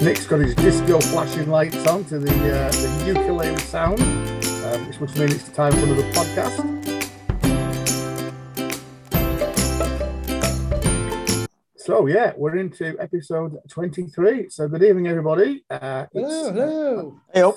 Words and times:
Nick's 0.00 0.28
got 0.28 0.38
his 0.38 0.54
disco 0.54 1.00
flashing 1.00 1.50
lights 1.50 1.84
on 1.88 2.04
to 2.04 2.20
the, 2.20 2.30
uh, 2.30 2.70
the 2.70 3.04
ukulele 3.04 3.56
sound, 3.58 4.00
uh, 4.00 4.78
which 4.86 5.00
must 5.00 5.18
mean 5.18 5.28
it's 5.28 5.48
time 5.48 5.72
for 5.72 5.80
another 5.80 6.04
podcast. 6.12 6.64
So 11.76 12.06
yeah, 12.06 12.32
we're 12.36 12.58
into 12.58 12.96
episode 13.00 13.58
23. 13.68 14.50
So 14.50 14.68
good 14.68 14.84
evening, 14.84 15.08
everybody. 15.08 15.64
Uh, 15.68 16.06
Hello, 16.12 16.52
hello. 16.52 17.20
Hey 17.34 17.42
up. 17.42 17.56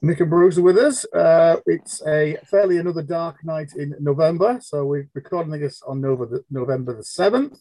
Nick 0.00 0.20
and 0.20 0.30
Bruce 0.30 0.58
are 0.58 0.62
with 0.62 0.78
us. 0.78 1.04
Uh, 1.12 1.56
it's 1.66 2.06
a 2.06 2.36
fairly 2.48 2.78
another 2.78 3.02
dark 3.02 3.44
night 3.44 3.72
in 3.76 3.96
November. 3.98 4.60
So 4.62 4.84
we're 4.84 5.08
recording 5.12 5.58
this 5.58 5.82
on 5.82 6.00
November 6.00 6.26
the, 6.26 6.44
November 6.50 6.94
the 6.94 7.02
7th. 7.02 7.58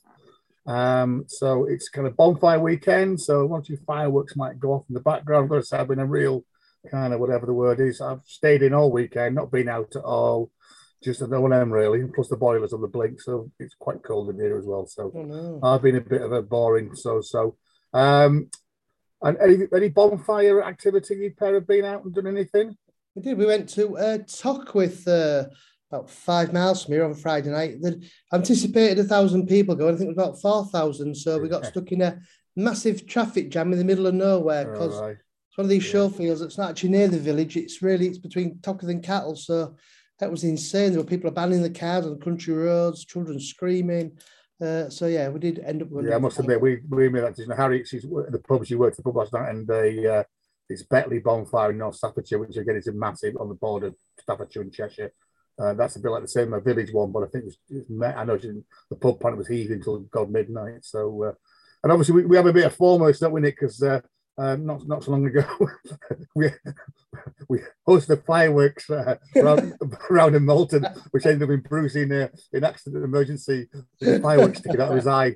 Um, 0.66 1.26
so 1.28 1.66
it's 1.66 1.90
kind 1.90 2.08
of 2.08 2.16
bonfire 2.16 2.60
weekend. 2.60 3.20
So 3.22 3.46
one 3.46 3.62
or 3.62 3.64
two 3.64 3.78
fireworks 3.88 4.36
might 4.36 4.60
go 4.60 4.74
off 4.74 4.86
in 4.90 4.94
the 4.94 5.00
background. 5.02 5.46
I've 5.46 5.50
got 5.50 5.56
to 5.56 5.64
say, 5.64 5.78
I've 5.78 5.88
been 5.88 6.00
a 6.00 6.06
real 6.06 6.44
kind 6.92 7.14
of 7.14 7.20
whatever 7.20 7.46
the 7.46 7.54
word 7.54 7.80
is. 7.80 8.02
I've 8.02 8.22
stayed 8.26 8.62
in 8.62 8.74
all 8.74 8.92
weekend, 8.92 9.36
not 9.36 9.52
been 9.52 9.70
out 9.70 9.96
at 9.96 10.04
all. 10.04 10.52
Just 11.02 11.22
at 11.22 11.32
O&M 11.32 11.72
really, 11.72 12.04
plus 12.14 12.28
the 12.28 12.36
boilers 12.36 12.74
on 12.74 12.82
the 12.82 12.88
blink, 12.88 13.22
so 13.22 13.50
it's 13.58 13.74
quite 13.74 14.04
cold 14.04 14.30
in 14.30 14.36
here 14.36 14.58
as 14.58 14.66
well. 14.66 14.86
So 14.86 15.10
Oh 15.16 15.22
no. 15.24 15.60
I've 15.64 15.82
been 15.82 15.96
a 15.96 16.02
bit 16.02 16.22
of 16.22 16.34
a 16.34 16.42
boring 16.42 16.94
so-so. 16.94 17.56
Um, 17.94 18.50
and 19.22 19.38
any, 19.42 19.66
any 19.74 19.90
bonfire 19.90 20.62
activity 20.62 21.16
you 21.16 21.34
pair 21.40 21.54
have 21.54 21.68
been 21.68 21.86
out 21.86 22.04
and 22.04 22.14
done 22.14 22.28
anything? 22.28 22.76
We 23.16 23.22
did. 23.22 23.38
We 23.38 23.46
went 23.46 23.70
to 23.70 23.98
uh, 23.98 24.18
Tockwith 24.20 25.08
uh, 25.08 25.50
about 25.92 26.10
five 26.10 26.54
miles 26.54 26.84
from 26.84 26.94
here 26.94 27.06
on 27.06 27.14
Friday 27.14 27.50
night. 27.50 27.82
They 27.82 27.96
anticipated 28.34 29.00
a 29.00 29.04
thousand 29.04 29.48
people 29.48 29.76
going. 29.76 29.96
I 29.96 29.98
think 29.98 30.12
it 30.12 30.16
was 30.16 30.26
about 30.26 30.42
four 30.42 30.66
thousand. 30.66 31.16
So 31.16 31.40
we 31.40 31.50
got 31.50 31.66
stuck 31.66 31.92
in 31.92 32.02
a 32.02 32.20
massive 32.56 33.08
traffic 33.08 33.50
jam 33.50 33.72
in 33.72 33.80
the 33.80 33.86
middle 33.86 34.08
of 34.08 34.14
nowhere 34.14 34.72
because 34.72 35.00
right. 35.02 35.18
it's 35.48 35.58
one 35.58 35.66
of 35.66 35.70
these 35.70 35.86
Yeah. 35.86 35.92
show 35.92 36.10
fields 36.10 36.42
that's 36.42 36.58
not 36.58 36.72
actually 36.72 36.90
near 36.90 37.08
the 37.08 37.20
village. 37.20 37.58
It's 37.58 37.82
really 37.82 38.08
it's 38.08 38.18
between 38.18 38.58
Tockwith 38.58 38.90
and 38.90 39.04
Cattal. 39.04 39.38
So 39.38 39.76
that 40.20 40.30
was 40.30 40.44
insane. 40.44 40.92
There 40.92 41.02
were 41.02 41.08
people 41.08 41.30
abandoning 41.30 41.64
the 41.64 41.70
cars 41.70 42.06
on 42.06 42.20
country 42.20 42.54
roads, 42.54 43.06
children 43.06 43.40
screaming. 43.40 44.18
Uh, 44.62 44.90
so 44.90 45.08
yeah, 45.08 45.30
we 45.30 45.40
did 45.40 45.60
end 45.60 45.82
up. 45.82 45.88
Yeah, 46.04 46.16
I 46.16 46.20
must 46.20 46.38
admit, 46.38 46.62
we 46.62 46.82
we 46.90 47.10
made 47.10 47.24
that 47.24 47.36
decision. 47.36 47.56
Harry, 47.56 47.84
she's 47.86 48.04
the 48.04 48.42
pub. 48.48 48.66
She 48.66 48.76
worked 48.76 48.98
the 48.98 49.04
pub 49.04 49.16
last 49.16 49.34
night, 49.34 49.50
and 49.50 49.66
they 49.66 50.06
uh, 50.06 50.24
it's 50.68 50.84
Betley 50.84 51.24
Bonfire 51.24 51.72
in 51.72 51.78
North 51.78 51.96
Staffordshire, 51.96 52.40
which 52.40 52.58
again 52.58 52.76
is 52.76 52.88
a 52.88 52.92
massive 52.92 53.38
on 53.40 53.48
the 53.48 53.56
border 53.56 53.88
of 53.88 53.96
Staffordshire 54.20 54.62
and 54.62 54.74
Cheshire. 54.74 55.14
Uh, 55.60 55.74
that's 55.74 55.98
a 55.98 56.00
bit 56.00 56.10
like 56.10 56.22
the 56.22 56.28
same 56.28 56.54
uh, 56.54 56.60
village 56.60 56.94
one, 56.94 57.12
but 57.12 57.24
I 57.24 57.28
think 57.28 57.46
it's, 57.46 57.58
it's 57.70 57.90
met, 57.90 58.18
I 58.18 58.24
know 58.24 58.38
the 58.38 58.96
pub 58.96 59.20
plant 59.20 59.38
was 59.38 59.48
heaving 59.48 59.78
until 59.78 60.00
God 60.00 60.32
midnight. 60.32 60.86
So, 60.86 61.24
uh, 61.24 61.32
and 61.84 61.92
obviously 61.92 62.16
we, 62.16 62.26
we 62.26 62.38
have 62.38 62.46
a 62.46 62.54
bit 62.54 62.66
of 62.66 62.76
foremost, 62.76 63.20
don't 63.20 63.34
we, 63.34 63.42
Nick? 63.42 63.60
Because 63.60 63.82
uh, 63.84 64.00
uh, 64.40 64.56
not 64.56 64.88
not 64.88 65.04
so 65.04 65.12
long 65.12 65.26
ago 65.26 65.44
we 66.36 66.50
we 67.48 67.60
hosted 67.88 68.24
fireworks 68.26 68.90
uh, 68.90 69.16
around, 69.36 69.74
around 70.10 70.36
in 70.36 70.46
Malton, 70.46 70.86
which 71.12 71.26
ended 71.26 71.44
up 71.44 71.54
in 71.54 71.62
Bruce 71.62 71.96
in 71.96 72.12
uh, 72.12 72.28
in 72.54 72.64
accident 72.64 73.04
emergency, 73.04 73.68
with 74.00 74.16
a 74.16 74.20
firework 74.20 74.56
sticking 74.56 74.80
out 74.80 74.90
of 74.90 74.96
his 74.96 75.08
eye. 75.22 75.36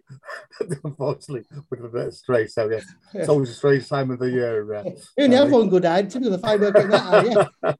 Unfortunately, 0.83 1.45
with 1.69 1.83
a 1.83 1.89
bit 1.89 2.07
of 2.07 2.13
stray. 2.13 2.47
So 2.47 2.69
yeah, 2.69 2.81
it's 3.13 3.29
always 3.29 3.49
a 3.49 3.55
strange 3.55 3.89
time 3.89 4.11
of 4.11 4.19
the 4.19 4.29
year. 4.29 4.73
Uh, 4.73 4.91
only 5.19 5.35
have 5.35 5.51
one 5.51 5.69
good 5.69 5.85
eye. 5.85 6.03
Typical 6.03 6.31
the 6.31 6.37
firework 6.37 6.75
at 6.75 6.91
that 6.91 7.47
eye, 7.63 7.75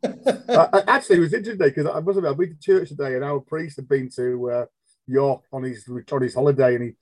yeah. 0.50 0.55
uh, 0.55 0.81
actually, 0.88 1.17
it 1.17 1.22
was 1.22 1.34
interesting 1.34 1.67
because 1.67 1.85
I 1.85 2.00
must 2.00 2.17
admit, 2.17 2.31
I've 2.31 2.38
been 2.38 2.55
to 2.55 2.59
church 2.59 2.90
today, 2.90 3.16
and 3.16 3.23
our 3.23 3.40
priest 3.40 3.78
had 3.78 3.88
been 3.88 4.09
to 4.16 4.51
uh, 4.51 4.66
York 5.07 5.44
on 5.51 5.63
his 5.63 5.88
on 6.11 6.22
his 6.22 6.34
holiday, 6.34 6.75
and 6.75 6.84
he 6.84 6.94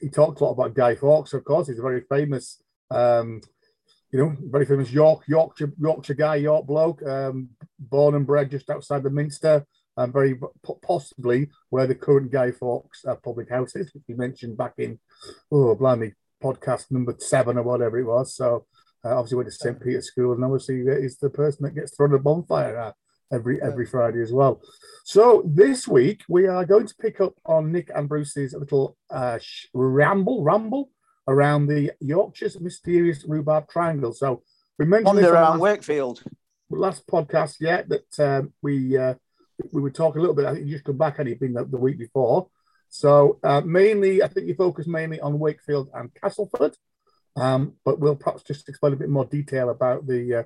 he 0.00 0.08
talked 0.08 0.40
a 0.40 0.44
lot 0.44 0.52
about 0.52 0.74
Guy 0.74 0.94
Fawkes. 0.94 1.32
Of 1.32 1.44
course, 1.44 1.68
he's 1.68 1.78
a 1.78 1.82
very 1.82 2.02
famous, 2.08 2.62
um, 2.90 3.40
you 4.14 4.20
know, 4.20 4.36
very 4.42 4.64
famous 4.64 4.92
York 4.92 5.24
Yorkshire 5.26 5.72
Yorkshire 5.76 6.14
guy, 6.14 6.36
York 6.36 6.66
bloke, 6.68 7.04
um, 7.04 7.48
born 7.80 8.14
and 8.14 8.24
bred 8.24 8.48
just 8.48 8.70
outside 8.70 9.02
the 9.02 9.10
Minster, 9.10 9.66
and 9.96 10.12
very 10.12 10.38
possibly 10.82 11.50
where 11.70 11.88
the 11.88 11.96
current 11.96 12.30
Guy 12.30 12.52
Fawkes 12.52 13.04
uh, 13.04 13.16
public 13.16 13.50
house 13.50 13.74
is, 13.74 13.92
which 13.92 14.04
he 14.06 14.14
mentioned 14.14 14.56
back 14.56 14.74
in 14.78 15.00
oh 15.50 15.74
blimey 15.74 16.12
podcast 16.40 16.92
number 16.92 17.16
seven 17.18 17.58
or 17.58 17.64
whatever 17.64 17.98
it 17.98 18.04
was. 18.04 18.34
So. 18.36 18.66
Uh, 19.06 19.18
obviously 19.18 19.36
went 19.36 19.46
to 19.46 19.54
St. 19.54 19.78
Peter's 19.82 20.06
School, 20.06 20.32
and 20.32 20.42
obviously 20.42 20.80
uh, 20.88 20.92
is 20.92 21.18
the 21.18 21.28
person 21.28 21.64
that 21.64 21.74
gets 21.74 21.94
thrown 21.94 22.14
a 22.14 22.18
bonfire 22.18 22.74
at 22.74 22.94
every 23.30 23.60
every 23.60 23.84
Friday 23.84 24.22
as 24.22 24.32
well. 24.32 24.62
So 25.04 25.42
this 25.44 25.86
week 25.86 26.22
we 26.26 26.46
are 26.46 26.64
going 26.64 26.86
to 26.86 26.94
pick 26.94 27.20
up 27.20 27.34
on 27.44 27.70
Nick 27.70 27.90
and 27.94 28.08
Bruce's 28.08 28.54
little 28.54 28.96
uh, 29.10 29.38
sh- 29.42 29.66
ramble 29.74 30.42
ramble 30.42 30.88
around 31.28 31.66
the 31.66 31.92
Yorkshire's 32.00 32.60
mysterious 32.60 33.24
rhubarb 33.24 33.68
triangle. 33.68 34.12
So 34.12 34.42
we 34.78 34.86
mentioned 34.86 35.18
this 35.18 35.24
Wander 35.24 35.34
around 35.34 35.50
last, 35.52 35.60
Wakefield. 35.60 36.22
last 36.70 37.06
podcast, 37.06 37.56
yeah, 37.60 37.82
that 37.88 38.20
um, 38.20 38.52
we 38.62 38.96
uh, 38.98 39.14
we 39.72 39.82
would 39.82 39.94
talk 39.94 40.16
a 40.16 40.20
little 40.20 40.34
bit. 40.34 40.46
I 40.46 40.54
think 40.54 40.66
you 40.66 40.72
just 40.72 40.84
come 40.84 40.98
back 40.98 41.18
and 41.18 41.28
you've 41.28 41.40
been 41.40 41.54
the, 41.54 41.64
the 41.64 41.78
week 41.78 41.98
before. 41.98 42.48
So 42.88 43.38
uh, 43.42 43.60
mainly, 43.64 44.22
I 44.22 44.28
think 44.28 44.46
you 44.46 44.54
focus 44.54 44.86
mainly 44.86 45.20
on 45.20 45.38
Wakefield 45.38 45.90
and 45.94 46.14
Castleford. 46.14 46.76
Um, 47.36 47.74
but 47.84 47.98
we'll 47.98 48.14
perhaps 48.14 48.44
just 48.44 48.68
explain 48.68 48.92
a 48.92 48.96
bit 48.96 49.08
more 49.08 49.24
detail 49.24 49.70
about 49.70 50.06
the 50.06 50.34
uh, 50.34 50.42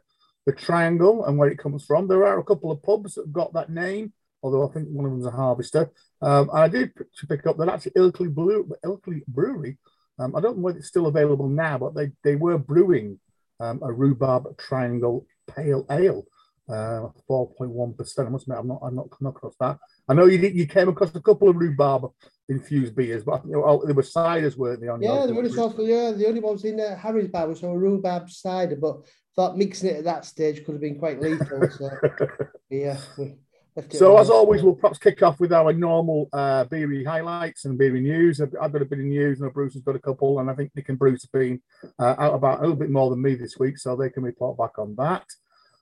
the 0.47 0.53
triangle 0.53 1.27
and 1.27 1.37
where 1.37 1.51
it 1.51 1.59
comes 1.59 1.85
from. 1.85 2.09
There 2.09 2.27
are 2.27 2.39
a 2.39 2.45
couple 2.45 2.71
of 2.71 2.83
pubs 2.83 3.15
that 3.15 3.27
have 3.27 3.33
got 3.33 3.53
that 3.53 3.71
name, 3.71 4.15
although 4.43 4.67
I 4.67 4.73
think 4.73 4.89
one 4.89 5.05
of 5.05 5.13
them's 5.13 5.27
a 5.27 5.31
harvester. 5.31 5.91
Um, 6.23 6.49
and 6.49 6.59
I 6.59 6.69
did 6.69 6.93
pick 7.29 7.47
up 7.47 7.59
that 7.59 7.69
actually 7.69 7.93
Ilkley 7.93 8.33
Blue 8.35 8.71
Ilkley 8.85 9.27
Brewery. 9.27 9.77
Um, 10.19 10.35
I 10.35 10.41
don't 10.41 10.57
know 10.57 10.63
whether 10.63 10.79
it's 10.79 10.89
still 10.89 11.07
available 11.07 11.49
now, 11.49 11.79
but 11.79 11.95
they 11.95 12.11
they 12.25 12.37
were 12.37 12.59
brewing 12.59 13.19
um, 13.61 13.81
a 13.83 13.93
rhubarb 13.93 14.57
triangle 14.59 15.27
pale 15.47 15.87
ale, 15.91 16.25
uh, 16.69 17.09
four 17.27 17.51
point 17.55 17.71
one 17.71 17.95
percent. 17.95 18.29
I 18.29 18.31
must 18.31 18.45
admit, 18.45 18.59
I'm 18.59 18.69
not 18.69 18.81
I'm 18.83 18.97
not 18.97 19.11
come 19.11 19.29
across 19.29 19.55
that. 19.61 19.79
I 20.09 20.15
know 20.15 20.27
you 20.27 20.39
did, 20.39 20.55
you 20.55 20.67
came 20.67 20.89
across 20.89 21.15
a 21.15 21.21
couple 21.21 21.49
of 21.49 21.57
rhubarb 21.57 22.11
infused 22.49 22.97
beers, 22.97 23.25
but 23.25 23.45
you 23.45 23.53
know, 23.53 23.65
oh, 23.65 23.85
there 23.85 23.95
were 23.95 24.03
ciders, 24.03 24.57
weren't 24.57 24.81
they? 24.81 24.89
On 24.89 25.01
Yeah, 25.01 25.27
the 25.27 25.37
only 25.37 25.51
sauce, 25.51 25.75
yeah, 25.79 26.13
the 26.13 26.27
only 26.27 26.41
ones 26.41 26.65
in 26.65 26.81
uh, 26.81 26.97
Harry's 26.97 27.29
bar 27.29 27.47
was 27.47 27.63
a 27.63 27.69
rhubarb 27.69 28.31
cider, 28.31 28.77
but 28.77 29.05
thought 29.37 29.57
mixing 29.57 29.91
it 29.91 29.99
at 29.99 30.05
that 30.05 30.25
stage 30.25 30.65
could 30.65 30.73
have 30.73 30.81
been 30.81 30.99
quite 30.99 31.21
lethal. 31.21 31.69
So 31.71 31.91
yeah, 32.71 32.99
we 33.17 33.25
left 33.25 33.31
it 33.31 33.48
So 33.91 34.19
as 34.19 34.31
always, 34.31 34.63
we'll 34.63 34.75
perhaps 34.75 34.99
kick 34.99 35.23
off 35.23 35.41
with 35.41 35.53
our 35.53 35.73
normal 35.73 36.29
uh, 36.33 36.65
beery 36.65 37.05
highlights 37.05 37.65
and 37.65 37.79
beery 37.79 38.01
news. 38.01 38.41
I've, 38.41 38.55
I've 38.61 38.73
got 38.73 38.83
a 38.83 38.87
bit 38.87 38.99
of 38.99 39.05
news, 39.05 39.41
and 39.41 39.53
Bruce 39.53 39.75
has 39.75 39.83
got 39.83 39.97
a 39.97 40.01
couple, 40.01 40.41
and 40.41 40.51
I 40.51 40.55
think 40.55 40.73
Nick 40.75 40.89
and 40.89 40.99
Bruce 40.99 41.23
have 41.23 41.33
been 41.33 41.61
uh, 41.99 42.15
out 42.19 42.35
about 42.35 42.59
a 42.59 42.63
little 42.63 42.77
bit 42.77 42.91
more 42.91 43.11
than 43.11 43.23
me 43.23 43.35
this 43.35 43.59
week, 43.59 43.79
so 43.79 43.95
they 43.95 44.11
can 44.11 44.23
report 44.23 44.59
back 44.59 44.79
on 44.79 44.95
that. 44.97 45.25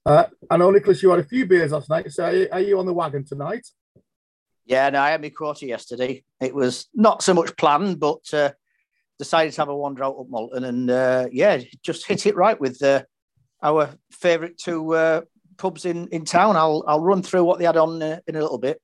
Uh, 0.05 0.27
I 0.51 0.57
know 0.57 0.71
Nicholas, 0.71 1.03
you 1.03 1.11
had 1.11 1.21
a 1.21 1.25
few 1.25 1.47
beers 1.47 1.73
last 1.73 1.91
night. 1.91 2.13
So 2.13 2.25
are, 2.25 2.55
are 2.55 2.61
you 2.61 2.79
on 2.79 2.87
the 2.87 2.95
wagon 2.95 3.25
tonight? 3.25 3.67
Yeah, 4.65 4.91
no, 4.91 5.01
I 5.01 5.11
had 5.11 5.23
my 5.23 5.31
quarter 5.31 5.67
yesterday. 5.67 6.25
It 6.41 6.55
was 6.55 6.87
not 6.95 7.23
so 7.23 7.35
much 7.35 7.57
planned, 7.57 7.99
but 7.99 8.33
uh, 8.33 8.53
decided 9.19 9.53
to 9.53 9.61
have 9.61 9.69
a 9.69 9.77
wander 9.77 10.05
out 10.05 10.17
up 10.19 10.29
Malton 10.29 10.65
and 10.65 10.91
uh, 10.91 11.27
yeah, 11.33 11.61
just 11.83 12.07
hit 12.07 12.27
it 12.27 12.37
right 12.37 12.61
with 12.61 12.83
uh, 12.83 13.03
our 13.63 13.91
favourite 14.11 14.59
two 14.59 14.95
uh, 14.95 15.23
pubs 15.57 15.85
in, 15.85 16.09
in 16.09 16.25
town. 16.25 16.57
I'll 16.57 16.85
I'll 16.87 17.01
run 17.01 17.23
through 17.23 17.45
what 17.45 17.59
they 17.59 17.65
had 17.65 17.77
on 17.77 18.03
uh, 18.03 18.21
in 18.27 18.37
a 18.37 18.41
little 18.41 18.59
bit. 18.59 18.81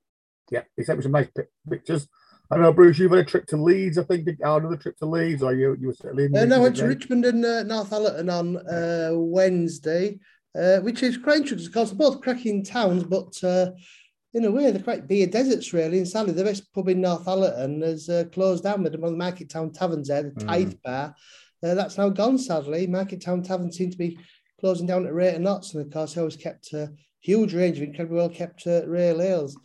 Yeah, 0.50 0.62
he 0.76 0.84
sent 0.84 0.98
me 0.98 1.02
some 1.02 1.12
nice 1.12 1.28
pictures. 1.68 2.08
I 2.50 2.58
know, 2.58 2.72
Bruce, 2.72 2.98
you've 2.98 3.10
had 3.10 3.20
a 3.20 3.24
trip 3.24 3.46
to 3.46 3.56
Leeds, 3.56 3.96
I 3.96 4.02
think, 4.02 4.28
oh, 4.44 4.56
another 4.56 4.76
trip 4.76 4.98
to 4.98 5.06
Leeds, 5.06 5.42
or 5.42 5.54
you, 5.54 5.74
you 5.80 5.86
were 5.86 5.94
settling 5.94 6.26
in. 6.26 6.36
Uh, 6.36 6.44
no, 6.44 6.56
I 6.56 6.58
went 6.58 6.76
to 6.76 6.86
Richmond 6.86 7.24
and 7.24 7.42
uh, 7.42 7.64
Northallerton 7.64 8.30
on 8.30 8.56
uh, 8.68 9.12
Wednesday, 9.14 10.18
uh, 10.58 10.80
which 10.80 11.02
is 11.02 11.16
quite 11.16 11.38
interesting 11.38 11.70
because 11.70 11.90
they're 11.90 11.98
both 12.10 12.20
cracking 12.20 12.62
towns, 12.62 13.04
but 13.04 13.42
uh, 13.42 13.70
in 14.34 14.44
a 14.44 14.50
way 14.50 14.70
they're 14.70 14.82
quite 14.82 15.08
beer 15.08 15.26
deserts 15.26 15.72
really. 15.72 15.96
And 15.98 16.08
sadly, 16.08 16.34
the 16.34 16.44
best 16.44 16.70
pub 16.74 16.88
in 16.88 17.00
Northallerton 17.00 17.82
has 17.82 18.10
uh, 18.10 18.24
closed 18.32 18.64
down 18.64 18.82
with 18.82 18.96
one 18.96 19.04
of 19.04 19.10
the 19.12 19.16
Market 19.16 19.48
Town 19.48 19.72
taverns 19.72 20.08
there, 20.08 20.24
the 20.24 20.30
Mm. 20.32 20.46
Tithe 20.46 20.74
Bar. 20.84 21.14
Uh, 21.62 21.74
that's 21.74 21.96
now 21.96 22.10
gone, 22.10 22.36
sadly. 22.36 22.86
Market 22.86 23.22
Town 23.22 23.42
Tavern 23.42 23.72
seem 23.72 23.90
to 23.90 23.96
be 23.96 24.18
closing 24.62 24.86
down 24.86 25.04
at 25.06 25.12
rate 25.12 25.34
of 25.34 25.40
knots, 25.40 25.74
and 25.74 25.84
of 25.84 25.92
course, 25.92 26.14
they 26.14 26.20
always 26.20 26.36
kept 26.36 26.72
a 26.72 26.90
huge 27.20 27.52
range 27.52 27.76
of 27.78 27.82
incredibly 27.82 28.16
well 28.16 28.28
kept 28.28 28.64
uh, 28.66 28.86
rail 28.86 29.20
ales. 29.20 29.56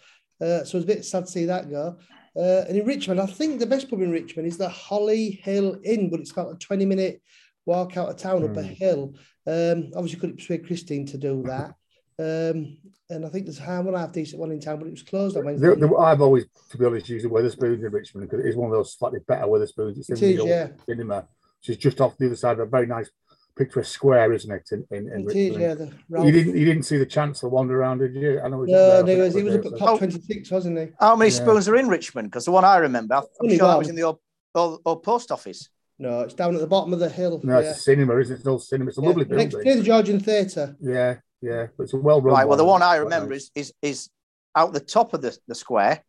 Uh, 0.42 0.64
so 0.64 0.78
it's 0.78 0.84
a 0.86 0.94
bit 0.96 1.06
sad 1.06 1.26
to 1.26 1.32
see 1.32 1.46
that 1.46 1.70
go. 1.70 1.98
Uh, 2.36 2.66
and 2.68 2.78
in 2.78 2.86
Richmond, 2.86 3.22
I 3.22 3.28
think 3.28 3.60
the 3.60 3.66
best 3.68 3.90
pub 3.90 4.02
in 4.02 4.12
Richmond 4.12 4.48
is 4.48 4.58
the 4.58 4.70
Holly 4.70 5.40
Hill 5.44 5.78
Inn, 5.84 6.10
but 6.10 6.20
it's 6.20 6.32
about 6.32 6.52
a 6.54 6.58
20 6.58 6.86
minute 6.86 7.22
walk 7.68 7.96
out 7.98 8.10
of 8.10 8.18
town 8.18 8.44
up 8.44 8.58
a 8.58 8.62
Mm. 8.62 8.76
hill. 8.76 9.14
Um, 9.46 9.92
obviously, 9.96 10.20
couldn't 10.20 10.38
persuade 10.38 10.66
Christine 10.66 11.06
to 11.08 11.18
do 11.18 11.44
that. 11.44 11.74
Um, 12.20 12.78
and 13.10 13.26
I 13.26 13.30
think 13.30 13.46
there's 13.46 13.60
a 13.60 13.82
one 13.82 13.94
half 13.94 14.12
decent 14.12 14.40
one 14.40 14.52
in 14.52 14.60
town, 14.60 14.80
but 14.80 14.88
it 14.88 14.92
was 14.92 15.04
closed 15.04 15.38
on 15.38 15.46
Wednesday. 15.46 15.68
The, 15.70 15.88
the, 15.88 15.96
I've 15.96 16.22
always, 16.22 16.46
to 16.72 16.78
be 16.78 16.86
honest, 16.86 17.08
used 17.10 17.26
the 17.26 17.30
Wetherspoons 17.30 17.86
in 17.86 17.92
Richmond 17.92 18.30
because 18.30 18.44
it 18.44 18.50
is 18.50 18.56
one 18.56 18.70
of 18.72 18.76
those 18.76 18.96
slightly 18.98 19.20
better 19.28 19.46
Wetherspoons. 19.46 19.98
It's 19.98 20.10
in 20.10 20.18
It 20.18 20.20
the 20.20 20.34
is, 20.34 20.40
old 20.42 20.50
yeah. 20.50 20.68
cinema. 20.88 21.28
She's 21.62 21.78
just 21.78 22.02
off 22.02 22.18
the 22.18 22.26
other 22.28 22.36
side 22.36 22.54
of 22.54 22.60
a 22.60 22.66
very 22.66 22.86
nice 22.88 23.10
picturesque 23.58 23.92
square, 23.94 24.32
isn't 24.34 24.52
it? 24.52 24.70
In, 24.72 24.86
in, 24.92 25.12
in 25.12 25.30
It 25.30 25.36
is, 25.36 25.58
yeah. 25.58 25.74
The 25.74 25.92
You 26.24 26.32
didn't 26.32 26.56
you 26.56 26.66
didn't 26.66 26.84
see 26.84 26.98
the 26.98 27.06
Chancellor 27.06 27.50
wander 27.50 27.80
around, 27.80 28.00
did 28.00 28.16
you? 28.16 28.40
I 28.40 28.48
know 28.50 28.64
he 28.64 28.72
was 28.74 28.80
No, 28.80 29.02
no, 29.02 29.06
he 29.16 29.22
was, 29.22 29.36
it 29.36 29.40
he 29.40 29.44
was 29.44 29.58
was 29.58 29.66
up 29.66 29.72
there, 29.72 29.74
at 29.74 30.00
so- 30.00 30.08
COP26, 30.20 30.52
wasn't 30.52 30.78
he? 30.80 30.88
How 31.00 31.16
many 31.16 31.32
Yeah. 31.32 31.38
spoons 31.38 31.68
are 31.68 31.76
in 31.76 31.88
Richmond? 31.88 32.30
Because 32.30 32.46
the 32.46 32.52
one 32.52 32.64
I 32.66 32.78
remember, 32.78 33.16
I'm 33.16 33.24
Only 33.42 33.58
sure 33.58 33.68
that 33.68 33.74
one. 33.74 33.80
was 33.80 33.90
in 33.90 33.96
the 33.96 34.04
old, 34.04 34.20
old, 34.56 34.82
old 34.86 35.04
post 35.04 35.32
office. 35.32 35.70
No, 36.00 36.22
it's 36.22 36.36
down 36.36 36.54
at 36.54 36.62
the 36.62 36.68
bottom 36.68 36.94
of 36.94 37.00
the 37.00 37.10
hill. 37.10 37.42
No, 37.44 37.60
yeah. 37.60 37.70
it's 37.70 37.80
a 37.80 37.82
cinema, 37.82 38.18
isn't 38.20 38.34
it? 38.34 38.38
It's 38.38 38.46
an 38.46 38.52
old 38.52 38.64
cinema. 38.64 38.90
It's 38.90 39.00
a 39.00 39.02
Yeah, 39.02 39.08
lovely 39.08 39.26
next 39.26 39.56
to 39.56 39.64
the 39.76 39.84
Georgian 39.84 40.20
Theatre. 40.20 40.76
Yeah, 40.80 41.16
yeah. 41.42 41.68
But 41.76 41.84
it's 41.86 41.94
a 41.94 41.98
well 41.98 42.22
run. 42.22 42.36
Right. 42.36 42.48
Well, 42.48 42.58
the 42.58 42.66
one 42.66 42.84
I 42.84 42.98
remember 42.98 43.34
is 43.34 43.50
is 43.56 43.74
is 43.82 44.10
out 44.56 44.74
the 44.74 44.80
top 44.80 45.14
of 45.14 45.22
the, 45.24 45.36
the 45.48 45.56
square, 45.56 46.04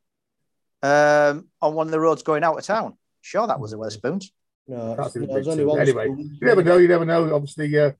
um, 0.82 1.48
on 1.62 1.74
one 1.74 1.86
of 1.86 1.90
the 1.90 2.00
roads 2.00 2.22
going 2.22 2.44
out 2.44 2.58
of 2.58 2.64
town. 2.64 2.96
Sure, 3.20 3.46
that 3.46 3.60
was 3.60 3.70
the 3.72 3.78
Wetherspoons. 3.78 4.26
No, 4.68 4.94
That's 4.94 5.08
it's, 5.08 5.16
in 5.16 5.22
the 5.22 5.28
no, 5.28 5.34
there's 5.34 5.48
only 5.48 5.64
one. 5.64 5.80
Anyway, 5.80 6.04
school. 6.04 6.18
You 6.18 6.46
never 6.46 6.62
know. 6.62 6.76
You 6.76 6.88
never 6.88 7.04
know. 7.04 7.34
Obviously, 7.34 7.78
uh, 7.78 7.92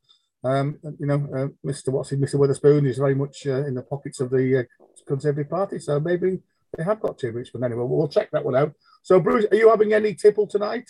um, 0.44 0.78
you 0.82 1.06
know, 1.06 1.14
uh, 1.14 1.48
Mr. 1.66 1.88
What's 1.88 2.12
Mr. 2.12 2.38
Witherspoon 2.38 2.86
is 2.86 2.98
very 2.98 3.14
much 3.14 3.46
uh, 3.46 3.66
in 3.66 3.74
the 3.74 3.82
pockets 3.82 4.20
of 4.20 4.30
the 4.30 4.60
uh, 4.60 4.62
Conservative 5.06 5.50
Party, 5.50 5.78
so 5.78 5.98
maybe 5.98 6.38
they 6.76 6.84
have 6.84 7.00
got 7.00 7.18
two 7.18 7.32
weeks. 7.32 7.50
But 7.52 7.64
anyway. 7.64 7.84
We'll 7.86 8.08
check 8.08 8.30
that 8.32 8.44
one 8.44 8.54
out. 8.54 8.72
So, 9.02 9.18
Bruce, 9.18 9.46
are 9.50 9.56
you 9.56 9.70
having 9.70 9.94
any 9.94 10.14
tipple 10.14 10.46
tonight? 10.46 10.88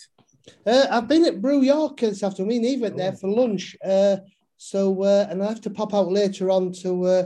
Uh, 0.65 0.87
I've 0.89 1.07
been 1.07 1.25
at 1.25 1.41
Brew 1.41 1.61
York 1.61 2.01
this 2.01 2.23
afternoon. 2.23 2.63
He 2.63 2.77
went 2.77 2.97
there 2.97 3.13
for 3.13 3.29
lunch. 3.29 3.77
Uh, 3.83 4.17
so, 4.57 5.03
uh, 5.03 5.27
and 5.29 5.41
I 5.41 5.47
have 5.47 5.61
to 5.61 5.69
pop 5.69 5.93
out 5.93 6.11
later 6.11 6.51
on 6.51 6.73
to 6.81 7.05
uh, 7.05 7.23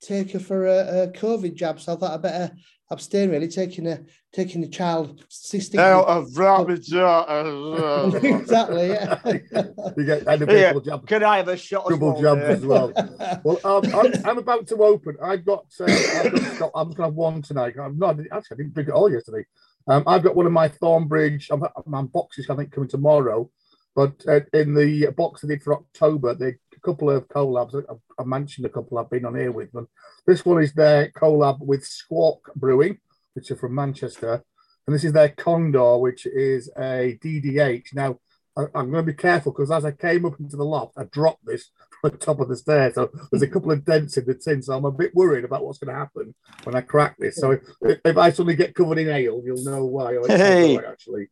take 0.00 0.32
her 0.32 0.38
for 0.38 0.66
a, 0.66 1.02
a 1.02 1.08
COVID 1.08 1.54
jab. 1.54 1.80
So 1.80 1.94
I 1.94 1.96
thought 1.96 2.12
I 2.12 2.16
better 2.18 2.54
abstain. 2.90 3.30
Really, 3.30 3.48
taking 3.48 3.86
a 3.86 4.00
taking 4.32 4.62
a 4.64 4.68
child 4.68 5.24
cystic. 5.30 5.78
of 5.78 6.36
rabbit. 6.36 6.86
uh, 6.92 8.10
exactly. 8.22 8.88
Yeah. 8.88 9.18
You 9.96 10.04
get 10.04 10.26
and 10.26 10.42
a 10.42 10.52
Yeah. 10.52 10.72
double 10.72 10.80
jab, 10.82 11.06
Can 11.06 11.24
I 11.24 11.38
have 11.38 11.48
a 11.48 11.56
shot? 11.56 11.90
as 11.90 11.98
double 11.98 12.12
well 12.12 12.22
jab 12.22 12.38
as 12.38 12.64
well. 12.66 12.92
Well, 13.44 13.58
um, 13.64 13.84
I'm, 13.94 14.12
I'm 14.26 14.38
about 14.38 14.66
to 14.68 14.76
open. 14.82 15.16
I've 15.22 15.44
got. 15.44 15.66
Uh, 15.80 15.84
I've 15.86 16.58
got 16.58 16.70
I'm 16.74 16.88
going 16.90 16.96
to 16.96 17.02
have 17.04 17.14
one 17.14 17.42
tonight. 17.42 17.74
I'm 17.80 17.98
not 17.98 18.18
actually. 18.32 18.54
I 18.54 18.56
didn't 18.56 18.74
drink 18.74 18.88
it 18.88 18.92
all 18.94 19.10
yesterday. 19.10 19.46
Um, 19.88 20.02
I've 20.06 20.22
got 20.22 20.34
one 20.34 20.46
of 20.46 20.52
my 20.52 20.68
Thornbridge. 20.68 21.46
I'm, 21.50 21.62
my 21.86 22.02
boxes. 22.02 22.50
I 22.50 22.56
think 22.56 22.72
coming 22.72 22.88
tomorrow. 22.90 23.50
But 23.94 24.14
uh, 24.28 24.40
in 24.52 24.74
the 24.74 25.06
box 25.16 25.40
they 25.40 25.48
did 25.48 25.62
for 25.62 25.74
October, 25.74 26.34
they 26.34 26.48
a 26.48 26.56
couple 26.86 27.10
of 27.10 27.28
collabs. 27.28 27.74
I, 27.74 28.22
I 28.22 28.24
mentioned 28.24 28.64
a 28.64 28.70
couple 28.70 28.98
I've 28.98 29.10
been 29.10 29.24
on 29.24 29.34
here 29.34 29.52
with 29.52 29.72
them. 29.72 29.88
This 30.26 30.44
one 30.44 30.62
is 30.62 30.72
their 30.72 31.10
collab 31.10 31.58
with 31.60 31.84
Squawk 31.84 32.52
Brewing, 32.54 32.98
which 33.34 33.50
are 33.50 33.56
from 33.56 33.74
Manchester, 33.74 34.44
and 34.86 34.94
this 34.94 35.04
is 35.04 35.12
their 35.12 35.30
Condor, 35.30 35.98
which 35.98 36.26
is 36.26 36.70
a 36.78 37.18
DDH. 37.22 37.94
Now 37.94 38.18
I, 38.56 38.62
I'm 38.74 38.90
going 38.90 39.04
to 39.04 39.12
be 39.12 39.14
careful 39.14 39.52
because 39.52 39.70
as 39.70 39.84
I 39.84 39.90
came 39.90 40.24
up 40.24 40.38
into 40.38 40.56
the 40.56 40.64
loft, 40.64 40.94
I 40.96 41.04
dropped 41.04 41.44
this 41.44 41.70
from 42.00 42.12
the 42.12 42.16
top 42.18 42.40
of 42.40 42.48
the 42.48 42.56
stairs. 42.56 42.94
So 42.94 43.10
there's 43.30 43.42
a 43.42 43.48
couple 43.48 43.72
of 43.72 43.84
dents 43.84 44.16
in 44.16 44.24
the 44.24 44.34
tin. 44.34 44.62
So 44.62 44.74
I'm 44.74 44.84
a 44.84 44.92
bit 44.92 45.14
worried 45.14 45.44
about 45.44 45.64
what's 45.64 45.78
going 45.78 45.92
to 45.92 45.98
happen 45.98 46.34
when 46.62 46.76
I 46.76 46.82
crack 46.82 47.16
this. 47.18 47.36
So 47.36 47.58
if, 47.82 47.98
if 48.04 48.16
I 48.16 48.30
suddenly 48.30 48.56
get 48.56 48.74
covered 48.74 48.98
in 48.98 49.08
ale, 49.08 49.42
you'll 49.44 49.64
know 49.64 49.84
why. 49.84 50.16
Hey. 50.28 50.76
right, 50.76 50.86
actually, 50.86 51.28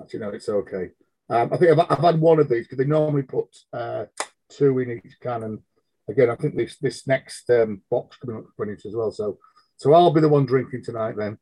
actually, 0.00 0.20
no, 0.20 0.30
it's 0.30 0.48
okay. 0.48 0.90
Um, 1.28 1.52
I 1.52 1.56
think 1.56 1.72
I've, 1.72 1.86
I've 1.90 2.04
had 2.04 2.20
one 2.20 2.38
of 2.38 2.48
these 2.48 2.66
because 2.66 2.78
they 2.78 2.84
normally 2.84 3.22
put 3.22 3.46
uh, 3.72 4.06
two 4.56 4.78
in 4.78 5.00
each 5.04 5.18
can. 5.20 5.42
And 5.42 5.58
again, 6.08 6.30
I 6.30 6.36
think 6.36 6.56
this 6.56 6.76
this 6.78 7.06
next 7.06 7.48
um, 7.50 7.82
box 7.90 8.16
coming 8.16 8.36
up 8.36 8.44
finish 8.56 8.86
as 8.86 8.94
well. 8.94 9.10
So 9.10 9.38
so 9.76 9.92
I'll 9.92 10.12
be 10.12 10.20
the 10.20 10.28
one 10.28 10.46
drinking 10.46 10.84
tonight 10.84 11.16
then. 11.16 11.38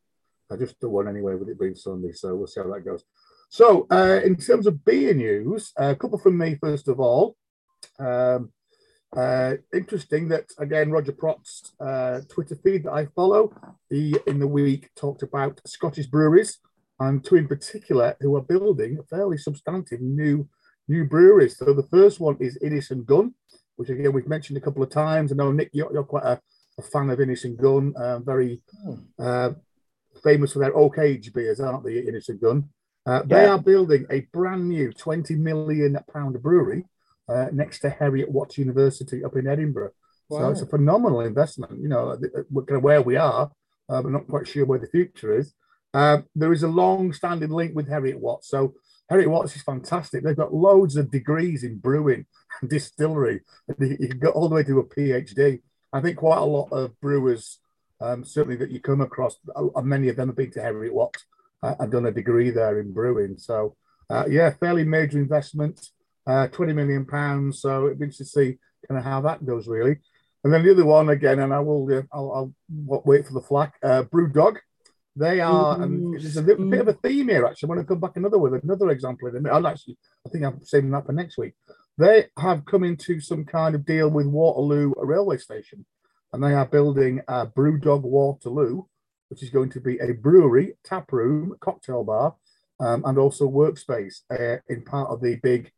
I 0.50 0.56
just 0.56 0.78
do 0.80 0.88
one 0.88 1.08
anyway 1.08 1.34
with 1.34 1.48
it 1.48 1.60
being 1.60 1.74
Sunday. 1.74 2.12
So 2.12 2.34
we'll 2.34 2.46
see 2.46 2.60
how 2.60 2.72
that 2.72 2.84
goes. 2.84 3.04
So 3.48 3.86
uh, 3.90 4.20
in 4.24 4.36
terms 4.36 4.66
of 4.66 4.84
beer 4.84 5.14
news, 5.14 5.72
a 5.76 5.94
couple 5.94 6.18
from 6.18 6.38
me 6.38 6.56
first 6.60 6.88
of 6.88 7.00
all. 7.00 7.36
Um, 7.98 8.52
uh, 9.14 9.56
interesting 9.74 10.28
that 10.28 10.46
again 10.58 10.90
Roger 10.90 11.12
Protz's 11.12 11.72
uh, 11.78 12.20
Twitter 12.30 12.56
feed 12.56 12.84
that 12.84 12.92
I 12.92 13.06
follow, 13.06 13.52
he 13.90 14.16
in 14.26 14.38
the 14.38 14.46
week 14.46 14.88
talked 14.96 15.22
about 15.22 15.60
Scottish 15.66 16.06
breweries 16.06 16.58
and 16.98 17.22
two 17.22 17.36
in 17.36 17.48
particular 17.48 18.16
who 18.20 18.34
are 18.36 18.42
building 18.42 18.98
fairly 19.10 19.36
substantive 19.36 20.00
new 20.00 20.48
new 20.88 21.04
breweries. 21.04 21.56
So 21.56 21.72
the 21.72 21.86
first 21.90 22.20
one 22.20 22.36
is 22.40 22.58
Innis 22.62 22.90
and 22.90 23.06
Gunn, 23.06 23.34
which 23.76 23.90
again 23.90 24.12
we've 24.12 24.28
mentioned 24.28 24.56
a 24.58 24.60
couple 24.60 24.82
of 24.82 24.90
times. 24.90 25.32
I 25.32 25.36
know 25.36 25.52
Nick, 25.52 25.70
you're, 25.72 25.92
you're 25.92 26.04
quite 26.04 26.24
a, 26.24 26.40
a 26.78 26.82
fan 26.82 27.10
of 27.10 27.20
Innis 27.20 27.44
and 27.44 27.56
Gunn, 27.58 27.94
uh, 27.96 28.18
very 28.20 28.60
uh, 29.18 29.50
famous 30.22 30.52
for 30.52 30.58
their 30.60 30.76
oak 30.76 30.98
age 30.98 31.32
beers, 31.32 31.60
aren't 31.60 31.84
they? 31.84 31.98
Innis 31.98 32.28
and 32.28 32.40
Gunn. 32.40 32.68
Uh, 33.04 33.22
They 33.22 33.44
are 33.46 33.58
building 33.58 34.06
a 34.10 34.20
brand 34.32 34.68
new 34.68 34.92
20 34.92 35.34
million 35.36 35.98
pound 36.12 36.40
brewery 36.42 36.84
uh, 37.28 37.46
next 37.52 37.80
to 37.80 37.90
Heriot 37.90 38.28
Watts 38.30 38.58
University 38.58 39.24
up 39.24 39.36
in 39.36 39.46
Edinburgh. 39.48 39.92
So 40.30 40.36
it's 40.50 40.62
a 40.62 40.66
phenomenal 40.66 41.20
investment. 41.20 41.80
You 41.80 41.88
know, 41.88 42.16
th- 42.16 42.32
th- 42.32 42.46
we're 42.50 42.64
kind 42.64 42.78
of 42.78 42.84
where 42.84 43.02
we 43.02 43.16
are, 43.16 43.50
uh, 43.88 44.02
but 44.02 44.12
not 44.12 44.28
quite 44.28 44.46
sure 44.48 44.64
where 44.64 44.78
the 44.78 44.86
future 44.86 45.36
is. 45.36 45.52
Um, 45.92 46.24
there 46.34 46.52
is 46.54 46.62
a 46.62 46.68
long-standing 46.68 47.50
link 47.50 47.74
with 47.74 47.88
Heriot 47.88 48.18
Watts. 48.18 48.48
So 48.48 48.74
Heriot 49.12 49.28
Watts 49.28 49.54
is 49.54 49.62
fantastic. 49.62 50.24
They've 50.24 50.34
got 50.36 50.54
loads 50.54 50.96
of 50.96 51.10
degrees 51.10 51.64
in 51.64 51.78
brewing 51.78 52.24
and 52.60 52.70
distillery. 52.70 53.42
You 53.78 54.08
can 54.08 54.18
go 54.18 54.30
all 54.30 54.48
the 54.48 54.54
way 54.54 54.62
to 54.62 54.78
a 54.78 54.84
PhD. 54.84 55.60
I 55.92 56.00
think 56.00 56.16
quite 56.16 56.38
a 56.38 56.44
lot 56.44 56.68
of 56.72 56.98
brewers, 57.00 57.58
um, 58.00 58.24
certainly 58.24 58.56
that 58.56 58.70
you 58.70 58.80
come 58.80 59.02
across, 59.02 59.36
uh, 59.54 59.82
many 59.82 60.08
of 60.08 60.16
them 60.16 60.28
have 60.28 60.36
been 60.36 60.50
to 60.52 60.60
Heriot 60.60 60.94
Watts 60.94 61.26
uh, 61.62 61.74
and 61.78 61.92
done 61.92 62.06
a 62.06 62.10
degree 62.10 62.50
there 62.50 62.80
in 62.80 62.94
brewing. 62.94 63.36
So 63.36 63.76
uh, 64.08 64.24
yeah, 64.30 64.54
fairly 64.58 64.84
major 64.84 65.18
investment, 65.18 65.88
uh, 66.26 66.48
20 66.48 66.72
million 66.72 67.04
pounds. 67.04 67.60
So 67.60 67.86
it'd 67.86 67.98
be 67.98 68.04
interesting 68.06 68.24
to 68.24 68.30
see 68.30 68.58
kind 68.88 68.98
of 68.98 69.04
how 69.04 69.20
that 69.22 69.44
goes 69.44 69.68
really. 69.68 69.96
And 70.44 70.52
then 70.52 70.64
the 70.64 70.72
other 70.72 70.86
one 70.86 71.10
again, 71.10 71.38
and 71.38 71.52
I 71.52 71.60
will, 71.60 71.86
uh, 71.92 72.02
I'll, 72.12 72.32
I'll 72.32 73.02
wait 73.04 73.26
for 73.26 73.34
the 73.34 73.42
flack. 73.42 73.74
Uh, 73.82 74.04
Brewdog, 74.04 74.56
they 75.14 75.40
are, 75.40 75.80
and 75.82 76.14
there's 76.14 76.38
a 76.38 76.42
bit, 76.42 76.58
bit 76.70 76.80
of 76.80 76.88
a 76.88 76.94
theme 76.94 77.28
here 77.28 77.44
actually. 77.44 77.66
I'm 77.66 77.74
going 77.74 77.84
to 77.84 77.88
come 77.88 78.00
back 78.00 78.16
another 78.16 78.38
with 78.38 78.62
another 78.62 78.90
example 78.90 79.28
in 79.28 79.36
a 79.36 79.40
minute. 79.40 79.54
I'll 79.54 79.66
actually, 79.66 79.98
I 80.26 80.30
think 80.30 80.44
I'm 80.44 80.62
saving 80.62 80.90
that 80.92 81.04
for 81.06 81.12
next 81.12 81.36
week. 81.36 81.52
They 81.98 82.26
have 82.38 82.64
come 82.64 82.84
into 82.84 83.20
some 83.20 83.44
kind 83.44 83.74
of 83.74 83.84
deal 83.84 84.08
with 84.08 84.26
Waterloo 84.26 84.94
railway 84.96 85.36
station, 85.36 85.84
and 86.32 86.42
they 86.42 86.54
are 86.54 86.64
building 86.64 87.20
a 87.28 87.46
Brewdog 87.46 88.02
Waterloo, 88.02 88.84
which 89.28 89.42
is 89.42 89.50
going 89.50 89.70
to 89.70 89.80
be 89.80 89.98
a 89.98 90.12
brewery, 90.12 90.76
tap 90.82 91.12
room, 91.12 91.56
cocktail 91.60 92.04
bar, 92.04 92.34
um, 92.80 93.04
and 93.04 93.18
also 93.18 93.46
workspace 93.46 94.22
uh, 94.30 94.60
in 94.68 94.82
part 94.82 95.10
of 95.10 95.20
the 95.20 95.36
big 95.42 95.70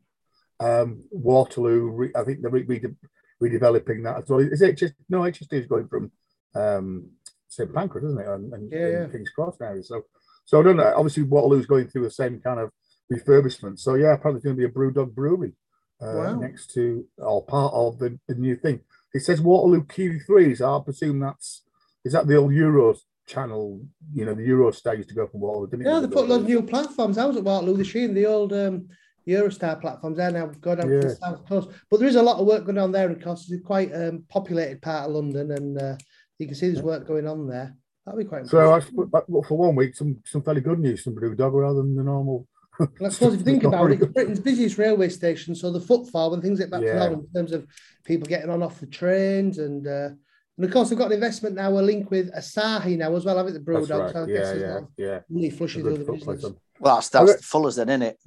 um, 0.61 1.03
Waterloo. 1.11 1.89
Re- 1.89 2.13
I 2.15 2.23
think 2.23 2.41
they're 2.41 2.51
re- 2.51 2.63
rede- 2.63 2.95
redeveloping 3.43 4.03
that 4.05 4.23
as 4.23 4.29
well. 4.29 4.39
Is 4.39 4.61
it 4.61 4.77
just 4.77 4.93
no 5.09 5.19
HSD 5.19 5.53
is 5.53 5.67
going 5.67 5.89
from 5.89 6.11
um, 6.55 7.09
St 7.55 7.73
Pancras, 7.73 8.03
isn't 8.03 8.19
it, 8.19 8.27
and, 8.27 8.53
and, 8.53 8.71
Yeah, 8.71 9.03
and. 9.03 9.11
Kings 9.11 9.29
Cross 9.29 9.57
now. 9.59 9.75
So, 9.81 10.03
so 10.45 10.59
I 10.59 10.63
don't 10.63 10.77
know. 10.77 10.93
Obviously, 10.95 11.23
Waterloo's 11.23 11.65
going 11.65 11.87
through 11.87 12.03
the 12.03 12.11
same 12.11 12.39
kind 12.39 12.59
of 12.59 12.71
refurbishment. 13.11 13.79
So 13.79 13.95
yeah, 13.95 14.15
probably 14.17 14.41
going 14.41 14.55
to 14.55 14.59
be 14.59 14.65
a 14.65 14.69
Brewdog 14.69 15.13
brewery 15.13 15.53
uh, 16.01 16.13
Wow. 16.15 16.39
next 16.39 16.71
to 16.73 17.05
or 17.17 17.43
part 17.45 17.73
of 17.73 17.99
the, 17.99 18.19
the 18.27 18.35
new 18.35 18.55
thing. 18.55 18.81
It 19.13 19.21
says 19.21 19.41
Waterloo 19.41 19.85
Q3, 19.85 20.57
so 20.57 20.77
I 20.77 20.83
presume 20.83 21.19
that's 21.19 21.63
is 22.03 22.13
that 22.13 22.27
the 22.27 22.35
old 22.35 22.51
Euros 22.51 22.99
channel, 23.25 23.81
you 24.13 24.25
know, 24.25 24.35
the 24.35 24.47
Eurostar 24.47 25.07
to 25.07 25.13
go 25.15 25.25
from 25.25 25.39
Waterloo, 25.39 25.67
didn't 25.67 25.87
it? 25.87 25.89
Yeah, 25.89 25.99
they 26.01 26.07
put 26.07 26.27
loads 26.27 26.43
of 26.43 26.49
new 26.49 26.61
platforms. 26.61 27.17
I 27.17 27.25
was 27.25 27.37
at 27.37 27.43
Waterloo 27.43 27.77
this 27.77 27.95
year, 27.95 28.07
the 28.09 28.25
old 28.27 28.53
um, 28.53 28.87
Eurostar 29.27 29.81
platforms 29.81 30.17
there 30.17 30.29
now 30.31 30.47
go 30.47 30.75
down 30.75 30.87
to 30.87 30.99
the 30.99 31.15
south 31.15 31.47
coast. 31.47 31.69
But 31.89 31.99
there 31.99 32.09
is 32.09 32.15
a 32.15 32.21
lot 32.21 32.39
of 32.39 32.45
work 32.45 32.65
going 32.65 32.77
on 32.77 32.91
there, 32.91 33.09
of 33.09 33.23
course, 33.23 33.49
it's 33.49 33.59
a 33.59 33.65
quite 33.65 33.91
um, 33.95 34.23
populated 34.29 34.81
part 34.81 35.07
of 35.07 35.15
London, 35.15 35.51
and 35.51 35.81
uh, 35.81 35.95
you 36.39 36.47
can 36.47 36.55
see 36.55 36.69
there's 36.69 36.83
work 36.83 37.07
going 37.07 37.27
on 37.27 37.47
there. 37.47 37.75
That'd 38.05 38.19
be 38.19 38.25
quite. 38.25 38.47
So 38.47 38.59
I, 38.59 38.75
impressive. 38.77 39.11
but- 39.11 39.25
but 39.27 39.45
for 39.47 39.57
one 39.57 39.75
week, 39.75 39.95
some 39.95 40.17
some 40.25 40.41
fairly 40.43 40.61
good 40.61 40.79
news 40.79 41.01
from 41.01 41.15
Brewdog 41.15 41.53
rather 41.53 41.81
than 41.81 41.95
the 41.95 42.03
normal. 42.03 42.47
And 42.77 42.89
I 43.07 43.09
suppose 43.09 43.33
if 43.33 43.39
you 43.39 43.45
think 43.45 43.63
about 43.69 43.91
it, 43.91 44.01
it's 44.01 44.11
Britain's 44.11 44.39
busiest 44.39 44.77
railway 44.77 45.09
station, 45.09 45.55
so 45.55 45.71
the 45.71 45.79
footfall 45.79 46.31
when 46.31 46.41
things 46.41 46.59
get 46.59 46.69
back 46.69 46.81
to 46.81 46.87
Yeah. 46.87 46.99
normal 46.99 47.21
in 47.21 47.33
terms 47.33 47.51
of 47.53 47.65
people 48.03 48.27
getting 48.27 48.49
on 48.49 48.61
off 48.61 48.79
the 48.79 48.85
trains, 48.85 49.57
and 49.59 49.87
uh, 49.87 50.09
and 50.57 50.65
of 50.65 50.71
course 50.71 50.89
they've 50.89 50.97
got 50.97 51.07
an 51.07 51.13
investment 51.13 51.55
now, 51.55 51.71
a 51.71 51.79
link 51.81 52.11
with 52.11 52.31
Asahi 52.33 52.97
now 52.97 53.15
as 53.15 53.25
well, 53.25 53.37
haven't 53.37 53.53
they, 53.53 53.59
the 53.59 53.65
That's 53.79 53.87
Brewdog? 53.89 53.99
right. 54.01 54.11
So 54.13 54.23
I 54.23 54.27
Yeah, 54.27 54.37
guess 54.37 54.57
yeah, 54.59 54.79
yeah. 54.97 55.19
really 55.29 55.47
A 55.47 55.51
flushes 55.51 55.83
the 55.83 55.89
good 55.91 56.01
other 56.01 56.11
business. 56.13 56.43
on. 56.43 56.55
Well, 56.79 56.95
that's 56.95 57.09
that's 57.09 57.31
Okay. 57.31 57.39
Fuller's 57.41 57.75
then, 57.77 57.89
isn't 57.89 58.01
it? 58.03 58.19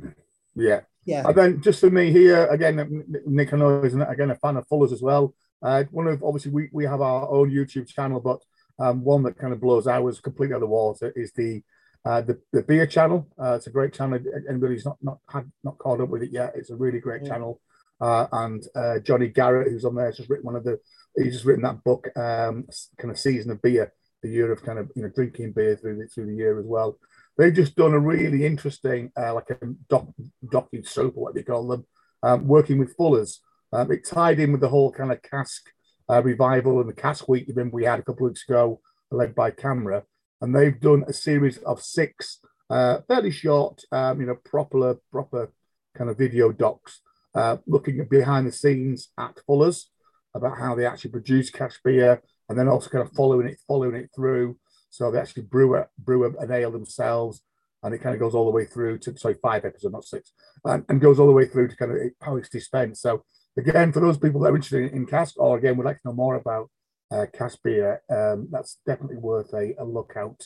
Yeah. 0.56 0.80
Yeah, 1.04 1.26
And 1.26 1.34
then 1.38 1.62
just 1.62 1.80
for 1.80 1.88
me 1.88 2.10
here, 2.12 2.46
again, 2.48 3.02
Nick, 3.26 3.54
I 3.54 3.56
know 3.56 3.82
is 3.82 3.94
again 3.94 4.30
a 4.30 4.34
fan 4.34 4.58
of 4.58 4.66
Fuller's 4.68 4.92
as 4.92 5.00
well. 5.00 5.34
Uh, 5.62 5.84
one 5.90 6.06
of 6.06 6.22
obviously 6.22 6.52
we, 6.52 6.68
we 6.72 6.84
have 6.84 7.00
our 7.00 7.28
own 7.30 7.50
YouTube 7.50 7.88
channel, 7.88 8.20
but 8.20 8.40
um, 8.78 9.02
one 9.02 9.22
that 9.24 9.38
kind 9.38 9.52
of 9.52 9.60
blows 9.60 9.86
ours 9.86 10.20
completely 10.20 10.54
out 10.54 10.58
of 10.58 10.60
the 10.62 10.66
water 10.66 11.12
is 11.16 11.32
the 11.32 11.62
uh, 12.04 12.20
the, 12.20 12.40
the 12.52 12.62
beer 12.62 12.86
channel. 12.86 13.26
Uh, 13.40 13.54
it's 13.54 13.66
a 13.66 13.70
great 13.70 13.92
channel. 13.92 14.18
Anybody's 14.48 14.84
not 14.84 14.96
not 15.02 15.18
had 15.28 15.50
not 15.64 15.78
caught 15.78 16.00
up 16.00 16.08
with 16.08 16.22
it 16.22 16.30
yet. 16.30 16.52
It's 16.54 16.70
a 16.70 16.76
really 16.76 17.00
great 17.00 17.22
Yeah. 17.22 17.30
channel. 17.30 17.60
Uh, 18.00 18.28
and 18.30 18.62
uh, 18.76 19.00
Jonny 19.00 19.26
Garrett, 19.26 19.72
who's 19.72 19.84
on 19.84 19.96
there, 19.96 20.06
has 20.06 20.16
just 20.16 20.30
written 20.30 20.46
one 20.46 20.56
of 20.56 20.64
the. 20.64 20.78
He's 21.16 21.32
just 21.32 21.44
written 21.44 21.64
that 21.64 21.82
book, 21.82 22.06
um, 22.16 22.66
kind 22.96 23.10
of 23.10 23.18
season 23.18 23.50
of 23.50 23.60
beer, 23.60 23.92
the 24.22 24.28
year 24.28 24.52
of 24.52 24.62
kind 24.62 24.78
of 24.78 24.88
you 24.94 25.02
know 25.02 25.08
drinking 25.08 25.52
beer 25.52 25.74
through 25.76 25.96
the, 25.98 26.06
through 26.06 26.26
the 26.26 26.36
year 26.36 26.60
as 26.60 26.66
well. 26.66 26.96
They've 27.36 27.52
just 27.52 27.74
done 27.74 27.92
a 27.94 27.98
really 27.98 28.46
interesting, 28.46 29.10
uh, 29.16 29.34
like 29.34 29.50
a 29.50 29.58
doc, 29.88 30.06
docu 30.44 30.86
soap 30.86 31.16
or 31.16 31.24
what 31.24 31.34
they 31.34 31.42
call 31.42 31.66
them, 31.66 31.86
um, 32.22 32.46
working 32.46 32.78
with 32.78 32.94
Fuller's. 32.96 33.40
Um, 33.72 33.92
it 33.92 34.06
tied 34.06 34.40
in 34.40 34.52
with 34.52 34.60
the 34.60 34.68
whole 34.68 34.92
kind 34.92 35.12
of 35.12 35.22
cask 35.22 35.62
uh, 36.08 36.22
revival 36.22 36.80
and 36.80 36.88
the 36.88 36.94
cask 36.94 37.28
week 37.28 37.48
event 37.48 37.72
we 37.72 37.84
had 37.84 37.98
a 37.98 38.02
couple 38.02 38.26
of 38.26 38.30
weeks 38.30 38.44
ago, 38.48 38.80
led 39.10 39.34
by 39.34 39.50
CAMRA, 39.50 40.02
and 40.40 40.54
they've 40.54 40.80
done 40.80 41.04
a 41.06 41.12
series 41.12 41.58
of 41.58 41.82
six 41.82 42.40
uh, 42.70 43.00
fairly 43.08 43.30
short, 43.30 43.82
um, 43.92 44.20
you 44.20 44.26
know, 44.26 44.36
proper 44.44 44.96
proper 45.10 45.52
kind 45.94 46.10
of 46.10 46.18
video 46.18 46.52
docs 46.52 47.00
uh, 47.34 47.56
looking 47.66 48.00
at 48.00 48.10
behind 48.10 48.46
the 48.46 48.52
scenes 48.52 49.08
at 49.18 49.38
Fuller's 49.46 49.90
about 50.34 50.58
how 50.58 50.74
they 50.74 50.86
actually 50.86 51.10
produce 51.10 51.50
cask 51.50 51.80
beer, 51.82 52.22
and 52.48 52.58
then 52.58 52.68
also 52.68 52.90
kind 52.90 53.06
of 53.06 53.12
following 53.12 53.48
it, 53.48 53.58
following 53.66 53.94
it 53.94 54.10
through. 54.14 54.56
So 54.90 55.10
they 55.10 55.18
actually 55.18 55.42
brew 55.42 55.76
a, 55.76 55.86
brew 55.98 56.24
a, 56.24 56.42
an 56.42 56.52
ale 56.52 56.70
themselves, 56.70 57.42
and 57.82 57.94
it 57.94 57.98
kind 57.98 58.14
of 58.14 58.20
goes 58.20 58.34
all 58.34 58.44
the 58.44 58.50
way 58.50 58.64
through 58.64 58.98
to 58.98 59.16
sorry 59.18 59.36
five 59.42 59.64
episodes, 59.64 59.92
not 59.92 60.04
six, 60.04 60.32
and, 60.64 60.84
and 60.88 61.00
goes 61.00 61.18
all 61.18 61.26
the 61.26 61.32
way 61.32 61.46
through 61.46 61.68
to 61.68 61.76
kind 61.76 61.92
of 61.92 61.98
how 62.20 62.36
it's 62.36 62.48
dispensed. 62.48 63.02
So 63.02 63.24
again, 63.58 63.92
for 63.92 64.00
those 64.00 64.18
people 64.18 64.40
that 64.40 64.52
are 64.52 64.56
interested 64.56 64.92
in, 64.92 65.06
cask, 65.06 65.34
or 65.38 65.58
again 65.58 65.76
would 65.76 65.86
like 65.86 66.00
to 66.02 66.08
know 66.08 66.14
more 66.14 66.36
about 66.36 66.70
uh, 67.10 67.26
cask 67.32 67.58
beer, 67.62 68.02
um, 68.10 68.48
that's 68.50 68.78
definitely 68.86 69.16
worth 69.16 69.52
a, 69.52 69.74
a 69.78 69.84
look 69.84 70.14
out 70.16 70.40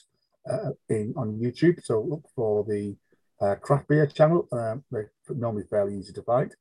uh, 0.50 0.70
in 0.88 1.14
on 1.16 1.38
YouTube. 1.38 1.82
So 1.84 2.00
look 2.00 2.24
for 2.34 2.64
the 2.64 2.96
uh, 3.40 3.56
craft 3.56 3.88
beer 3.88 4.06
channel. 4.06 4.48
Um, 4.52 4.84
they're 4.90 5.10
normally 5.28 5.64
fairly 5.68 5.96
easy 5.96 6.12
to 6.14 6.22
find. 6.22 6.54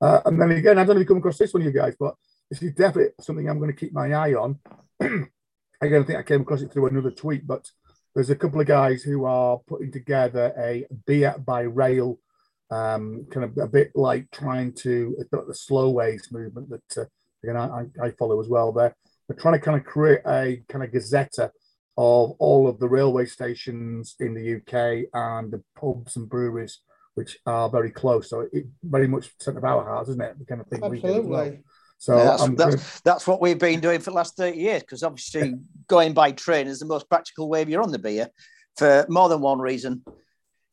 Uh, 0.00 0.20
and 0.26 0.40
then 0.40 0.50
again, 0.52 0.78
I 0.78 0.84
don't 0.84 0.96
know 0.96 1.00
if 1.00 1.04
you 1.04 1.08
come 1.08 1.18
across 1.18 1.38
this 1.38 1.54
one, 1.54 1.62
you 1.62 1.72
guys, 1.72 1.94
but 1.98 2.14
this 2.50 2.62
is 2.62 2.74
definitely 2.74 3.12
something 3.20 3.48
I'm 3.48 3.58
going 3.58 3.72
to 3.72 3.76
keep 3.76 3.92
my 3.92 4.12
eye 4.12 4.34
on. 4.34 4.58
again, 5.00 5.30
I 5.82 6.02
think 6.04 6.18
I 6.18 6.22
came 6.22 6.42
across 6.42 6.62
it 6.62 6.72
through 6.72 6.86
another 6.88 7.10
tweet, 7.10 7.46
but 7.46 7.70
there's 8.14 8.30
a 8.30 8.36
couple 8.36 8.60
of 8.60 8.66
guys 8.66 9.02
who 9.02 9.24
are 9.24 9.58
putting 9.66 9.92
together 9.92 10.52
a 10.58 10.86
beer 11.06 11.34
by 11.44 11.62
rail, 11.62 12.18
um, 12.70 13.26
kind 13.30 13.44
of 13.44 13.56
a 13.58 13.68
bit 13.68 13.92
like 13.94 14.30
trying 14.32 14.72
to 14.72 15.16
the 15.30 15.54
slow 15.54 15.90
ways 15.90 16.28
movement 16.32 16.68
that 16.70 17.02
uh, 17.02 17.04
again 17.42 17.56
I, 17.56 17.86
I, 18.02 18.10
follow 18.12 18.40
as 18.40 18.48
well. 18.48 18.72
There, 18.72 18.94
they're 19.28 19.36
trying 19.36 19.54
to 19.54 19.64
kind 19.64 19.76
of 19.78 19.84
create 19.84 20.20
a 20.26 20.62
kind 20.68 20.84
of 20.84 20.90
gazzetta 20.90 21.50
of 21.98 22.32
all 22.38 22.68
of 22.68 22.78
the 22.78 22.88
railway 22.88 23.26
stations 23.26 24.16
in 24.20 24.34
the 24.34 24.56
UK 24.56 25.08
and 25.14 25.52
the 25.52 25.62
pubs 25.78 26.16
and 26.16 26.28
breweries 26.28 26.80
which 27.16 27.38
are 27.46 27.70
very 27.70 27.90
close. 27.90 28.28
So 28.28 28.46
it 28.52 28.66
very 28.82 29.08
much 29.08 29.30
centre 29.40 29.58
of 29.58 29.64
our 29.64 29.84
hearts, 29.84 30.10
isn't 30.10 30.20
it? 30.20 30.38
The 30.38 30.44
kind 30.44 30.60
of 30.60 30.66
thing 30.66 30.84
Absolutely. 30.84 31.08
we 31.08 31.22
do. 31.22 31.28
Well. 31.28 31.56
So 31.98 32.16
yeah, 32.18 32.24
that's, 32.24 32.48
that's, 32.56 33.00
that's, 33.00 33.26
what 33.26 33.40
we've 33.40 33.58
been 33.58 33.80
doing 33.80 34.00
for 34.00 34.10
the 34.10 34.16
last 34.16 34.36
30 34.36 34.58
years 34.58 34.82
because 34.82 35.02
obviously 35.02 35.54
going 35.88 36.12
by 36.12 36.32
train 36.32 36.66
is 36.66 36.78
the 36.78 36.84
most 36.84 37.08
practical 37.08 37.48
way 37.48 37.62
if 37.62 37.70
you're 37.70 37.82
on 37.82 37.90
the 37.90 37.98
beer 37.98 38.28
for 38.76 39.06
more 39.08 39.30
than 39.30 39.40
one 39.40 39.58
reason. 39.58 40.04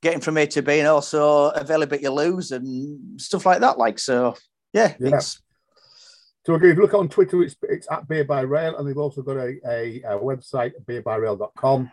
Getting 0.04 0.20
from 0.20 0.38
A 0.38 0.46
to 0.48 0.62
B 0.62 0.80
and 0.80 0.88
also 0.88 1.50
availability 1.52 2.04
you 2.04 2.12
lose 2.12 2.52
and 2.52 3.20
stuff 3.20 3.46
like 3.46 3.62
that. 3.62 3.78
Like 3.78 4.00
so, 4.00 4.36
yeah. 4.74 4.96
yeah. 5.00 5.20
So 5.20 6.56
again, 6.56 6.72
if 6.72 6.76
you 6.76 6.82
look 6.82 6.94
on 6.94 7.08
Twitter, 7.08 7.42
it's, 7.42 7.56
it's 7.64 7.88
at 7.90 8.06
Beer 8.10 8.26
by 8.26 8.42
Rail, 8.42 8.76
and 8.76 8.86
they've 8.86 8.98
also 8.98 9.22
got 9.22 9.38
a, 9.38 9.56
a, 9.66 10.02
a 10.02 10.20
website, 10.20 10.74
beerbyrail.com, 10.84 11.90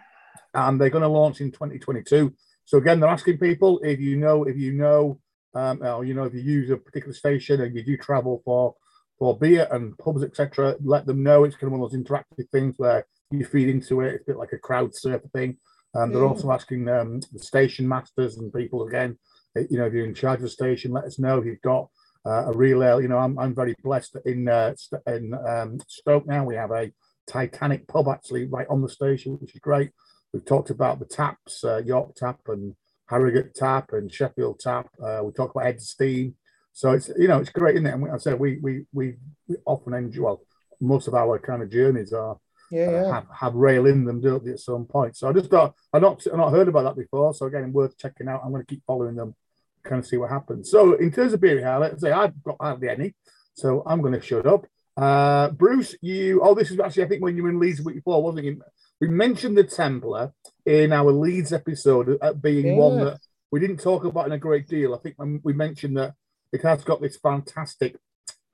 and 0.55 0.81
they're 0.81 0.91
going 0.91 1.03
to 1.03 1.09
launch 1.09 1.41
in 1.41 1.53
2022. 1.53 2.35
So 2.65 2.79
again, 2.79 2.99
they're 2.99 3.09
asking 3.09 3.39
people 3.39 3.79
if 3.85 4.01
you 4.01 4.17
know 4.17 4.43
if 4.43 4.57
you 4.57 4.73
know 4.73 5.21
um, 5.55 5.81
or 5.81 6.05
you 6.05 6.15
know 6.15 6.25
if 6.25 6.35
you 6.35 6.41
use 6.41 6.71
a 6.71 6.77
particular 6.77 7.15
station 7.15 7.61
and 7.61 7.77
you 7.77 7.85
do 7.85 7.97
travel 7.97 8.43
for 8.45 8.75
for 9.21 9.39
beer 9.39 9.69
and 9.71 9.97
pubs, 9.99 10.25
etc. 10.25 10.75
Let 10.83 11.07
them 11.07 11.23
know. 11.23 11.45
It's 11.45 11.55
kind 11.55 11.73
of 11.73 11.79
one 11.79 11.87
of 11.87 11.93
those 11.93 12.01
interactive 12.01 12.49
things 12.51 12.75
where 12.77 13.07
you 13.31 13.45
feed 13.45 13.69
into 13.69 14.01
it. 14.01 14.15
It's 14.15 14.23
a 14.25 14.33
bit 14.33 14.37
like 14.37 14.53
a 14.53 14.59
crowd 14.59 14.97
surfer 14.97 15.29
thing. 15.33 15.59
Um, 15.95 16.13
they're 16.13 16.25
also 16.25 16.53
asking 16.53 16.89
um, 16.89 17.21
the 17.33 17.39
station 17.39 17.89
masters 17.89 18.39
and 18.39 18.53
people 18.53 18.87
again. 18.87 19.19
Eh, 19.57 19.65
you 19.71 19.79
know, 19.79 19.87
if 19.87 19.93
you're 19.93 20.07
in 20.07 20.15
charge 20.15 20.39
of 20.39 20.43
the 20.43 20.49
station, 20.49 20.93
let 20.93 21.05
us 21.05 21.19
know 21.19 21.39
if 21.39 21.45
you've 21.45 21.61
got 21.63 21.89
uh, 22.25 22.47
a 22.47 22.53
real 22.53 22.85
ale. 22.85 23.01
You 23.01 23.09
know, 23.09 23.19
I'm, 23.19 23.39
I'm 23.39 23.55
very 23.55 23.75
blessed 23.83 24.15
that 24.15 24.27
in 24.27 24.49
uh, 24.49 24.75
in 25.07 25.35
um, 25.35 25.79
Stoke 25.89 26.27
now. 26.27 26.45
We 26.45 26.55
have 26.57 26.71
a 26.71 26.93
Titanic 27.27 27.89
pub 27.89 28.09
actually 28.09 28.47
right 28.47 28.67
on 28.69 28.83
the 28.83 28.89
station, 28.89 29.39
which 29.41 29.55
is 29.55 29.61
great. 29.61 29.91
We've 30.33 30.45
talked 30.45 30.71
about 30.71 30.99
the 30.99 31.07
taps, 31.07 31.65
uh, 31.65 31.83
York 31.85 32.15
Tap 32.15 32.41
and 32.47 32.77
Harrogate 33.07 33.55
Tap 33.55 33.93
and 33.93 34.13
Sheffield 34.13 34.61
Tap. 34.61 34.89
Uh, 35.03 35.23
we 35.25 35.33
talked 35.33 35.57
about 35.57 35.67
Ed 35.67 35.81
Steam. 35.81 36.37
So 36.73 36.93
it's 36.93 37.11
you 37.19 37.27
know 37.29 37.39
it's 37.39 37.51
great, 37.51 37.75
isn't 37.75 37.87
it? 37.87 37.95
And 37.95 38.11
I 38.13 38.17
said 38.19 38.39
we 38.39 38.59
we 38.63 38.85
we, 38.93 39.17
we 39.49 39.57
often 39.67 39.95
enjoy. 39.95 40.23
Well, 40.23 40.43
most 40.81 41.09
of 41.09 41.15
our 41.15 41.39
kind 41.39 41.63
of 41.63 41.71
journeys 41.71 42.13
are 42.13 42.39
yeah, 42.71 42.87
uh, 42.87 42.91
yeah. 42.91 43.15
have, 43.15 43.27
have 43.35 43.55
rail 43.55 43.87
in 43.87 44.05
them, 44.05 44.21
don't 44.21 44.45
they, 44.45 44.53
at 44.53 44.61
some 44.61 44.85
point? 44.87 45.17
So 45.17 45.29
I 45.29 45.33
just 45.33 45.51
thought 45.51 45.75
I 45.93 45.99
not 45.99 46.25
I 46.33 46.37
not 46.37 46.51
heard 46.51 46.69
about 46.69 46.85
that 46.85 46.97
before. 46.97 47.35
So 47.35 47.47
again, 47.47 47.73
worth 47.73 47.99
checking 47.99 48.29
out. 48.29 48.43
I'm 48.45 48.53
going 48.53 48.63
to 48.63 48.67
keep 48.67 48.83
following 48.87 49.17
them, 49.17 49.35
kind 49.83 50.01
of 50.01 50.07
see 50.07 50.17
what 50.17 50.31
happens. 50.31 50.71
So 50.71 50.95
in 50.95 51.11
terms 51.11 51.33
of 51.33 51.41
beer 51.41 51.79
let's 51.79 52.01
say 52.01 52.13
I've 52.13 52.43
got 52.43 52.57
hardly 52.61 52.89
any, 52.89 53.15
so 53.55 53.83
I'm 53.87 54.01
going 54.01 54.15
to 54.15 54.21
shut 54.21 54.47
up. 54.47 54.67
Uh, 54.97 55.51
Bruce, 55.51 55.95
you 56.03 56.41
oh 56.43 56.55
this 56.55 56.71
is 56.71 56.79
actually 56.81 57.05
I 57.05 57.09
think 57.09 57.23
when 57.23 57.37
you 57.37 57.43
were 57.43 57.51
in 57.51 57.61
Leeds 57.61 57.81
week 57.81 57.97
before, 57.97 58.23
wasn't 58.23 58.47
it? 58.47 58.59
We 59.01 59.09
mentioned 59.09 59.57
the 59.57 59.65
Templar 59.65 60.33
in 60.67 60.93
our 60.93 61.11
Leeds 61.11 61.53
episode 61.53 62.19
uh, 62.21 62.35
being 62.35 62.67
yeah. 62.67 62.75
one 62.75 62.99
that 62.99 63.19
we 63.51 63.61
didn't 63.61 63.81
talk 63.81 64.05
about 64.05 64.27
in 64.27 64.33
a 64.33 64.39
great 64.39 64.69
deal. 64.69 64.95
I 64.95 64.99
think 64.99 65.17
we 65.43 65.53
mentioned 65.53 65.97
that 65.97 66.15
it 66.53 66.63
has 66.63 66.85
got 66.85 67.01
this 67.01 67.17
fantastic 67.17 67.97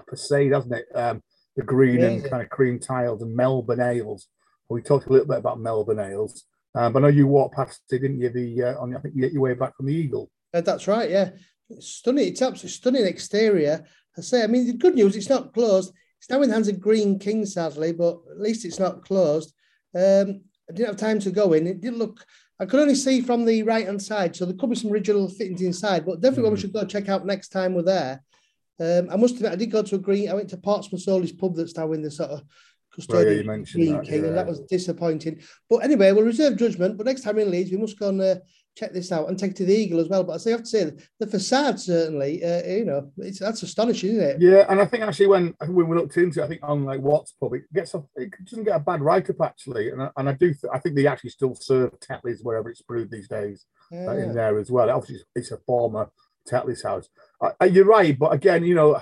facade, 0.08 0.52
hasn't 0.52 0.74
it? 0.74 0.86
Um, 0.94 1.22
the 1.56 1.62
green 1.62 2.02
and 2.02 2.24
kind 2.24 2.42
of 2.42 2.50
cream 2.50 2.78
tiles 2.78 3.22
and 3.22 3.34
Melbourne 3.34 3.80
ales. 3.80 4.28
We 4.68 4.82
talked 4.82 5.06
a 5.06 5.12
little 5.12 5.26
bit 5.26 5.38
about 5.38 5.60
Melbourne 5.60 6.00
ales, 6.00 6.44
um, 6.74 6.92
but 6.92 7.00
I 7.00 7.02
know 7.02 7.16
you 7.16 7.26
walked 7.26 7.56
past 7.56 7.80
it, 7.90 8.00
didn't 8.00 8.20
you? 8.20 8.28
The 8.28 8.62
uh, 8.62 8.80
on 8.80 8.94
I 8.94 9.00
think 9.00 9.14
you 9.14 9.22
get 9.22 9.32
your 9.32 9.42
way 9.42 9.54
back 9.54 9.76
from 9.76 9.86
the 9.86 9.94
Eagle. 9.94 10.30
Uh, 10.52 10.60
that's 10.60 10.86
right. 10.86 11.10
Yeah, 11.10 11.30
it's 11.70 11.88
stunning. 11.88 12.28
It's 12.28 12.42
absolutely 12.42 12.70
stunning 12.70 13.06
exterior. 13.06 13.84
I 14.16 14.20
say. 14.20 14.42
I 14.42 14.46
mean, 14.46 14.66
the 14.66 14.74
good 14.74 14.94
news, 14.94 15.16
it's 15.16 15.30
not 15.30 15.54
closed. 15.54 15.92
It's 16.18 16.30
now 16.30 16.42
in 16.42 16.48
the 16.48 16.54
hands 16.54 16.68
of 16.68 16.80
Greene 16.80 17.18
King, 17.18 17.46
sadly, 17.46 17.92
but 17.92 18.18
at 18.30 18.40
least 18.40 18.64
it's 18.64 18.78
not 18.78 19.04
closed. 19.04 19.54
Um, 19.94 20.42
I 20.68 20.72
didn't 20.72 20.88
have 20.88 20.96
time 20.96 21.20
to 21.20 21.30
go 21.30 21.52
in. 21.52 21.66
It 21.66 21.80
didn't 21.80 21.98
look. 21.98 22.24
I 22.58 22.64
could 22.64 22.80
only 22.80 22.94
see 22.94 23.20
from 23.20 23.44
the 23.44 23.62
right 23.62 23.86
hand 23.86 24.02
side, 24.02 24.34
so 24.34 24.44
there 24.44 24.56
could 24.56 24.70
be 24.70 24.76
some 24.76 24.90
original 24.90 25.28
fittings 25.28 25.62
inside. 25.62 26.04
But 26.04 26.20
definitely, 26.20 26.50
mm. 26.50 26.54
we 26.54 26.60
should 26.60 26.72
go 26.72 26.84
check 26.84 27.08
out 27.08 27.26
next 27.26 27.48
time 27.48 27.74
we're 27.74 27.82
there. 27.82 28.22
Um, 28.78 29.08
I 29.10 29.16
must 29.16 29.36
admit, 29.36 29.52
I 29.52 29.56
did 29.56 29.70
go 29.70 29.82
to 29.82 29.94
a 29.94 29.98
green. 29.98 30.28
I 30.28 30.34
went 30.34 30.50
to 30.50 30.56
Portsmouth 30.56 31.08
Oldie's 31.08 31.32
pub 31.32 31.56
that's 31.56 31.76
now 31.76 31.92
in 31.92 32.02
the 32.02 32.10
sort 32.10 32.30
of 32.30 32.42
custodian 32.92 33.46
well, 33.46 33.58
yeah, 33.58 33.64
Green 33.72 33.92
that, 33.92 34.04
King, 34.04 34.22
yeah. 34.22 34.28
and 34.28 34.36
that 34.36 34.46
was 34.46 34.60
disappointing. 34.60 35.40
But 35.68 35.78
anyway, 35.78 36.12
we'll 36.12 36.24
reserve 36.24 36.56
judgment. 36.56 36.96
But 36.96 37.06
next 37.06 37.22
time 37.22 37.38
in 37.38 37.50
Leeds, 37.50 37.70
we 37.70 37.78
must 37.78 37.98
go 37.98 38.08
and 38.08 38.20
uh, 38.20 38.36
check 38.76 38.92
this 38.92 39.10
out 39.10 39.28
and 39.28 39.38
take 39.38 39.52
it 39.52 39.56
to 39.58 39.64
the 39.64 39.74
Eagle 39.74 40.00
as 40.00 40.08
well. 40.08 40.24
But 40.24 40.34
I 40.34 40.36
say, 40.38 40.50
I 40.50 40.56
have 40.56 40.62
to 40.62 40.66
say, 40.66 40.92
the 41.18 41.26
facade 41.26 41.80
certainly, 41.80 42.44
uh, 42.44 42.62
you 42.66 42.84
know, 42.84 43.10
it's 43.18 43.38
that's 43.38 43.62
astonishing, 43.62 44.16
isn't 44.16 44.22
it? 44.22 44.36
Yeah, 44.40 44.66
and 44.68 44.80
I 44.80 44.84
think 44.84 45.02
actually 45.02 45.28
when 45.28 45.54
when 45.66 45.88
we 45.88 45.96
looked 45.96 46.16
into, 46.16 46.40
it, 46.40 46.44
I 46.44 46.48
think 46.48 46.60
on 46.62 46.84
like 46.84 47.00
WhatPub, 47.00 47.56
it 47.56 47.72
gets 47.72 47.94
a, 47.94 48.02
it 48.16 48.32
doesn't 48.44 48.64
get 48.64 48.76
a 48.76 48.80
bad 48.80 49.00
write 49.00 49.30
up 49.30 49.40
actually, 49.40 49.90
and 49.90 50.02
I, 50.02 50.10
and 50.16 50.28
I 50.28 50.32
do 50.32 50.48
th- 50.48 50.72
I 50.72 50.78
think 50.78 50.96
they 50.96 51.06
actually 51.06 51.30
still 51.30 51.54
serve 51.54 51.98
Tetley's 52.00 52.42
wherever 52.42 52.68
it's 52.70 52.82
brewed 52.82 53.10
these 53.10 53.28
days 53.28 53.64
yeah. 53.90 54.08
uh, 54.08 54.14
in 54.14 54.34
there 54.34 54.58
as 54.58 54.70
well. 54.70 54.90
Obviously, 54.90 55.24
it's 55.34 55.52
a 55.52 55.58
former 55.58 56.10
Tetley's 56.46 56.82
house. 56.82 57.08
Uh, 57.40 57.64
you're 57.64 57.84
right, 57.84 58.18
but 58.18 58.32
again, 58.32 58.64
you 58.64 58.74
know. 58.74 59.00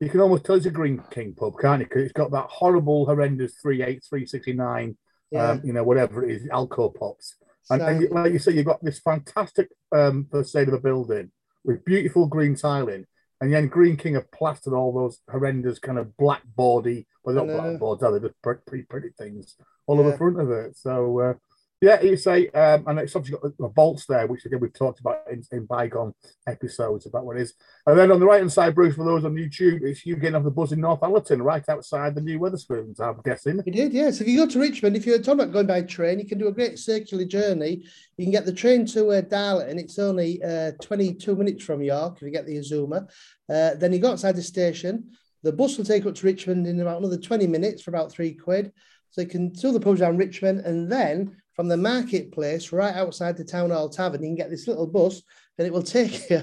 You 0.00 0.10
can 0.10 0.20
almost 0.20 0.44
tell 0.44 0.56
it's 0.56 0.66
a 0.66 0.70
Greene 0.70 1.02
King 1.10 1.34
pub, 1.34 1.54
can't 1.58 1.80
you? 1.80 1.86
Because 1.86 2.02
it's 2.02 2.12
got 2.12 2.32
that 2.32 2.46
horrible, 2.50 3.06
horrendous 3.06 3.54
38, 3.62 4.02
369, 4.06 4.96
yeah. 5.30 5.50
um, 5.50 5.62
you 5.64 5.72
know, 5.72 5.84
whatever 5.84 6.24
it 6.24 6.32
is, 6.32 6.48
alcohol 6.52 6.90
pops. 6.90 7.36
And, 7.70 7.80
so, 7.80 7.86
and, 7.86 8.10
like 8.10 8.32
you 8.32 8.38
say, 8.38 8.52
you've 8.52 8.66
got 8.66 8.84
this 8.84 8.98
fantastic 8.98 9.70
um, 9.92 10.26
facade 10.30 10.68
of 10.68 10.74
a 10.74 10.80
building 10.80 11.30
with 11.64 11.84
beautiful 11.84 12.26
green 12.26 12.56
tiling. 12.56 13.06
And 13.40 13.52
then 13.52 13.68
Greene 13.68 13.96
King 13.96 14.14
have 14.14 14.30
plastered 14.30 14.74
all 14.74 14.92
those 14.92 15.20
horrendous 15.30 15.78
kind 15.78 15.98
of 15.98 16.12
blackboardy, 16.20 17.06
well, 17.22 17.36
not 17.36 17.46
blackboards, 17.46 18.02
are 18.02 18.12
they? 18.12 18.26
Just 18.26 18.40
pretty, 18.42 18.82
pretty 18.82 19.10
things 19.16 19.56
all 19.86 19.96
yeah. 19.96 20.02
over 20.02 20.10
the 20.10 20.18
front 20.18 20.40
of 20.40 20.50
it. 20.50 20.76
So, 20.76 21.20
uh, 21.20 21.34
yeah, 21.84 22.00
you 22.00 22.16
say, 22.16 22.48
um, 22.48 22.84
and 22.86 22.98
it's 22.98 23.14
obviously 23.14 23.38
got 23.38 23.56
the, 23.58 23.68
bolts 23.68 24.06
there, 24.06 24.26
which 24.26 24.46
again 24.46 24.60
we've 24.60 24.72
talked 24.72 25.00
about 25.00 25.18
in, 25.30 25.42
in 25.52 25.66
bygone 25.66 26.14
episodes 26.46 27.04
about 27.04 27.26
what 27.26 27.36
it 27.36 27.42
is. 27.42 27.54
And 27.86 27.98
then 27.98 28.10
on 28.10 28.20
the 28.20 28.26
right 28.26 28.38
hand 28.38 28.50
side, 28.50 28.74
Bruce, 28.74 28.94
for 28.94 29.04
those 29.04 29.24
on 29.24 29.34
YouTube, 29.34 29.82
it's 29.82 30.06
you 30.06 30.16
getting 30.16 30.36
off 30.36 30.44
the 30.44 30.50
bus 30.50 30.72
in 30.72 30.80
Northallerton, 30.80 31.42
right 31.42 31.68
outside 31.68 32.14
the 32.14 32.22
new 32.22 32.40
Wetherspoons, 32.40 33.00
I'm 33.00 33.20
guessing. 33.22 33.60
You 33.66 33.72
did, 33.72 33.92
yes. 33.92 34.22
If 34.22 34.26
you 34.26 34.38
go 34.38 34.46
to 34.46 34.58
Richmond, 34.58 34.96
if 34.96 35.04
you're 35.04 35.18
talking 35.18 35.40
about 35.40 35.52
going 35.52 35.66
by 35.66 35.82
train, 35.82 36.18
you 36.18 36.26
can 36.26 36.38
do 36.38 36.48
a 36.48 36.52
great 36.52 36.78
circular 36.78 37.26
journey. 37.26 37.84
You 38.16 38.24
can 38.24 38.32
get 38.32 38.46
the 38.46 38.52
train 38.52 38.86
to 38.86 39.08
uh, 39.10 39.20
Darlington, 39.20 39.78
it's 39.78 39.98
only 39.98 40.42
uh, 40.42 40.72
22 40.80 41.36
minutes 41.36 41.64
from 41.64 41.82
York 41.82 42.16
if 42.16 42.22
you 42.22 42.30
get 42.30 42.46
the 42.46 42.56
Azuma. 42.56 43.06
Uh, 43.48 43.74
then 43.74 43.92
you 43.92 43.98
go 43.98 44.12
outside 44.12 44.36
the 44.36 44.42
station. 44.42 45.10
The 45.42 45.52
bus 45.52 45.76
will 45.76 45.84
take 45.84 46.06
up 46.06 46.14
to 46.14 46.26
Richmond 46.26 46.66
in 46.66 46.80
about 46.80 46.98
another 46.98 47.18
20 47.18 47.46
minutes 47.46 47.82
for 47.82 47.90
about 47.90 48.10
three 48.10 48.32
quid. 48.32 48.72
So 49.10 49.20
you 49.20 49.28
can 49.28 49.54
tour 49.54 49.72
the 49.72 49.78
pubs 49.78 50.00
around 50.00 50.16
Richmond 50.16 50.60
and 50.60 50.90
then 50.90 51.36
from 51.54 51.68
the 51.68 51.76
marketplace 51.76 52.72
right 52.72 52.94
outside 52.94 53.36
the 53.36 53.44
town 53.44 53.70
hall 53.70 53.88
tavern. 53.88 54.22
You 54.22 54.28
can 54.28 54.36
get 54.36 54.50
this 54.50 54.66
little 54.68 54.86
bus 54.86 55.22
and 55.56 55.66
it 55.66 55.72
will 55.72 55.82
take 55.82 56.28
you 56.30 56.42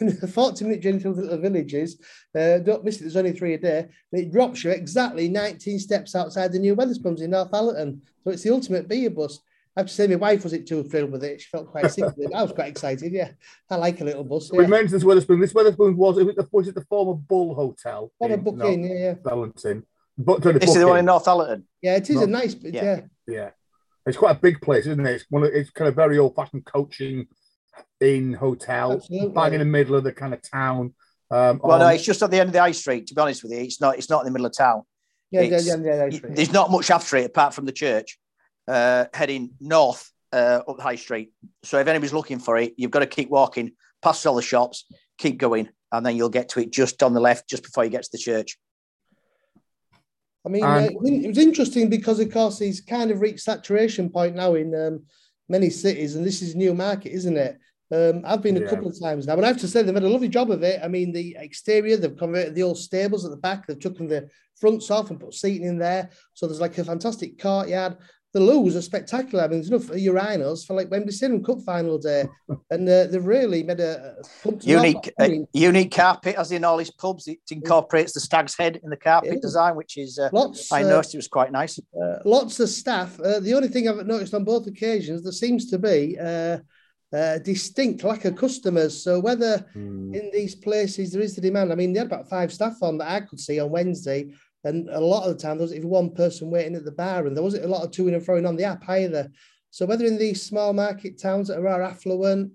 a 0.22 0.26
40 0.26 0.64
minute 0.64 0.80
journey 0.80 1.00
to 1.00 1.12
the 1.12 1.22
little 1.22 1.38
villages. 1.38 1.98
Uh, 2.38 2.58
don't 2.58 2.84
miss 2.84 2.98
it, 2.98 3.02
there's 3.02 3.16
only 3.16 3.32
three 3.32 3.54
a 3.54 3.58
day. 3.58 3.88
And 4.12 4.20
it 4.20 4.32
drops 4.32 4.64
you 4.64 4.70
exactly 4.70 5.28
19 5.28 5.78
steps 5.78 6.14
outside 6.14 6.52
the 6.52 6.58
new 6.58 6.76
Wetherspoons 6.76 7.22
in 7.22 7.30
Northallerton. 7.30 8.00
So 8.24 8.30
it's 8.30 8.42
the 8.42 8.52
ultimate 8.52 8.88
beer 8.88 9.10
bus. 9.10 9.40
I 9.76 9.80
have 9.80 9.86
to 9.86 9.94
say, 9.94 10.08
my 10.08 10.16
wife 10.16 10.42
wasn't 10.42 10.66
too 10.66 10.82
thrilled 10.82 11.12
with 11.12 11.22
it. 11.22 11.40
She 11.40 11.48
felt 11.48 11.70
quite 11.70 11.90
sick 11.92 12.04
with 12.04 12.18
it. 12.18 12.34
I 12.34 12.42
was 12.42 12.52
quite 12.52 12.68
excited. 12.68 13.12
Yeah, 13.12 13.30
I 13.70 13.76
like 13.76 14.00
a 14.00 14.04
little 14.04 14.24
bus. 14.24 14.50
Yeah. 14.52 14.58
We 14.58 14.66
mentioned 14.66 14.90
this 14.90 15.04
Wetherspoon. 15.04 15.40
This 15.40 15.52
Wetherspoon 15.52 15.94
was 15.94 16.18
it 16.18 16.36
the, 16.36 16.48
was 16.50 16.66
it 16.66 16.74
the 16.74 16.84
former 16.86 17.14
Bull 17.14 17.54
Hotel? 17.54 18.10
Former 18.18 18.36
booking, 18.36 18.84
yeah, 18.84 18.98
yeah. 18.98 19.14
Valentine. 19.22 19.84
But 20.18 20.42
this 20.42 20.70
is 20.70 20.74
the 20.74 20.88
one 20.88 20.98
in 20.98 21.06
Northallerton. 21.06 21.62
Yeah, 21.80 21.96
it 21.96 22.10
is 22.10 22.16
Not, 22.16 22.24
a 22.24 22.26
nice, 22.26 22.56
yeah. 22.60 22.82
yeah. 22.82 23.00
yeah. 23.26 23.50
It's 24.06 24.16
quite 24.16 24.36
a 24.36 24.40
big 24.40 24.60
place, 24.60 24.86
isn't 24.86 25.04
it? 25.06 25.14
It's 25.14 25.24
one. 25.28 25.42
Of, 25.44 25.50
it's 25.52 25.70
kind 25.70 25.88
of 25.88 25.94
very 25.94 26.18
old-fashioned 26.18 26.64
coaching 26.64 27.26
in 28.00 28.32
hotel, 28.32 28.92
Absolutely. 28.92 29.28
bang 29.28 29.52
in 29.54 29.58
the 29.60 29.64
middle 29.64 29.94
of 29.94 30.04
the 30.04 30.12
kind 30.12 30.34
of 30.34 30.40
town. 30.42 30.94
Um, 31.30 31.60
Well, 31.62 31.78
no, 31.78 31.88
it's 31.88 32.04
just 32.04 32.22
at 32.22 32.30
the 32.30 32.40
end 32.40 32.48
of 32.48 32.52
the 32.52 32.60
high 32.60 32.72
street. 32.72 33.06
To 33.08 33.14
be 33.14 33.20
honest 33.20 33.42
with 33.42 33.52
you, 33.52 33.58
it's 33.58 33.80
not. 33.80 33.96
It's 33.98 34.10
not 34.10 34.20
in 34.20 34.24
the 34.26 34.32
middle 34.32 34.46
of 34.46 34.56
town. 34.56 34.82
Yeah, 35.30 35.42
yeah, 35.42 35.46
It's- 35.46 35.66
yeah, 35.66 35.76
yeah, 35.76 35.96
that's 35.96 36.22
right. 36.22 36.34
There's 36.34 36.52
not 36.52 36.70
much 36.70 36.90
after 36.90 37.16
it 37.16 37.26
apart 37.26 37.54
from 37.54 37.66
the 37.66 37.72
church, 37.72 38.18
uh, 38.66 39.04
heading 39.14 39.50
north 39.60 40.10
uh, 40.32 40.62
up 40.66 40.76
the 40.76 40.82
high 40.82 40.96
street. 40.96 41.32
So 41.62 41.78
if 41.78 41.86
anybody's 41.86 42.12
looking 42.12 42.38
for 42.38 42.56
it, 42.56 42.74
you've 42.76 42.90
got 42.90 43.00
to 43.00 43.06
keep 43.06 43.28
walking 43.28 43.72
past 44.02 44.26
all 44.26 44.34
the 44.34 44.42
shops, 44.42 44.86
keep 45.18 45.38
going, 45.38 45.68
and 45.92 46.04
then 46.04 46.16
you'll 46.16 46.30
get 46.30 46.48
to 46.50 46.60
it 46.60 46.72
just 46.72 47.02
on 47.02 47.12
the 47.12 47.20
left, 47.20 47.48
just 47.48 47.62
before 47.62 47.84
you 47.84 47.90
get 47.90 48.02
to 48.02 48.08
the 48.12 48.18
church. 48.18 48.56
I 50.44 50.48
mean, 50.48 50.64
And- 50.64 50.86
uh, 50.86 50.90
it 51.22 51.28
was 51.28 51.38
interesting 51.38 51.88
because, 51.90 52.20
of 52.20 52.30
course, 52.32 52.58
he's 52.58 52.80
kind 52.80 53.10
of 53.10 53.20
reached 53.20 53.40
saturation 53.40 54.08
point 54.08 54.36
now 54.36 54.54
in 54.54 54.74
um, 54.74 55.04
many 55.48 55.70
cities, 55.70 56.16
and 56.16 56.24
this 56.26 56.42
is 56.42 56.54
new 56.54 56.74
market, 56.74 57.12
isn't 57.12 57.36
it? 57.36 57.58
Um, 57.92 58.22
I've 58.24 58.40
been 58.42 58.56
a 58.56 58.60
Yeah. 58.60 58.70
couple 58.70 58.88
of 58.88 58.98
times 58.98 59.26
now, 59.26 59.34
and 59.34 59.44
I 59.44 59.48
have 59.48 59.58
to 59.60 59.68
say 59.68 59.82
they've 59.82 59.92
had 59.94 60.04
a 60.04 60.08
lovely 60.08 60.28
job 60.28 60.50
of 60.50 60.62
it. 60.62 60.80
I 60.82 60.88
mean, 60.88 61.12
the 61.12 61.36
exterior, 61.38 61.96
they've 61.96 62.16
converted 62.16 62.54
the 62.54 62.62
old 62.62 62.78
stables 62.78 63.24
at 63.24 63.32
the 63.32 63.36
back, 63.36 63.66
they've 63.66 63.78
taken 63.78 64.06
the 64.06 64.28
fronts 64.56 64.90
off 64.90 65.10
and 65.10 65.18
put 65.18 65.34
seating 65.34 65.66
in 65.66 65.78
there. 65.78 66.10
So 66.34 66.46
there's 66.46 66.60
like 66.60 66.78
a 66.78 66.84
fantastic 66.84 67.38
courtyard. 67.38 67.96
The 68.32 68.38
loos 68.40 68.76
are 68.76 68.82
spectacular. 68.82 69.42
I 69.42 69.48
mean, 69.48 69.58
there's 69.60 69.70
enough 69.70 69.88
urinals 69.88 70.64
for 70.64 70.74
like 70.74 70.88
Wembley 70.88 71.10
Stadium 71.10 71.42
Cup 71.42 71.62
final 71.62 71.98
day, 71.98 72.26
and 72.70 72.88
uh, 72.88 73.06
they've 73.06 73.24
really 73.26 73.64
made 73.64 73.80
a, 73.80 74.14
a 74.20 74.22
pump 74.44 74.60
to 74.60 74.66
the 74.66 74.72
Unique, 74.72 75.12
uh, 75.20 75.28
unique 75.52 75.90
carpet, 75.90 76.36
as 76.36 76.52
in 76.52 76.62
all 76.62 76.78
his 76.78 76.92
pubs. 76.92 77.26
It 77.26 77.40
incorporates 77.50 78.12
the 78.12 78.20
stag's 78.20 78.56
head 78.56 78.78
in 78.84 78.90
the 78.90 78.96
carpet 78.96 79.32
Yeah. 79.32 79.38
design, 79.42 79.74
which 79.74 79.98
is 79.98 80.16
uh, 80.16 80.28
lots. 80.32 80.70
I 80.70 80.84
uh, 80.84 80.88
noticed 80.88 81.14
it 81.14 81.18
was 81.18 81.26
quite 81.26 81.50
nice. 81.50 81.80
uh, 82.00 82.18
lots 82.24 82.60
of 82.60 82.68
staff. 82.68 83.18
Uh, 83.18 83.40
the 83.40 83.54
only 83.54 83.66
thing 83.68 83.88
I've 83.88 84.06
noticed 84.06 84.32
on 84.32 84.44
both 84.44 84.68
occasions, 84.68 85.24
there 85.24 85.32
seems 85.32 85.68
to 85.70 85.78
be 85.78 86.16
uh, 86.16 86.58
uh, 87.12 87.38
distinct 87.38 88.04
lack 88.04 88.24
of 88.26 88.36
customers. 88.36 89.02
So 89.02 89.18
whether 89.18 89.66
Hmm. 89.72 90.14
in 90.14 90.30
these 90.32 90.54
places 90.54 91.10
there 91.10 91.22
is 91.22 91.34
the 91.34 91.40
demand, 91.40 91.72
I 91.72 91.74
mean, 91.74 91.92
they 91.92 91.98
had 91.98 92.06
about 92.06 92.28
five 92.30 92.52
staff 92.52 92.76
on 92.80 92.98
that 92.98 93.10
I 93.10 93.20
could 93.22 93.40
see 93.40 93.58
on 93.58 93.70
Wednesday, 93.70 94.28
and 94.64 94.88
a 94.90 95.00
lot 95.00 95.28
of 95.28 95.36
the 95.36 95.42
time 95.42 95.56
there 95.56 95.64
was 95.64 95.74
even 95.74 95.88
one 95.88 96.10
person 96.10 96.50
waiting 96.50 96.74
at 96.76 96.84
the 96.84 96.92
bar, 96.92 97.26
and 97.26 97.36
there 97.36 97.42
wasn't 97.44 97.64
a 97.64 97.68
lot 97.68 97.84
of 97.84 97.90
to 97.92 98.08
and 98.08 98.22
froing 98.22 98.48
on 98.48 98.56
the 98.56 98.64
app 98.64 98.88
either. 98.88 99.30
So 99.70 99.86
whether 99.86 100.04
in 100.04 100.18
these 100.18 100.42
small 100.42 100.72
market 100.72 101.20
towns 101.20 101.48
that 101.48 101.58
are 101.58 101.82
affluent, 101.82 102.52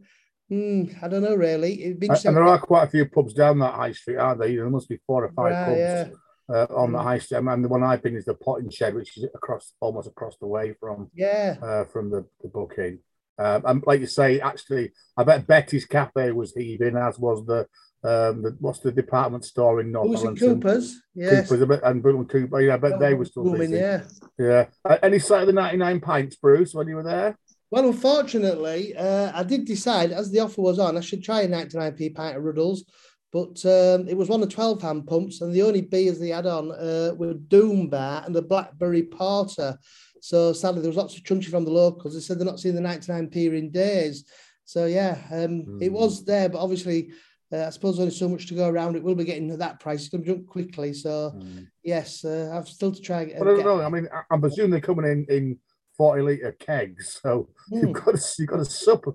hmm, 0.49 0.83
I 1.01 1.07
don't 1.07 1.23
know 1.23 1.35
really. 1.35 1.83
It'd 1.83 1.99
be 1.99 2.09
And 2.09 2.35
there 2.35 2.43
are 2.43 2.59
quite 2.59 2.83
a 2.83 2.89
few 2.89 3.05
pubs 3.05 3.33
down 3.33 3.59
that 3.59 3.73
high 3.73 3.93
street, 3.93 4.17
aren't 4.17 4.39
there? 4.39 4.49
There 4.49 4.69
must 4.69 4.89
be 4.89 4.99
four 5.07 5.23
or 5.23 5.31
five 5.31 5.53
Right, 5.53 5.65
pubs 5.65 5.77
yeah. 5.77 6.07
uh, 6.53 6.67
on 6.75 6.91
the 6.91 6.99
Mm. 6.99 7.03
high 7.03 7.19
street. 7.19 7.37
And 7.37 7.63
the 7.63 7.69
one 7.69 7.83
I've 7.83 8.03
been 8.03 8.17
is 8.17 8.25
the 8.25 8.35
Potting 8.35 8.69
Shed, 8.69 8.93
which 8.95 9.17
is 9.17 9.23
across 9.33 9.73
almost 9.79 10.07
across 10.07 10.37
the 10.37 10.47
way 10.47 10.75
from 10.79 11.09
Yeah, 11.13 11.55
uh, 11.61 11.85
from 11.85 12.09
the, 12.09 12.25
the 12.41 12.49
booking. 12.49 12.99
Um, 13.37 13.63
and 13.65 13.83
like 13.85 13.99
you 13.99 14.07
say, 14.07 14.39
actually, 14.39 14.91
I 15.17 15.23
bet 15.23 15.47
Betty's 15.47 15.85
Cafe 15.85 16.31
was 16.31 16.53
heaving, 16.53 16.95
as 16.95 17.17
was 17.19 17.45
the 17.45 17.67
um, 18.07 18.41
the 18.43 18.55
what's 18.59 18.79
the 18.79 18.91
department 18.91 19.43
store 19.45 19.81
in 19.81 19.91
North 19.91 20.09
was 20.09 20.23
it 20.23 20.39
Cooper's? 20.39 21.01
Yes. 21.15 21.47
Coopers 21.47 21.61
a 21.61 21.65
bit, 21.65 21.79
and 21.83 22.03
Boom 22.03 22.25
Cooper. 22.25 22.61
Yeah, 22.61 22.75
I 22.75 22.77
bet 22.77 22.99
they 22.99 23.13
were 23.13 23.25
still 23.25 23.43
Booming, 23.43 23.71
busy. 23.71 23.75
yeah. 23.77 24.01
Yeah. 24.37 24.65
Uh, 24.83 24.97
any 25.01 25.19
sight 25.19 25.41
of 25.41 25.47
the 25.47 25.53
99 25.53 25.99
pints, 26.01 26.35
Bruce, 26.35 26.73
when 26.73 26.87
you 26.87 26.95
were 26.97 27.03
there? 27.03 27.37
Well, 27.71 27.87
unfortunately, 27.87 28.95
uh, 28.95 29.31
I 29.33 29.43
did 29.43 29.65
decide 29.65 30.11
as 30.11 30.31
the 30.31 30.39
offer 30.39 30.61
was 30.61 30.79
on, 30.79 30.97
I 30.97 31.01
should 31.01 31.23
try 31.23 31.41
a 31.41 31.47
99p 31.47 32.13
pint 32.15 32.37
of 32.37 32.43
Ruddles, 32.43 32.85
but 33.33 33.65
um, 33.65 34.07
it 34.07 34.15
was 34.15 34.29
one 34.29 34.41
of 34.43 34.49
12 34.49 34.81
hand 34.81 35.07
pumps, 35.07 35.41
and 35.41 35.53
the 35.53 35.61
only 35.63 35.81
beers 35.81 36.19
they 36.19 36.29
had 36.29 36.45
on 36.45 36.71
uh, 36.71 37.13
were 37.17 37.33
Doom 37.33 37.89
Bar 37.89 38.23
and 38.25 38.35
the 38.35 38.41
Blackberry 38.41 39.03
Porter. 39.03 39.77
So 40.21 40.53
sadly, 40.53 40.81
there 40.81 40.89
was 40.89 40.97
lots 40.97 41.17
of 41.17 41.23
chunchy 41.23 41.49
from 41.49 41.65
the 41.65 41.71
locals. 41.71 42.13
They 42.13 42.19
said 42.19 42.39
they're 42.39 42.45
not 42.45 42.59
seeing 42.59 42.75
the 42.75 42.81
99p 42.81 43.35
in 43.57 43.71
days. 43.71 44.25
So 44.63 44.85
yeah, 44.85 45.17
um, 45.31 45.79
it 45.81 45.89
Hmm. 45.89 45.93
was 45.95 46.23
there, 46.25 46.49
but 46.49 46.59
obviously, 46.61 47.11
uh, 47.55 47.65
I 47.67 47.69
suppose 47.69 47.97
there's 47.97 48.01
only 48.05 48.15
so 48.15 48.29
much 48.29 48.47
to 48.47 48.53
go 48.55 48.67
around. 48.69 48.95
It 48.95 49.03
will 49.03 49.15
be 49.15 49.23
getting 49.23 49.49
to 49.49 49.57
that 49.57 49.79
price. 49.79 50.01
It's 50.01 50.09
going 50.09 50.23
to 50.23 50.29
jump 50.33 50.47
quickly. 50.47 50.93
So 50.93 51.39
yes, 51.83 52.25
uh, 52.25 52.51
I've 52.53 52.67
still 52.67 52.91
to 52.91 53.01
try. 53.01 53.21
and 53.23 53.43
don't 53.43 53.55
get- 53.57 53.65
know. 53.65 53.81
I 53.81 53.89
mean, 53.89 54.07
I- 54.13 54.23
I'm 54.33 54.41
presuming 54.41 54.71
they're 54.71 54.81
coming 54.81 55.05
in 55.09 55.25
in 55.29 55.59
40 55.97 56.21
litre 56.23 56.55
kegs. 56.59 57.19
So 57.21 57.49
Hmm. 57.69 57.77
you've 57.77 57.93
got 57.93 58.15
to 58.15 58.35
you've 58.39 58.49
got 58.49 58.57
to 58.57 58.65
sup. 58.65 59.05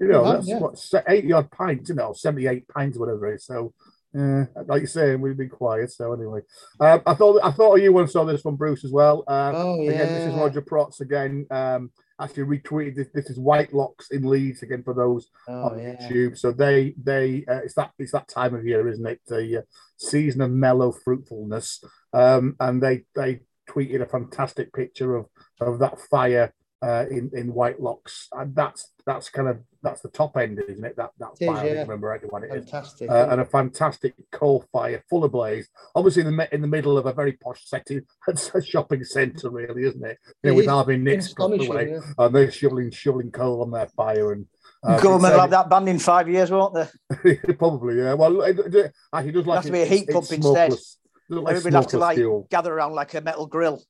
You 0.00 0.08
know, 0.08 0.20
You 0.20 0.26
have, 0.26 0.34
that's 0.36 0.48
yeah. 0.48 0.58
what 0.58 0.78
se- 0.78 1.02
80 1.08 1.32
odd 1.32 1.50
pints, 1.50 1.88
you 1.90 1.94
know, 1.94 2.12
78 2.14 2.66
pints, 2.68 2.98
whatever 2.98 3.30
it 3.30 3.34
is. 3.36 3.44
So, 3.44 3.74
uh, 4.18 4.44
like 4.66 4.80
you 4.80 4.86
say, 4.86 5.14
we've 5.14 5.36
been 5.36 5.50
quiet. 5.50 5.92
So 5.92 6.12
anyway, 6.14 6.40
um, 6.80 7.02
I 7.06 7.14
thought 7.14 7.40
I 7.44 7.50
thought 7.52 7.76
you 7.82 7.92
once 7.92 8.12
saw 8.14 8.24
this 8.24 8.40
from 8.40 8.56
Bruce 8.56 8.84
as 8.84 8.92
well. 8.92 9.24
Uh, 9.28 9.52
Oh 9.54 9.80
yeah. 9.82 9.90
Again, 9.92 10.08
this 10.14 10.28
is 10.32 10.40
Roger 10.40 10.62
Protz 10.62 11.00
again. 11.00 11.46
Um, 11.50 11.90
actually 12.20 12.58
retweeted 12.58 12.96
this. 12.96 13.08
This 13.14 13.30
is 13.30 13.38
Whitelocks 13.38 14.10
in 14.10 14.22
Leeds 14.22 14.62
again 14.62 14.82
for 14.82 14.94
those 14.94 15.28
Oh 15.48 15.70
on 15.70 15.78
yeah. 15.78 15.96
YouTube. 15.96 16.38
So 16.38 16.52
they 16.52 16.94
they 17.02 17.44
uh, 17.48 17.60
it's 17.64 17.74
that 17.74 17.92
it's 17.98 18.12
that 18.12 18.28
time 18.28 18.54
of 18.54 18.66
year, 18.66 18.88
isn't 18.88 19.06
it? 19.06 19.20
The 19.26 19.58
uh, 19.58 19.62
season 19.96 20.40
of 20.40 20.50
mellow 20.50 20.92
fruitfulness. 20.92 21.82
Um, 22.12 22.56
and 22.60 22.82
they 22.82 23.04
they 23.14 23.40
tweeted 23.68 24.02
a 24.02 24.06
fantastic 24.06 24.72
picture 24.72 25.16
of 25.16 25.26
of 25.60 25.78
that 25.78 25.98
fire 26.10 26.52
uh, 26.82 27.04
in 27.10 27.30
in 27.34 27.52
Whitelocks, 27.52 28.26
and 28.32 28.54
that's 28.54 28.92
that's 29.06 29.28
kind 29.28 29.48
of 29.48 29.58
that's 29.82 30.00
the 30.02 30.08
top 30.08 30.36
end, 30.36 30.60
isn't 30.68 30.84
it? 30.84 30.96
That 30.96 31.10
that 31.18 31.30
It 31.40 31.44
is, 31.44 31.48
fire. 31.48 31.58
I 31.58 31.64
yeah. 31.66 31.74
don't 31.74 31.82
remember 31.88 32.08
right 32.08 32.32
what 32.32 32.42
it 32.42 32.50
is. 32.54 32.64
Fantastic. 32.70 33.10
Uh, 33.10 33.28
and 33.30 33.40
a 33.40 33.44
fantastic 33.44 34.14
coal 34.30 34.64
fire 34.72 35.02
full 35.08 35.24
of 35.24 35.32
blaze. 35.32 35.68
Obviously, 35.94 36.20
in 36.20 36.26
the, 36.26 36.32
mi- 36.32 36.48
in 36.52 36.60
the 36.60 36.66
middle 36.68 36.96
of 36.96 37.06
a 37.06 37.12
very 37.12 37.32
posh 37.32 37.62
setting, 37.66 38.02
it's 38.28 38.50
a 38.54 38.62
shopping 38.62 39.04
centre, 39.04 39.50
really, 39.50 39.84
isn't 39.84 40.04
it? 40.04 40.18
You 40.42 40.50
know, 40.50 40.52
It 40.52 40.56
with 40.56 40.64
is 40.64 40.70
Harvey 40.70 40.96
Nicks 40.96 41.32
across 41.32 41.50
the 41.50 41.68
way, 41.68 41.90
yeah. 41.90 42.00
and 42.18 42.34
they're 42.34 42.50
shoveling 42.50 42.90
shoveling 42.90 43.30
coal 43.30 43.62
on 43.62 43.70
their 43.70 43.88
fire. 43.88 44.32
And 44.32 44.46
uh, 44.82 45.00
Government 45.00 45.34
will 45.34 45.40
have 45.40 45.50
that 45.50 45.68
banned 45.68 45.88
in 45.88 45.98
five 45.98 46.28
years, 46.28 46.50
won't 46.50 46.74
they? 46.74 47.36
Probably, 47.58 47.98
yeah. 47.98 48.14
Well, 48.14 48.40
it, 48.42 48.58
it, 48.58 48.92
actually, 49.12 49.32
does 49.32 49.46
like 49.46 49.56
it? 49.56 49.58
has 49.58 49.66
to 49.66 49.72
be 49.72 49.82
a 49.82 49.86
heat 49.86 50.04
it's 50.08 50.12
pump 50.12 50.32
instead. 50.32 50.40
smokeless. 50.72 50.96
It 51.28 51.34
like 51.34 51.56
Everybody 51.56 51.76
have 51.76 51.86
to 51.88 51.98
like 51.98 52.16
fuel. 52.16 52.48
gather 52.50 52.72
around 52.74 52.94
like 52.94 53.14
a 53.14 53.20
metal 53.20 53.46
grill. 53.46 53.82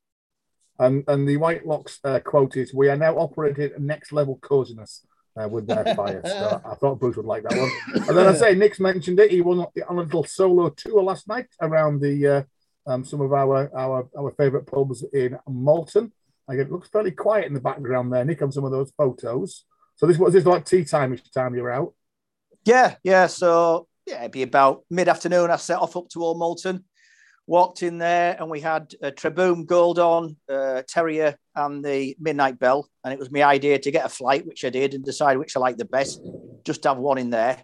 And 0.81 1.05
and 1.09 1.29
the 1.29 1.37
Whitelocks 1.37 1.99
uh, 2.05 2.21
quote 2.21 2.57
is, 2.57 2.73
"We 2.73 2.89
are 2.89 2.97
now 2.97 3.17
operating 3.17 3.65
at 3.65 3.81
next 3.81 4.13
level 4.13 4.39
coziness 4.41 5.07
uh, 5.37 5.47
with 5.47 5.67
their 5.67 5.85
fire." 5.95 6.23
so 6.25 6.61
I 6.65 6.75
thought 6.75 6.99
Bruce 6.99 7.17
would 7.17 7.27
like 7.27 7.43
that 7.45 7.59
one. 7.59 7.71
And 8.09 8.17
then 8.17 8.27
I 8.27 8.35
say 8.35 8.55
Nick's 8.55 8.81
mentioned 8.81 9.21
it. 9.21 9.31
He 9.31 9.43
went 9.43 9.69
on 9.87 9.99
a 9.99 10.03
little 10.03 10.25
solo 10.25 10.71
tour 10.71 11.03
last 11.03 11.29
night 11.29 11.49
around 11.61 12.01
the 12.01 12.27
uh, 12.27 12.43
um, 12.91 13.05
some 13.05 13.21
of 13.21 13.33
our 13.33 13.71
our 13.77 14.09
our 14.19 14.31
favourite 14.33 14.67
pubs 14.67 15.05
in 15.13 15.39
Malton. 15.47 16.13
Like 16.49 16.59
it 16.59 16.73
looks 16.73 16.89
fairly 16.89 17.13
quiet 17.13 17.47
in 17.47 17.55
the 17.55 17.61
background 17.61 18.13
there, 18.13 18.25
Nick, 18.25 18.43
on 18.43 18.51
some 18.51 18.65
of 18.65 18.73
those 18.73 18.91
photos. 18.97 19.67
So 19.97 20.07
this 20.07 20.17
was 20.17 20.33
this 20.33 20.47
like 20.47 20.65
tea 20.65 20.85
time 20.85 21.13
each 21.13 21.31
time 21.31 21.55
you're 21.55 21.71
out. 21.71 21.93
Yeah, 22.65 22.95
yeah. 23.05 23.27
So 23.27 23.87
yeah, 24.07 24.21
it'd 24.21 24.33
be 24.33 24.43
about 24.43 24.85
mid 24.91 25.09
afternoon. 25.09 25.51
I 25.51 25.57
set 25.57 25.79
off 25.79 25.97
up 25.97 26.09
to 26.09 26.25
Old 26.25 26.39
Malton, 26.39 26.85
walked 27.51 27.83
in 27.83 27.99
there, 27.99 28.37
and 28.39 28.49
we 28.49 28.61
had 28.61 28.95
a 29.03 29.11
Treboom 29.11 29.67
Gold 29.67 29.99
on, 29.99 30.37
uh, 30.49 30.83
Terrier, 30.87 31.35
and 31.57 31.85
the 31.85 32.17
Midnight 32.21 32.61
Bell. 32.61 32.89
And 33.03 33.13
it 33.13 33.19
was 33.19 33.33
my 33.33 33.43
idea 33.43 33.77
to 33.77 33.91
get 33.91 34.07
a 34.07 34.09
flight, 34.09 34.47
which 34.47 34.65
I 34.65 34.71
did, 34.71 34.95
and 34.95 35.05
decide 35.05 35.37
which 35.37 35.57
I 35.57 35.61
liked 35.61 35.79
the 35.79 35.85
best. 35.85 36.21
Just 36.65 36.85
have 36.85 36.99
one 36.99 37.19
in 37.19 37.31
there. 37.31 37.61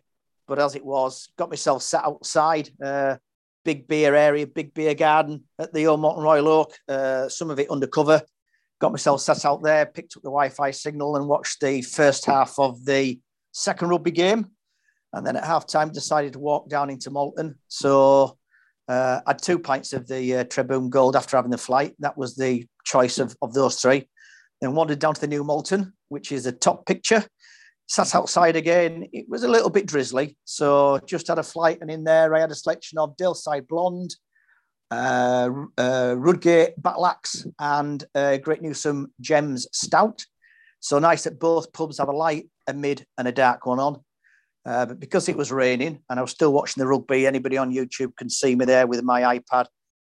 But 0.48 0.58
as 0.58 0.74
it 0.74 0.84
was, 0.84 1.28
got 1.38 1.50
myself 1.50 1.82
sat 1.82 2.04
outside, 2.04 2.68
uh, 2.84 3.18
big 3.64 3.86
beer 3.86 4.12
area, 4.16 4.44
big 4.48 4.74
beer 4.74 4.94
garden 4.94 5.44
at 5.56 5.72
the 5.72 5.86
Old 5.86 6.00
Malton 6.00 6.24
Royal 6.24 6.48
Oak. 6.48 6.72
Uh, 6.88 7.28
some 7.28 7.50
of 7.50 7.60
it 7.60 7.70
undercover. 7.70 8.22
Got 8.80 8.90
myself 8.90 9.20
sat 9.20 9.44
out 9.44 9.62
there, 9.62 9.86
picked 9.86 10.16
up 10.16 10.24
the 10.24 10.30
Wi-Fi 10.30 10.72
signal, 10.72 11.14
and 11.14 11.28
watched 11.28 11.60
the 11.60 11.82
first 11.82 12.26
half 12.26 12.58
of 12.58 12.84
the 12.84 13.20
second 13.52 13.90
rugby 13.90 14.10
game. 14.10 14.48
And 15.12 15.24
then 15.24 15.36
at 15.36 15.44
half 15.44 15.64
time, 15.68 15.92
decided 15.92 16.32
to 16.32 16.40
walk 16.40 16.68
down 16.68 16.90
into 16.90 17.12
Malton. 17.12 17.54
So 17.68 18.36
uh, 18.88 19.20
I 19.26 19.30
had 19.30 19.42
two 19.42 19.58
pints 19.58 19.92
of 19.92 20.06
the 20.06 20.36
uh, 20.36 20.88
Gold 20.88 21.16
after 21.16 21.36
having 21.36 21.50
the 21.50 21.58
flight. 21.58 21.94
That 21.98 22.16
was 22.16 22.36
the 22.36 22.66
choice 22.84 23.18
of, 23.18 23.36
of 23.42 23.52
those 23.52 23.80
three. 23.80 24.08
Then 24.60 24.74
wandered 24.74 25.00
down 25.00 25.14
to 25.14 25.20
the 25.20 25.26
New 25.26 25.44
Malton, 25.44 25.92
which 26.08 26.32
is 26.32 26.44
the 26.44 26.52
top 26.52 26.86
picture. 26.86 27.24
Sat 27.88 28.14
outside 28.14 28.56
again. 28.56 29.06
It 29.12 29.28
was 29.28 29.42
a 29.42 29.48
little 29.48 29.70
bit 29.70 29.86
drizzly. 29.86 30.36
So 30.44 30.98
just 31.06 31.28
had 31.28 31.38
a 31.38 31.42
flight. 31.42 31.78
And 31.80 31.90
in 31.90 32.04
there, 32.04 32.34
I 32.34 32.40
had 32.40 32.50
a 32.50 32.54
selection 32.54 32.98
of 32.98 33.16
Daleside 33.16 33.68
Blonde, 33.68 34.14
uh, 34.90 35.50
uh, 35.76 36.14
Rudgate 36.16 36.80
Battleaxe, 36.80 37.46
and 37.58 38.02
uh, 38.14 38.38
Great 38.38 38.62
Newsome 38.62 39.12
Gems 39.20 39.66
Stout. 39.72 40.24
So 40.80 40.98
nice 40.98 41.24
that 41.24 41.40
both 41.40 41.72
pubs 41.72 41.98
have 41.98 42.08
a 42.08 42.12
light, 42.12 42.48
a 42.66 42.72
mid, 42.72 43.04
and 43.18 43.26
a 43.26 43.32
dark 43.32 43.66
one 43.66 43.80
on. 43.80 44.00
Uh, 44.66 44.84
but 44.84 44.98
because 44.98 45.28
it 45.28 45.36
was 45.36 45.52
raining 45.52 46.00
and 46.10 46.18
I 46.18 46.22
was 46.22 46.32
still 46.32 46.52
watching 46.52 46.80
the 46.80 46.88
rugby, 46.88 47.26
anybody 47.26 47.56
on 47.56 47.72
YouTube 47.72 48.16
can 48.16 48.28
see 48.28 48.56
me 48.56 48.64
there 48.64 48.86
with 48.86 49.02
my 49.04 49.38
iPad. 49.38 49.66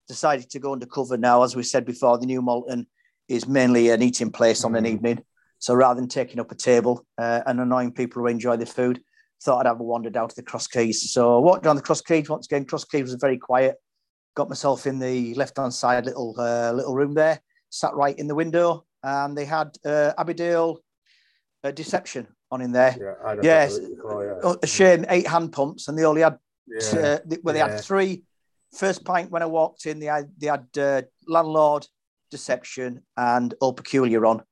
Decided 0.08 0.50
to 0.50 0.58
go 0.58 0.72
undercover 0.72 1.16
now. 1.16 1.44
As 1.44 1.54
we 1.54 1.62
said 1.62 1.86
before, 1.86 2.18
the 2.18 2.26
New 2.26 2.42
Malton 2.42 2.86
is 3.28 3.46
mainly 3.46 3.90
an 3.90 4.02
eating 4.02 4.32
place 4.32 4.64
on 4.64 4.74
an 4.74 4.84
Mm. 4.84 4.92
evening. 4.94 5.24
So 5.60 5.74
rather 5.74 6.00
than 6.00 6.08
taking 6.08 6.40
up 6.40 6.50
a 6.50 6.56
table 6.56 7.06
uh, 7.16 7.42
and 7.46 7.60
annoying 7.60 7.92
people 7.92 8.22
who 8.22 8.26
enjoy 8.26 8.56
the 8.56 8.66
food, 8.66 9.00
thought 9.40 9.64
I'd 9.64 9.68
have 9.68 9.78
a 9.78 9.84
wander 9.84 10.10
down 10.10 10.28
to 10.28 10.34
the 10.34 10.42
Cross 10.42 10.66
Keys. 10.66 11.12
So 11.12 11.36
I 11.36 11.38
walked 11.38 11.62
down 11.62 11.76
the 11.76 11.82
Cross 11.82 12.02
Keys 12.02 12.28
once 12.28 12.46
again. 12.46 12.64
Cross 12.64 12.86
Keys 12.86 13.02
was 13.02 13.14
very 13.14 13.38
quiet. 13.38 13.76
Got 14.34 14.48
myself 14.48 14.86
in 14.86 14.98
the 14.98 15.34
left-hand 15.34 15.72
side 15.72 16.06
little 16.06 16.34
uh, 16.38 16.72
little 16.72 16.96
room 16.96 17.14
there. 17.14 17.40
Sat 17.68 17.94
right 17.94 18.18
in 18.18 18.26
the 18.26 18.34
window, 18.34 18.84
and 19.04 19.38
they 19.38 19.44
had 19.44 19.68
uh, 19.84 20.12
Abbeydale 20.18 20.78
uh, 21.62 21.70
Deception 21.70 22.26
on 22.50 22.60
in 22.60 22.72
there. 22.72 22.96
Yeah, 23.00 23.36
Yes. 23.42 23.78
before, 23.78 24.40
yeah. 24.42 24.54
A 24.62 24.66
shame, 24.66 25.04
eight 25.08 25.26
hand 25.26 25.52
pumps, 25.52 25.88
and 25.88 25.98
they 25.98 26.04
only 26.04 26.22
had 26.22 26.38
Yeah. 26.66 26.78
uh, 26.78 27.18
th- 27.28 27.40
well, 27.42 27.52
they 27.52 27.60
yeah. 27.60 27.70
had 27.72 27.80
three. 27.80 28.24
First 28.72 29.04
pint 29.04 29.30
when 29.30 29.42
I 29.42 29.46
walked 29.46 29.86
in, 29.86 29.98
they 29.98 30.06
had 30.06 30.30
they 30.38 30.46
had 30.46 30.66
uh, 30.78 31.02
landlord, 31.26 31.86
deception, 32.30 33.02
and 33.16 33.54
Old 33.60 33.76
Peculier 33.76 34.24
on. 34.26 34.42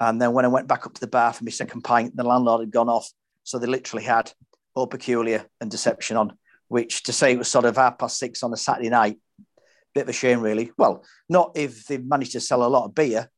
And 0.00 0.20
then 0.20 0.32
when 0.32 0.44
I 0.44 0.48
went 0.48 0.68
back 0.68 0.86
up 0.86 0.94
to 0.94 1.00
the 1.00 1.06
bar 1.08 1.32
for 1.32 1.44
my 1.44 1.50
second 1.50 1.82
pint, 1.82 2.16
the 2.16 2.24
landlord 2.24 2.60
had 2.60 2.70
gone 2.70 2.88
off, 2.88 3.08
so 3.44 3.58
they 3.58 3.66
literally 3.66 4.04
had 4.04 4.32
Old 4.76 4.90
Peculier 4.90 5.46
and 5.60 5.70
deception 5.70 6.16
on. 6.16 6.36
Which 6.68 7.02
to 7.04 7.12
say 7.12 7.32
it 7.32 7.38
was 7.38 7.48
sort 7.48 7.64
of 7.64 7.76
half 7.76 7.98
past 7.98 8.18
six 8.18 8.42
on 8.42 8.52
a 8.52 8.56
Saturday 8.56 8.90
night, 8.90 9.18
bit 9.94 10.02
of 10.02 10.08
a 10.10 10.12
shame, 10.12 10.40
really. 10.40 10.70
Well, 10.76 11.02
not 11.28 11.52
if 11.56 11.86
they've 11.86 12.04
managed 12.04 12.32
to 12.32 12.40
sell 12.40 12.62
a 12.64 12.68
lot 12.68 12.84
of 12.84 12.94
beer, 12.94 13.30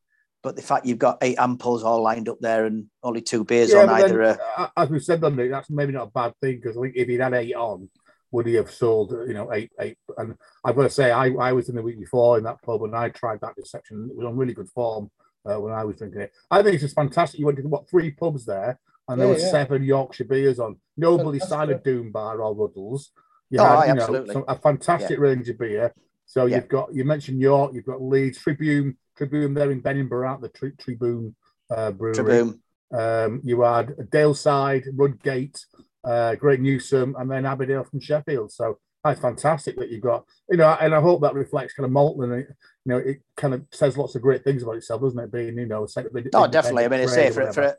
but 0.43 0.57
the 0.57 0.63
fact 0.63 0.87
you've 0.87 0.99
got 0.99 1.19
eight 1.23 1.37
amples 1.39 1.83
all 1.85 2.03
lined 2.03 2.29
up 2.29 2.39
there 2.41 2.65
and 2.65 2.87
only 3.03 3.21
two 3.21 3.45
beers 3.45 3.73
Yeah, 3.73 3.81
on 3.83 3.89
either. 3.91 4.17
then, 4.17 4.39
uh, 4.57 4.63
uh, 4.63 4.69
as 4.77 4.89
we 4.89 4.99
said, 5.01 5.23
on 5.23 5.37
that's 5.37 5.71
maybe 5.71 5.93
not 5.93 6.09
a 6.09 6.11
bad 6.11 6.35
thing 6.41 6.57
because 6.57 6.77
I 6.77 6.83
think 6.83 6.97
if 6.97 7.09
he'd 7.09 7.21
had 7.21 7.35
eight 7.35 7.55
on, 7.55 7.89
would 8.33 8.47
he 8.47 8.55
have 8.55 8.71
sold, 8.71 9.11
you 9.27 9.35
know, 9.35 9.53
eight, 9.53 9.71
eight? 9.81 9.99
And 10.17 10.37
I've 10.65 10.77
got 10.77 10.85
to 10.85 10.91
say, 10.91 11.11
I, 11.11 11.27
I 11.31 11.53
was 11.53 11.69
in 11.69 11.75
the 11.75 11.83
week 11.83 11.99
before 11.99 12.39
in 12.39 12.45
that 12.45 12.63
pub 12.63 12.83
and 12.85 12.95
I 12.95 13.09
tried 13.11 13.41
that 13.43 13.57
deception. 13.57 14.09
It 14.11 14.17
was 14.17 14.27
on 14.27 14.37
really 14.37 14.55
good 14.55 14.71
form 14.71 15.11
uh, 15.45 15.57
when 15.61 15.73
I 15.73 15.85
was 15.85 15.97
drinking 15.97 16.23
it. 16.23 16.33
I 16.51 16.63
think 16.63 16.75
it's 16.75 16.85
just 16.85 16.95
fantastic. 16.95 17.41
You 17.41 17.47
went 17.47 17.59
to 17.59 17.65
what 17.65 17.91
three 17.91 18.13
pubs 18.13 18.47
there, 18.47 18.79
and 19.09 19.21
there 19.21 19.27
Yeah, 19.29 19.35
were 19.35 19.41
yeah. 19.41 19.51
seven 19.51 19.83
Yorkshire 19.85 20.25
beers 20.25 20.61
on. 20.61 20.77
Nobody 20.97 21.41
signed 21.41 21.71
a 21.73 21.79
Doom 21.79 22.13
Bar 22.13 22.41
or 22.41 22.55
Ruddles. 22.55 23.11
You 23.51 23.59
Oh, 23.61 23.65
had, 23.65 23.79
aye, 23.79 23.87
you 23.89 23.95
know, 23.95 24.27
some- 24.27 24.45
a 24.47 24.55
fantastic 24.57 25.19
range 25.19 25.49
of 25.49 25.59
beer. 25.59 25.93
So 26.25 26.47
Yeah. 26.47 26.57
you've 26.59 26.69
got 26.69 26.95
you 26.95 27.05
mentioned 27.05 27.41
York, 27.41 27.75
you've 27.75 27.85
got 27.87 28.01
Leeds, 28.01 28.39
Treboom, 28.39 28.97
Treboom 29.21 29.55
there 29.55 29.71
in 29.71 29.83
Beningbrough, 29.83 30.29
out 30.29 30.41
the 30.41 30.49
tri- 30.49 30.71
Treboom 30.71 31.35
uh, 31.71 31.91
Brewery. 31.93 32.15
Treboom. 32.17 32.59
Um, 32.93 33.41
you 33.45 33.61
had 33.61 33.89
Daleside, 34.11 34.85
Rudgate, 34.95 35.65
uh, 36.05 36.35
Great 36.35 36.61
Newsome, 36.61 37.15
and 37.19 37.31
then 37.31 37.45
Abbeydale 37.45 37.89
from 37.89 38.01
Sheffield. 38.01 38.51
So 38.51 38.79
that's 39.05 39.21
fantastic 39.21 39.77
that 39.77 39.91
you've 39.91 40.03
got, 40.03 40.25
you 40.49 40.57
know, 40.57 40.77
and 40.81 40.95
I 40.95 41.01
hope 41.01 41.23
that 41.23 41.35
reflects 41.35 41.75
kind 41.75 41.85
of 41.85 41.93
Malton 41.93 42.33
and 42.33 42.43
it, 42.43 42.49
you 42.85 42.93
know, 42.93 42.99
it 42.99 43.23
kind 43.37 43.55
of 43.55 43.65
says 43.73 43.97
lots 43.97 44.15
of 44.15 44.23
great 44.23 44.45
things 44.45 44.63
about 44.63 44.77
itself, 44.77 45.01
doesn't 45.01 45.19
it? 45.19 45.33
Being, 45.33 45.57
you 45.57 45.67
know, 45.67 45.85
a 45.85 46.05
Oh, 46.35 46.47
definitely. 46.47 46.85
I 46.85 46.89
mean, 46.89 47.01
it's 47.01 47.15
say 47.15 47.31
for, 47.31 47.53
for, 47.53 47.77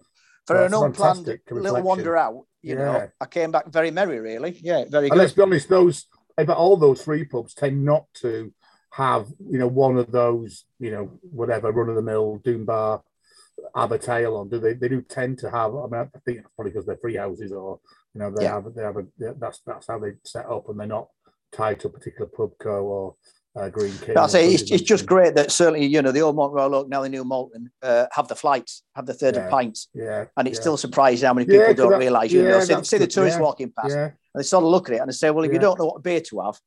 for 0.47 0.55
Well, 0.55 0.65
an 0.65 0.73
unplanned 0.73 1.39
little 1.51 1.81
wander 1.83 2.17
out, 2.17 2.45
you 2.61 2.75
know, 2.75 3.09
I 3.19 3.25
came 3.25 3.51
back 3.51 3.67
very 3.67 3.91
merry, 3.91 4.19
really. 4.19 4.57
Yeah, 4.61 4.85
very 4.87 5.05
And 5.05 5.11
good. 5.11 5.19
let's 5.19 5.33
be 5.33 5.41
honest, 5.41 5.69
those 5.69 6.05
about 6.37 6.57
all 6.57 6.77
those 6.77 7.03
three 7.03 7.25
pubs 7.25 7.53
tend 7.53 7.83
not 7.83 8.05
to 8.15 8.53
have, 8.91 9.27
you 9.49 9.57
know, 9.57 9.67
one 9.67 9.97
of 9.97 10.11
those, 10.11 10.65
you 10.79 10.91
know, 10.91 11.19
whatever 11.21 11.71
run 11.71 11.89
of 11.89 11.95
the 11.95 12.01
mill 12.01 12.37
Doom 12.43 12.65
Bar, 12.65 13.01
Abbot 13.75 14.07
Ale 14.09 14.35
on. 14.37 14.49
Do 14.49 14.59
they? 14.59 14.73
They 14.73 14.89
do 14.89 15.01
tend 15.01 15.37
to 15.39 15.49
have. 15.49 15.73
I 15.75 15.83
mean, 15.87 16.09
I 16.15 16.19
think 16.25 16.39
it's 16.39 16.47
probably 16.55 16.71
because 16.71 16.85
they're 16.85 16.97
free 16.97 17.15
houses, 17.15 17.51
or 17.51 17.79
you 18.13 18.19
know, 18.19 18.31
they 18.31 18.43
Yeah. 18.43 18.55
have 18.55 18.73
they 18.75 18.83
have 18.83 18.97
a 18.97 19.05
that's 19.39 19.61
that's 19.65 19.87
how 19.87 19.99
they 19.99 20.13
set 20.25 20.45
up, 20.47 20.67
and 20.69 20.79
they're 20.79 20.87
not 20.87 21.07
tied 21.51 21.79
to 21.81 21.87
a 21.87 21.91
particular 21.91 22.27
pub 22.27 22.51
co 22.59 22.83
or 22.83 23.15
uh, 23.55 23.69
Greene 23.69 23.97
King. 23.99 24.17
I 24.17 24.27
say 24.27 24.53
it's, 24.53 24.71
it's 24.71 24.81
just 24.83 25.05
great 25.05 25.35
that 25.35 25.51
certainly, 25.51 25.85
you 25.85 26.01
know, 26.01 26.11
the 26.13 26.21
old 26.21 26.37
Mont 26.37 26.53
Royal 26.53 26.73
Oak, 26.73 26.87
now 26.89 27.01
the 27.01 27.09
new 27.09 27.25
Malton, 27.25 27.69
uh, 27.83 28.05
have 28.13 28.29
the 28.29 28.35
flights, 28.35 28.83
have 28.95 29.05
the 29.05 29.13
third 29.13 29.35
Yeah. 29.35 29.41
of 29.41 29.49
pints. 29.51 29.89
Yeah, 29.93 30.25
And 30.37 30.47
it's 30.47 30.57
yeah. 30.57 30.61
still 30.61 30.77
surprising 30.77 31.27
how 31.27 31.33
many 31.33 31.45
people 31.47 31.73
don't 31.73 31.99
realise, 31.99 32.31
you 32.31 32.43
yeah, 32.43 32.51
know, 32.51 32.59
see, 32.61 32.83
see 32.83 32.97
the 32.97 33.07
tourists 33.07 33.39
walking 33.39 33.73
past 33.77 33.93
and 33.93 34.13
they 34.35 34.43
sort 34.43 34.63
of 34.63 34.69
look 34.69 34.87
at 34.87 34.95
it 34.95 34.99
and 34.99 35.09
they 35.09 35.13
say, 35.13 35.29
well, 35.31 35.43
if 35.43 35.51
you 35.51 35.59
don't 35.59 35.77
know 35.77 35.87
what 35.87 36.01
beer 36.01 36.21
to 36.21 36.39
have, 36.39 36.57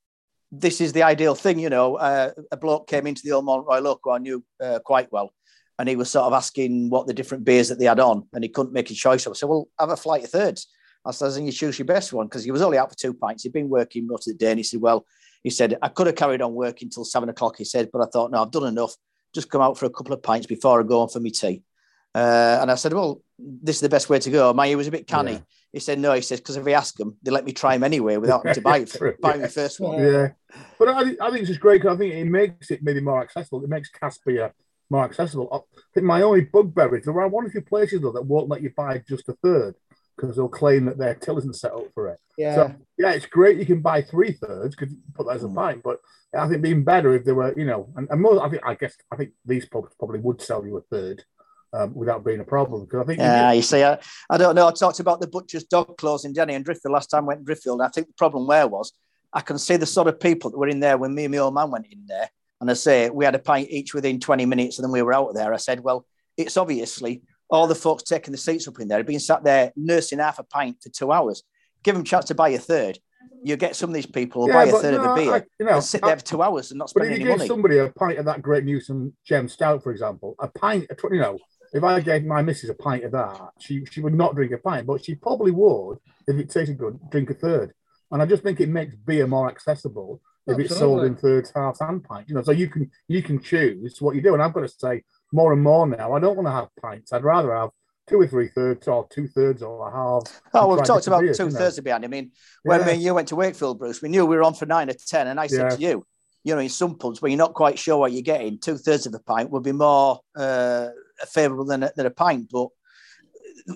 this 0.59 0.81
is 0.81 0.93
the 0.93 1.03
ideal 1.03 1.35
thing, 1.35 1.59
you 1.59 1.71
know. 1.71 1.97
Uh, 1.97 2.31
a 2.51 2.57
bloke 2.57 2.89
came 2.89 3.07
into 3.07 3.23
the 3.25 3.33
old 3.33 3.49
Oak 3.49 4.01
who 4.03 4.11
I 4.11 4.19
knew 4.19 4.45
uh, 4.63 4.79
quite 4.85 5.11
well, 5.13 5.33
and 5.79 5.89
he 5.89 5.97
was 5.97 6.11
sort 6.11 6.27
of 6.27 6.33
asking 6.33 6.91
what 6.91 7.07
the 7.07 7.15
different 7.15 7.45
beers 7.45 7.69
that 7.69 7.79
they 7.79 7.87
had 7.87 8.01
on, 8.01 8.29
and 8.33 8.45
he 8.45 8.51
couldn't 8.51 8.73
make 8.73 8.91
a 8.91 8.95
choice. 8.95 9.27
I 9.27 9.33
said, 9.33 9.49
well, 9.49 9.69
have 9.79 9.91
a 9.91 9.97
flight 9.97 10.25
of 10.25 10.31
thirds. 10.31 10.69
I 11.05 11.11
said, 11.11 11.33
then 11.33 11.47
you 11.47 11.53
choose 11.53 11.79
your 11.79 11.87
best 11.87 12.13
one 12.13 12.27
because 12.27 12.45
he 12.45 12.51
was 12.51 12.63
only 12.63 12.79
out 12.79 12.91
for 12.91 12.97
two 12.97 13.13
pints. 13.13 13.43
He'd 13.43 13.53
been 13.53 13.69
working 13.69 14.07
most 14.07 14.27
of 14.27 14.35
the 14.35 14.45
day, 14.45 14.51
and 14.51 14.59
he 14.59 14.65
said, 14.65 14.81
well, 14.81 15.05
he 15.43 15.51
said 15.51 15.77
I 15.83 15.89
could 15.89 16.07
have 16.07 16.17
carried 16.17 16.41
on 16.41 16.55
working 16.55 16.89
till 16.89 17.05
seven 17.05 17.29
o'clock. 17.29 17.57
He 17.59 17.65
said, 17.65 17.91
but 17.93 18.01
I 18.01 18.07
thought, 18.07 18.31
no, 18.31 18.43
I've 18.43 18.51
done 18.51 18.67
enough. 18.67 18.95
Just 19.35 19.51
come 19.51 19.61
out 19.61 19.77
for 19.77 19.87
a 19.87 19.91
couple 19.91 20.15
of 20.15 20.23
pints 20.23 20.47
before 20.47 20.81
I 20.81 20.83
go 20.85 21.01
on 21.01 21.09
for 21.09 21.21
my 21.21 21.29
tea. 21.29 21.63
Uh, 22.15 22.59
and 22.61 22.71
I 22.71 22.77
said, 22.77 22.93
well, 22.93 23.21
this 23.39 23.77
is 23.77 23.83
the 23.83 23.89
best 23.89 24.09
way 24.09 24.21
to 24.21 24.31
go. 24.31 24.53
My, 24.55 24.69
he 24.69 24.77
was 24.77 24.87
a 24.87 24.93
bit 24.93 25.07
canny. 25.07 25.33
Yeah. 25.33 25.41
He 25.75 25.81
said, 25.81 25.99
no. 25.99 26.13
He 26.15 26.21
says, 26.23 26.41
because 26.41 26.57
if 26.57 26.65
we 26.65 26.73
ask 26.73 26.95
them, 26.97 27.17
they 27.23 27.31
let 27.33 27.45
me 27.45 27.53
try 27.53 27.75
them 27.75 27.83
anyway 27.85 28.17
without 28.17 28.47
having 28.47 28.55
to 28.55 28.61
buy 28.63 28.79
it. 28.87 29.21
Buy 29.21 29.35
yeah. 29.35 29.41
my 29.43 29.49
first 29.49 29.81
one. 29.81 29.99
Yeah, 30.03 30.29
but 30.79 30.89
I, 30.89 31.05
think- 31.05 31.21
I 31.21 31.29
think 31.31 31.41
it's 31.41 31.49
just 31.49 31.61
great 31.61 31.83
'cause 31.83 31.95
I 31.95 31.99
think 31.99 32.15
it 32.15 32.25
makes 32.27 32.71
it 32.71 32.83
maybe 32.83 33.01
more 33.01 33.21
accessible. 33.23 33.63
It 33.65 33.69
makes 33.69 33.91
cask 33.91 34.21
beer 34.25 34.55
more 34.89 35.05
accessible. 35.05 35.49
I 35.53 35.59
think 35.93 36.07
my 36.07 36.23
only 36.23 36.43
bugbear 36.43 36.95
is 36.97 37.05
there 37.05 37.21
are 37.21 37.29
one 37.29 37.47
or 37.47 37.51
two 37.51 37.61
places 37.63 38.01
though 38.03 38.13
that 38.13 38.25
won't 38.25 38.49
let 38.49 38.63
you 38.63 38.71
buy 38.77 39.03
just 39.09 39.29
a 39.29 39.33
third 39.43 39.75
because 40.17 40.37
they'll 40.37 40.49
claim 40.49 40.85
that 40.85 40.97
their 40.97 41.15
till 41.17 41.39
isn't 41.39 41.57
set 41.57 41.73
up 41.73 41.87
for 41.93 42.09
it. 42.09 42.19
Yeah. 42.39 42.55
So 42.55 42.75
yeah, 42.99 43.11
it's 43.13 43.27
great 43.27 43.59
you 43.59 43.67
can 43.67 43.81
buy 43.81 44.03
three 44.03 44.31
thirds 44.33 44.77
because 44.77 44.93
you 44.93 45.01
put 45.15 45.27
that 45.27 45.35
as 45.37 45.43
a 45.45 45.49
Mm. 45.49 45.55
pint. 45.57 45.83
But 45.83 45.99
I 46.37 46.47
think 46.49 46.65
it'd 46.65 46.85
better 46.85 47.15
if 47.15 47.25
there 47.25 47.35
were, 47.35 47.53
you 47.59 47.65
know, 47.65 47.89
and, 47.97 48.07
and 48.11 48.21
most, 48.21 48.41
I 48.41 48.49
think 48.49 48.63
I 48.65 48.75
guess 48.75 48.95
I 49.11 49.17
think 49.17 49.31
these 49.45 49.67
pubs 49.67 49.93
probably 49.99 50.21
would 50.21 50.41
sell 50.41 50.65
you 50.65 50.77
a 50.77 50.83
third 50.83 51.25
um, 51.75 51.95
without 51.95 52.25
being 52.25 52.41
a 52.41 52.45
problem 52.45 52.85
because 52.85 53.01
I 53.03 53.05
think 53.05 53.19
Yeah, 53.19 53.53
you 53.53 53.63
see, 53.63 53.83
I, 53.83 53.99
I 54.31 54.37
don't 54.37 54.55
know. 54.55 54.69
I 54.69 54.73
talked 54.73 55.01
about 55.01 55.21
the 55.21 55.27
butcher's 55.27 55.65
dog 55.65 55.97
closing 55.99 56.33
Denny 56.33 56.55
and 56.55 56.65
Driffield 56.65 56.91
last 56.91 57.11
time 57.11 57.25
I 57.25 57.29
went 57.29 57.47
to 57.47 57.53
Driffield. 57.53 57.85
I 57.85 57.89
think 57.89 58.07
the 58.07 58.13
problem 58.15 58.47
where 58.47 58.67
was 58.67 58.93
I 59.33 59.41
can 59.41 59.59
see 59.59 59.77
the 59.77 59.87
sort 59.87 60.07
of 60.09 60.21
people 60.21 60.51
that 60.51 60.59
were 60.59 60.69
in 60.69 60.81
there 60.81 60.97
when 60.97 61.15
me 61.15 61.25
and 61.25 61.33
my 61.33 61.39
old 61.39 61.55
man 61.55 61.71
went 61.71 61.87
in 61.91 62.07
there. 62.07 62.31
And 62.61 62.71
I 62.71 62.75
say 62.75 63.11
we 63.11 63.25
had 63.25 63.35
a 63.35 63.41
pint 63.41 63.69
each 63.71 63.93
within 63.93 64.21
20 64.21 64.47
minutes 64.47 64.79
and 64.79 64.85
then 64.85 64.93
we 64.93 65.03
were 65.03 65.13
out 65.13 65.29
of 65.31 65.35
there. 65.35 65.53
I 65.53 65.57
said, 65.59 65.81
well, 65.81 66.07
it's 66.37 66.57
obviously 66.57 67.23
all 67.51 67.67
the 67.67 67.75
folks 67.75 68.05
taking 68.05 68.33
the 68.33 68.39
seats 68.39 68.69
up 68.69 68.79
in 68.81 68.89
there 68.89 68.99
have 68.99 69.07
been 69.07 69.21
sat 69.21 69.45
there 69.45 69.73
nursing 69.77 70.21
half 70.21 70.39
a 70.39 70.45
pint 70.45 70.77
for 70.83 70.89
two 70.89 71.13
hours. 71.13 71.43
Give 71.83 71.95
them 71.95 72.03
a 72.03 72.07
chance 72.07 72.27
to 72.27 72.35
buy 72.35 72.51
a 72.51 72.59
third. 72.59 72.99
You 73.43 73.57
get 73.57 73.77
some 73.77 73.91
of 73.91 73.95
these 73.95 74.07
people 74.07 74.43
will 74.43 74.49
buy 74.49 74.65
a 74.65 74.73
third 74.73 74.95
of 74.95 75.03
no, 75.03 75.13
a 75.13 75.15
beer 75.17 75.35
I- 75.35 75.43
you 75.59 75.67
know, 75.67 75.75
and 75.75 75.85
sit 75.85 76.03
I- 76.03 76.09
there 76.09 76.17
for 76.17 76.25
two 76.25 76.43
hours 76.43 76.71
and 76.71 76.79
not 76.79 76.89
spend. 76.91 77.09
But 77.09 77.13
if 77.13 77.19
you 77.19 77.25
give 77.27 77.37
money. 77.37 77.49
somebody 77.49 77.79
a 77.79 77.89
pint 77.91 78.19
of 78.19 78.25
that 78.25 78.41
Great 78.41 78.65
Newsome 78.65 79.15
Gem 79.27 79.49
Stout, 79.49 79.83
for 79.83 79.91
example, 79.91 80.35
a 80.39 80.49
pint, 80.49 80.87
you 81.11 81.19
know, 81.19 81.39
if 81.75 81.83
I 81.85 82.01
gave 82.01 82.25
my 82.25 82.41
missus 82.41 82.71
a 82.71 82.75
pint 82.75 83.05
of 83.05 83.13
that, 83.13 83.51
she 83.59 83.85
she 83.91 84.01
would 84.01 84.15
not 84.15 84.35
drink 84.35 84.53
a 84.53 84.59
pint, 84.59 84.87
but 84.87 85.05
she 85.05 85.15
probably 85.17 85.51
would 85.51 85.99
if 86.29 86.37
it 86.37 86.49
tasted 86.49 86.79
good, 86.79 86.99
drink 87.11 87.31
a 87.31 87.35
third. 87.35 87.73
And 88.11 88.23
I 88.23 88.27
just 88.27 88.43
think 88.43 88.61
it 88.61 88.69
makes 88.69 88.95
beer 88.95 89.27
more 89.27 89.49
accessible 89.49 90.21
if 90.47 90.59
it's 90.59 90.77
sold 90.77 91.05
in 91.05 91.17
thirds, 91.17 91.51
halves, 91.55 91.81
and 91.81 92.05
pints. 92.05 92.29
You 92.29 92.37
know, 92.37 92.43
so 92.43 92.53
you 92.53 92.69
can 92.69 92.91
you 93.09 93.23
can 93.23 93.41
choose 93.41 94.01
what 94.01 94.15
you 94.15 94.23
do. 94.23 94.35
And 94.35 94.43
I've 94.43 94.53
got 94.53 94.61
to 94.61 94.69
say, 94.69 95.03
more 95.33 95.53
and 95.53 95.63
more 95.63 95.87
now, 95.87 96.13
I 96.13 96.21
don't 96.21 96.37
want 96.37 96.47
to 96.47 96.53
have 96.53 96.69
pints. 96.81 97.13
I'd 97.13 97.25
rather 97.25 97.55
have 97.55 97.71
two 98.07 98.21
or 98.21 98.27
three 98.27 98.49
thirds, 98.49 98.87
or 98.87 99.09
two 99.11 99.27
thirds, 99.27 99.63
or 99.63 99.89
a 99.89 99.91
half. 99.91 100.41
Oh, 100.53 100.69
we've 100.69 100.85
talked 100.85 101.07
about 101.07 101.23
beers, 101.23 101.39
two 101.39 101.47
you 101.47 101.51
know. 101.51 101.59
thirds 101.59 101.79
of 101.79 101.85
behind. 101.85 102.05
I 102.05 102.09
mean, 102.09 102.33
when 102.63 102.81
Yeah. 102.81 102.87
me 102.87 102.93
and 102.93 103.03
you 103.03 103.15
went 103.15 103.29
to 103.29 103.37
Wakefield, 103.37 103.79
Bruce, 103.79 104.03
we 104.03 104.11
knew 104.11 104.27
we 104.27 104.37
were 104.37 104.43
on 104.43 104.55
for 104.55 104.67
nine 104.67 104.91
or 104.91 104.95
ten, 104.95 105.27
and 105.27 105.41
I 105.41 105.47
said 105.49 105.71
Yeah. 105.71 105.77
to 105.77 105.83
you, 105.83 106.07
you 106.45 106.55
know, 106.55 106.61
in 106.61 106.69
some 106.69 106.97
pubs 106.97 107.21
where 107.21 107.31
you're 107.31 107.39
not 107.39 107.55
quite 107.55 107.79
sure 107.79 107.97
what 107.97 108.13
you're 108.13 108.23
getting, 108.23 108.59
two 108.59 108.77
thirds 108.77 109.07
of 109.07 109.15
a 109.15 109.19
pint 109.19 109.51
would 109.51 109.63
be 109.63 109.73
more 109.73 110.21
uh, 110.37 110.89
favourable 111.31 111.65
than 111.65 111.83
a, 111.83 111.91
than 111.97 112.07
a 112.07 112.11
pint. 112.11 112.49
But 112.53 112.69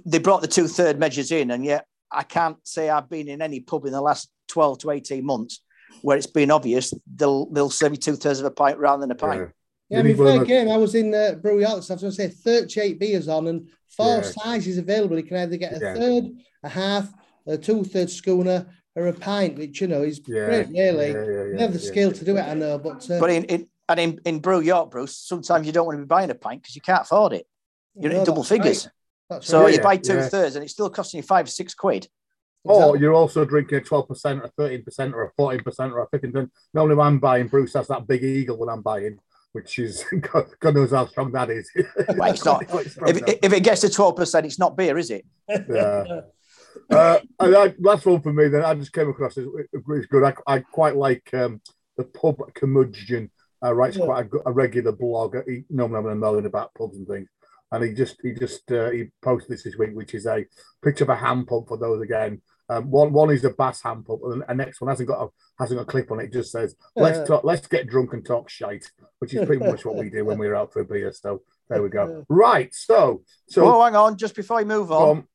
they 0.04 0.18
brought 0.18 0.42
the 0.42 0.48
two 0.48 0.68
third 0.68 0.98
measures 0.98 1.32
in, 1.32 1.50
and 1.50 1.64
yet 1.64 1.86
I 2.12 2.22
can't 2.22 2.56
say 2.64 2.90
I've 2.90 3.08
been 3.08 3.28
in 3.28 3.42
any 3.42 3.60
pub 3.60 3.86
in 3.86 3.92
the 3.92 4.00
last 4.00 4.30
twelve 4.48 4.78
to 4.80 4.90
eighteen 4.90 5.24
months 5.24 5.62
where 6.02 6.16
it's 6.16 6.26
been 6.26 6.50
obvious 6.50 6.92
they'll 7.16 7.46
they'll 7.46 7.70
serve 7.70 7.92
you 7.92 7.96
two 7.96 8.14
thirds 8.16 8.40
of 8.40 8.44
a 8.46 8.50
pint 8.50 8.78
rather 8.78 9.00
than 9.00 9.10
a 9.10 9.14
pint. 9.14 9.40
Yeah. 9.40 9.46
Yeah, 9.90 10.00
I 10.00 10.02
mean, 10.02 10.12
need 10.12 10.22
one 10.22 10.36
fair 10.36 10.44
game. 10.44 10.70
I 10.70 10.76
was 10.76 10.94
in 10.94 11.14
uh, 11.14 11.36
Brewery 11.40 11.64
Outlets. 11.64 11.90
I 11.90 11.94
was 11.94 12.02
going 12.02 12.12
to 12.12 12.16
say 12.16 12.28
38 12.28 13.00
beers 13.00 13.26
on 13.26 13.46
and 13.46 13.70
four 13.96 14.16
Yeah. 14.18 14.20
sizes 14.20 14.76
available. 14.76 15.16
You 15.16 15.22
can 15.22 15.38
either 15.38 15.56
get 15.56 15.72
a 15.72 15.80
Yeah. 15.80 15.94
third, 15.94 16.24
a 16.62 16.68
half, 16.68 17.10
a 17.46 17.56
two 17.56 17.84
third 17.84 18.10
schooner, 18.10 18.66
or 18.98 19.06
a 19.06 19.12
pint, 19.12 19.56
which, 19.58 19.80
you 19.80 19.86
know, 19.86 20.02
is 20.02 20.20
Yeah, 20.26 20.46
great, 20.46 20.68
really. 20.68 21.12
yeah, 21.12 21.24
yeah, 21.24 21.30
yeah, 21.30 21.44
you 21.52 21.58
have 21.58 21.72
the 21.72 21.78
yeah. 21.78 21.90
skill 21.92 22.12
to 22.12 22.24
do 22.24 22.36
it, 22.36 22.42
I 22.42 22.54
know, 22.54 22.78
but. 22.78 23.08
Uh, 23.10 23.20
But 23.20 23.30
in, 23.30 23.44
in 23.44 23.68
and 23.90 23.98
in, 24.00 24.20
in 24.26 24.40
Brew 24.40 24.60
York, 24.60 24.90
Bruce, 24.90 25.16
sometimes 25.16 25.66
you 25.66 25.72
don't 25.72 25.86
want 25.86 25.96
to 25.98 26.02
be 26.02 26.06
buying 26.06 26.30
a 26.30 26.34
pint 26.34 26.62
because 26.62 26.74
you 26.76 26.82
can't 26.82 27.02
afford 27.02 27.32
it. 27.32 27.46
You're 27.94 28.12
no, 28.12 28.18
in 28.18 28.24
double 28.24 28.42
that's 28.42 28.50
right. 28.50 28.58
figures. 28.62 28.88
That's 29.30 29.46
So 29.46 29.62
right. 29.62 29.74
you 29.74 29.80
buy 29.80 29.96
two 29.96 30.16
yeah. 30.16 30.28
thirds 30.28 30.56
and 30.56 30.62
it's 30.62 30.72
still 30.74 30.90
costing 30.90 31.18
you 31.18 31.22
five 31.22 31.46
or 31.46 31.50
six 31.50 31.74
quid. 31.74 32.06
Or 32.64 32.74
Exactly. 32.76 33.00
you're 33.00 33.14
also 33.14 33.44
drinking 33.46 33.78
a 33.78 33.80
12% 33.80 34.42
or 34.42 34.50
13% 34.60 35.14
or 35.14 35.22
a 35.24 35.32
14% 35.40 35.92
or 35.92 36.00
a 36.02 36.18
15%. 36.18 36.50
Normally, 36.74 36.96
when 36.96 37.06
I'm 37.06 37.18
buying, 37.18 37.46
Bruce 37.48 37.72
has 37.74 37.88
that 37.88 38.06
big 38.06 38.22
eagle 38.24 38.58
when 38.58 38.68
I'm 38.68 38.82
buying, 38.82 39.18
which 39.52 39.78
is, 39.78 40.04
God, 40.32 40.46
God 40.60 40.74
knows 40.74 40.90
how 40.90 41.06
strong 41.06 41.32
that 41.32 41.48
is. 41.48 41.70
Well, 42.16 42.30
it's 42.30 42.44
not. 42.44 42.66
Quite 42.68 42.90
strong 42.90 43.08
If, 43.10 43.22
if 43.42 43.52
it 43.54 43.62
gets 43.62 43.80
to 43.82 43.86
12%, 43.86 44.44
it's 44.44 44.58
not 44.58 44.76
beer, 44.76 44.98
is 44.98 45.10
it? 45.10 45.24
yeah. 45.48 46.20
Uh, 46.90 47.18
and 47.40 47.56
I, 47.56 47.74
last 47.78 48.06
one 48.06 48.20
for 48.20 48.32
me, 48.32 48.48
then 48.48 48.64
I 48.64 48.74
just 48.74 48.92
came 48.92 49.08
across 49.08 49.36
as 49.38 49.46
it's 49.72 50.06
good. 50.06 50.24
I, 50.24 50.34
I 50.46 50.60
quite 50.60 50.96
like 50.96 51.32
um, 51.34 51.60
the 51.96 52.04
pub 52.04 52.36
curmudgeon. 52.54 53.30
Uh, 53.64 53.74
writes 53.74 53.96
Yeah. 53.96 54.04
quite 54.04 54.26
a, 54.26 54.48
a 54.50 54.52
regular 54.52 54.92
blog. 54.92 55.36
He 55.46 55.64
normally 55.68 56.12
I'm 56.12 56.20
knowing 56.20 56.46
about 56.46 56.72
pubs 56.74 56.96
and 56.96 57.08
things, 57.08 57.28
and 57.72 57.82
he 57.82 57.92
just 57.92 58.16
he 58.22 58.32
just 58.32 58.70
uh, 58.70 58.90
he 58.90 59.06
posted 59.20 59.50
this 59.50 59.64
this 59.64 59.76
week, 59.76 59.90
which 59.94 60.14
is 60.14 60.26
a 60.26 60.46
picture 60.80 61.02
of 61.02 61.10
a 61.10 61.16
hand 61.16 61.48
pump 61.48 61.66
for 61.66 61.76
those 61.76 62.00
again. 62.00 62.40
Um, 62.70 62.90
one 62.90 63.12
one 63.12 63.30
is 63.30 63.44
a 63.44 63.50
bass 63.50 63.82
hand 63.82 64.06
pump, 64.06 64.20
and 64.24 64.44
the 64.46 64.54
next 64.54 64.80
one 64.80 64.90
hasn't 64.90 65.08
got 65.08 65.24
a 65.24 65.28
hasn't 65.58 65.78
got 65.78 65.88
a 65.88 65.90
clip 65.90 66.12
on 66.12 66.20
it. 66.20 66.26
It 66.26 66.32
just 66.34 66.52
says 66.52 66.76
let's 66.94 67.26
talk, 67.26 67.42
let's 67.42 67.66
get 67.66 67.88
drunk 67.88 68.12
and 68.12 68.24
talk 68.24 68.48
shite, 68.48 68.88
which 69.18 69.34
is 69.34 69.44
pretty 69.44 69.64
much 69.64 69.84
what 69.84 69.96
we 69.96 70.08
do 70.08 70.24
when 70.24 70.38
we're 70.38 70.54
out 70.54 70.72
for 70.72 70.80
a 70.80 70.84
beer. 70.84 71.12
So 71.12 71.42
there 71.68 71.82
we 71.82 71.88
go. 71.88 72.24
Right, 72.28 72.72
so 72.72 73.22
so 73.48 73.64
oh, 73.64 73.84
hang 73.84 73.96
on. 73.96 74.16
Just 74.16 74.36
before 74.36 74.58
we 74.58 74.64
move 74.64 74.92
on, 74.92 75.18
um, 75.18 75.28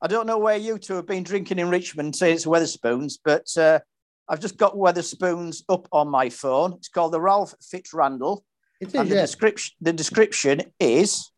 I 0.00 0.06
don't 0.06 0.26
know 0.26 0.38
where 0.38 0.56
you 0.56 0.78
two 0.78 0.94
have 0.94 1.06
been 1.06 1.24
drinking 1.24 1.58
in 1.58 1.70
Richmond, 1.70 2.14
saying 2.14 2.36
it's 2.36 2.46
Wetherspoons, 2.46 3.18
but 3.24 3.46
uh, 3.56 3.80
I've 4.28 4.40
just 4.40 4.56
got 4.56 4.74
Wetherspoons 4.74 5.62
up 5.68 5.88
on 5.90 6.08
my 6.08 6.30
phone. 6.30 6.74
It's 6.74 6.88
called 6.88 7.12
the 7.12 7.20
Ralph 7.20 7.54
Fitzrandall. 7.62 8.42
It 8.80 8.94
And 8.94 9.08
the 9.10 9.16
yeah. 9.16 9.22
description 9.22 9.74
the 9.80 9.92
description 9.92 10.62
is 10.78 11.32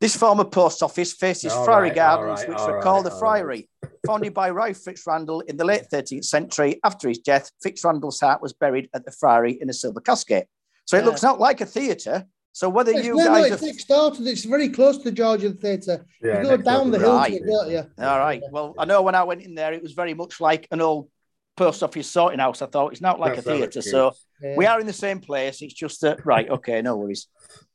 this 0.00 0.16
former 0.16 0.44
post 0.44 0.82
office 0.82 1.12
faces 1.12 1.52
All 1.52 1.64
Friary 1.64 1.88
right, 1.88 1.96
Gardens, 1.96 2.40
right, 2.40 2.48
which 2.48 2.58
were 2.58 2.80
called 2.80 3.04
the 3.04 3.10
Friary. 3.10 3.68
Founded 4.06 4.32
by 4.32 4.48
Ralph 4.48 4.78
Fitzrandall 4.78 5.42
in 5.48 5.56
the 5.56 5.64
late 5.64 5.86
13th 5.92 6.24
century, 6.24 6.80
after 6.84 7.08
his 7.08 7.18
death, 7.18 7.50
Fitzrandall's 7.64 8.20
heart 8.20 8.40
was 8.40 8.52
buried 8.52 8.88
at 8.94 9.04
the 9.04 9.10
Friary 9.10 9.58
in 9.60 9.68
a 9.68 9.72
silver 9.72 10.00
casket. 10.00 10.48
So 10.86 10.96
it 10.96 11.00
Yeah. 11.00 11.06
looks 11.06 11.22
not 11.22 11.40
like 11.40 11.60
a 11.60 11.66
theatre. 11.66 12.26
So 12.58 12.68
whether 12.68 12.90
It's, 12.90 13.06
you 13.06 13.14
no, 13.14 13.22
no, 13.22 13.34
guys 13.34 13.52
it's 13.52 13.62
are 13.62 13.66
next 13.66 13.84
door 13.84 14.10
to 14.10 14.24
It's 14.24 14.44
very 14.44 14.68
close 14.68 14.98
to 14.98 15.04
the 15.04 15.12
Georgian 15.12 15.56
Theatre. 15.56 16.04
Yeah, 16.20 16.42
you 16.42 16.48
go 16.48 16.56
down 16.56 16.90
the 16.90 16.98
hill 16.98 17.12
to 17.12 17.16
Right. 17.18 17.34
it, 17.34 17.46
don't 17.46 17.70
you? 17.70 17.84
all 18.04 18.18
right. 18.18 18.42
Well, 18.50 18.74
I 18.76 18.84
know 18.84 19.00
when 19.02 19.14
I 19.14 19.22
went 19.22 19.42
in 19.42 19.54
there, 19.54 19.72
it 19.72 19.80
was 19.80 19.92
very 19.92 20.12
much 20.12 20.40
like 20.40 20.66
an 20.72 20.80
old 20.80 21.08
post 21.56 21.84
office 21.84 22.10
sorting 22.10 22.40
house. 22.40 22.60
I 22.60 22.66
thought 22.66 22.90
it's 22.90 23.00
not 23.00 23.20
like 23.20 23.36
That's 23.36 23.46
a 23.46 23.50
theatre. 23.52 23.80
So 23.80 24.10
Yeah. 24.42 24.56
we 24.56 24.66
are 24.66 24.80
in 24.80 24.88
the 24.88 24.92
same 24.92 25.20
place. 25.20 25.62
It's 25.62 25.72
just 25.72 26.00
that, 26.00 26.26
right, 26.26 26.50
okay, 26.50 26.82
no 26.82 26.96
worries. 26.96 27.28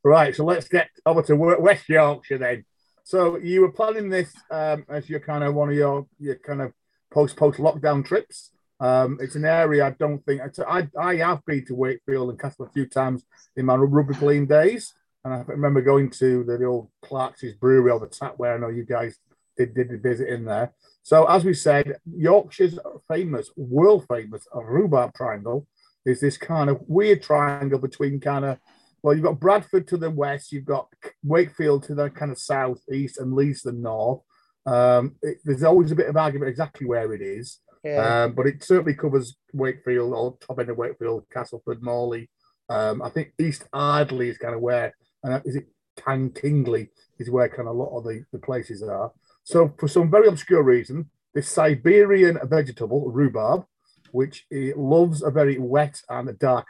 Right, 0.03 0.35
so 0.35 0.43
let's 0.43 0.67
get 0.67 0.89
over 1.05 1.21
to 1.21 1.35
West 1.37 1.87
Yorkshire 1.87 2.39
then. 2.39 2.65
So 3.05 3.37
you 3.37 3.61
were 3.61 3.71
planning 3.71 4.09
this 4.09 4.33
um, 4.51 4.83
as 4.89 5.09
your 5.09 5.21
kind 5.21 5.45
of 5.45 5.55
one 5.55 5.69
of 5.69 5.75
your 5.75 6.07
your 6.19 6.35
kind 6.35 6.61
of 6.61 6.73
post 7.09 7.37
post 7.37 7.57
lockdown 7.57 8.03
trips. 8.03 8.51
Um, 8.83 9.17
it's 9.21 9.35
an 9.35 9.45
area 9.45 9.87
I 9.87 9.91
don't 9.91 10.23
think 10.25 10.41
I, 10.67 10.89
I 10.99 11.15
have 11.15 11.45
been 11.45 11.65
to 11.67 11.75
Wakefield 11.75 12.29
and 12.29 12.39
Castle 12.39 12.65
a 12.65 12.69
few 12.69 12.85
times 12.85 13.23
in 13.55 13.65
my 13.65 13.75
rugby 13.75 14.13
playing 14.13 14.47
days, 14.47 14.93
and 15.23 15.33
I 15.33 15.41
remember 15.47 15.81
going 15.81 16.09
to 16.19 16.43
the 16.43 16.65
old 16.65 16.89
Clark's 17.01 17.45
Brewery 17.61 17.91
or 17.91 18.01
the 18.01 18.07
tap 18.07 18.33
where 18.35 18.53
I 18.53 18.57
know 18.57 18.67
you 18.67 18.83
guys 18.83 19.17
did 19.55 19.73
did 19.73 19.89
a 19.89 19.97
visit 19.97 20.27
in 20.27 20.43
there. 20.43 20.73
So 21.01 21.25
as 21.27 21.45
we 21.45 21.53
said, 21.53 21.95
Yorkshire's 22.13 22.77
famous, 23.07 23.51
world 23.55 24.05
famous 24.09 24.45
rhubarb 24.53 25.13
triangle 25.13 25.65
is 26.05 26.19
this 26.19 26.37
kind 26.37 26.69
of 26.69 26.81
weird 26.85 27.23
triangle 27.23 27.79
between 27.79 28.19
kind 28.19 28.43
of 28.43 28.59
well, 29.01 29.13
you've 29.13 29.23
got 29.23 29.39
Bradford 29.39 29.87
to 29.89 29.97
the 29.97 30.09
west, 30.09 30.51
you've 30.51 30.65
got 30.65 30.87
Wakefield 31.23 31.83
to 31.83 31.95
the 31.95 32.09
kind 32.09 32.31
of 32.31 32.37
south, 32.37 32.81
east, 32.91 33.17
and 33.17 33.33
Leeds 33.33 33.61
to 33.61 33.71
the 33.71 33.77
north. 33.77 34.21
Um, 34.65 35.15
it, 35.21 35.37
there's 35.45 35.63
always 35.63 35.91
a 35.91 35.95
bit 35.95 36.07
of 36.07 36.17
argument 36.17 36.49
exactly 36.49 36.85
where 36.87 37.13
it 37.13 37.21
is, 37.21 37.59
Yeah. 37.83 38.23
um, 38.23 38.33
but 38.33 38.47
it 38.47 38.63
certainly 38.63 38.95
covers 38.95 39.35
Wakefield 39.51 40.13
or 40.13 40.37
top 40.39 40.59
end 40.59 40.69
of 40.69 40.77
Wakefield, 40.77 41.25
Castleford, 41.31 41.83
Morley. 41.83 42.29
Um, 42.69 43.01
I 43.01 43.09
think 43.09 43.33
East 43.39 43.65
Ardsley 43.73 44.29
is 44.29 44.37
kind 44.37 44.55
of 44.55 44.61
where, 44.61 44.95
and 45.23 45.41
is 45.45 45.57
it 45.57 45.67
Tang 45.97 46.31
Kingley 46.31 46.89
is 47.19 47.29
where 47.29 47.49
kind 47.49 47.67
of 47.67 47.75
a 47.75 47.77
lot 47.77 47.97
of 47.97 48.03
the, 48.03 48.23
the 48.31 48.39
places 48.39 48.81
are. 48.83 49.11
So 49.43 49.73
for 49.77 49.87
some 49.87 50.09
very 50.09 50.27
obscure 50.27 50.63
reason, 50.63 51.09
this 51.33 51.49
Siberian 51.49 52.39
vegetable, 52.45 53.11
rhubarb, 53.11 53.65
which 54.11 54.45
loves 54.51 55.23
a 55.23 55.31
very 55.31 55.57
wet 55.57 56.01
and 56.09 56.37
dark 56.39 56.67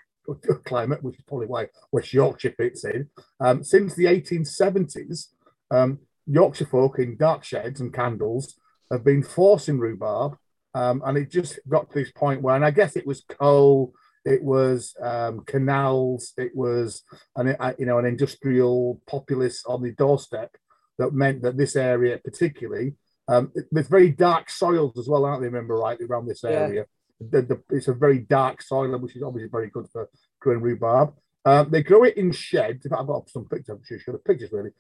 climate, 0.64 1.04
which 1.04 1.18
is 1.18 1.24
probably 1.28 1.48
why 1.48 1.68
West 1.92 2.14
Yorkshire 2.14 2.56
fits 2.58 2.86
in. 2.86 3.10
Um, 3.40 3.64
since 3.64 3.94
the 3.94 4.06
1870s, 4.06 5.28
um, 5.70 6.00
Yorkshire 6.26 6.66
folk 6.66 7.00
in 7.00 7.18
dark 7.18 7.44
sheds 7.44 7.82
and 7.82 7.94
candles 7.94 8.56
have 8.90 9.04
been 9.04 9.24
forcing 9.24 9.80
rhubarb, 9.80 10.38
um, 10.74 11.02
and 11.06 11.18
it 11.18 11.32
just 11.32 11.60
got 11.68 11.90
to 11.90 11.96
this 12.00 12.12
point 12.12 12.42
where, 12.42 12.56
and 12.56 12.66
I 12.66 12.72
guess 12.72 12.96
it 12.96 13.08
was 13.08 13.24
coal, 13.30 13.94
it 14.26 14.44
was 14.44 14.96
um, 15.02 15.44
canals, 15.46 16.34
it 16.38 16.56
was 16.56 17.04
an 17.36 17.56
uh, 17.60 17.74
you 17.78 17.86
know 17.86 17.98
an 18.00 18.06
industrial 18.06 19.02
populace 19.08 19.64
on 19.66 19.82
the 19.82 19.92
doorstep 19.92 20.56
that 20.98 21.14
meant 21.14 21.42
that 21.42 21.58
this 21.58 21.76
area 21.76 22.20
particularly 22.24 22.96
um, 23.28 23.52
there's 23.72 23.88
very 23.88 24.12
dark 24.12 24.50
soils 24.50 24.98
as 24.98 25.08
well, 25.08 25.26
aren't 25.26 25.42
they? 25.42 25.48
Remember 25.48 25.76
rightly 25.76 26.06
around 26.06 26.28
this 26.28 26.44
Yeah. 26.44 26.50
area. 26.52 26.86
The, 27.20 27.42
the, 27.42 27.64
it's 27.70 27.88
a 27.88 27.94
very 27.94 28.20
dark 28.20 28.62
soil, 28.62 28.98
which 28.98 29.16
is 29.16 29.24
obviously 29.24 29.50
very 29.50 29.70
good 29.70 29.88
for 29.92 30.10
growing 30.42 30.62
rhubarb. 30.62 31.14
Um, 31.46 31.70
they 31.70 31.84
grow 31.84 32.04
it 32.04 32.18
in 32.18 32.32
sheds. 32.32 32.86
I've 32.86 33.08
got 33.08 33.30
some 33.30 33.46
pictures. 33.46 33.78
I'm 33.78 34.00
sure 34.00 34.14
the 34.14 34.18
pictures 34.20 34.52
really, 34.52 34.72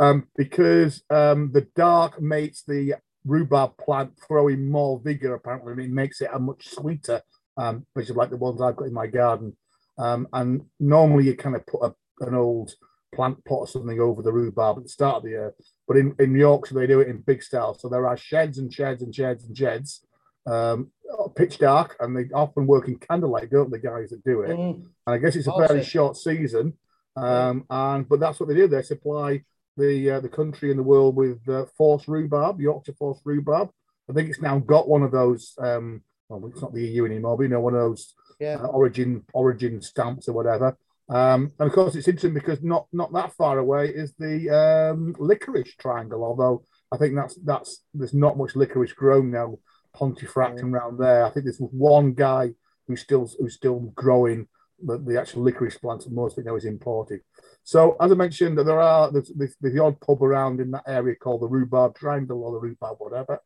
um, 0.00 0.26
because 0.36 1.02
um, 1.10 1.50
the 1.52 1.66
dark 1.76 2.20
makes 2.20 2.62
the 2.62 2.94
rhubarb 3.24 3.76
plant 3.78 4.12
throwing 4.26 4.68
more 4.68 5.00
vigor. 5.02 5.34
Apparently, 5.34 5.72
and 5.72 5.82
it 5.82 5.90
makes 5.90 6.20
it 6.20 6.30
a 6.32 6.38
much 6.38 6.68
sweeter, 6.68 7.22
um, 7.56 7.86
which 7.94 8.10
is 8.10 8.16
like 8.16 8.30
the 8.30 8.36
ones 8.36 8.60
I've 8.60 8.76
got 8.76 8.88
in 8.88 8.94
my 8.94 9.06
garden. 9.06 9.56
Um, 9.98 10.28
and 10.32 10.62
normally, 10.80 11.24
you 11.24 11.36
kind 11.36 11.56
of 11.56 11.66
put 11.66 11.82
a, 11.82 11.94
an 12.24 12.34
old 12.34 12.74
plant 13.14 13.44
pot 13.44 13.56
or 13.56 13.66
something 13.68 14.00
over 14.00 14.22
the 14.22 14.32
rhubarb 14.32 14.78
at 14.78 14.84
the 14.84 14.88
start 14.88 15.16
of 15.16 15.22
the 15.24 15.30
year. 15.30 15.54
But 15.86 15.98
in, 15.98 16.14
in 16.18 16.34
Yorkshire, 16.34 16.74
they 16.74 16.86
do 16.86 17.00
it 17.00 17.08
in 17.08 17.18
big 17.18 17.42
style. 17.42 17.74
So 17.74 17.88
there 17.88 18.06
are 18.06 18.16
sheds 18.16 18.58
and 18.58 18.72
sheds 18.72 19.02
and 19.02 19.14
sheds 19.14 19.44
and 19.44 19.56
sheds, 19.56 20.06
um, 20.46 20.90
pitch 21.36 21.58
dark, 21.58 21.96
and 22.00 22.16
they 22.16 22.32
often 22.32 22.66
work 22.66 22.88
in 22.88 22.96
candlelight, 22.96 23.50
don't 23.50 23.70
the 23.70 23.78
guys 23.78 24.10
that 24.10 24.24
do 24.24 24.40
it? 24.42 24.56
Mm. 24.56 24.84
And 25.06 25.14
I 25.14 25.18
guess 25.18 25.36
it's 25.36 25.46
a 25.46 25.52
Awesome. 25.52 25.68
fairly 25.68 25.84
short 25.84 26.16
season. 26.16 26.74
Um, 27.14 27.66
and 27.68 28.08
but 28.08 28.20
that's 28.20 28.40
what 28.40 28.48
they 28.48 28.54
do. 28.54 28.66
They 28.66 28.80
supply 28.82 29.44
the 29.76 30.10
uh, 30.12 30.20
the 30.20 30.28
country 30.28 30.70
and 30.70 30.78
the 30.78 30.82
world 30.84 31.16
with 31.16 31.46
uh, 31.48 31.64
force 31.76 32.06
rhubarb, 32.08 32.60
Yorkshire 32.60 32.94
force 32.94 33.20
rhubarb. 33.24 33.70
I 34.10 34.12
think 34.12 34.28
it's 34.28 34.40
now 34.42 34.58
got 34.58 34.88
one 34.88 35.02
of 35.02 35.12
those. 35.12 35.54
Um, 35.58 36.02
well, 36.28 36.50
it's 36.50 36.62
not 36.62 36.74
the 36.74 36.84
EU 36.86 37.04
anymore, 37.06 37.36
but 37.36 37.44
you 37.44 37.48
know, 37.50 37.60
one 37.60 37.74
of 37.74 37.80
those 37.80 38.14
Yeah. 38.40 38.56
uh, 38.62 38.66
origin 38.66 39.24
origin 39.32 39.80
stamps 39.82 40.28
or 40.28 40.32
whatever. 40.32 40.76
Um, 41.08 41.52
and 41.58 41.68
of 41.68 41.72
course, 41.74 41.94
it's 41.94 42.08
interesting 42.08 42.34
because 42.34 42.62
not 42.62 42.86
not 42.92 43.12
that 43.12 43.32
far 43.34 43.58
away 43.58 43.88
is 43.88 44.14
the 44.18 44.50
um, 44.50 45.14
licorice 45.18 45.74
triangle. 45.76 46.24
Although 46.24 46.64
I 46.90 46.96
think 46.96 47.14
that's 47.14 47.34
that's 47.44 47.82
there's 47.94 48.14
not 48.14 48.38
much 48.38 48.56
licorice 48.56 48.92
grown 48.92 49.30
now, 49.30 49.58
Pontefract 49.94 50.60
and 50.60 50.74
around 50.74 50.98
there. 50.98 51.24
I 51.24 51.30
think 51.30 51.44
there's 51.44 51.58
one 51.58 52.14
guy 52.14 52.54
who's 52.86 53.00
still 53.02 53.28
who's 53.38 53.54
still 53.54 53.80
growing 53.94 54.48
the, 54.84 54.98
the 54.98 55.20
actual 55.20 55.42
licorice 55.42 55.78
plants. 55.78 56.06
and 56.06 56.14
Most 56.14 56.38
of 56.38 56.44
it 56.44 56.48
now 56.48 56.56
is 56.56 56.64
imported. 56.64 57.20
So 57.64 57.96
as 58.00 58.10
I 58.10 58.14
mentioned, 58.14 58.58
there 58.58 58.80
are 58.80 59.10
there's, 59.10 59.30
there's, 59.34 59.56
there's 59.60 59.74
the 59.74 59.82
odd 59.82 60.00
pub 60.00 60.22
around 60.22 60.60
in 60.60 60.70
that 60.72 60.84
area 60.86 61.14
called 61.16 61.42
the 61.42 61.48
Rhubarb 61.48 61.96
Triangle 61.96 62.42
or 62.42 62.52
the 62.52 62.58
Rhubarb 62.58 62.96
whatever. 62.98 63.40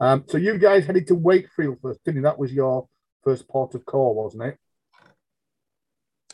Um, 0.00 0.24
so 0.28 0.38
you 0.38 0.58
guys 0.58 0.86
headed 0.86 1.06
to 1.08 1.14
Wakefield 1.14 1.78
first, 1.82 2.00
didn't 2.04 2.16
you? 2.16 2.22
That 2.22 2.38
was 2.38 2.52
your 2.52 2.88
first 3.22 3.46
port 3.48 3.74
of 3.74 3.84
call, 3.84 4.14
wasn't 4.14 4.44
it? 4.44 4.58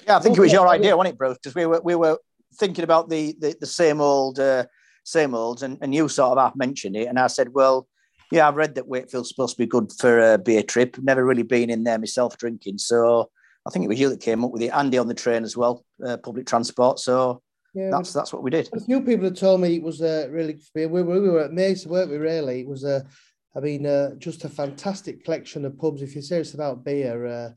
Yeah, 0.07 0.16
I 0.16 0.21
think 0.21 0.38
it 0.38 0.40
was 0.40 0.53
your 0.53 0.69
idea, 0.69 0.97
wasn't 0.97 1.14
it, 1.14 1.19
Bruce? 1.19 1.38
Because 1.38 1.55
we 1.55 1.66
were 1.66 1.81
we 1.83 1.95
were 1.97 2.19
thinking 2.55 2.85
about 2.85 3.09
the 3.09 3.35
the, 3.40 3.57
the 3.59 3.66
same 3.66 4.01
old 4.01 4.38
uh, 4.38 4.66
same 5.05 5.35
old, 5.35 5.62
and, 5.62 5.79
and 5.81 5.95
you 5.95 6.09
sort 6.09 6.38
of 6.38 6.45
half 6.45 6.57
mentioned 6.57 6.97
it, 6.97 7.09
and 7.09 7.19
I 7.19 7.27
said, 7.27 7.53
well, 7.53 7.88
yeah, 8.31 8.47
I've 8.47 8.57
read 8.57 8.77
that 8.77 8.88
Wakefield's 8.88 9.29
supposed 9.29 9.57
to 9.57 9.62
be 9.62 9.66
good 9.66 9.90
for 9.99 10.35
a 10.35 10.38
beer 10.38 10.62
trip. 10.62 10.97
Never 10.99 11.25
really 11.25 11.42
been 11.42 11.71
in 11.71 11.85
there 11.85 11.99
myself 11.99 12.37
drinking, 12.38 12.79
so 12.79 13.31
I 13.66 13.70
think 13.70 13.85
it 13.85 13.88
was 13.88 13.98
you 13.98 14.09
that 14.11 14.20
came 14.20 14.44
up 14.44 14.52
with 14.52 14.62
it. 14.62 14.70
Andy 14.70 14.98
on 14.98 15.09
the 15.09 15.14
train 15.14 15.42
as 15.42 15.57
well, 15.57 15.85
uh, 16.07 16.16
public 16.18 16.46
transport. 16.46 16.98
So 16.98 17.42
Yeah. 17.74 17.90
that's 17.90 18.12
that's 18.12 18.33
what 18.33 18.42
we 18.42 18.50
did. 18.50 18.68
A 18.72 18.81
few 18.81 19.00
people 19.02 19.24
have 19.24 19.35
told 19.38 19.61
me 19.61 19.76
it 19.76 19.83
was 19.83 20.00
uh, 20.00 20.29
really. 20.31 20.59
We, 20.74 20.87
we 20.87 21.02
we 21.02 21.29
were 21.29 21.40
at 21.44 21.52
Mace, 21.52 21.87
weren't 21.87 22.11
we? 22.11 22.16
Really, 22.16 22.61
it 22.61 22.68
was 22.68 22.85
a. 22.85 23.05
I 23.57 23.61
mean, 23.61 23.87
uh, 23.87 24.14
just 24.18 24.44
a 24.44 24.50
fantastic 24.50 25.24
collection 25.24 25.64
of 25.64 25.79
pubs. 25.79 26.02
If 26.02 26.14
you're 26.14 26.22
serious 26.22 26.52
about 26.55 26.85
beer, 26.85 27.26
uh, 27.26 27.50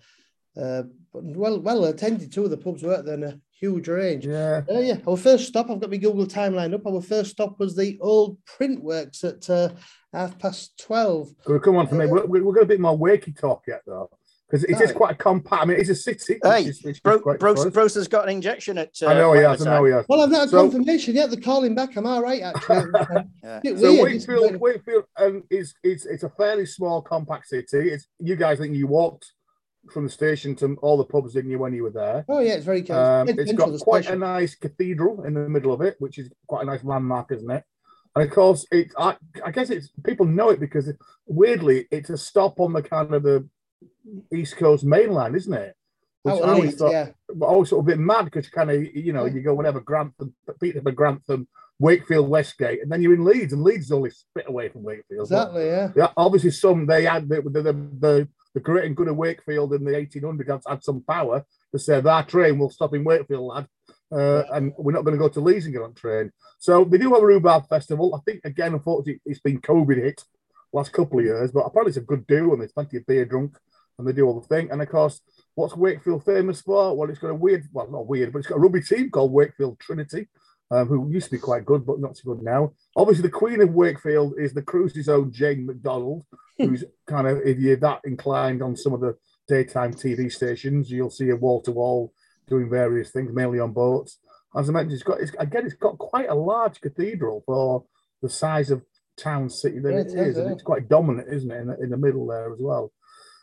uh, 0.59 0.83
well, 1.13 1.59
well 1.59 1.85
attended 1.85 2.31
to. 2.33 2.47
The 2.47 2.57
pubs 2.57 2.83
weren't 2.83 3.05
there 3.05 3.15
in 3.15 3.23
a 3.23 3.39
huge 3.51 3.87
range. 3.89 4.25
Yeah. 4.25 4.61
Uh, 4.69 4.79
yeah, 4.79 4.97
our 5.05 5.17
first 5.17 5.47
stop. 5.47 5.69
I've 5.69 5.81
got 5.81 5.89
my 5.91 5.97
Google 5.97 6.25
timeline 6.25 6.73
up. 6.73 6.85
Our 6.87 7.01
first 7.01 7.31
stop 7.31 7.59
was 7.59 7.75
the 7.75 7.97
old 7.99 8.37
print 8.45 8.81
works 8.81 9.23
at 9.25 9.49
uh, 9.49 9.69
half 10.13 10.39
past 10.39 10.77
twelve. 10.79 11.29
Good, 11.45 11.61
come 11.63 11.75
on 11.75 11.87
for 11.87 11.95
me. 11.95 12.05
We're, 12.07 12.25
we're, 12.25 12.43
we're 12.43 12.53
got 12.53 12.63
a 12.63 12.73
bit 12.73 12.79
more 12.79 12.97
wakey 12.97 13.37
talk 13.37 13.63
yet 13.67 13.81
though, 13.85 14.09
because 14.49 14.63
it 14.63 14.71
is 14.71 14.79
Right. 14.89 14.95
quite 14.95 15.11
a 15.11 15.15
compact. 15.15 15.61
I 15.61 15.65
mean, 15.65 15.77
it's 15.79 15.89
a 15.89 15.95
city. 15.95 16.39
Hey, 16.43 16.63
which 16.65 16.67
is, 16.69 16.83
which 16.83 16.95
is 16.95 16.99
Bru- 17.01 17.19
quite 17.19 17.39
Bruce, 17.39 17.61
close. 17.61 17.73
Bruce 17.73 17.93
has 17.95 18.07
got 18.07 18.23
an 18.27 18.35
injection 18.35 18.77
at. 18.79 18.89
Uh, 19.01 19.07
I 19.07 19.13
know 19.13 19.33
he 19.33 19.41
has. 19.43 19.61
I 19.61 19.65
know 19.65 19.71
time. 19.77 19.85
he 19.85 19.91
has. 19.91 20.05
Well, 20.09 20.21
I've 20.21 20.29
not 20.31 20.39
had 20.41 20.49
So- 20.49 20.61
confirmation 20.69 21.15
yet. 21.15 21.29
They're 21.29 21.39
calling 21.39 21.75
back. 21.75 21.95
I'm 21.95 22.07
I 22.07 22.19
right? 22.19 22.41
Actually, 22.41 22.85
Yeah. 23.43 23.59
Bit 23.61 23.79
So 23.79 23.93
weird. 23.93 24.15
This 24.15 24.23
is 24.23 24.27
Wakefield, 24.27 24.51
like- 24.53 24.61
Wakefield, 24.61 25.03
um, 25.17 25.43
is 25.49 25.73
is 25.83 26.05
it's 26.05 26.23
a 26.23 26.29
fairly 26.29 26.65
small, 26.65 27.01
compact 27.01 27.47
city. 27.47 27.89
It's 27.91 28.07
you 28.19 28.35
guys 28.35 28.57
think 28.59 28.75
you 28.75 28.87
walked 28.87 29.33
from 29.93 30.03
the 30.05 30.09
station 30.09 30.55
to 30.55 30.75
all 30.81 30.97
the 30.97 31.05
pubs, 31.05 31.33
didn't 31.33 31.51
you, 31.51 31.59
when 31.59 31.73
you 31.73 31.83
were 31.83 31.89
there? 31.91 32.25
Oh 32.27 32.39
yeah, 32.39 32.53
it's 32.53 32.65
very 32.65 32.81
close. 32.81 32.97
Um, 32.97 33.27
Dead 33.27 33.39
it's 33.39 33.49
central, 33.49 33.69
got 33.69 33.77
the 33.77 33.83
quite 33.83 34.09
a 34.09 34.15
nice 34.15 34.55
cathedral 34.55 35.23
in 35.25 35.35
the 35.35 35.47
middle 35.47 35.71
of 35.73 35.81
it, 35.81 35.95
which 35.99 36.17
is 36.17 36.29
quite 36.47 36.63
a 36.63 36.65
nice 36.65 36.83
landmark, 36.83 37.31
isn't 37.31 37.49
it? 37.49 37.63
And 38.15 38.25
of 38.27 38.31
course, 38.33 38.65
it 38.71 38.91
I, 38.97 39.15
I 39.45 39.51
guess 39.51 39.69
it's 39.69 39.89
people 40.03 40.25
know 40.25 40.49
it 40.49 40.59
because 40.59 40.91
weirdly 41.27 41.87
it's 41.91 42.09
a 42.09 42.17
stop 42.17 42.59
on 42.59 42.73
the 42.73 42.81
kind 42.81 43.13
of 43.13 43.21
the 43.23 43.47
East 44.33 44.57
Coast 44.57 44.83
Main 44.83 45.11
Line, 45.11 45.35
isn't 45.35 45.53
it? 45.53 45.75
Which 46.23 46.35
Out 46.35 46.43
I 46.49 46.51
always 46.53 46.75
thought, 46.75 46.91
yeah. 46.91 47.07
but 47.33 47.45
always 47.45 47.69
sort 47.69 47.79
of 47.83 47.87
a 47.87 47.91
bit 47.91 47.99
mad 47.99 48.25
because 48.25 48.49
kind 48.49 48.69
of 48.71 48.83
you 48.95 49.13
know 49.13 49.25
Yeah. 49.25 49.33
you 49.33 49.41
go 49.41 49.53
whatever 49.53 49.79
Grantham, 49.79 50.33
Peterborough, 50.59 50.91
Grantham, 50.91 51.47
Wakefield, 51.79 52.27
Westgate, 52.29 52.81
and 52.81 52.91
then 52.91 53.01
you're 53.01 53.13
in 53.13 53.23
Leeds, 53.23 53.53
and 53.53 53.63
Leeds 53.63 53.85
is 53.85 53.91
only 53.91 54.09
spit 54.09 54.45
away 54.47 54.67
from 54.69 54.83
Wakefield. 54.83 55.27
Exactly, 55.27 55.67
yeah. 55.67 55.91
yeah, 55.95 56.09
obviously 56.17 56.51
some 56.51 56.85
they 56.85 57.03
had 57.05 57.29
the 57.29 57.41
the, 57.41 57.61
the, 57.61 57.73
the, 57.73 58.27
the 58.53 58.59
great 58.59 58.83
and 58.85 58.97
good 58.97 59.07
of 59.07 59.15
Wakefield 59.15 59.73
in 59.73 59.85
the 59.85 59.91
1800s 59.91 60.63
had 60.67 60.83
some 60.83 61.01
power 61.03 61.45
to 61.71 61.79
say 61.79 62.01
that 62.01 62.27
train 62.27 62.57
will 62.59 62.69
stop 62.69 62.93
in 62.95 63.03
Wakefield, 63.05 63.45
lad. 63.47 63.67
uh, 64.11 64.43
and 64.51 64.73
we're 64.77 64.91
not 64.91 65.05
going 65.05 65.15
to 65.15 65.23
go 65.23 65.29
to 65.29 65.39
Leeds 65.39 65.65
and 65.65 65.73
get 65.73 65.83
on 65.83 65.93
train. 65.93 66.31
So 66.57 66.83
they 66.83 66.97
do 66.97 67.13
have 67.13 67.23
a 67.23 67.25
rhubarb 67.25 67.69
festival. 67.69 68.13
I 68.13 68.19
think 68.29 68.41
again, 68.43 68.73
unfortunately, 68.73 69.21
it's 69.25 69.39
been 69.39 69.61
COVID 69.61 69.95
hit 70.03 70.21
last 70.73 70.91
couple 70.91 71.19
of 71.19 71.25
years, 71.25 71.51
but 71.53 71.61
apparently 71.61 71.91
it's 71.91 71.97
a 71.97 72.01
good 72.01 72.27
do, 72.27 72.51
and 72.51 72.59
there's 72.61 72.73
plenty 72.73 72.97
of 72.97 73.05
beer 73.05 73.23
drunk, 73.23 73.57
and 73.99 74.07
they 74.07 74.13
do 74.13 74.25
all 74.25 74.39
the 74.39 74.47
thing. 74.47 74.71
And 74.71 74.81
of 74.81 74.89
course, 74.89 75.21
what's 75.55 75.75
Wakefield 75.75 76.25
famous 76.25 76.61
for? 76.61 76.95
Well, 76.95 77.09
it's 77.09 77.19
got 77.19 77.29
a 77.29 77.35
weird, 77.35 77.65
well, 77.71 77.91
not 77.91 78.07
weird, 78.07 78.33
but 78.33 78.39
it's 78.39 78.47
got 78.47 78.55
a 78.55 78.59
rugby 78.59 78.81
team 78.81 79.11
called 79.11 79.31
Wakefield 79.31 79.79
Trinity. 79.79 80.27
Um, 80.71 80.87
who 80.87 81.09
used 81.09 81.25
to 81.25 81.31
be 81.31 81.39
quite 81.39 81.65
good, 81.65 81.83
but 81.83 81.99
not 81.99 82.15
so 82.15 82.31
good 82.31 82.43
now. 82.43 82.73
Obviously, 82.95 83.23
the 83.23 83.29
Queen 83.31 83.59
of 83.59 83.73
Wakefield 83.73 84.35
is 84.37 84.53
the 84.53 84.61
Cruise's 84.61 85.09
own 85.09 85.31
Jane 85.31 85.65
McDonald, 85.65 86.25
who's 86.59 86.83
kind 87.07 87.25
of, 87.27 87.39
if 87.43 87.57
you're 87.57 87.75
that 87.77 88.01
inclined 88.05 88.61
on 88.61 88.75
some 88.75 88.93
of 88.93 89.01
the 89.01 89.17
daytime 89.47 89.93
TV 89.95 90.31
stations, 90.31 90.91
you'll 90.91 91.09
see 91.09 91.29
a 91.31 91.35
wall 91.35 91.63
to 91.63 91.71
wall 91.71 92.13
doing 92.47 92.69
various 92.69 93.09
things, 93.09 93.33
mainly 93.33 93.59
on 93.59 93.73
boats. 93.73 94.19
As 94.55 94.69
I 94.69 94.73
mentioned, 94.73 94.93
it's 94.93 95.01
got 95.01 95.19
it's, 95.19 95.31
again, 95.39 95.65
it's 95.65 95.73
got 95.73 95.97
quite 95.97 96.29
a 96.29 96.35
large 96.35 96.79
cathedral 96.81 97.41
for 97.47 97.85
the 98.21 98.29
size 98.29 98.69
of 98.69 98.83
town 99.17 99.49
city 99.49 99.79
that 99.79 99.91
Yeah, 99.91 99.99
it 100.01 100.27
is, 100.27 100.37
and 100.37 100.51
it's 100.51 100.61
quite 100.61 100.87
dominant, 100.87 101.27
isn't 101.31 101.49
it, 101.49 101.61
in 101.61 101.67
the, 101.67 101.79
in 101.79 101.89
the 101.89 101.97
middle 101.97 102.27
there 102.27 102.53
as 102.53 102.59
well. 102.61 102.91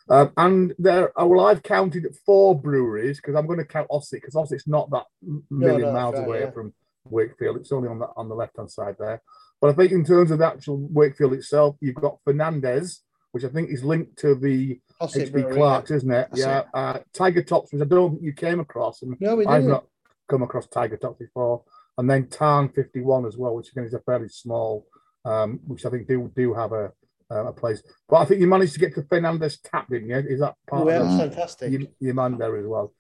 Um, 0.09 0.33
and 0.37 0.75
there, 0.79 1.12
oh, 1.16 1.27
well, 1.27 1.47
I've 1.47 1.62
counted 1.62 2.07
four 2.25 2.59
breweries 2.59 3.19
because 3.19 3.35
I'm 3.35 3.47
going 3.47 3.59
to 3.59 3.64
count 3.64 3.88
Ossett 3.90 4.23
because 4.23 4.37
Ossett's 4.37 4.66
not 4.66 4.90
that 4.90 5.07
million 5.51 5.81
no, 5.81 5.87
that's 5.87 5.95
miles 5.95 6.14
right, 6.14 6.25
away 6.27 6.40
yeah. 6.40 6.51
from 6.51 6.75
Wakefield. 7.11 7.57
It's 7.57 7.73
only 7.73 7.88
on 7.88 7.99
the 7.99 8.09
on 8.16 8.29
the 8.29 8.35
left 8.35 8.57
hand 8.57 8.71
side 8.71 8.97
there. 8.99 9.21
But 9.61 9.71
I 9.71 9.73
think 9.73 9.92
in 9.92 10.05
terms 10.05 10.31
of 10.31 10.38
the 10.38 10.47
actual 10.47 10.77
Wakefield 10.90 11.33
itself, 11.33 11.77
you've 11.81 11.97
got 11.97 12.19
Fernandes, 12.27 13.01
which 13.33 13.45
I 13.45 13.49
think 13.49 13.71
is 13.71 13.83
linked 13.83 14.19
to 14.19 14.35
the 14.35 14.81
HB 15.01 15.55
Clark's, 15.55 15.90
isn't 15.90 16.11
it? 16.11 16.29
That's 16.31 16.40
yeah. 16.40 16.62
Uh, 16.73 16.99
Tiger 17.12 17.42
Tops, 17.42 17.73
which 17.73 17.83
I 17.83 17.87
don't 17.87 18.12
think 18.12 18.23
you 18.23 18.33
came 18.33 18.61
across, 18.61 19.03
and. 19.03 19.16
No, 19.21 19.37
we 19.37 19.47
I've 19.47 19.64
not 19.64 19.87
come 20.29 20.42
across 20.42 20.66
Tiger 20.66 20.97
Tops 20.97 21.19
before. 21.19 21.62
And 21.99 22.11
then 22.11 22.29
Tarn 22.29 22.69
51 22.69 23.27
as 23.27 23.37
well, 23.37 23.55
which 23.55 23.71
again 23.71 23.85
is 23.85 23.95
a 23.95 24.01
fairly 24.01 24.29
small, 24.29 24.87
um, 25.25 25.61
which 25.66 25.87
I 25.87 25.90
think 25.90 26.07
do 26.07 26.31
do 26.37 26.53
have 26.53 26.73
a 26.73 26.92
uh, 27.31 27.47
a 27.47 27.53
place. 27.53 27.83
But 28.09 28.17
I 28.19 28.25
think 28.25 28.41
you 28.41 28.47
managed 28.47 28.75
to 28.75 28.81
get 28.81 28.95
to 28.95 29.03
Fernandes 29.03 29.59
Tap, 29.62 29.89
didn't 29.89 30.09
you? 30.11 30.17
Is 30.17 30.41
that 30.41 30.55
part 30.69 30.85
Oh, 30.87 30.89
yeah, 30.89 31.01
of 31.03 31.19
fantastic. 31.19 31.73
your, 31.73 31.83
your 32.01 32.15
man 32.15 32.39
there 32.39 32.57
as 32.57 32.67
well. 32.67 32.93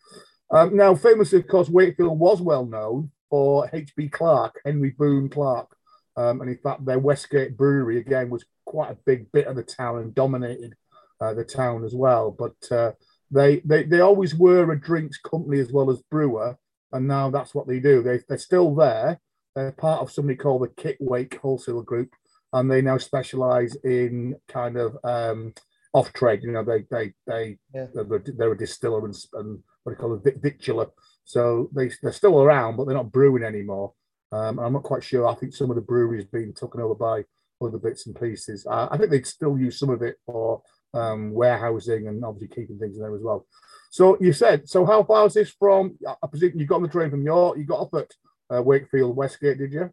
Um, 0.50 0.76
now, 0.76 0.94
famously, 0.94 1.38
of 1.40 1.48
course, 1.48 1.68
Wakefield 1.68 2.18
was 2.18 2.40
well 2.40 2.66
known 2.66 3.10
for 3.30 3.68
HB 3.68 4.12
Clark, 4.12 4.60
Henry 4.64 4.90
Boon 4.96 5.28
Clark. 5.28 5.68
Um, 6.16 6.40
and 6.40 6.48
in 6.50 6.56
fact, 6.58 6.84
their 6.84 6.98
Westgate 6.98 7.56
Brewery, 7.56 7.98
again, 7.98 8.30
was 8.30 8.44
quite 8.64 8.90
a 8.90 8.98
big 9.04 9.30
bit 9.32 9.46
of 9.46 9.56
the 9.56 9.62
town 9.62 9.98
and 9.98 10.14
dominated 10.14 10.74
uh, 11.20 11.34
the 11.34 11.44
town 11.44 11.84
as 11.84 11.94
well. 11.94 12.30
But 12.30 12.54
uh, 12.76 12.92
they, 13.30 13.60
they 13.64 13.82
they 13.82 14.00
always 14.00 14.34
were 14.34 14.70
a 14.72 14.80
drinks 14.80 15.18
company 15.18 15.58
as 15.60 15.72
well 15.72 15.90
as 15.90 16.00
brewer. 16.10 16.56
And 16.92 17.06
now 17.08 17.30
that's 17.30 17.54
what 17.54 17.66
they 17.66 17.80
do. 17.80 18.02
They, 18.02 18.20
they're 18.28 18.38
still 18.38 18.74
there. 18.74 19.20
They're 19.54 19.72
part 19.72 20.00
of 20.00 20.12
something 20.12 20.36
called 20.36 20.62
the 20.62 20.68
Kit 20.82 20.96
Wake 21.00 21.38
Wholesale 21.40 21.82
Group. 21.82 22.10
And 22.52 22.70
they 22.70 22.80
now 22.82 22.98
specialize 22.98 23.76
in 23.84 24.36
kind 24.48 24.76
of 24.76 24.96
um, 25.04 25.52
off 25.92 26.12
trade. 26.12 26.40
You 26.42 26.52
know, 26.52 26.64
they 26.64 26.84
they 26.90 27.12
they 27.26 27.58
Yeah. 27.74 27.86
they're, 27.94 28.22
they're 28.24 28.52
a 28.52 28.58
distiller 28.58 29.04
and, 29.04 29.14
and 29.34 29.58
what 29.82 29.92
do 29.92 29.96
you 29.96 29.96
call 29.96 30.14
it, 30.14 30.24
vic- 30.24 30.42
victular. 30.42 30.88
So 31.24 31.70
they 31.74 31.90
they're 32.02 32.12
still 32.12 32.40
around, 32.42 32.76
but 32.76 32.84
they're 32.86 32.96
not 32.96 33.12
brewing 33.12 33.42
anymore. 33.42 33.92
Um, 34.32 34.58
I'm 34.58 34.72
not 34.72 34.82
quite 34.82 35.04
sure. 35.04 35.26
I 35.26 35.34
think 35.34 35.54
some 35.54 35.70
of 35.70 35.76
the 35.76 35.82
breweries 35.82 36.24
being 36.24 36.52
taken 36.52 36.80
over 36.80 36.94
by 36.94 37.24
other 37.62 37.78
bits 37.78 38.06
and 38.06 38.18
pieces. 38.20 38.66
Uh, 38.68 38.88
I 38.90 38.96
think 38.98 39.10
they'd 39.10 39.26
still 39.26 39.58
use 39.58 39.78
some 39.78 39.88
of 39.90 40.02
it 40.02 40.16
for 40.26 40.62
um, 40.94 41.32
warehousing 41.32 42.08
and 42.08 42.24
obviously 42.24 42.48
keeping 42.54 42.78
things 42.78 42.96
in 42.96 43.02
there 43.02 43.14
as 43.14 43.22
well. 43.22 43.46
So 43.90 44.18
you 44.20 44.32
said, 44.32 44.68
so 44.68 44.84
how 44.84 45.04
far 45.04 45.26
is 45.26 45.34
this 45.34 45.50
from? 45.50 45.96
I 46.06 46.14
I 46.22 46.26
presume 46.26 46.52
you 46.58 46.66
got 46.66 46.76
on 46.76 46.82
the 46.82 46.88
train 46.88 47.10
from 47.10 47.22
York. 47.24 47.56
You 47.58 47.64
got 47.64 47.80
off 47.80 47.94
at 47.94 48.10
uh, 48.54 48.62
Wakefield 48.62 49.16
Westgate, 49.16 49.58
did 49.58 49.72
you? 49.72 49.90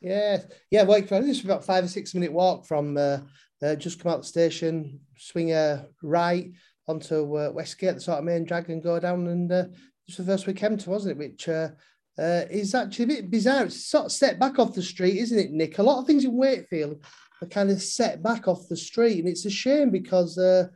Yeah, 0.00 0.42
yeah. 0.70 0.84
Wakefield. 0.84 1.24
This 1.24 1.38
is 1.38 1.44
about 1.44 1.64
five 1.64 1.84
or 1.84 1.88
six 1.88 2.14
minute 2.14 2.32
walk 2.32 2.66
from 2.66 2.96
uh, 2.96 3.18
uh, 3.62 3.74
just 3.74 4.00
come 4.00 4.12
out 4.12 4.20
the 4.20 4.26
station, 4.26 5.00
swing 5.16 5.52
a 5.52 5.86
right 6.02 6.52
onto 6.86 7.36
uh, 7.36 7.50
Westgate, 7.52 7.94
the 7.94 8.00
sort 8.00 8.18
of 8.18 8.24
main 8.24 8.44
drag, 8.44 8.70
and 8.70 8.82
go 8.82 9.00
down. 9.00 9.26
And 9.26 9.50
uh, 9.50 9.64
it's 10.06 10.16
the 10.16 10.24
first 10.24 10.46
we 10.46 10.52
came 10.52 10.76
to, 10.76 10.90
wasn't 10.90 11.12
it? 11.12 11.18
Which 11.18 11.48
uh, 11.48 11.70
uh, 12.18 12.44
is 12.50 12.74
actually 12.74 13.04
a 13.04 13.08
bit 13.08 13.30
bizarre. 13.30 13.64
It's 13.64 13.86
sort 13.86 14.06
of 14.06 14.12
set 14.12 14.38
back 14.38 14.58
off 14.58 14.74
the 14.74 14.82
street, 14.82 15.18
isn't 15.18 15.38
it, 15.38 15.50
Nick? 15.50 15.78
A 15.78 15.82
lot 15.82 16.00
of 16.00 16.06
things 16.06 16.24
in 16.24 16.36
Wakefield 16.36 17.04
are 17.42 17.48
kind 17.48 17.70
of 17.70 17.82
set 17.82 18.22
back 18.22 18.48
off 18.48 18.68
the 18.68 18.76
street, 18.76 19.18
and 19.18 19.28
it's 19.28 19.44
a 19.44 19.50
shame 19.50 19.90
because 19.90 20.38
uh, 20.38 20.68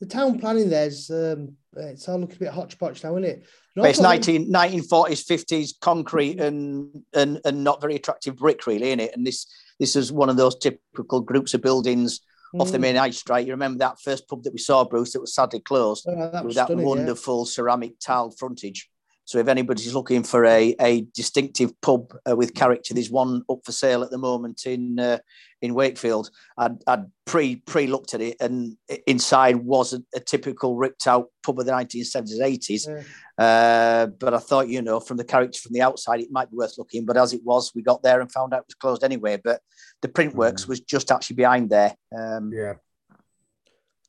the 0.00 0.06
town 0.06 0.38
planning 0.38 0.68
there's 0.70 1.10
um, 1.10 1.54
it's 1.76 2.08
all 2.08 2.18
looking 2.18 2.36
a 2.36 2.40
bit 2.40 2.52
hodgepodge 2.52 3.02
now, 3.04 3.12
isn't 3.16 3.24
it? 3.24 3.36
And 3.76 3.82
But 3.82 3.90
it's 3.90 3.98
also- 3.98 4.08
19, 4.08 4.50
1940s, 4.52 5.24
50s 5.26 5.70
concrete 5.80 6.40
and, 6.40 7.02
and 7.14 7.40
and 7.44 7.64
not 7.64 7.80
very 7.80 7.96
attractive 7.96 8.36
brick, 8.36 8.66
really, 8.66 8.90
in 8.90 9.00
it. 9.00 9.12
And 9.14 9.26
this 9.26 9.46
this 9.78 9.94
is 9.96 10.10
one 10.12 10.28
of 10.28 10.36
those 10.36 10.56
typical 10.58 11.20
groups 11.20 11.54
of 11.54 11.62
buildings 11.62 12.20
off 12.58 12.72
the 12.72 12.78
Mm. 12.78 12.82
main 12.82 12.96
high 12.96 13.10
street. 13.10 13.46
You 13.46 13.52
remember 13.52 13.78
that 13.80 14.00
first 14.00 14.26
pub 14.26 14.42
that 14.44 14.52
we 14.52 14.58
saw, 14.58 14.82
Bruce, 14.84 15.12
that 15.12 15.20
was 15.20 15.34
sadly 15.34 15.60
closed 15.60 16.06
Oh, 16.08 16.16
that 16.16 16.32
was 16.44 16.50
with 16.50 16.54
that 16.56 16.66
stunning, 16.66 16.84
yeah. 16.84 16.88
wonderful 16.88 17.44
ceramic 17.46 17.98
tiled 18.00 18.38
frontage. 18.38 18.90
So 19.28 19.36
if 19.38 19.48
anybody's 19.48 19.92
looking 19.92 20.22
for 20.22 20.46
a, 20.46 20.74
a 20.80 21.02
distinctive 21.14 21.78
pub 21.82 22.14
uh, 22.26 22.34
with 22.34 22.54
character, 22.54 22.94
there's 22.94 23.10
one 23.10 23.42
up 23.50 23.58
for 23.62 23.72
sale 23.72 24.02
at 24.02 24.08
the 24.10 24.16
moment 24.16 24.64
in 24.64 24.98
uh, 24.98 25.18
in 25.60 25.74
Wakefield. 25.74 26.30
I'd, 26.56 26.78
I'd 26.86 27.04
pre 27.26 27.56
pre 27.56 27.88
looked 27.88 28.14
at 28.14 28.22
it, 28.22 28.38
and 28.40 28.74
inside 29.06 29.56
was 29.56 29.92
a, 29.92 30.02
a 30.14 30.20
typical 30.20 30.76
ripped 30.76 31.06
out 31.06 31.26
pub 31.42 31.60
of 31.60 31.66
the 31.66 31.72
1970s, 31.72 32.40
80s. 32.40 32.88
Yeah. 32.88 33.44
Uh, 33.44 34.06
but 34.06 34.32
I 34.32 34.38
thought, 34.38 34.68
you 34.70 34.80
know, 34.80 34.98
from 34.98 35.18
the 35.18 35.24
character 35.24 35.60
from 35.60 35.74
the 35.74 35.82
outside, 35.82 36.20
it 36.20 36.32
might 36.32 36.50
be 36.50 36.56
worth 36.56 36.78
looking. 36.78 37.04
But 37.04 37.18
as 37.18 37.34
it 37.34 37.42
was, 37.44 37.72
we 37.74 37.82
got 37.82 38.02
there 38.02 38.22
and 38.22 38.32
found 38.32 38.54
out 38.54 38.60
it 38.60 38.68
was 38.68 38.76
closed 38.76 39.04
anyway. 39.04 39.38
But 39.44 39.60
the 40.00 40.08
print 40.08 40.34
works 40.34 40.64
Mm. 40.64 40.68
was 40.68 40.80
just 40.80 41.12
actually 41.12 41.36
behind 41.36 41.68
there. 41.68 41.94
Um, 42.18 42.50
Yeah. 42.50 42.76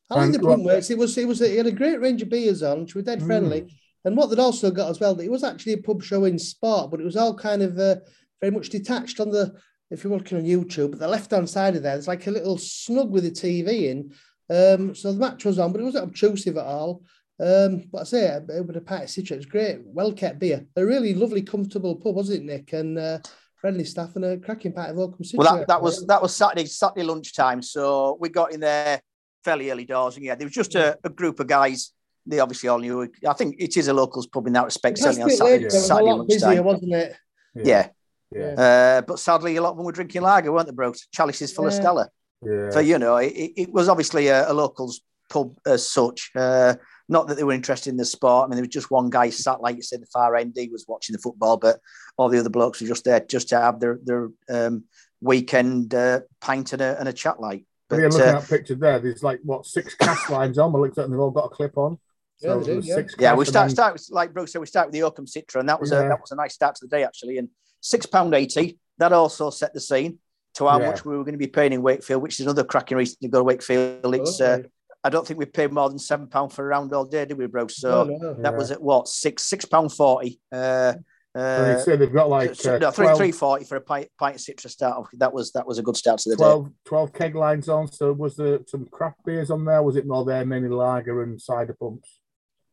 I 0.10 0.16
like 0.16 0.32
the 0.32 0.40
what- 0.40 0.54
print 0.54 0.64
works. 0.64 0.90
It 0.90 0.98
was 0.98 1.18
it 1.18 1.28
was 1.28 1.42
it 1.42 1.58
had 1.58 1.68
a 1.68 1.72
great 1.74 2.00
range 2.00 2.22
of 2.22 2.30
beers 2.30 2.64
on, 2.64 2.84
which 2.84 2.96
were 2.96 3.02
dead 3.02 3.22
friendly. 3.22 3.62
Mm. 3.64 3.70
And 4.06 4.16
what 4.16 4.30
they'd 4.30 4.40
also 4.40 4.72
got 4.72 4.90
as 4.90 5.00
well, 5.00 5.16
that 5.16 5.26
it 5.26 5.32
was 5.32 5.44
actually 5.44 5.74
a 5.74 5.78
pub 5.78 6.02
show 6.02 6.26
in 6.26 6.40
sport, 6.40 6.92
but 6.92 7.00
it 7.00 7.06
was 7.06 7.18
all 7.18 7.34
kind 7.34 7.62
of 7.62 7.78
uh, 7.78 7.98
very 8.42 8.52
much 8.52 8.70
detached 8.70 9.20
on 9.20 9.30
the. 9.30 9.54
If 9.92 10.04
you're 10.04 10.16
looking 10.16 10.38
on 10.38 10.44
YouTube, 10.44 11.00
the 11.00 11.08
left 11.08 11.32
hand 11.32 11.50
side 11.50 11.76
of 11.76 11.82
there, 11.82 11.94
there's 11.94 12.08
like 12.08 12.28
a 12.28 12.32
little 12.32 12.60
snug 12.60 13.10
with 13.10 13.24
the 13.24 13.32
TV 13.32 13.90
in. 13.90 14.14
Um, 14.56 14.94
so 14.94 15.12
the 15.12 15.20
match 15.20 15.46
was 15.46 15.58
on, 15.58 15.72
but 15.72 15.82
it 15.82 15.86
wasn't 15.86 16.04
obtrusive 16.04 16.58
at 16.58 16.66
all. 16.66 17.04
Um, 17.40 17.86
but 17.92 18.02
I 18.02 18.04
say, 18.04 18.26
it 18.26 18.68
with 18.68 18.76
a 18.76 18.80
of 18.80 18.86
citra, 18.86 19.32
it 19.32 19.38
was 19.38 19.46
great, 19.46 19.80
well 19.84 20.12
kept 20.12 20.40
beer. 20.40 20.66
A 20.76 20.86
really 20.86 21.14
lovely, 21.14 21.42
comfortable 21.42 21.96
pub, 21.96 22.16
wasn't 22.16 22.42
it, 22.42 22.46
Nick? 22.46 22.74
And 22.74 23.00
uh, 23.00 23.20
friendly 23.60 23.84
staff 23.84 24.16
and 24.16 24.26
a 24.26 24.38
cracking 24.38 24.74
pint 24.74 24.92
of 24.92 24.98
Citra. 24.98 25.36
Well, 25.36 25.58
that, 25.58 25.68
that 25.68 25.82
was 25.82 26.06
that 26.08 26.22
was 26.22 26.36
Saturday 26.36 26.66
Saturday 26.66 27.04
lunchtime, 27.04 27.62
so 27.62 28.18
we 28.20 28.30
got 28.30 28.52
in 28.52 28.60
there 28.60 29.02
fairly 29.44 29.72
early 29.72 29.86
doors, 29.86 30.16
and 30.16 30.26
yeah, 30.26 30.36
there 30.36 30.46
was 30.46 30.54
just 30.54 30.76
a, 30.76 30.98
a 31.04 31.10
group 31.10 31.40
of 31.40 31.48
guys. 31.48 31.92
They 32.30 32.40
obviously 32.40 32.70
all 32.70 32.80
knew. 32.80 33.10
I 33.28 33.34
think 33.34 33.56
it 33.60 33.76
is 33.76 33.88
a 33.88 33.94
locals 33.94 34.28
pub 34.28 34.48
in 34.48 34.54
that 34.54 34.66
respect, 34.66 35.00
It 35.00 35.02
certainly 35.02 35.22
a 35.22 35.24
on 35.24 35.30
bit 35.30 35.40
later, 35.40 35.48
Saturday, 35.48 35.64
it 35.64 35.66
was 35.66 35.76
a 35.76 35.80
Saturday 35.88 36.12
lot 36.12 36.28
busier, 36.28 36.48
lunchtime. 36.48 36.66
wasn't 36.66 36.94
it? 36.94 37.16
Yeah, 37.56 37.88
Yeah. 38.32 38.98
uh, 38.98 39.02
but 39.02 39.20
sadly, 39.20 39.56
a 39.56 39.62
lot 39.62 39.72
of 39.72 39.78
them 39.78 39.86
were 39.86 39.92
drinking 39.92 40.22
lager, 40.22 40.52
weren't 40.52 40.68
they, 40.68 40.74
bro? 40.74 40.94
Chalices 41.14 41.52
full 41.52 41.68
of 41.68 41.74
Stella. 41.74 42.10
Yeah. 42.46 42.70
So 42.70 42.80
you 42.80 43.00
know, 43.00 43.18
it, 43.18 43.34
it 43.34 43.74
was 43.74 43.90
obviously 43.90 44.28
a, 44.28 44.50
a 44.50 44.54
locals 44.54 45.02
pub 45.30 45.58
as 45.66 45.90
such. 45.90 46.32
Uh, 46.36 46.76
not 47.08 47.28
that 47.28 47.38
they 47.38 47.44
were 47.44 47.54
interested 47.54 47.90
in 47.90 47.98
the 47.98 48.06
sport. 48.06 48.46
I 48.46 48.48
mean, 48.48 48.56
there 48.58 48.62
was 48.64 48.70
just 48.70 48.92
one 48.92 49.10
guy 49.10 49.32
sat, 49.32 49.62
like 49.62 49.76
you 49.76 49.82
said, 49.82 50.02
the 50.02 50.06
far 50.06 50.36
end. 50.36 50.54
He 50.56 50.70
was 50.70 50.86
watching 50.88 51.14
the 51.14 51.20
football, 51.22 51.58
but 51.58 51.80
all 52.18 52.30
the 52.30 52.40
other 52.40 52.50
blokes 52.52 52.80
were 52.80 52.88
just 52.88 53.04
there 53.04 53.20
just 53.20 53.50
to 53.50 53.60
have 53.60 53.80
their 53.80 54.00
their 54.04 54.30
um, 54.50 54.84
weekend 55.20 55.94
uh, 55.96 56.22
pint 56.40 56.72
and 56.74 56.82
a, 56.82 57.00
and 57.00 57.10
a 57.10 57.14
chat 57.14 57.40
like. 57.42 57.66
But 57.90 57.96
But 57.96 58.02
yeah, 58.04 58.08
looking 58.10 58.36
uh, 58.36 58.38
at 58.38 58.48
picture 58.48 58.76
there, 58.76 59.00
there's 59.00 59.24
like 59.24 59.40
what 59.44 59.66
six 59.66 59.96
cast 59.96 60.30
lines 60.30 60.58
on. 60.60 60.76
I 60.76 60.78
looked 60.78 60.98
at 60.98 61.04
them, 61.04 61.12
they've 61.12 61.20
all 61.20 61.32
got 61.32 61.46
a 61.46 61.50
clip 61.50 61.78
on. 61.78 61.98
Yeah, 62.42 62.56
they 62.56 62.60
do, 62.64 62.82
there's 62.82 62.88
yeah. 62.88 63.02
yeah, 63.20 63.36
we 63.36 63.46
start 63.46 63.72
start 63.72 63.94
with 63.94 64.08
like 64.12 64.34
Bruce 64.34 64.54
said, 64.54 64.60
we 64.60 64.66
start 64.68 64.88
with 64.88 64.94
the 64.94 65.04
Oakham 65.04 65.26
Citra, 65.26 65.60
and 65.60 65.68
that 65.70 65.80
was 65.80 65.92
a 65.92 65.96
that 65.96 66.20
was 66.22 66.32
a 66.32 66.36
nice 66.36 66.54
start 66.54 66.76
to 66.76 66.86
the 66.86 66.90
day 66.96 67.04
actually. 67.04 67.38
And 67.38 67.50
six 67.82 68.06
pound 68.06 68.34
eighty. 68.34 68.78
That 68.98 69.14
also 69.14 69.50
set 69.50 69.74
the 69.74 69.80
scene 69.80 70.20
to 70.56 70.68
how 70.68 70.80
Yeah. 70.80 70.88
much 70.92 71.06
we 71.06 71.16
were 71.18 71.24
going 71.24 71.34
to 71.34 71.38
be 71.40 71.48
paying 71.48 71.72
in 71.74 71.82
Wakefield, 71.82 72.22
which 72.22 72.40
is 72.40 72.46
another 72.46 72.64
cracking 72.66 72.98
reason 72.98 73.18
to 73.22 73.28
go 73.30 73.40
to 73.40 73.44
Wakefield. 73.46 74.14
It's 74.16 74.40
uh, 74.42 74.60
I 75.04 75.10
don't 75.10 75.26
think 75.26 75.40
we 75.40 75.46
paid 75.46 75.72
more 75.72 75.88
than 75.90 76.00
seven 76.00 76.28
pound 76.28 76.52
for 76.52 76.66
a 76.66 76.68
round 76.68 76.94
all 76.94 77.06
day, 77.06 77.24
did 77.26 77.38
we, 77.38 77.48
bro? 77.48 77.68
So 77.68 78.04
No, 78.04 78.18
no. 78.18 78.34
that 78.42 78.52
Yeah. 78.54 78.58
was 78.58 78.72
at 78.72 78.82
what 78.82 79.08
six 79.08 79.44
six 79.46 79.66
pound 79.66 79.94
forty. 79.94 80.40
Uh, 80.52 80.94
And 81.36 81.66
they 81.68 81.74
uh, 81.76 81.80
say 81.80 81.96
they've 81.96 82.12
got 82.12 82.28
like 82.30 82.56
so- 82.56 82.76
uh, 82.76 82.80
no, 82.80 82.92
three 82.92 83.14
three 83.16 83.32
forty 83.32 83.64
for 83.64 83.76
a 83.78 83.82
pint, 83.82 84.10
pint 84.18 84.36
of 84.36 84.42
citrus 84.42 84.74
start. 84.74 84.98
off. 84.98 85.10
That 85.14 85.32
was 85.32 85.52
that 85.54 85.66
was 85.68 85.78
a 85.78 85.84
good 85.84 85.96
start 85.96 86.20
to 86.22 86.30
the 86.32 86.36
day. 86.36 86.44
12, 86.44 86.72
12 86.86 87.14
keg 87.14 87.36
lines 87.36 87.70
on. 87.70 87.90
So 87.92 88.12
was 88.14 88.36
there 88.36 88.60
some 88.68 88.86
craft 88.88 89.24
beers 89.26 89.52
on 89.52 89.64
there? 89.64 89.82
Was 89.84 89.96
it 89.96 90.08
more 90.08 90.26
there, 90.26 90.44
mainly 90.46 90.70
lager 90.70 91.22
and 91.24 91.40
cider 91.40 91.76
pumps? 91.80 92.20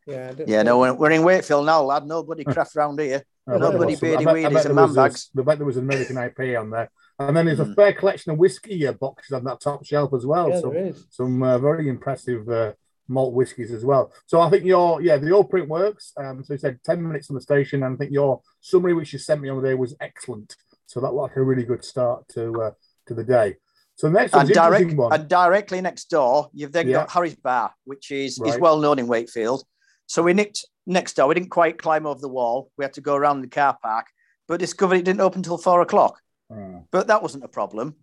Yeah, 0.07 0.33
Yeah, 0.47 0.63
no, 0.63 0.79
we're, 0.79 0.95
we're 0.95 1.11
in 1.11 1.25
Wakefield 1.25 1.67
now, 1.67 1.83
lad. 1.83 2.07
No 2.07 2.23
bloody 2.23 2.45
craft 2.55 2.77
round 2.77 2.99
here. 3.01 3.23
I 3.49 3.53
bet 3.53 3.61
No 3.61 3.69
there 3.71 3.77
bloody 3.79 3.93
was 3.93 4.01
beardy 4.01 4.25
weedies 4.25 4.47
and 4.47 4.57
there 4.57 4.75
man 4.75 4.95
bags. 4.95 5.31
I 5.37 5.43
bet 5.43 5.59
there 5.59 5.67
was 5.67 5.77
an 5.77 5.85
American 5.85 6.17
IPA 6.17 6.61
on 6.61 6.71
there. 6.71 6.91
And 7.19 7.37
then 7.37 7.47
there's 7.47 7.61
a 7.61 7.65
Mm. 7.65 7.75
fair 7.75 7.93
collection 7.93 8.33
of 8.33 8.39
whiskey 8.39 8.87
uh, 8.87 8.93
boxes 8.93 9.33
on 9.33 9.45
that 9.45 9.61
top 9.61 9.85
shelf 9.85 10.13
as 10.15 10.27
well. 10.27 10.51
Yeah, 10.51 10.61
some 10.61 10.73
there 10.75 10.87
is. 10.87 11.07
some 11.11 11.43
uh, 11.43 11.59
very 11.59 11.89
impressive 11.89 12.49
uh, 12.49 12.73
malt 13.09 13.33
whiskies 13.35 13.73
as 13.73 13.85
well. 13.85 14.13
So 14.27 14.41
I 14.41 14.51
think 14.51 14.65
your 14.65 15.01
yeah 15.01 15.17
the 15.17 15.31
old 15.31 15.49
print 15.49 15.69
works. 15.69 16.13
Um, 16.19 16.45
so 16.45 16.55
you 16.55 16.59
said 16.59 16.79
ten 16.85 17.03
minutes 17.03 17.31
on 17.31 17.35
the 17.35 17.41
station, 17.41 17.83
and 17.83 17.95
I 17.95 17.97
think 17.97 18.13
your 18.13 18.43
summary 18.61 18.93
which 18.95 19.13
you 19.13 19.19
sent 19.19 19.41
me 19.41 19.49
on 19.49 19.61
the 19.63 19.69
day 19.69 19.75
was 19.75 19.97
excellent. 20.01 20.57
So 20.87 21.01
that 21.01 21.13
was 21.13 21.29
like 21.31 21.37
a 21.37 21.43
really 21.43 21.65
good 21.65 21.85
start 21.85 22.29
to 22.35 22.63
uh, 22.63 22.71
to 23.07 23.15
the 23.15 23.25
day. 23.25 23.57
So 23.95 24.11
next 24.11 24.35
And, 24.35 24.47
direct, 24.51 24.93
one. 24.93 25.11
and 25.15 25.27
directly 25.27 25.81
next 25.81 26.11
door, 26.11 26.51
you've 26.53 26.73
then 26.73 26.87
Yeah. 26.87 26.97
got 26.99 27.11
Harry's 27.13 27.35
Bar, 27.37 27.73
which 27.85 28.11
is 28.11 28.39
is 28.45 28.59
well 28.59 28.79
known 28.79 28.99
in 28.99 29.07
Wakefield. 29.07 29.65
So 30.07 30.23
we 30.23 30.33
nicked 30.33 30.65
next 30.87 31.15
door. 31.15 31.29
We 31.29 31.35
didn't 31.35 31.51
quite 31.51 31.79
climb 31.79 32.07
over 32.07 32.21
the 32.21 32.29
wall. 32.29 32.71
We 32.77 32.85
had 32.85 32.95
to 32.95 33.01
go 33.01 33.15
around 33.15 33.43
the 33.43 33.49
car 33.49 33.77
park, 33.83 34.07
but 34.49 34.61
discovered 34.61 34.97
it 34.97 35.05
didn't 35.05 35.21
open 35.21 35.41
until 35.41 35.59
four 35.59 35.81
o'clock. 35.83 36.21
Hmm. 36.51 36.79
But 36.91 37.09
that 37.09 37.23
wasn't 37.23 37.45
a 37.45 37.49
problem 37.49 37.97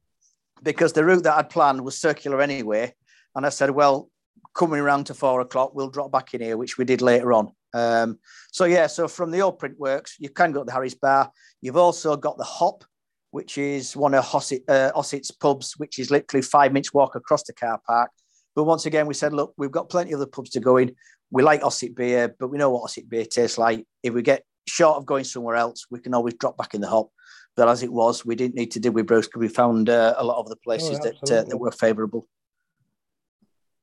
because 0.62 0.94
the 0.94 1.06
route 1.06 1.24
that 1.24 1.38
I'd 1.38 1.50
planned 1.50 1.82
was 1.82 1.98
circular 1.98 2.42
anyway. 2.42 2.94
And 3.36 3.46
I 3.46 3.50
said, 3.50 3.72
well, 3.72 4.10
coming 4.54 4.80
around 4.80 5.06
to 5.06 5.14
four 5.14 5.42
o'clock, 5.42 5.74
we'll 5.74 5.90
drop 5.90 6.12
back 6.12 6.34
in 6.34 6.42
here, 6.42 6.58
which 6.58 6.78
we 6.78 6.86
did 6.86 7.02
later 7.02 7.34
on. 7.34 7.52
Um, 7.74 8.20
so 8.52 8.66
yeah, 8.66 8.88
so 8.88 9.08
from 9.08 9.32
the 9.32 9.42
old 9.42 9.60
print 9.60 9.80
works, 9.80 10.16
you 10.20 10.30
can 10.30 10.52
go 10.52 10.60
to 10.60 10.66
the 10.66 10.72
Harry's 10.72 10.94
Bar. 10.94 11.32
You've 11.62 11.78
also 11.78 12.16
got 12.16 12.38
the 12.38 12.44
Hop, 12.44 12.84
which 13.32 13.58
is 13.58 13.96
one 13.96 14.14
of 14.14 14.24
Hossett, 14.24 14.64
uh, 14.68 14.92
Ossett's 14.96 15.32
pubs, 15.32 15.74
which 15.78 15.98
is 15.98 16.12
literally 16.12 16.44
five 16.44 16.72
minutes 16.72 16.94
walk 16.94 17.16
across 17.16 17.44
the 17.44 17.54
car 17.54 17.82
park. 17.86 18.12
But 18.56 18.66
once 18.66 18.86
again, 18.86 19.08
we 19.08 19.16
said, 19.16 19.34
look, 19.34 19.54
we've 19.58 19.72
got 19.72 19.90
plenty 19.90 20.12
of 20.12 20.22
other 20.22 20.30
pubs 20.30 20.52
to 20.52 20.60
go 20.60 20.78
in. 20.78 20.96
We 21.34 21.42
like 21.42 21.64
Ossett 21.64 21.96
beer, 21.96 22.34
but 22.40 22.50
we 22.50 22.60
know 22.60 22.70
what 22.70 22.84
Ossett 22.84 23.10
beer 23.10 23.26
tastes 23.26 23.58
like. 23.58 23.84
If 24.04 24.14
we 24.14 24.22
get 24.22 24.44
short 24.68 24.98
of 24.98 25.06
going 25.08 25.24
somewhere 25.24 25.56
else, 25.56 25.88
we 25.90 26.00
can 26.00 26.14
always 26.14 26.36
drop 26.36 26.56
back 26.58 26.76
in 26.76 26.82
the 26.82 26.88
Hop. 26.88 27.10
But 27.56 27.68
as 27.68 27.82
it 27.82 27.92
was, 27.92 28.24
we 28.24 28.36
didn't 28.36 28.54
need 28.54 28.70
to 28.74 28.80
do 28.80 28.92
with 28.92 29.08
Bruce 29.08 29.26
because 29.26 29.40
we 29.40 29.48
found 29.48 29.90
uh, 29.90 30.14
a 30.16 30.24
lot 30.24 30.38
of 30.38 30.48
the 30.48 30.56
places 30.58 31.00
that, 31.00 31.16
uh, 31.32 31.44
that 31.50 31.58
were 31.58 31.72
favourable. 31.72 32.28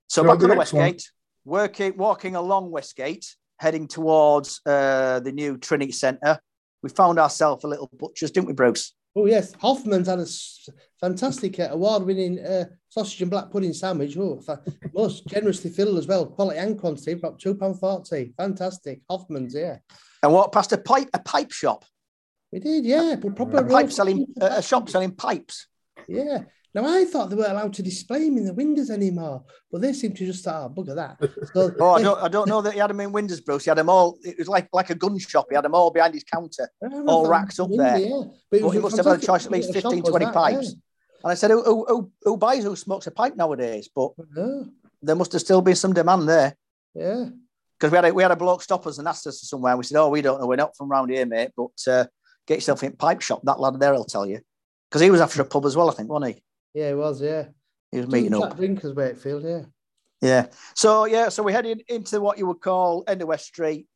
So 0.07 0.23
So 0.23 0.29
back 0.29 0.43
on 0.43 0.49
the 0.49 0.55
next 0.55 0.73
one- 0.73 0.83
Westgate, 0.85 1.11
working, 1.45 1.97
walking 1.97 2.37
along 2.37 2.71
Westgate, 2.71 3.27
heading 3.59 3.89
towards 3.89 4.61
uh, 4.65 5.19
the 5.19 5.33
new 5.33 5.59
Trinity 5.59 5.93
Centre. 5.93 6.39
We 6.85 6.89
found 6.91 7.19
ourselves 7.19 7.65
a 7.65 7.69
little 7.69 7.91
butcher's, 7.93 8.31
didn't 8.31 8.47
we, 8.47 8.53
Bruce? 8.53 8.95
Oh 9.17 9.27
yes, 9.27 9.53
Hoffman's 9.55 10.07
had 10.07 10.21
a 10.21 10.27
fantastic 11.01 11.59
uh, 11.59 11.69
award-winning 11.73 12.39
uh, 12.39 12.67
sausage 12.89 13.21
and 13.23 13.31
black 13.31 13.51
pudding 13.51 13.73
sandwich. 13.73 14.17
Oh, 14.17 14.41
most 14.95 15.27
generously 15.27 15.71
filled 15.71 15.99
as 15.99 16.07
well, 16.07 16.27
quality 16.27 16.59
and 16.59 16.79
quantity. 16.79 17.13
About 17.13 17.41
two 17.41 17.57
pound 17.57 17.81
forty. 17.81 18.33
Fantastic, 18.37 19.01
Hoffman's. 19.11 19.55
Yeah, 19.55 19.79
And 20.23 20.33
walked 20.33 20.55
past 20.55 20.73
a 20.73 20.79
pipe, 20.79 21.09
a 21.13 21.19
pipe 21.19 21.51
shop, 21.51 21.85
we 22.53 22.61
did. 22.61 22.85
Yeah, 22.85 23.17
but 23.21 23.35
proper 23.35 23.59
a 23.59 23.69
pipe 23.69 23.91
selling, 23.91 24.27
a 24.41 24.63
shop 24.63 24.89
selling 24.89 25.17
pipes. 25.17 25.67
Yeah. 26.07 26.45
Now 26.73 26.87
I 26.87 27.05
thought 27.05 27.31
they 27.31 27.37
weren't 27.37 27.51
allowed 27.51 27.75
to 27.75 27.83
display 27.83 28.27
them 28.27 28.39
in 28.39 28.45
the 28.45 28.55
windows 28.55 28.91
anymore, 28.91 29.45
but 29.73 29.81
they 29.81 29.93
seem 29.93 30.15
to 30.15 30.27
just 30.27 30.41
start 30.41 30.71
oh, 30.71 30.83
bugger 30.83 30.95
that. 30.95 31.19
So 31.53 31.75
Oh, 31.81 31.91
I 31.95 32.03
don't, 32.03 32.23
I 32.23 32.29
don't 32.29 32.49
know 32.49 32.63
that 32.63 32.75
he 32.75 32.79
had 32.79 32.91
them 32.91 33.01
in 33.01 33.11
windows, 33.11 33.41
Bruce. 33.41 33.65
He 33.65 33.71
had 33.71 33.79
them 33.79 33.89
all. 33.89 34.19
It 34.23 34.39
was 34.39 34.47
like 34.47 34.69
like 34.73 34.91
a 34.91 34.95
gun 34.95 35.19
shop. 35.19 35.47
He 35.49 35.57
had 35.57 35.65
them 35.65 35.75
all 35.75 35.91
behind 35.91 36.15
his 36.15 36.23
counter. 36.23 36.69
I 36.85 36.89
don't 36.89 37.05
know 37.05 37.13
all 37.13 37.23
if 37.23 37.27
that 37.27 37.31
racks 37.31 37.59
was 37.59 37.71
up 37.71 37.77
there. 37.77 37.99
Yeah. 37.99 38.23
But 38.51 38.61
But 38.61 38.69
he 38.71 38.79
must 38.79 38.97
have 38.97 39.07
had 39.07 39.23
a 39.23 39.27
choice 39.27 39.47
at 39.47 39.53
least 39.53 39.75
little 39.75 39.91
15, 39.91 40.11
20 40.11 40.25
that, 40.27 40.35
pipes. 40.35 40.69
And 41.23 41.33
I 41.33 41.35
said, 41.35 41.51
who, 41.51 41.63
who, 41.65 41.85
who, 41.87 42.13
who 42.23 42.37
buys, 42.37 42.65
who 42.65 42.75
smokes 42.77 43.07
a 43.07 43.11
pipe 43.11 43.37
nowadays? 43.37 43.89
But 43.95 44.13
Yeah. 44.37 44.63
There 45.03 45.17
must 45.17 45.33
have 45.33 45.41
still 45.41 45.63
been 45.63 45.77
some 45.77 45.93
demand 45.95 46.29
there. 46.29 46.55
yeah. 46.95 47.25
because 47.79 47.91
we 47.91 47.97
had 47.97 48.05
a, 48.05 48.15
we 48.15 48.23
had 48.23 48.33
a 48.33 48.37
bloke 48.37 48.63
stop 48.63 48.87
us 48.87 48.99
and 48.99 49.09
asked 49.09 49.27
us 49.27 49.41
somewhere. 49.43 49.77
We 49.77 49.85
said, 49.85 49.99
"Oh, 49.99 50.09
we 50.11 50.23
don't 50.23 50.41
know. 50.41 50.47
We're 50.47 50.57
not 50.57 50.77
from 50.77 50.91
round 50.91 51.11
here, 51.11 51.27
mate. 51.27 51.51
But 51.57 51.71
uh, 51.89 52.05
get 52.47 52.57
yourself 52.59 52.83
in 52.83 52.93
pipe 52.93 53.23
shop. 53.23 53.41
That 53.45 53.59
lad 53.59 53.81
there 53.81 53.93
will 53.93 54.05
tell 54.05 54.27
you." 54.27 54.41
Because 54.89 55.01
he 55.01 55.11
was 55.11 55.21
after 55.21 55.41
a 55.41 55.45
pub 55.45 55.65
as 55.65 55.77
well, 55.77 55.89
I 55.89 55.95
think, 55.95 56.11
wasn't 56.11 56.35
he? 56.35 56.43
Yeah, 56.75 56.91
it 56.91 56.97
was, 56.97 57.21
yeah. 57.21 57.47
He 57.93 57.99
was 57.99 58.07
meeting 58.09 58.33
Two 58.33 58.43
up. 58.43 58.51
chat 58.51 58.57
drinkers, 58.59 58.95
Wakefield, 58.95 59.43
yeah. 59.45 59.63
Yeah. 60.23 60.47
So 60.75 61.07
yeah, 61.07 61.29
so 61.31 61.43
we 61.43 61.53
headed 61.53 61.83
into 61.89 62.21
what 62.21 62.39
you 62.39 62.47
would 62.47 62.61
call 62.61 63.05
end 63.09 63.23
of 63.23 63.29
West 63.29 63.47
Street, 63.47 63.87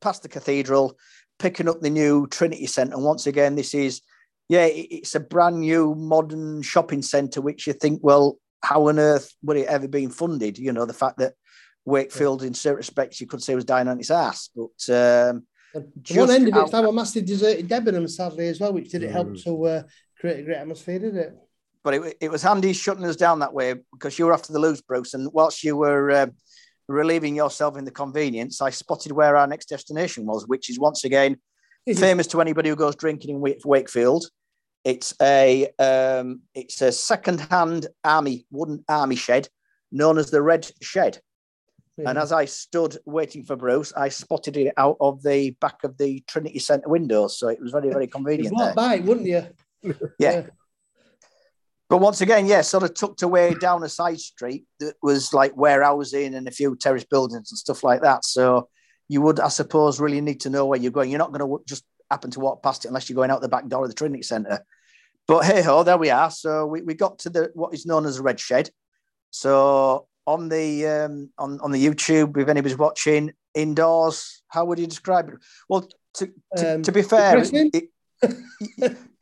past 0.00 0.22
the 0.22 0.28
cathedral, 0.28 0.96
picking 1.38 1.68
up 1.68 1.80
the 1.80 1.90
new 1.90 2.26
Trinity 2.28 2.66
Centre. 2.66 2.94
And 2.94 3.04
once 3.04 3.26
again, 3.26 3.54
this 3.54 3.74
is 3.74 4.00
yeah, 4.48 4.64
it's 4.66 5.14
a 5.14 5.20
brand 5.20 5.60
new 5.60 5.94
modern 5.94 6.62
shopping 6.62 7.00
centre, 7.02 7.40
which 7.40 7.66
you 7.66 7.72
think, 7.72 8.00
well, 8.02 8.38
how 8.62 8.88
on 8.88 8.98
earth 8.98 9.32
would 9.42 9.56
it 9.56 9.66
ever 9.68 9.88
been 9.88 10.10
funded? 10.10 10.58
You 10.58 10.72
know, 10.72 10.84
the 10.86 10.92
fact 10.92 11.18
that 11.18 11.34
Wakefield, 11.86 12.42
in 12.42 12.54
certain 12.54 12.76
respects, 12.78 13.20
you 13.20 13.26
could 13.26 13.42
say 13.42 13.54
was 13.54 13.64
dying 13.64 13.88
on 13.88 13.98
its 14.00 14.10
ass, 14.10 14.48
but 14.54 14.64
um, 14.94 15.46
And 15.74 15.84
the 15.94 16.00
Just 16.02 16.18
one 16.20 16.30
end 16.30 16.48
of 16.48 16.54
out- 16.54 16.62
it's 16.64 16.72
now 16.72 16.88
a 16.88 16.92
massive 16.92 17.24
deserted 17.26 17.68
Debenham, 17.68 18.08
sadly, 18.08 18.48
as 18.48 18.58
well, 18.60 18.72
which 18.72 18.90
didn't 18.90 19.12
help 19.12 19.28
Mm. 19.28 19.44
to 19.44 19.64
uh, 19.64 19.82
create 20.18 20.40
a 20.40 20.42
great 20.42 20.56
atmosphere, 20.56 20.98
did 20.98 21.16
it? 21.16 21.34
But 21.84 21.94
it, 21.94 22.16
it 22.20 22.30
was 22.30 22.42
handy 22.42 22.72
shutting 22.72 23.04
us 23.04 23.16
down 23.16 23.38
that 23.40 23.52
way 23.52 23.74
because 23.92 24.18
you 24.18 24.26
were 24.26 24.32
after 24.32 24.52
the 24.52 24.58
loose, 24.58 24.80
Bruce. 24.80 25.14
And 25.14 25.30
whilst 25.32 25.62
you 25.62 25.76
were 25.76 26.10
uh, 26.10 26.26
relieving 26.88 27.36
yourself 27.36 27.76
in 27.76 27.84
the 27.84 27.90
convenience, 27.90 28.60
I 28.60 28.70
spotted 28.70 29.12
where 29.12 29.36
our 29.36 29.46
next 29.46 29.68
destination 29.68 30.26
was, 30.26 30.48
which 30.48 30.70
is 30.70 30.78
once 30.78 31.04
again 31.04 31.36
famous 31.96 32.26
to 32.28 32.40
anybody 32.40 32.70
who 32.70 32.76
goes 32.76 32.96
drinking 32.96 33.36
in 33.36 33.40
Wake- 33.40 33.60
Wakefield. 33.64 34.24
It's 34.84 35.14
a 35.22 35.68
um, 35.78 36.40
it's 36.54 36.82
a 36.82 36.92
second-hand 36.92 37.86
army 38.02 38.46
wooden 38.50 38.84
army 38.88 39.16
shed 39.16 39.48
known 39.92 40.18
as 40.18 40.30
the 40.30 40.42
Red 40.42 40.70
Shed. 40.82 41.18
Yeah. 41.96 42.10
And 42.10 42.18
as 42.18 42.32
I 42.32 42.46
stood 42.46 42.98
waiting 43.06 43.44
for 43.44 43.54
Bruce, 43.54 43.92
I 43.96 44.08
spotted 44.08 44.56
it 44.56 44.74
out 44.76 44.96
of 45.00 45.22
the 45.22 45.50
back 45.60 45.84
of 45.84 45.96
the 45.96 46.24
Trinity 46.26 46.58
Centre 46.58 46.88
window. 46.88 47.28
So 47.28 47.48
it 47.48 47.60
was 47.60 47.70
very, 47.70 47.88
very 47.90 48.04
You'd 48.06 48.12
convenient. 48.12 48.54
there. 48.58 48.66
walk 48.66 48.74
by, 48.74 48.96
wouldn't 48.98 49.26
you? 49.26 49.46
Yeah. 50.18 50.46
But 51.88 51.98
once 51.98 52.20
again, 52.20 52.46
yeah, 52.46 52.62
sort 52.62 52.82
of 52.82 52.94
tucked 52.94 53.22
away 53.22 53.54
down 53.54 53.82
a 53.82 53.88
side 53.88 54.18
street 54.18 54.64
that 54.80 54.94
was 55.02 55.34
like 55.34 55.56
warehousing 55.56 56.34
and 56.34 56.48
a 56.48 56.50
few 56.50 56.76
terrace 56.76 57.04
buildings 57.04 57.50
and 57.50 57.58
stuff 57.58 57.84
like 57.84 58.00
that. 58.02 58.24
So 58.24 58.68
you 59.08 59.20
would, 59.20 59.38
I 59.38 59.48
suppose, 59.48 60.00
really 60.00 60.20
need 60.20 60.40
to 60.40 60.50
know 60.50 60.66
where 60.66 60.80
you're 60.80 60.90
going. 60.90 61.10
You're 61.10 61.18
not 61.18 61.32
going 61.32 61.46
to 61.46 61.64
just 61.66 61.84
happen 62.10 62.30
to 62.30 62.40
walk 62.40 62.62
past 62.62 62.84
it 62.84 62.88
unless 62.88 63.08
you're 63.08 63.16
going 63.16 63.30
out 63.30 63.42
the 63.42 63.48
back 63.48 63.68
door 63.68 63.84
of 63.84 63.90
the 63.90 63.94
Trinity 63.94 64.22
Centre. 64.22 64.64
But 65.26 65.44
hey 65.44 65.62
ho, 65.62 65.82
there 65.82 65.96
we 65.96 66.10
are. 66.10 66.30
So 66.30 66.66
we, 66.66 66.82
we 66.82 66.94
got 66.94 67.18
to 67.20 67.30
the 67.30 67.50
what 67.54 67.74
is 67.74 67.86
known 67.86 68.06
as 68.06 68.16
the 68.16 68.22
Red 68.22 68.40
Shed. 68.40 68.70
So 69.30 70.06
on 70.26 70.48
the 70.48 70.86
um, 70.86 71.30
on 71.38 71.60
on 71.60 71.70
the 71.70 71.84
YouTube, 71.84 72.36
if 72.36 72.48
anybody's 72.48 72.78
watching 72.78 73.32
indoors, 73.54 74.42
how 74.48 74.64
would 74.66 74.78
you 74.78 74.86
describe 74.86 75.28
it? 75.28 75.34
Well, 75.68 75.88
to 76.14 76.32
to, 76.56 76.74
Um, 76.74 76.82
to 76.82 76.92
be 76.92 77.02
fair, 77.02 77.38
it, 77.38 77.90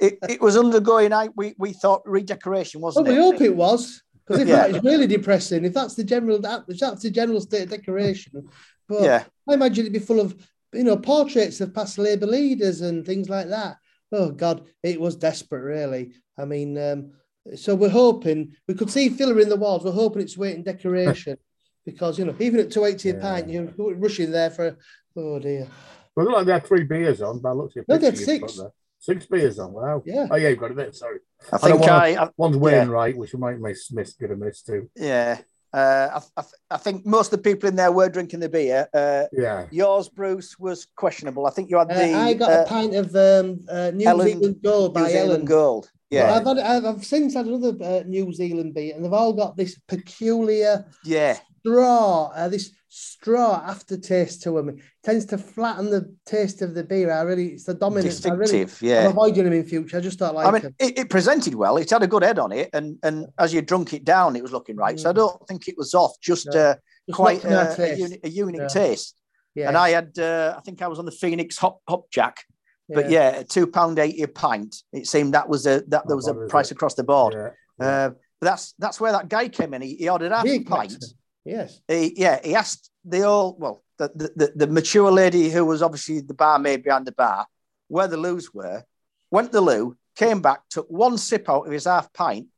it, 0.01 0.19
it 0.29 0.41
was 0.41 0.57
undergoing. 0.57 1.13
I 1.13 1.29
we, 1.37 1.55
we 1.59 1.73
thought 1.73 2.03
redecoration, 2.05 2.81
wasn't 2.81 3.09
we 3.09 3.15
it? 3.15 3.21
hope 3.21 3.41
it 3.41 3.55
was. 3.55 4.03
Because 4.27 4.43
if 4.43 4.49
Yeah. 4.49 4.69
that 4.69 4.71
is 4.77 4.83
really 4.85 5.07
depressing, 5.07 5.65
if 5.65 5.75
that's 5.75 5.95
the 5.95 6.05
general 6.05 6.41
if 6.69 6.79
that's 6.79 7.03
the 7.03 7.11
general 7.11 7.41
state 7.41 7.65
of 7.65 7.71
decoration, 7.71 8.49
but 8.89 9.03
Yeah, 9.03 9.25
I 9.49 9.55
imagine 9.55 9.83
it'd 9.85 9.93
be 9.93 9.99
full 9.99 10.21
of 10.21 10.35
you 10.73 10.85
know 10.85 10.97
portraits 10.97 11.61
of 11.61 11.75
past 11.75 11.99
Labour 11.99 12.27
leaders 12.27 12.81
and 12.81 13.05
things 13.05 13.29
like 13.29 13.49
that. 13.49 13.77
Oh 14.13 14.31
God, 14.31 14.67
it 14.83 15.01
was 15.01 15.17
desperate, 15.17 15.63
really. 15.63 16.13
I 16.39 16.45
mean, 16.45 16.79
um, 16.79 17.13
so 17.57 17.75
we're 17.75 17.89
hoping 17.89 18.53
we 18.69 18.75
could 18.75 18.91
see 18.91 19.09
filler 19.09 19.41
in 19.41 19.49
the 19.49 19.57
walls. 19.57 19.85
We're 19.85 19.93
hoping 19.93 20.23
it's 20.23 20.39
waiting 20.39 20.63
decoration 20.63 21.37
because 21.85 22.19
you 22.19 22.25
know 22.25 22.35
even 22.39 22.61
at 22.61 22.71
two 22.71 22.85
eighty 22.85 23.11
a 23.11 23.15
Yeah. 23.15 23.21
pint, 23.21 23.51
you're 23.51 23.65
rushing 23.97 24.31
there 24.31 24.51
for. 24.51 24.77
Oh 25.17 25.39
dear. 25.41 25.67
Well, 26.15 26.27
it 26.27 26.31
looked 26.31 26.37
like 26.39 26.47
they 26.47 26.53
had 26.53 26.67
three 26.67 26.85
beers 26.85 27.23
on, 27.23 27.41
but 27.41 27.49
I 27.51 27.53
looked 27.53 27.77
at 27.77 27.89
No, 27.89 27.97
they 27.99 28.07
had 28.07 28.15
picture 28.15 28.33
you've 28.33 28.41
six. 28.51 28.57
there. 28.59 28.71
Six 29.03 29.27
beers 29.27 29.59
on, 29.59 29.73
wow. 29.73 30.01
Yeah. 30.07 30.29
Oh, 30.31 30.37
yeah, 30.37 30.51
you've 30.51 30.61
got 30.61 30.71
it 30.71 30.77
there, 30.77 30.93
sorry. 30.93 31.19
I 31.53 31.57
I 31.57 31.59
think 31.59 31.81
don't 31.83 31.91
I, 31.91 32.23
I 32.23 32.29
One's 32.37 32.57
weighing 32.57 32.89
right, 32.89 33.17
which 33.17 33.35
we 33.35 33.41
might 33.41 33.59
miss, 33.59 33.91
miss 33.91 34.13
get 34.15 34.31
a 34.31 34.37
miss 34.37 34.63
too. 34.63 34.89
yeah. 34.97 35.39
Uh, 35.75 36.21
I, 36.37 36.41
I, 36.41 36.45
I 36.73 36.77
think 36.77 37.07
most 37.07 37.33
of 37.33 37.43
the 37.43 37.51
people 37.51 37.67
in 37.69 37.77
there 37.77 37.91
were 37.91 38.09
drinking 38.11 38.41
the 38.41 38.49
beer. 38.49 38.87
Uh, 38.95 39.25
Yeah. 39.33 39.67
yours, 39.71 40.09
Bruce, 40.09 40.57
was 40.59 40.87
questionable. 40.97 41.47
I 41.47 41.51
think 41.51 41.69
you 41.71 41.79
had 41.79 41.91
Uh, 41.91 41.95
the 41.95 42.15
I 42.15 42.35
got 42.35 42.51
uh, 42.53 42.63
a 42.63 42.67
pint 42.69 42.95
of 42.95 43.07
um, 43.17 43.59
uh, 43.71 43.91
New 43.93 44.07
Ellen- 44.07 44.29
Zealand 44.29 44.57
Gold 44.63 44.95
New 44.95 45.03
by 45.03 45.11
Zealand 45.11 45.45
Elland. 45.45 45.49
Gold. 45.49 45.91
Yeah, 46.11 46.35
I've, 46.35 46.45
had, 46.47 46.59
I've, 46.59 46.85
I've 46.85 47.05
since 47.05 47.33
had 47.35 47.47
another 47.47 47.75
uh, 47.83 48.03
New 48.07 48.33
Zealand 48.35 48.75
beer, 48.75 48.95
and 48.95 49.03
they've 49.03 49.13
all 49.15 49.33
got 49.33 49.57
this 49.57 49.79
peculiar 49.89 50.85
yeah, 51.07 51.39
straw, 51.61 52.31
uh, 52.37 52.49
this 52.51 52.71
straw 52.95 53.63
aftertaste 53.67 54.43
to 54.43 54.51
them. 54.53 54.69
It 54.69 54.77
tends 55.03 55.25
to 55.27 55.39
flatten 55.39 55.89
the 55.89 56.15
taste 56.27 56.61
of 56.61 56.75
the 56.75 56.85
beer. 56.85 57.11
I 57.11 57.23
really, 57.23 57.49
it's 57.49 57.65
the 57.65 57.73
dominant. 57.73 58.05
I 58.27 58.31
really, 58.31 58.43
distinctive. 58.65 58.79
I'm 58.83 58.89
yeah. 58.89 59.09
avoiding 59.09 59.45
them 59.45 59.53
in 59.55 59.65
future. 59.65 59.97
I 59.97 60.01
just 60.01 60.19
don't 60.19 60.35
like 60.35 60.47
I 60.47 60.51
mean, 60.51 60.75
it, 60.79 60.99
it 60.99 61.09
presented 61.11 61.55
well. 61.55 61.79
It 61.79 61.89
had 61.89 62.03
a 62.03 62.07
good 62.07 62.23
head 62.23 62.39
on 62.39 62.53
it, 62.53 62.69
and 62.75 62.99
and 63.03 63.27
as 63.39 63.55
you 63.55 63.63
drunk 63.63 63.95
it 63.95 64.05
down, 64.05 64.37
it 64.37 64.43
was 64.43 64.53
looking 64.53 64.77
right. 64.77 65.01
So 65.01 65.09
I 65.09 65.13
Mm. 65.13 65.17
don't 65.17 65.49
think 65.49 65.69
it 65.69 65.75
was 65.79 65.95
off. 65.95 66.13
Just 66.21 66.49
No. 66.53 66.61
uh, 66.61 66.75
Just 67.09 67.17
quite 67.17 67.43
not 67.45 67.79
uh, 67.79 67.83
a, 67.83 67.97
uni- 67.97 68.21
a 68.23 68.29
unique 68.29 68.61
Yeah. 68.61 68.69
taste. 68.69 69.17
Yeah. 69.55 69.69
And 69.69 69.77
I 69.77 69.91
had, 69.91 70.19
uh, 70.19 70.55
I 70.59 70.61
think 70.61 70.83
I 70.83 70.89
was 70.89 70.99
on 70.99 71.05
the 71.07 71.13
Phoenix 71.13 71.57
Hop 71.59 71.81
Hop 71.89 72.11
Jack, 72.11 72.45
but 72.89 73.09
yeah, 73.11 73.43
two 73.43 73.67
pound 73.67 73.99
eighty 73.99 74.23
a 74.23 74.29
pint. 74.29 74.77
It 74.93 75.07
seemed 75.07 75.33
that 75.33 75.49
was 75.49 75.67
a 75.67 75.83
that 75.89 76.07
there 76.07 76.17
was 76.17 76.29
a 76.29 76.35
price 76.35 76.71
it? 76.71 76.75
across 76.75 76.95
the 76.95 77.05
board. 77.05 77.35
Yeah. 77.35 77.87
Uh, 77.87 78.09
but 78.41 78.47
that's 78.51 78.75
that's 78.79 79.01
where 79.01 79.13
that 79.13 79.29
guy 79.31 79.49
came 79.49 79.73
in. 79.73 79.81
He, 79.83 79.95
he 79.97 80.09
ordered 80.11 80.33
half 80.33 80.45
a 80.45 80.49
Big 80.49 80.67
pint. 80.67 81.03
Mexican. 81.45 81.61
Yes. 81.61 81.81
He, 81.89 82.21
yeah, 82.21 82.41
he 82.45 82.55
asked 82.55 82.91
the 83.05 83.23
old 83.23 83.61
well, 83.61 83.83
the, 83.99 84.09
the 84.15 84.33
the 84.37 84.53
the 84.57 84.67
mature 84.67 85.11
lady 85.11 85.51
who 85.51 85.65
was 85.65 85.83
obviously 85.83 86.21
the 86.21 86.35
barmaid 86.35 86.83
behind 86.85 87.07
the 87.07 87.13
bar 87.13 87.47
where 87.89 88.09
the 88.09 88.17
loos 88.17 88.53
were. 88.55 88.85
Went 89.31 89.49
to 89.49 89.53
the 89.53 89.61
loo, 89.63 89.97
came 90.15 90.43
back, 90.43 90.61
took 90.69 90.87
one 90.91 91.17
sip 91.17 91.49
out 91.49 91.67
of 91.67 91.73
his 91.73 91.85
half 91.87 92.13
pint, 92.13 92.49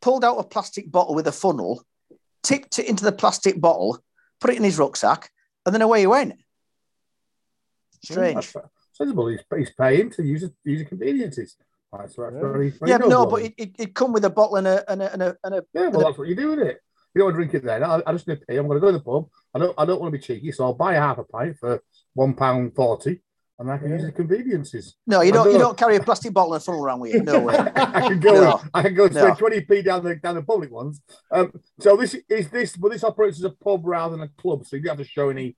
pulled 0.00 0.24
out 0.24 0.38
a 0.38 0.42
plastic 0.44 0.90
bottle 0.90 1.14
with 1.14 1.26
a 1.26 1.32
funnel, 1.32 1.84
tipped 2.42 2.78
it 2.78 2.86
into 2.88 3.04
the 3.04 3.12
plastic 3.12 3.60
bottle, 3.60 3.98
put 4.40 4.50
it 4.50 4.56
in 4.56 4.64
his 4.64 4.78
rucksack, 4.78 5.30
and 5.66 5.74
then 5.74 5.82
away 5.82 6.00
he 6.00 6.06
went. 6.06 6.34
Strange. 8.02 8.52
That's 8.52 8.68
sensible. 8.92 9.28
He's, 9.28 9.40
he's 9.54 9.70
paying 9.78 10.10
to 10.12 10.22
use, 10.22 10.42
it- 10.44 10.54
use 10.64 10.78
the 10.80 10.84
conveniences. 10.86 11.56
Right, 11.92 12.10
so 12.10 12.22
that's 12.22 12.34
Yeah. 12.34 12.40
very, 12.40 12.70
very 12.70 12.90
Yeah, 12.90 12.96
no, 12.96 13.08
noble 13.08 13.30
but 13.32 13.42
it, 13.42 13.54
it, 13.58 13.70
it 13.78 13.94
come 13.94 14.12
with 14.12 14.24
a 14.24 14.30
bottle 14.30 14.56
and 14.56 14.66
a 14.66 14.90
and 14.90 15.02
a 15.02 15.12
and 15.12 15.22
a, 15.22 15.36
and 15.44 15.54
a 15.56 15.64
Yeah, 15.74 15.88
well, 15.88 16.06
that's 16.06 16.18
what 16.18 16.26
you 16.26 16.34
do 16.34 16.48
with 16.50 16.58
it. 16.60 16.80
You 17.14 17.20
don't 17.20 17.26
want 17.26 17.34
to 17.34 17.36
drink 17.36 17.54
it 17.54 17.64
then. 17.64 17.84
I, 17.84 18.02
I 18.06 18.12
just 18.12 18.26
need 18.26 18.40
to 18.40 18.46
pay. 18.46 18.56
I'm 18.56 18.66
going 18.66 18.76
to 18.76 18.80
go 18.80 18.88
to 18.92 18.98
the 18.98 19.04
pub. 19.04 19.28
I 19.54 19.58
don't. 19.60 19.74
I 19.78 19.84
don't 19.84 20.00
want 20.00 20.12
to 20.12 20.18
be 20.18 20.22
cheeky, 20.24 20.50
so 20.52 20.64
I'll 20.64 20.74
buy 20.74 20.94
a 20.94 21.00
half 21.00 21.18
a 21.18 21.24
pint 21.24 21.56
for 21.60 21.80
one 22.14 22.34
pound 22.34 22.74
forty, 22.74 23.22
and 23.58 23.70
I 23.70 23.78
can 23.78 23.90
use 23.90 24.02
the 24.02 24.10
conveniences. 24.10 24.96
no. 25.06 25.20
You 25.22 25.30
don't 25.30 25.46
you 25.46 25.52
don't- 25.52 25.60
don't 25.60 25.78
carry 25.78 25.94
a 25.96 26.02
plastic 26.02 26.32
bottle 26.32 26.54
and 26.54 26.62
funnel 26.62 26.82
around 26.84 27.00
with 27.00 27.14
you. 27.14 27.22
No 27.22 27.38
way. 27.40 27.54
I 27.76 28.08
can 28.08 28.18
go. 28.20 28.32
No. 28.34 28.60
I 28.74 28.82
can 28.82 28.94
go 28.94 29.08
spend 29.08 29.38
twenty 29.38 29.60
p 29.60 29.80
down 29.82 30.02
the 30.02 30.16
down 30.16 30.34
the 30.34 30.42
public 30.42 30.72
ones. 30.72 31.00
Um, 31.30 31.52
so 31.78 31.96
this 31.96 32.14
is 32.28 32.48
this. 32.50 32.76
Well, 32.78 32.90
this 32.90 33.04
operates 33.04 33.38
as 33.38 33.44
a 33.44 33.50
pub 33.50 33.82
rather 33.86 34.16
than 34.16 34.24
a 34.26 34.42
club, 34.42 34.66
so 34.66 34.74
you 34.74 34.82
don't 34.82 34.98
have 34.98 35.06
to 35.06 35.10
show 35.12 35.28
any 35.30 35.56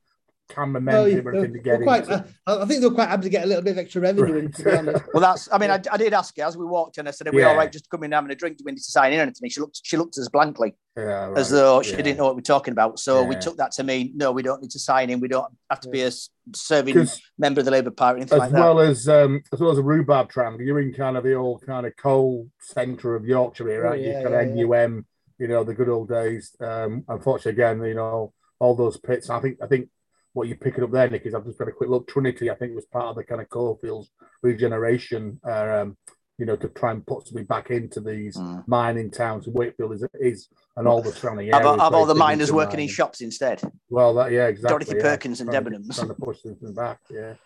camera 0.48 0.80
Well, 0.84 1.04
membership 1.04 1.24
you- 1.24 1.30
or 1.30 1.34
anything 1.34 1.52
to 1.54 1.58
get 1.58 1.82
quite, 1.82 2.08
in. 2.08 2.24
I, 2.46 2.62
I 2.62 2.64
think 2.66 2.80
they're 2.80 2.90
quite 2.90 3.08
happy 3.08 3.24
to 3.24 3.28
get 3.28 3.44
a 3.44 3.46
little 3.46 3.62
bit 3.62 3.72
of 3.72 3.78
extra 3.78 4.00
revenue 4.02 4.36
in, 4.36 4.52
to 4.52 4.62
be 4.64 4.70
honest. 4.70 5.04
Well, 5.12 5.20
that's. 5.20 5.48
I 5.52 5.58
mean, 5.58 5.70
I, 5.70 5.80
I 5.90 5.96
did 5.96 6.12
ask 6.14 6.36
her 6.36 6.44
as 6.44 6.56
we 6.56 6.64
walked 6.64 6.98
in. 6.98 7.08
I 7.08 7.10
said, 7.10 7.28
"Are 7.28 7.32
we 7.32 7.40
Yeah. 7.42 7.48
all 7.48 7.56
right? 7.56 7.70
Just 7.70 7.84
to 7.84 7.90
come 7.90 8.00
in 8.02 8.06
and 8.06 8.14
having 8.14 8.30
a 8.30 8.34
drink? 8.34 8.58
Do 8.58 8.64
we 8.64 8.72
need 8.72 8.78
to 8.78 8.84
sign 8.84 9.12
in 9.12 9.18
or 9.18 9.22
anything?" 9.22 9.50
She 9.50 9.60
looked. 9.60 9.80
She 9.82 9.96
looked 9.96 10.16
at 10.18 10.22
us 10.22 10.28
blankly, 10.28 10.74
Yeah, 10.96 11.32
as 11.36 11.50
though 11.50 11.82
she 11.82 11.92
yeah. 11.92 11.96
didn't 11.98 12.18
know 12.18 12.24
what 12.24 12.36
we're 12.36 12.42
talking 12.42 12.72
about. 12.72 12.98
So 12.98 13.22
we 13.24 13.36
took 13.36 13.56
that 13.58 13.72
to 13.72 13.84
mean, 13.84 14.12
no, 14.14 14.32
we 14.32 14.42
don't 14.42 14.62
need 14.62 14.70
to 14.72 14.78
sign 14.78 15.10
in. 15.10 15.20
We 15.20 15.28
don't 15.28 15.52
have 15.70 15.80
to 15.80 15.88
be 15.88 16.02
a 16.02 16.10
serving 16.54 17.06
member 17.38 17.60
of 17.60 17.64
the 17.64 17.70
Labour 17.72 17.90
Party, 17.90 18.20
anything 18.20 18.36
as 18.36 18.40
like 18.40 18.50
that. 18.52 18.60
well 18.60 18.80
as 18.80 19.08
um, 19.08 19.42
as 19.52 19.60
well 19.60 19.70
as 19.72 19.78
a 19.78 19.82
rhubarb 19.82 20.28
tram, 20.30 20.60
you're 20.60 20.80
in 20.80 20.92
kind 20.92 21.16
of 21.16 21.24
the 21.24 21.34
old 21.34 21.66
kind 21.66 21.86
of 21.86 21.96
coal 21.96 22.48
centre 22.60 23.14
of 23.16 23.24
Yorkshire 23.24 23.68
here, 23.68 23.86
Oh, 23.86 23.90
right? 23.90 24.00
yeah, 24.00 24.20
You've 24.20 24.30
got 24.30 24.32
yeah, 24.32 24.54
yeah. 24.54 24.64
NUM, 24.64 25.06
you 25.38 25.48
know, 25.48 25.64
the 25.64 25.74
good 25.74 25.88
old 25.88 26.08
days. 26.08 26.54
Um, 26.60 27.04
unfortunately, 27.08 27.52
again, 27.62 27.82
you 27.84 27.94
know, 27.94 28.32
all 28.58 28.74
those 28.74 28.96
pits. 28.96 29.28
I 29.28 29.40
think 29.40 29.58
I 29.62 29.66
think 29.66 29.88
what 30.36 30.48
you're 30.48 30.58
picking 30.58 30.84
up 30.84 30.92
there, 30.92 31.08
Nick, 31.08 31.24
is 31.24 31.34
I've 31.34 31.46
just 31.46 31.58
had 31.58 31.68
a 31.68 31.72
quick 31.72 31.88
look. 31.88 32.06
Trinity, 32.06 32.50
I 32.50 32.54
think, 32.56 32.74
was 32.74 32.84
part 32.84 33.06
of 33.06 33.16
the 33.16 33.24
kind 33.24 33.40
of 33.40 33.48
coalfields 33.48 34.10
regeneration. 34.42 35.40
Uh, 35.46 35.80
um, 35.82 35.96
you 36.38 36.44
know, 36.44 36.54
to 36.54 36.68
try 36.68 36.90
and 36.90 37.06
put 37.06 37.26
something 37.26 37.46
back 37.46 37.70
into 37.70 37.98
these 37.98 38.36
Mm. 38.36 38.62
mining 38.68 39.10
towns. 39.10 39.48
Wakefield 39.48 39.94
is 39.94 40.04
is 40.20 40.48
and 40.76 40.86
all 40.86 41.00
the 41.00 41.10
surrounding 41.10 41.46
Have, 41.46 41.62
areas. 41.64 41.80
have 41.80 41.94
all 41.94 42.04
the 42.04 42.14
miners 42.14 42.48
significant 42.48 42.56
working 42.72 42.80
in 42.80 42.88
shops 42.94 43.22
instead. 43.22 43.62
Well, 43.88 44.12
that 44.16 44.30
yeah, 44.32 44.48
exactly. 44.48 44.84
Dorothy 44.84 44.96
yeah. 44.96 45.02
Perkins 45.02 45.40
and 45.40 45.48
Debenhams. 45.48 45.94
trying 45.94 46.08
to 46.08 46.14
push 46.14 46.42
something 46.42 46.74
back. 46.74 46.98
Yeah. 47.10 47.36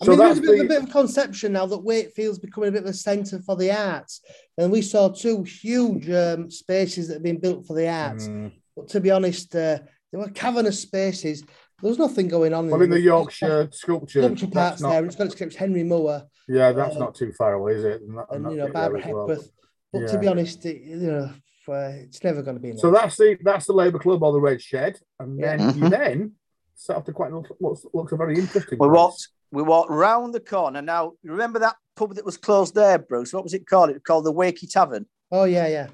I 0.00 0.04
So 0.04 0.10
mean, 0.10 0.18
there's 0.18 0.38
a 0.38 0.40
bit, 0.40 0.58
the- 0.58 0.64
a 0.64 0.68
bit 0.68 0.82
of 0.82 0.88
a 0.88 0.92
conception 0.92 1.52
now 1.52 1.66
that 1.66 1.78
Wakefield's 1.78 2.40
becoming 2.40 2.70
a 2.70 2.72
bit 2.72 2.82
of 2.82 2.88
a 2.90 2.92
centre 2.92 3.38
for 3.46 3.54
the 3.54 3.70
arts. 3.70 4.20
And 4.58 4.72
we 4.72 4.82
saw 4.82 5.10
two 5.10 5.44
huge 5.44 6.10
um, 6.10 6.50
spaces 6.50 7.06
that 7.06 7.14
have 7.14 7.22
been 7.22 7.38
built 7.38 7.66
for 7.68 7.74
the 7.76 7.88
arts. 7.88 8.26
Mm. 8.26 8.50
But 8.76 8.88
to 8.88 9.00
be 9.00 9.12
honest, 9.12 9.54
uh, 9.54 9.78
they 10.10 10.18
were 10.18 10.28
cavernous 10.30 10.80
spaces. 10.80 11.44
There 11.82 11.88
was 11.88 11.98
nothing 11.98 12.28
going 12.28 12.52
on. 12.52 12.68
Well, 12.68 12.82
in 12.82 12.90
the 12.90 12.96
them. 12.96 13.04
Yorkshire 13.04 13.68
sculpture, 13.72 14.22
Sculpture 14.22 14.46
parts 14.48 14.80
not, 14.82 14.90
there, 14.90 15.04
it's 15.04 15.16
got 15.16 15.24
its 15.26 15.34
scripts 15.34 15.56
Henry 15.56 15.82
Moore 15.82 16.22
yeah, 16.48 16.72
that's 16.72 16.96
uh, 16.96 16.98
not 16.98 17.14
too 17.14 17.32
far 17.32 17.52
away, 17.54 17.74
is 17.74 17.84
it? 17.84 18.02
And, 18.02 18.18
that- 18.18 18.26
and 18.30 18.44
that 18.44 18.50
you 18.50 18.56
know 18.58 18.64
bit 18.66 18.74
Barbara 18.74 19.00
as 19.00 19.12
well. 19.12 19.28
Hepworth. 19.28 19.50
But 19.92 20.08
to 20.08 20.18
be 20.18 20.26
honest, 20.28 20.66
it, 20.66 20.82
you 20.82 20.96
know, 20.96 21.30
uh, 21.68 21.92
it's 22.04 22.22
never 22.24 22.42
going 22.42 22.56
to 22.56 22.60
be. 22.62 22.76
So 22.76 22.88
enough. 22.88 23.02
that's 23.02 23.16
the 23.16 23.38
that's 23.42 23.66
the 23.66 23.72
Labour 23.72 23.98
Club 23.98 24.22
or 24.22 24.32
the 24.32 24.40
Red 24.40 24.60
Shed, 24.60 24.98
and 25.20 25.38
Yeah. 25.38 25.56
then 25.56 25.76
you 25.78 25.84
Mhm. 25.84 25.90
then 25.90 26.32
set 26.74 26.96
up 26.96 27.04
to 27.06 27.12
quite 27.12 27.32
looks, 27.32 27.50
looks, 27.60 27.84
looks 27.94 28.12
a 28.12 28.16
very 28.16 28.38
interesting. 28.38 28.78
We 28.80 28.86
place. 28.88 28.96
walked. 28.96 29.28
We 29.52 29.62
walked 29.62 29.90
round 29.90 30.32
the 30.34 30.40
corner. 30.40 30.80
Now, 30.80 31.12
remember 31.24 31.58
that 31.60 31.76
pub 31.96 32.14
that 32.14 32.24
was 32.24 32.36
closed 32.36 32.74
there, 32.74 32.98
Bruce? 32.98 33.32
What 33.32 33.42
was 33.42 33.52
it 33.54 33.66
called? 33.66 33.90
It 33.90 33.94
was 33.94 34.02
called 34.02 34.24
the 34.24 34.32
Wakey 34.32 34.70
Tavern. 34.70 35.06
Oh 35.32 35.44
yeah, 35.44 35.66
yeah. 35.66 35.88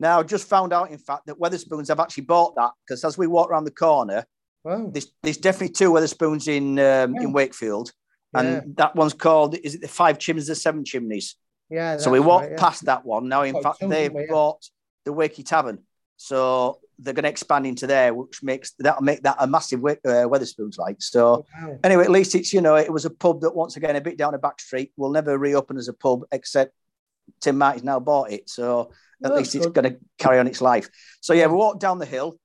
Now, 0.00 0.22
just 0.22 0.46
found 0.48 0.72
out, 0.72 0.90
in 0.90 0.98
fact, 0.98 1.26
that 1.26 1.38
Wetherspoons 1.38 1.88
have 1.88 2.00
actually 2.00 2.24
bought 2.24 2.54
that 2.56 2.70
because 2.86 3.04
as 3.04 3.18
we 3.18 3.26
walked 3.26 3.50
around 3.50 3.64
the 3.64 3.70
corner, 3.72 4.24
Wow. 4.64 4.90
there's, 4.92 5.12
there's 5.22 5.36
definitely 5.38 5.70
two 5.74 5.92
Wetherspoons 5.92 6.48
in 6.48 6.78
um, 6.78 7.14
Yeah. 7.14 7.22
in 7.22 7.32
Wakefield, 7.32 7.92
Yeah. 8.34 8.40
and 8.40 8.76
that 8.76 8.94
one's 8.96 9.14
called 9.14 9.54
is 9.56 9.74
it 9.76 9.80
the 9.80 9.88
Five 9.88 10.18
Chimneys, 10.18 10.46
the 10.48 10.54
Seven 10.54 10.84
Chimneys? 10.84 11.36
Yeah. 11.70 11.98
so 11.98 12.10
we 12.10 12.18
walked 12.20 12.44
right, 12.44 12.52
yeah. 12.52 12.58
past 12.58 12.84
that 12.86 13.04
one. 13.04 13.28
Now, 13.28 13.42
in 13.42 13.54
Oh, 13.56 13.62
fact, 13.62 13.78
they've 13.80 14.12
yeah. 14.12 14.26
bought 14.30 14.64
the 15.04 15.12
Wakey 15.12 15.44
Tavern, 15.44 15.78
so 16.16 16.80
they're 16.98 17.14
going 17.14 17.22
to 17.24 17.28
expand 17.28 17.64
into 17.66 17.86
there, 17.86 18.12
which 18.12 18.42
makes 18.42 18.72
that'll 18.78 19.02
make 19.02 19.22
that 19.22 19.36
a 19.38 19.46
massive 19.46 19.84
uh, 19.84 19.94
Wetherspoons 20.26 20.78
like. 20.78 20.96
So 21.00 21.44
Wow. 21.62 21.78
anyway, 21.84 22.02
at 22.04 22.10
least 22.10 22.34
it's 22.34 22.52
you 22.52 22.60
know 22.60 22.74
it 22.76 22.92
was 22.92 23.04
a 23.04 23.10
pub 23.10 23.42
that 23.42 23.54
once 23.54 23.76
again 23.76 23.94
a 23.96 24.00
bit 24.00 24.16
down 24.18 24.34
a 24.34 24.38
back 24.38 24.60
street 24.60 24.92
will 24.96 25.10
never 25.10 25.38
reopen 25.38 25.76
as 25.78 25.88
a 25.88 25.92
pub 25.92 26.22
except 26.32 26.72
Tim 27.40 27.58
Martin's 27.58 27.84
now 27.84 28.00
bought 28.00 28.32
it. 28.32 28.48
So 28.50 28.90
at 29.24 29.30
Oh, 29.30 29.34
least 29.36 29.52
that's 29.52 29.54
it's 29.56 29.66
good. 29.66 29.74
going 29.74 29.92
to 29.94 29.98
carry 30.18 30.38
on 30.38 30.46
its 30.46 30.60
life. 30.60 30.88
So 31.20 31.34
yeah, 31.34 31.46
we 31.46 31.54
walked 31.54 31.80
down 31.80 31.98
the 31.98 32.06
hill. 32.06 32.38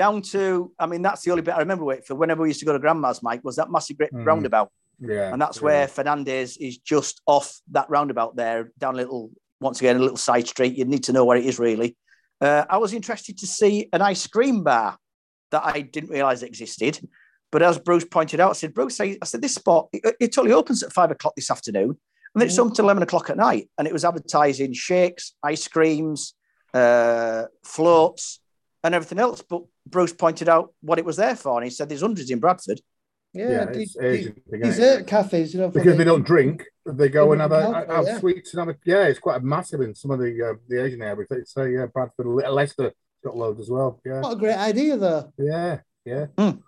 Down 0.00 0.22
to, 0.34 0.72
I 0.78 0.86
mean, 0.86 1.02
that's 1.02 1.22
the 1.24 1.30
only 1.30 1.42
bit 1.42 1.54
I 1.54 1.58
remember 1.58 1.84
Wakefield. 1.84 2.18
Whenever 2.18 2.40
we 2.42 2.48
used 2.48 2.60
to 2.60 2.64
go 2.66 2.72
to 2.72 2.78
Grandma's, 2.78 3.22
Mike, 3.22 3.42
was 3.44 3.56
that 3.56 3.70
massive 3.70 3.98
great 3.98 4.12
Mm. 4.14 4.24
roundabout, 4.24 4.70
yeah, 4.98 5.30
and 5.30 5.38
that's 5.42 5.58
yeah. 5.58 5.64
where 5.64 5.86
Fernandes 5.88 6.56
is 6.58 6.78
just 6.78 7.20
off 7.26 7.60
that 7.72 7.90
roundabout 7.90 8.34
there, 8.34 8.72
down 8.78 8.94
a 8.94 8.96
little, 8.96 9.30
once 9.60 9.78
again, 9.80 9.96
a 9.96 9.98
little 9.98 10.16
side 10.16 10.46
street. 10.48 10.74
You'd 10.78 10.88
need 10.88 11.04
to 11.04 11.12
know 11.12 11.26
where 11.26 11.36
it 11.36 11.44
is 11.44 11.58
really. 11.58 11.98
Uh, 12.40 12.64
I 12.70 12.78
was 12.78 12.94
interested 12.94 13.36
to 13.40 13.46
see 13.46 13.90
an 13.92 14.00
ice 14.00 14.26
cream 14.26 14.64
bar 14.64 14.96
that 15.50 15.62
I 15.66 15.82
didn't 15.82 16.08
realize 16.08 16.42
existed. 16.42 17.06
But 17.52 17.62
as 17.62 17.78
Bruce 17.78 18.06
pointed 18.06 18.40
out, 18.40 18.50
I 18.50 18.54
said, 18.54 18.72
Bruce, 18.72 18.98
I, 19.02 19.18
I 19.20 19.26
said, 19.26 19.42
this 19.42 19.56
spot, 19.56 19.88
it, 19.92 20.16
it 20.18 20.38
only 20.38 20.52
opens 20.52 20.82
at 20.82 20.94
five 20.94 21.10
o'clock 21.10 21.34
this 21.36 21.50
afternoon. 21.50 21.98
And 22.34 22.42
it's 22.42 22.54
Mm. 22.56 22.60
open 22.60 22.74
till 22.74 22.84
11 22.86 23.02
o'clock 23.02 23.28
at 23.28 23.36
night. 23.36 23.68
And 23.76 23.86
it 23.86 23.92
was 23.92 24.04
advertising 24.06 24.72
shakes, 24.72 25.34
ice 25.42 25.68
creams, 25.68 26.34
uh, 26.72 27.44
floats, 27.64 28.40
and 28.84 28.94
everything 28.94 29.18
else. 29.18 29.42
But 29.42 29.62
Bruce 29.86 30.12
pointed 30.12 30.48
out 30.48 30.72
what 30.80 30.98
it 30.98 31.04
was 31.04 31.16
there 31.16 31.36
for. 31.36 31.56
And 31.58 31.64
he 31.64 31.70
said, 31.70 31.88
there's 31.88 32.02
hundreds 32.02 32.30
in 32.30 32.38
Bradford. 32.38 32.80
Yeah. 33.32 33.50
yeah, 33.50 33.64
de- 33.66 33.82
it's 33.82 33.96
Asian 33.96 34.32
thing, 34.32 34.60
isn't 34.60 34.62
it? 34.62 34.64
dessert 34.64 35.06
cafes, 35.06 35.54
you 35.54 35.60
know, 35.60 35.68
because 35.68 35.92
the- 35.92 35.98
they 35.98 36.04
don't 36.04 36.26
drink. 36.26 36.64
They 36.84 37.08
go 37.08 37.30
and 37.30 37.40
have, 37.40 37.52
a, 37.52 37.62
Alcohol, 37.62 37.96
have 37.96 38.06
yeah. 38.06 38.18
sweets 38.18 38.54
and 38.54 38.60
have 38.60 38.68
a, 38.74 38.78
yeah, 38.84 39.04
it's 39.04 39.20
quite 39.20 39.36
a 39.36 39.44
massive 39.44 39.82
in 39.82 39.94
some 39.94 40.10
of 40.10 40.18
the 40.18 40.42
uh, 40.42 40.54
the 40.66 40.84
Asian 40.84 41.00
areas. 41.02 41.28
It's 41.30 41.56
uh, 41.56 41.62
yeah, 41.64 41.86
Bradford, 41.86 42.26
Leicester 42.26 42.92
got 43.22 43.36
loads 43.36 43.60
as 43.60 43.70
well. 43.70 44.00
Yeah, 44.04 44.20
What 44.20 44.32
a 44.32 44.36
great 44.36 44.56
idea, 44.56 44.96
though. 44.96 45.32
yeah, 45.38 45.78
yeah. 46.04 46.26
Hmm. 46.36 46.58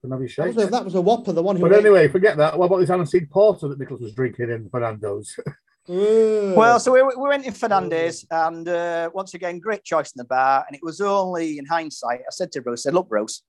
Can 0.00 0.10
have 0.12 0.20
That 0.20 0.54
was, 0.54 0.64
a, 0.64 0.66
that 0.66 0.84
was 0.84 0.94
a 0.94 1.00
whopper, 1.00 1.32
the 1.32 1.42
one 1.42 1.56
who. 1.56 1.68
But 1.68 1.78
anyway, 1.78 2.08
forget 2.08 2.38
that. 2.38 2.58
What 2.58 2.66
about 2.66 2.78
this 2.78 2.88
aniseed 2.88 3.28
porter 3.30 3.68
that 3.68 3.78
Nicholas 3.78 4.00
was 4.00 4.14
drinking 4.14 4.50
in 4.50 4.68
Fernando's? 4.70 5.38
Ugh. 5.88 6.56
Well, 6.56 6.78
so 6.78 6.92
we, 6.92 7.02
we 7.02 7.28
went 7.28 7.44
in 7.44 7.52
Fernandes, 7.52 8.24
and 8.30 8.68
uh, 8.68 9.10
once 9.12 9.34
again, 9.34 9.58
great 9.58 9.82
choice 9.82 10.12
in 10.12 10.18
the 10.18 10.24
bar. 10.24 10.64
And 10.66 10.76
it 10.76 10.82
was 10.82 11.00
only 11.00 11.58
in 11.58 11.66
hindsight, 11.66 12.20
I 12.20 12.30
said 12.30 12.52
to 12.52 12.62
Bruce, 12.62 12.82
I 12.82 12.90
said, 12.90 12.94
Look, 12.94 13.08
Bruce, 13.08 13.42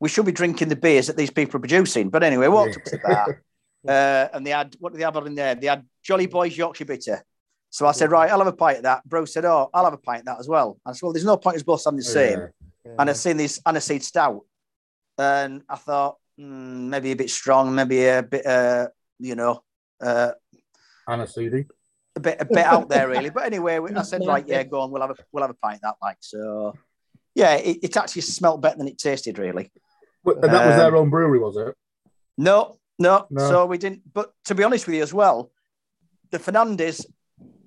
we 0.00 0.08
should 0.08 0.26
be 0.26 0.32
drinking 0.32 0.68
the 0.68 0.76
beers 0.76 1.06
that 1.06 1.16
these 1.16 1.30
people 1.30 1.56
are 1.56 1.60
producing. 1.60 2.10
But 2.10 2.22
anyway, 2.22 2.48
walked 2.48 2.76
up 2.76 2.84
to 2.84 2.90
the 2.90 2.98
bar, 2.98 3.42
uh, 3.88 4.28
and 4.34 4.46
they 4.46 4.50
had, 4.50 4.76
what 4.78 4.92
did 4.92 5.00
they 5.00 5.04
have 5.04 5.16
in 5.26 5.34
there? 5.34 5.54
They 5.54 5.66
had 5.66 5.84
Jolly 6.02 6.26
Boys 6.26 6.56
Yorkshire 6.56 6.84
Bitter. 6.84 7.24
So 7.70 7.86
I 7.86 7.92
said, 7.92 8.12
Right, 8.12 8.30
I'll 8.30 8.38
have 8.38 8.46
a 8.46 8.52
pint 8.52 8.78
of 8.78 8.82
that. 8.84 9.04
Bruce 9.08 9.32
said, 9.32 9.44
Oh, 9.44 9.68
I'll 9.74 9.84
have 9.84 9.94
a 9.94 9.98
pint 9.98 10.20
of 10.20 10.26
that 10.26 10.38
as 10.38 10.48
well. 10.48 10.78
I 10.86 10.92
said, 10.92 11.02
Well, 11.02 11.12
there's 11.12 11.24
no 11.24 11.36
point 11.36 11.56
us 11.56 11.62
both 11.62 11.84
having 11.84 11.98
the 11.98 12.04
same. 12.04 12.38
Yeah. 12.84 12.92
And 12.98 13.10
I'd 13.10 13.16
seen 13.16 13.36
this 13.36 13.60
aniseed 13.66 14.02
stout, 14.02 14.42
and 15.18 15.62
I 15.68 15.76
thought, 15.76 16.16
mm, 16.38 16.88
maybe 16.88 17.12
a 17.12 17.16
bit 17.16 17.30
strong, 17.30 17.74
maybe 17.74 18.06
a 18.06 18.22
bit, 18.22 18.46
uh, 18.46 18.88
you 19.18 19.34
know, 19.34 19.62
uh, 20.00 20.32
Aniseed. 21.08 21.66
a 22.16 22.20
bit 22.20 22.36
a 22.40 22.44
bit 22.44 22.58
out 22.64 22.88
there 22.88 23.08
really. 23.08 23.30
But 23.30 23.44
anyway, 23.44 23.78
I 23.94 24.02
said, 24.02 24.22
right, 24.26 24.46
yeah, 24.46 24.62
go 24.64 24.80
on, 24.80 24.90
we'll 24.90 25.02
have 25.02 25.10
a 25.10 25.16
we'll 25.32 25.42
have 25.42 25.50
a 25.50 25.54
pint 25.54 25.76
of 25.76 25.80
that 25.82 25.96
like 26.02 26.18
so. 26.20 26.74
Yeah, 27.34 27.54
it, 27.56 27.78
it 27.82 27.96
actually 27.96 28.22
smelt 28.22 28.60
better 28.60 28.78
than 28.78 28.88
it 28.88 28.98
tasted 28.98 29.38
really. 29.38 29.70
But- 30.24 30.36
And 30.36 30.52
that 30.54 30.66
was 30.66 30.74
Um, 30.74 30.78
their 30.78 30.96
own 30.96 31.10
brewery, 31.10 31.38
was 31.40 31.56
it? 31.56 31.74
No, 32.38 32.78
no, 32.98 33.26
No. 33.30 33.48
So 33.48 33.66
we 33.66 33.76
didn't. 33.78 34.02
But 34.12 34.32
to 34.46 34.54
be 34.54 34.62
honest 34.64 34.86
with 34.86 34.96
you 34.96 35.02
as 35.02 35.12
well, 35.12 35.50
the 36.30 36.38
Fernandes, 36.38 37.04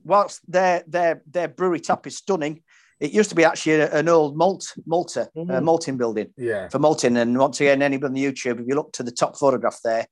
whilst 0.03 0.39
their 0.51 0.83
their 0.87 1.21
their 1.29 1.47
brewery 1.49 1.79
tap 1.81 2.07
is 2.07 2.17
stunning, 2.17 2.63
it 2.99 3.11
used 3.11 3.29
to 3.29 3.35
be 3.35 3.43
actually 3.45 3.73
a- 3.81 3.91
an 3.93 4.07
old 4.09 4.35
malt 4.37 4.73
malter 4.87 5.27
uh, 5.27 5.39
Mhm. 5.39 5.63
malting 5.63 5.97
building 5.97 6.33
Yeah. 6.37 6.69
for 6.69 6.79
malting. 6.79 7.17
And 7.17 7.37
once 7.37 7.59
again, 7.61 7.81
anybody 7.81 8.11
on 8.27 8.33
YouTube, 8.33 8.61
if 8.61 8.67
you 8.67 8.75
look 8.75 8.91
to 8.93 9.03
the 9.03 9.11
top 9.11 9.37
photograph 9.37 9.79
there, 9.83 10.07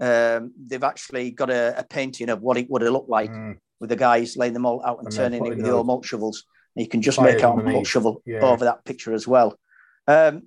um, 0.00 0.52
they've 0.66 0.82
actually 0.82 1.30
got 1.30 1.50
a, 1.50 1.78
a 1.78 1.84
painting 1.84 2.28
of 2.30 2.40
what 2.40 2.56
it 2.56 2.70
would 2.70 2.82
have 2.82 2.92
looked 2.92 3.08
like 3.10 3.30
Mm. 3.30 3.58
with 3.80 3.90
the 3.90 3.96
guys 3.96 4.36
laying 4.36 4.52
the 4.54 4.58
malt 4.60 4.82
out 4.84 4.98
and, 4.98 5.06
And 5.08 5.16
turning 5.16 5.44
it 5.44 5.48
with 5.48 5.62
the 5.62 5.70
old 5.70 5.86
malt 5.86 6.04
shovels. 6.04 6.44
And 6.76 6.84
you 6.84 6.88
can 6.88 7.02
just 7.02 7.20
make 7.20 7.42
out 7.42 7.58
a 7.58 7.62
malt 7.62 7.86
shovel 7.86 8.22
Yeah. 8.26 8.40
over 8.40 8.64
that 8.64 8.84
picture 8.84 9.12
as 9.12 9.26
well. 9.28 9.58
Um, 10.06 10.44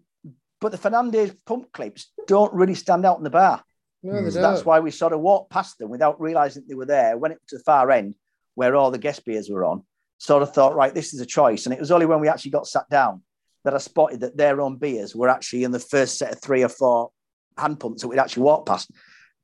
but 0.62 0.72
the 0.72 0.78
Fernandes 0.78 1.36
pump 1.46 1.72
clips 1.74 2.12
don't 2.28 2.54
really 2.54 2.76
stand 2.76 3.06
out 3.06 3.18
in 3.18 3.24
the 3.24 3.30
bar. 3.30 3.64
No, 4.02 4.14
Mm. 4.14 4.34
That's 4.34 4.66
why 4.66 4.80
we 4.80 4.92
sort 4.92 5.14
of 5.14 5.20
walked 5.22 5.52
past 5.52 5.78
them 5.78 5.90
without 5.90 6.20
realizing 6.20 6.64
they 6.68 6.76
were 6.76 6.86
there. 6.86 7.18
Went 7.18 7.36
up 7.36 7.40
to 7.48 7.58
the 7.58 7.64
far 7.64 7.90
end 7.92 8.16
where 8.56 8.76
all 8.76 8.92
the 8.92 8.98
guest 8.98 9.24
beers 9.26 9.50
were 9.50 9.66
on. 9.66 9.84
Sort 10.18 10.44
of 10.44 10.54
thought, 10.54 10.76
right, 10.76 10.94
this 10.94 11.14
is 11.14 11.20
a 11.22 11.26
choice. 11.26 11.66
And 11.66 11.74
it 11.74 11.80
was 11.80 11.92
only 11.92 12.06
when 12.06 12.20
we 12.22 12.28
actually 12.30 12.52
got 12.52 12.68
sat 12.68 12.90
down 12.90 13.24
that 13.64 13.74
I 13.74 13.78
spotted 13.78 14.20
that 14.22 14.38
their 14.38 14.62
own 14.62 14.78
beers 14.78 15.16
were 15.16 15.30
actually 15.30 15.64
in 15.64 15.72
the 15.72 15.80
first 15.80 16.18
set 16.18 16.32
of 16.34 16.42
three 16.42 16.64
or 16.64 16.70
four 16.70 17.12
hand 17.58 17.80
pumps 17.80 18.02
that 18.02 18.08
we'd 18.10 18.20
actually 18.20 18.44
walked 18.44 18.68
past. 18.68 18.92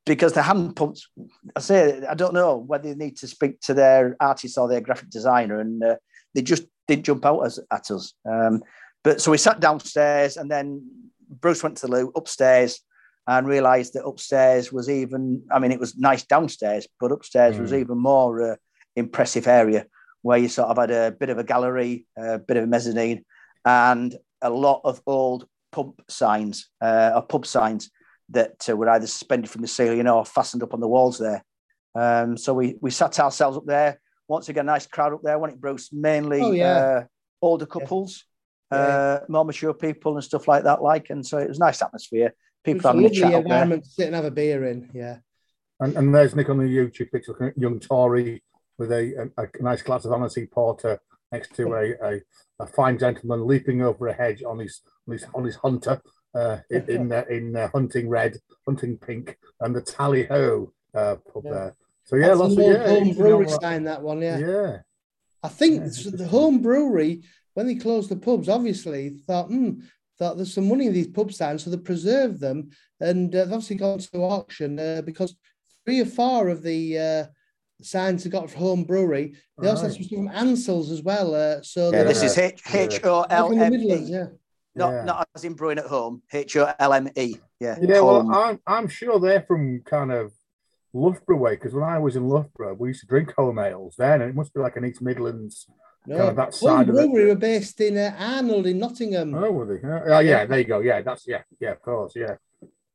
Because 0.05 0.33
the 0.33 0.41
hand 0.41 0.75
pumps, 0.75 1.07
I 1.55 1.59
say, 1.59 2.03
I 2.05 2.15
don't 2.15 2.33
know 2.33 2.57
whether 2.57 2.89
they 2.89 2.95
need 2.95 3.17
to 3.17 3.27
speak 3.27 3.59
to 3.61 3.73
their 3.73 4.15
artist 4.19 4.57
or 4.57 4.67
their 4.67 4.81
graphic 4.81 5.09
designer, 5.09 5.59
and 5.59 5.83
uh, 5.83 5.95
they 6.33 6.41
just 6.41 6.63
didn't 6.87 7.05
jump 7.05 7.25
out 7.25 7.41
as, 7.41 7.59
at 7.71 7.91
us. 7.91 8.13
Um, 8.27 8.63
but 9.03 9.21
so 9.21 9.31
we 9.31 9.37
sat 9.37 9.59
downstairs, 9.59 10.37
and 10.37 10.49
then 10.49 10.89
Bruce 11.29 11.61
went 11.61 11.77
to 11.77 11.87
the 11.87 11.91
loo 11.91 12.11
upstairs 12.15 12.79
and 13.27 13.47
realised 13.47 13.93
that 13.93 14.05
upstairs 14.05 14.71
was 14.71 14.89
even. 14.89 15.43
I 15.51 15.59
mean, 15.59 15.71
it 15.71 15.79
was 15.79 15.95
nice 15.95 16.25
downstairs, 16.25 16.87
but 16.99 17.11
upstairs 17.11 17.59
was 17.59 17.71
Mm. 17.71 17.79
even 17.81 17.97
more 17.99 18.53
uh, 18.53 18.55
impressive 18.95 19.47
area 19.47 19.85
where 20.21 20.37
you 20.39 20.49
sort 20.49 20.69
of 20.69 20.77
had 20.77 20.91
a 20.91 21.11
bit 21.11 21.29
of 21.29 21.37
a 21.37 21.43
gallery, 21.43 22.05
a 22.17 22.39
bit 22.39 22.57
of 22.57 22.63
a 22.63 22.67
mezzanine, 22.67 23.23
and 23.65 24.15
a 24.41 24.49
lot 24.49 24.81
of 24.83 25.01
old 25.05 25.45
pub 25.71 25.93
signs 26.09 26.69
uh, 26.81 27.11
or 27.15 27.21
pub 27.21 27.45
signs 27.45 27.91
that 28.31 28.67
uh, 28.69 28.75
were 28.75 28.89
either 28.89 29.07
suspended 29.07 29.49
from 29.49 29.61
the 29.61 29.67
ceiling 29.67 30.07
or 30.07 30.25
fastened 30.25 30.63
up 30.63 30.73
on 30.73 30.79
the 30.79 30.87
walls 30.87 31.17
there. 31.17 31.43
Um, 31.95 32.37
so 32.37 32.53
we 32.53 32.77
we 32.81 32.91
sat 32.91 33.19
ourselves 33.19 33.57
up 33.57 33.65
there. 33.65 33.99
Once 34.27 34.47
again, 34.49 34.67
nice 34.67 34.85
crowd 34.85 35.13
up 35.13 35.21
there. 35.23 35.39
When 35.39 35.49
it 35.49 35.59
Bruce, 35.59 35.91
mainly 35.91 36.41
Oh, 36.41 36.51
yeah. 36.51 36.77
uh, 36.77 37.03
older 37.41 37.65
couples, 37.65 38.25
uh, 38.69 39.19
more 39.27 39.43
mature 39.43 39.73
people 39.73 40.13
and 40.15 40.23
stuff 40.23 40.47
like 40.47 40.63
that. 40.65 40.83
Like, 40.83 41.09
and 41.09 41.25
so 41.25 41.39
it 41.39 41.47
was 41.49 41.57
a 41.57 41.61
nice 41.61 41.81
atmosphere. 41.81 42.33
People 42.63 42.85
a 42.85 42.93
having 42.93 43.01
a 43.01 43.03
lovely 43.05 43.19
chat 43.19 43.27
up 43.27 43.31
there. 43.31 43.41
environment 43.41 43.83
to 43.85 43.89
sit 43.89 44.05
and 44.07 44.15
have 44.15 44.25
a 44.25 44.31
beer 44.31 44.65
in. 44.65 44.89
Yeah. 44.93 45.17
And, 45.79 45.95
and 45.97 46.13
there's 46.13 46.35
Nick 46.35 46.49
on 46.49 46.57
the 46.57 46.65
YouTube 46.65 47.11
picture, 47.11 47.31
looking 47.31 47.47
at 47.47 47.57
young 47.57 47.79
Tory 47.79 48.43
with 48.77 48.91
a, 48.91 49.31
a, 49.37 49.43
a 49.43 49.63
nice 49.63 49.81
glass 49.81 50.05
of 50.05 50.11
Aniseed 50.11 50.51
Porter 50.51 50.99
next 51.31 51.55
to 51.55 51.73
a, 51.73 51.93
a, 52.03 52.21
a 52.59 52.67
fine 52.67 52.97
gentleman 52.99 53.47
leaping 53.47 53.81
over 53.81 54.07
a 54.07 54.13
hedge 54.13 54.43
on 54.43 54.59
his 54.59 54.81
on 55.07 55.13
his, 55.13 55.25
on 55.33 55.45
his 55.45 55.55
hunter 55.55 56.01
uh, 56.35 56.57
in 56.69 56.89
in, 56.89 57.11
uh, 57.11 57.23
in 57.29 57.55
uh, 57.55 57.69
hunting 57.73 58.09
red, 58.09 58.37
hunting 58.65 58.97
pink, 58.97 59.37
and 59.61 59.75
the 59.75 59.81
Tally 59.81 60.25
Ho 60.25 60.71
uh, 60.93 61.15
pub 61.31 61.43
Yeah. 61.45 61.51
there. 61.51 61.75
So 62.05 62.15
yeah, 62.15 62.27
That's 62.29 62.39
lots 62.39 62.53
an 62.55 62.59
of 62.59 62.65
old 62.65 62.75
yeah, 62.75 62.87
home 62.87 63.07
you 63.07 63.13
know 63.13 63.19
brewery 63.19 63.45
what- 63.45 63.61
sign, 63.61 63.83
that 63.83 64.01
one. 64.01 64.21
Yeah. 64.21 64.37
yeah. 64.39 64.77
I 65.43 65.47
think 65.47 65.83
Yeah, 65.83 66.11
the 66.15 66.27
home 66.27 66.61
brewery, 66.61 67.23
when 67.53 67.67
they 67.67 67.75
closed 67.75 68.09
the 68.09 68.15
pubs, 68.17 68.49
obviously 68.49 69.09
thought, 69.25 69.47
hmm, 69.47 69.81
thought 70.17 70.35
there's 70.35 70.53
some 70.53 70.67
money 70.67 70.87
in 70.87 70.93
these 70.93 71.07
pub 71.07 71.31
signs, 71.31 71.63
so 71.63 71.69
they 71.69 71.77
preserved 71.77 72.39
them, 72.41 72.71
and 72.99 73.33
uh, 73.33 73.45
they've 73.45 73.53
obviously 73.53 73.77
gone 73.77 73.99
to 73.99 74.17
auction 74.17 74.77
uh, 74.79 75.01
because 75.05 75.35
three 75.85 76.01
or 76.01 76.05
four 76.05 76.49
of 76.49 76.61
the 76.61 76.97
uh, 76.97 77.25
signs 77.81 78.23
they 78.23 78.29
got 78.29 78.49
from 78.49 78.59
home 78.61 78.83
brewery, 78.83 79.33
they 79.61 79.69
also 79.69 79.83
have 79.83 79.91
Right. 79.91 79.97
some 79.97 80.03
stuff 80.03 80.17
from 80.17 80.27
Ansell's 80.29 80.91
as 80.91 81.03
well. 81.03 81.33
Uh, 81.33 81.61
so 81.61 81.91
Yeah, 81.93 82.03
this 82.03 82.21
is 82.23 82.35
Yeah. 82.35 82.43
H 82.45 82.61
H 82.73 82.99
O 83.05 83.19
up 83.21 83.27
L 83.31 83.51
in 83.51 83.59
the 83.59 83.65
M 83.65 83.73
E, 83.75 83.95
yeah. 84.11 84.25
Not 84.75 84.91
yeah. 84.91 85.03
not 85.03 85.27
as 85.35 85.43
in 85.43 85.53
brewing 85.53 85.79
at 85.79 85.85
home. 85.85 86.21
H 86.31 86.55
O 86.57 86.71
L 86.79 86.93
M 86.93 87.09
E. 87.15 87.35
Yeah. 87.59 87.77
Yeah, 87.81 88.01
well, 88.01 88.31
I'm 88.31 88.59
I'm 88.67 88.87
sure 88.87 89.19
they're 89.19 89.41
from 89.41 89.81
kind 89.85 90.11
of 90.11 90.31
Loughborough 90.93 91.37
way 91.37 91.51
because 91.55 91.73
when 91.73 91.83
I 91.83 91.99
was 91.99 92.15
in 92.15 92.27
Loughborough, 92.27 92.75
we 92.75 92.89
used 92.89 93.01
to 93.01 93.07
drink 93.07 93.33
home 93.35 93.59
ales 93.59 93.95
then, 93.97 94.21
and 94.21 94.29
it 94.29 94.35
must 94.35 94.53
be 94.53 94.59
like 94.59 94.75
an 94.75 94.85
East 94.85 95.01
Midlands 95.01 95.67
No, 96.05 96.17
kind 96.17 96.29
of 96.29 96.35
that 96.37 96.43
home 96.45 96.51
side 96.53 96.89
of 96.89 96.95
it. 96.95 97.07
brewery 97.11 97.27
were 97.27 97.35
based 97.35 97.81
in 97.81 97.97
uh, 97.97 98.15
Arnold 98.17 98.67
in 98.67 98.79
Nottingham. 98.79 99.33
Oh, 99.35 99.51
were 99.51 99.65
they? 99.65 99.87
Yeah, 99.87 100.17
oh, 100.17 100.19
yeah, 100.19 100.45
there 100.45 100.59
you 100.59 100.65
go. 100.65 100.79
Yeah, 100.79 101.01
that's 101.01 101.27
yeah, 101.27 101.41
yeah, 101.59 101.71
of 101.71 101.81
course, 101.81 102.13
yeah, 102.15 102.35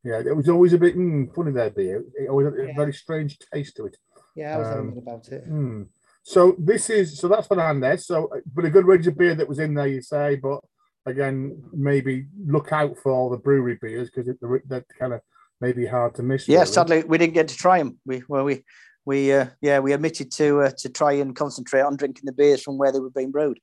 yeah. 0.03 0.21
It 0.21 0.37
was 0.37 0.49
always 0.49 0.73
a 0.73 0.79
bit 0.79 0.97
mm, 0.97 1.35
funny 1.35 1.53
their 1.53 1.71
beer. 1.71 2.05
It 2.15 2.29
always 2.29 2.47
had 2.47 2.55
a 2.55 2.67
Yeah. 2.69 2.77
very 2.77 2.93
strange 2.93 3.39
taste 3.53 3.77
to 3.77 3.87
it. 3.87 3.97
Yeah, 4.35 4.55
I 4.55 4.59
was 4.59 4.69
Um, 4.69 4.75
thinking 4.93 5.03
about 5.03 5.29
it. 5.29 5.45
Hmm. 5.45 5.83
So 6.23 6.57
this 6.59 6.89
is 6.89 7.19
so 7.19 7.29
that's 7.29 7.47
Fernandes. 7.49 8.05
So, 8.05 8.27
uh, 8.29 8.41
but 8.53 8.65
a 8.65 8.71
good 8.71 8.87
range 8.87 9.07
of 9.07 9.17
beer 9.19 9.35
that 9.35 9.49
was 9.49 9.59
in 9.59 9.75
there, 9.75 9.87
you 9.87 10.01
say. 10.03 10.37
But 10.37 10.61
again, 11.07 11.63
maybe 11.73 12.27
look 12.47 12.73
out 12.73 12.97
for 12.99 13.13
all 13.13 13.31
the 13.31 13.37
brewery 13.37 13.79
beers 13.81 14.11
because 14.11 14.35
they're, 14.41 14.63
they're 14.67 14.87
kind 14.99 15.13
of 15.13 15.21
maybe 15.61 15.87
hard 15.87 16.15
to 16.17 16.23
miss. 16.23 16.49
Yeah, 16.49 16.61
really. 16.61 16.73
sadly 16.73 17.05
we 17.05 17.19
didn't 17.19 17.35
get 17.35 17.49
to 17.49 17.57
try 17.57 17.79
them. 17.79 17.99
We 18.05 18.23
well 18.29 18.45
we 18.45 18.65
we 19.05 19.33
uh, 19.33 19.47
yeah 19.61 19.81
we 19.81 19.95
omitted 19.95 20.33
to 20.33 20.63
uh, 20.63 20.71
to 20.79 20.89
try 20.89 21.13
and 21.13 21.35
concentrate 21.35 21.83
on 21.83 21.97
drinking 21.97 22.25
the 22.25 22.33
beers 22.33 22.63
from 22.63 22.79
where 22.79 22.93
they 22.93 23.01
were 23.01 23.11
being 23.11 23.31
brewed. 23.31 23.59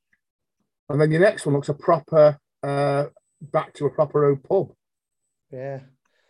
And 0.90 1.00
then 1.00 1.12
your 1.12 1.22
next 1.22 1.46
one 1.46 1.56
looks 1.56 1.70
a 1.70 1.74
proper 1.74 2.38
uh, 2.64 3.06
back 3.42 3.74
to 3.76 3.86
a 3.86 3.90
proper 3.90 4.30
old 4.30 4.44
pub. 4.44 4.74
Yeah. 5.52 5.80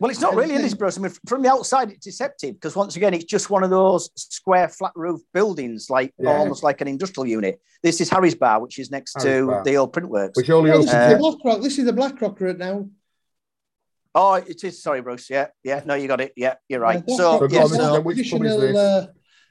Well, 0.02 0.10
it's 0.10 0.20
not 0.20 0.34
really 0.34 0.56
in 0.56 0.62
this 0.62 0.74
Bruce. 0.74 0.98
I 0.98 1.00
mean, 1.00 1.12
from 1.28 1.42
the 1.42 1.48
outside, 1.48 1.92
it's 1.92 2.04
deceptive 2.04 2.54
because 2.54 2.74
once 2.74 2.96
again, 2.96 3.14
it's 3.14 3.22
just 3.24 3.50
one 3.50 3.62
of 3.62 3.70
those 3.70 4.10
square 4.16 4.68
flat 4.68 4.90
roof 4.96 5.20
buildings, 5.32 5.88
like 5.88 6.12
Yeah. 6.18 6.38
almost 6.38 6.64
like 6.64 6.80
an 6.80 6.88
industrial 6.88 7.24
unit. 7.28 7.60
This 7.84 8.00
is 8.00 8.10
Harry's 8.10 8.34
Bar, 8.34 8.60
which 8.60 8.80
is 8.80 8.90
next 8.90 9.14
Harry's 9.14 9.42
to 9.42 9.46
Bar. 9.46 9.62
the 9.64 9.76
old 9.76 9.92
Printworks. 9.92 10.34
Which 10.34 10.50
only 10.50 10.72
Oh, 10.72 10.78
this, 10.82 10.88
opens 10.92 11.02
is 11.04 11.08
the 11.08 11.14
Uh, 11.14 11.18
Blackrock. 11.18 11.62
this 11.62 11.78
is 11.78 11.84
the 11.84 11.92
Blackrock 11.92 12.40
route 12.40 12.58
now. 12.58 12.88
Oh, 14.12 14.34
it 14.34 14.64
is. 14.64 14.82
Sorry, 14.82 15.00
Bruce. 15.02 15.30
Yeah, 15.30 15.46
yeah. 15.62 15.82
No, 15.86 15.94
you 15.94 16.08
got 16.08 16.20
it. 16.20 16.32
Yeah, 16.36 16.54
you're 16.68 16.80
right. 16.80 17.02
Yeah, 17.06 17.16
so, 17.16 17.38
So 17.38 17.46
yeah, 17.48 17.60
that's 17.60 17.76
so 17.76 18.00
which 18.00 18.16
pub 18.16 18.24
is 18.24 18.30
traditional, 18.30 18.58
this? 18.60 18.76
uh, 18.76 19.06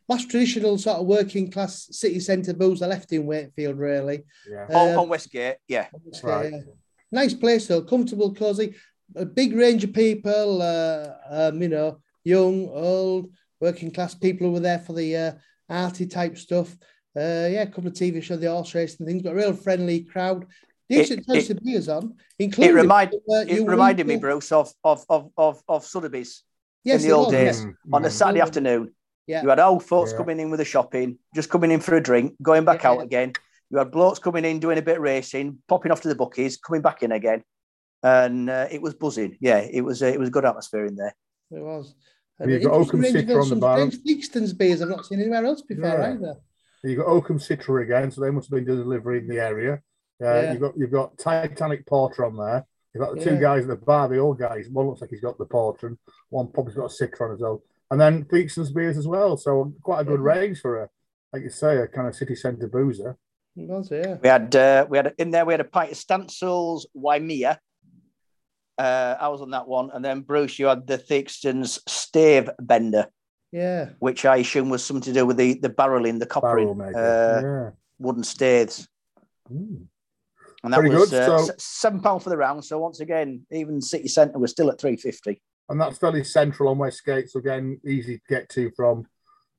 last 0.09 0.29
traditional 0.29 0.77
sort 0.77 0.97
of 0.99 1.05
working 1.07 1.49
class 1.49 1.87
city 1.91 2.19
centre 2.19 2.53
booze 2.53 2.81
I 2.81 2.87
left 2.87 3.13
in 3.13 3.25
Wakefield, 3.25 3.77
really. 3.77 4.25
yeah. 4.51 4.67
uh, 4.69 4.77
on, 4.77 4.95
on 4.97 5.07
Westgate. 5.09 5.55
Yeah, 5.69 5.87
Right. 6.23 6.51
Yeah. 6.51 6.59
Nice 7.13 7.33
place 7.33 7.67
though, 7.67 7.81
comfortable, 7.81 8.33
cozy, 8.33 8.75
a 9.15 9.25
big 9.25 9.53
range 9.55 9.83
of 9.83 9.93
people, 9.93 10.61
uh, 10.61 11.09
um, 11.29 11.61
you 11.61 11.69
know, 11.69 11.99
young, 12.23 12.69
old, 12.69 13.29
working 13.59 13.91
class 13.91 14.13
people 14.15 14.47
who 14.47 14.53
were 14.53 14.59
there 14.59 14.79
for 14.79 14.93
the 14.93 15.15
uh, 15.15 15.31
arty 15.69 16.05
type 16.05 16.37
stuff. 16.37 16.75
Uh, 17.15 17.47
yeah, 17.51 17.63
a 17.63 17.67
couple 17.67 17.87
of 17.87 17.93
TV 17.93 18.21
shows, 18.23 18.39
the 18.39 18.49
horse 18.49 18.73
race 18.73 18.97
and 18.99 19.07
things, 19.07 19.21
got 19.21 19.33
a 19.33 19.35
real 19.35 19.53
friendly 19.53 20.01
crowd. 20.01 20.45
Decent 20.89 21.25
choice 21.25 21.49
of 21.49 21.59
beers 21.63 21.87
on, 21.87 22.15
including. 22.37 22.75
remind- 22.75 23.13
uh, 23.13 23.45
it 23.47 23.49
your 23.51 23.65
reminded 23.65 24.07
me, 24.07 24.17
Bruce, 24.17 24.51
of 24.51 24.73
of 24.83 25.05
of 25.09 25.29
of, 25.37 25.61
of 25.69 25.85
Sotheby's 25.85 26.43
Yes, 26.83 27.03
in 27.03 27.09
the 27.09 27.15
old 27.15 27.27
was, 27.27 27.33
days. 27.33 27.59
yeah. 27.63 27.65
Mm, 27.69 27.93
on 27.93 28.05
a 28.05 28.07
mm. 28.07 28.11
Saturday 28.11 28.41
afternoon. 28.41 28.93
Yeah. 29.27 29.43
You 29.43 29.49
had 29.49 29.59
old 29.59 29.85
folks 29.85 30.11
Yeah. 30.11 30.17
coming 30.17 30.39
in 30.39 30.49
with 30.49 30.57
the 30.59 30.65
shopping, 30.65 31.17
just 31.33 31.49
coming 31.49 31.71
in 31.71 31.79
for 31.79 31.95
a 31.95 32.01
drink, 32.01 32.33
going 32.41 32.65
back 32.65 32.83
Yeah. 32.83 32.91
out 32.91 33.03
again. 33.03 33.33
You 33.69 33.77
had 33.77 33.91
blokes 33.91 34.19
coming 34.19 34.43
in, 34.43 34.59
doing 34.59 34.77
a 34.79 34.81
bit 34.81 34.97
of 34.97 35.03
racing, 35.03 35.59
popping 35.69 35.91
off 35.93 36.01
to 36.01 36.09
the 36.09 36.15
bookies, 36.15 36.57
coming 36.57 36.81
back 36.81 37.03
in 37.03 37.11
again, 37.13 37.43
and 38.03 38.49
uh, 38.49 38.67
it 38.71 38.81
was 38.81 38.93
buzzing. 38.93 39.37
Yeah, 39.39 39.57
it 39.59 39.81
was. 39.81 40.01
Uh, 40.01 40.07
it 40.07 40.19
was 40.19 40.29
a 40.29 40.31
good 40.31 40.45
atmosphere 40.45 40.85
in 40.85 40.95
there. 40.95 41.15
It 41.51 41.61
was. 41.61 41.93
And 42.39 42.49
you've 42.51 42.63
got 42.63 42.73
Oakham 42.73 43.01
range 43.01 43.15
Citra 43.15 43.41
on 43.43 43.49
the 43.49 43.55
bar. 43.57 43.77
strange 43.77 44.03
Theakston's 44.03 44.53
beers 44.53 44.81
I've 44.81 44.89
not 44.89 45.05
seen 45.05 45.19
anywhere 45.19 45.45
else 45.45 45.61
before 45.61 45.85
Yeah. 45.89 46.11
either. 46.13 46.35
You've 46.83 46.97
got 46.97 47.07
Oakham 47.07 47.37
Citra 47.37 47.83
again, 47.83 48.09
so 48.09 48.21
they 48.21 48.31
must 48.31 48.49
have 48.49 48.55
been 48.55 48.65
delivering 48.65 49.23
in 49.23 49.27
the 49.27 49.39
area. 49.39 49.73
Uh, 50.23 50.25
Yeah. 50.25 50.51
You've 50.53 50.61
got 50.61 50.77
you've 50.77 50.91
got 50.91 51.17
Titanic 51.17 51.85
Porter 51.85 52.25
on 52.25 52.35
there. 52.37 52.65
You've 52.93 53.03
got 53.05 53.15
the 53.15 53.23
two 53.23 53.35
Yeah. 53.35 53.39
guys 53.41 53.63
at 53.63 53.67
the 53.69 53.75
bar, 53.75 54.07
the 54.07 54.17
old 54.17 54.39
guys. 54.39 54.67
One 54.69 54.87
looks 54.87 55.01
like 55.01 55.11
he's 55.11 55.21
got 55.21 55.37
the 55.37 55.45
Porter, 55.45 55.87
and 55.87 55.97
one 56.29 56.47
probably's 56.47 56.75
got 56.77 56.91
a 56.91 57.05
Citra 57.05 57.21
on 57.25 57.31
his 57.31 57.43
own. 57.43 57.59
And 57.91 57.99
then 58.01 58.25
Theakston's 58.25 58.71
beers 58.71 58.97
as 58.97 59.07
well. 59.07 59.37
So 59.37 59.73
quite 59.83 60.01
a 60.01 60.05
good 60.05 60.19
Yeah. 60.21 60.25
range 60.39 60.61
for 60.61 60.83
a, 60.83 60.89
like 61.33 61.43
you 61.43 61.49
say, 61.49 61.77
a 61.77 61.87
kind 61.87 62.07
of 62.07 62.15
city 62.15 62.35
centre 62.35 62.67
boozer. 62.67 63.17
It 63.55 63.67
was, 63.67 63.91
yeah. 63.91 64.15
We 64.21 64.29
had 64.29 64.55
uh, 64.55 64.87
we 64.89 64.97
had 64.97 65.13
in 65.19 65.29
there. 65.31 65.45
We 65.45 65.53
had 65.53 65.59
a 65.61 65.65
pint 65.65 65.91
of 65.91 65.97
Stancill's 65.97 66.87
Waimea. 66.95 67.59
Uh, 68.81 69.15
I 69.19 69.27
was 69.27 69.41
on 69.41 69.51
that 69.51 69.67
one, 69.67 69.91
and 69.93 70.03
then 70.03 70.21
Bruce, 70.21 70.57
you 70.57 70.65
had 70.65 70.87
the 70.87 70.97
Theakston's 70.97 71.79
Stave 71.87 72.49
Bender, 72.59 73.05
Yeah. 73.51 73.89
which 73.99 74.25
I 74.25 74.37
assume 74.37 74.69
was 74.69 74.83
something 74.83 75.03
to 75.03 75.19
do 75.19 75.23
with 75.25 75.37
the 75.37 75.53
the 75.59 75.69
barreling, 75.69 76.19
the 76.19 76.25
Barrel 76.25 76.73
coppering, 76.73 76.77
maker. 76.77 77.67
uh, 77.67 77.71
wooden 77.99 78.23
staves. 78.23 78.87
Mm. 79.51 79.85
And 80.63 80.73
that 80.73 80.77
Very 80.77 80.89
was 80.89 81.11
good, 81.11 81.29
uh, 81.29 81.37
so- 81.45 81.53
seven 81.59 81.99
pound 82.01 82.23
for 82.23 82.31
the 82.31 82.37
round. 82.37 82.65
So 82.65 82.79
once 82.79 82.99
again, 83.01 83.45
even 83.51 83.81
city 83.81 84.07
centre 84.07 84.39
was 84.39 84.49
still 84.51 84.71
at 84.71 84.79
three 84.81 84.95
fifty. 84.97 85.41
And 85.69 85.79
that's 85.79 85.99
fairly 85.99 86.23
central 86.23 86.69
on 86.69 86.79
Westgate, 86.79 87.29
so 87.29 87.39
again, 87.39 87.79
easy 87.85 88.17
to 88.17 88.23
get 88.27 88.49
to 88.49 88.71
from 88.75 89.05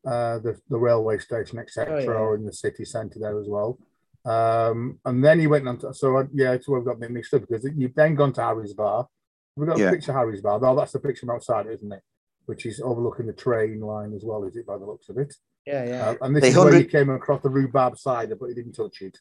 uh, 0.04 0.40
the, 0.40 0.58
the 0.68 0.76
railway 0.78 1.16
station, 1.18 1.60
etc., 1.60 1.94
Oh, 1.94 1.98
yeah. 2.00 2.10
or 2.10 2.34
in 2.34 2.44
the 2.44 2.52
city 2.52 2.84
centre 2.84 3.20
there 3.20 3.38
as 3.40 3.46
well. 3.48 3.78
Um, 4.24 4.98
and 5.04 5.24
then 5.24 5.40
he 5.40 5.46
went 5.46 5.66
on 5.68 5.78
to, 5.78 5.92
so 5.92 6.16
uh, 6.16 6.24
yeah, 6.32 6.52
it's 6.52 6.68
where 6.68 6.78
we've 6.80 6.86
got 6.86 7.00
me 7.00 7.08
mixed 7.08 7.34
up 7.34 7.42
because 7.42 7.68
you've 7.76 7.94
then 7.94 8.14
gone 8.14 8.32
to 8.34 8.42
Harry's 8.42 8.72
Bar. 8.74 9.08
We've 9.56 9.68
got 9.68 9.78
Yeah. 9.78 9.88
a 9.88 9.92
picture 9.92 10.12
of 10.12 10.16
Harry's 10.18 10.40
Bar. 10.40 10.60
No, 10.60 10.76
that's 10.76 10.92
the 10.92 11.00
picture 11.00 11.26
from 11.26 11.34
outside, 11.34 11.66
isn't 11.66 11.92
it? 11.92 12.02
Which 12.46 12.66
is 12.66 12.80
overlooking 12.80 13.26
the 13.26 13.32
train 13.32 13.80
line 13.80 14.14
as 14.14 14.24
well, 14.24 14.44
is 14.44 14.56
it, 14.56 14.66
by 14.66 14.78
the 14.78 14.84
looks 14.84 15.08
of 15.08 15.18
it? 15.18 15.34
Yeah, 15.66 15.84
yeah. 15.84 16.08
Uh, 16.10 16.14
and 16.22 16.36
this 16.36 16.42
The 16.42 16.48
is 16.48 16.56
where 16.56 16.74
he 16.74 16.84
came 16.84 17.10
across 17.10 17.42
the 17.42 17.50
rhubarb 17.50 17.98
cider, 17.98 18.36
but 18.36 18.46
he 18.46 18.54
didn't 18.54 18.72
touch 18.72 19.02
it. 19.02 19.18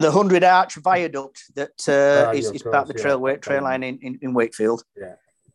The 0.00 0.10
hundred 0.10 0.44
arch 0.44 0.74
viaduct 0.76 1.42
that 1.54 1.70
uh, 1.88 2.28
Ah, 2.28 2.32
is, 2.32 2.46
yeah, 2.46 2.52
is 2.52 2.62
part 2.62 2.74
of 2.76 2.88
the 2.88 2.94
course, 2.94 3.02
trail 3.02 3.28
yeah. 3.28 3.36
trail 3.36 3.62
line 3.62 3.82
in, 3.82 3.98
in, 4.02 4.18
in 4.22 4.34
Wakefield. 4.34 4.82
Yeah. 4.96 5.14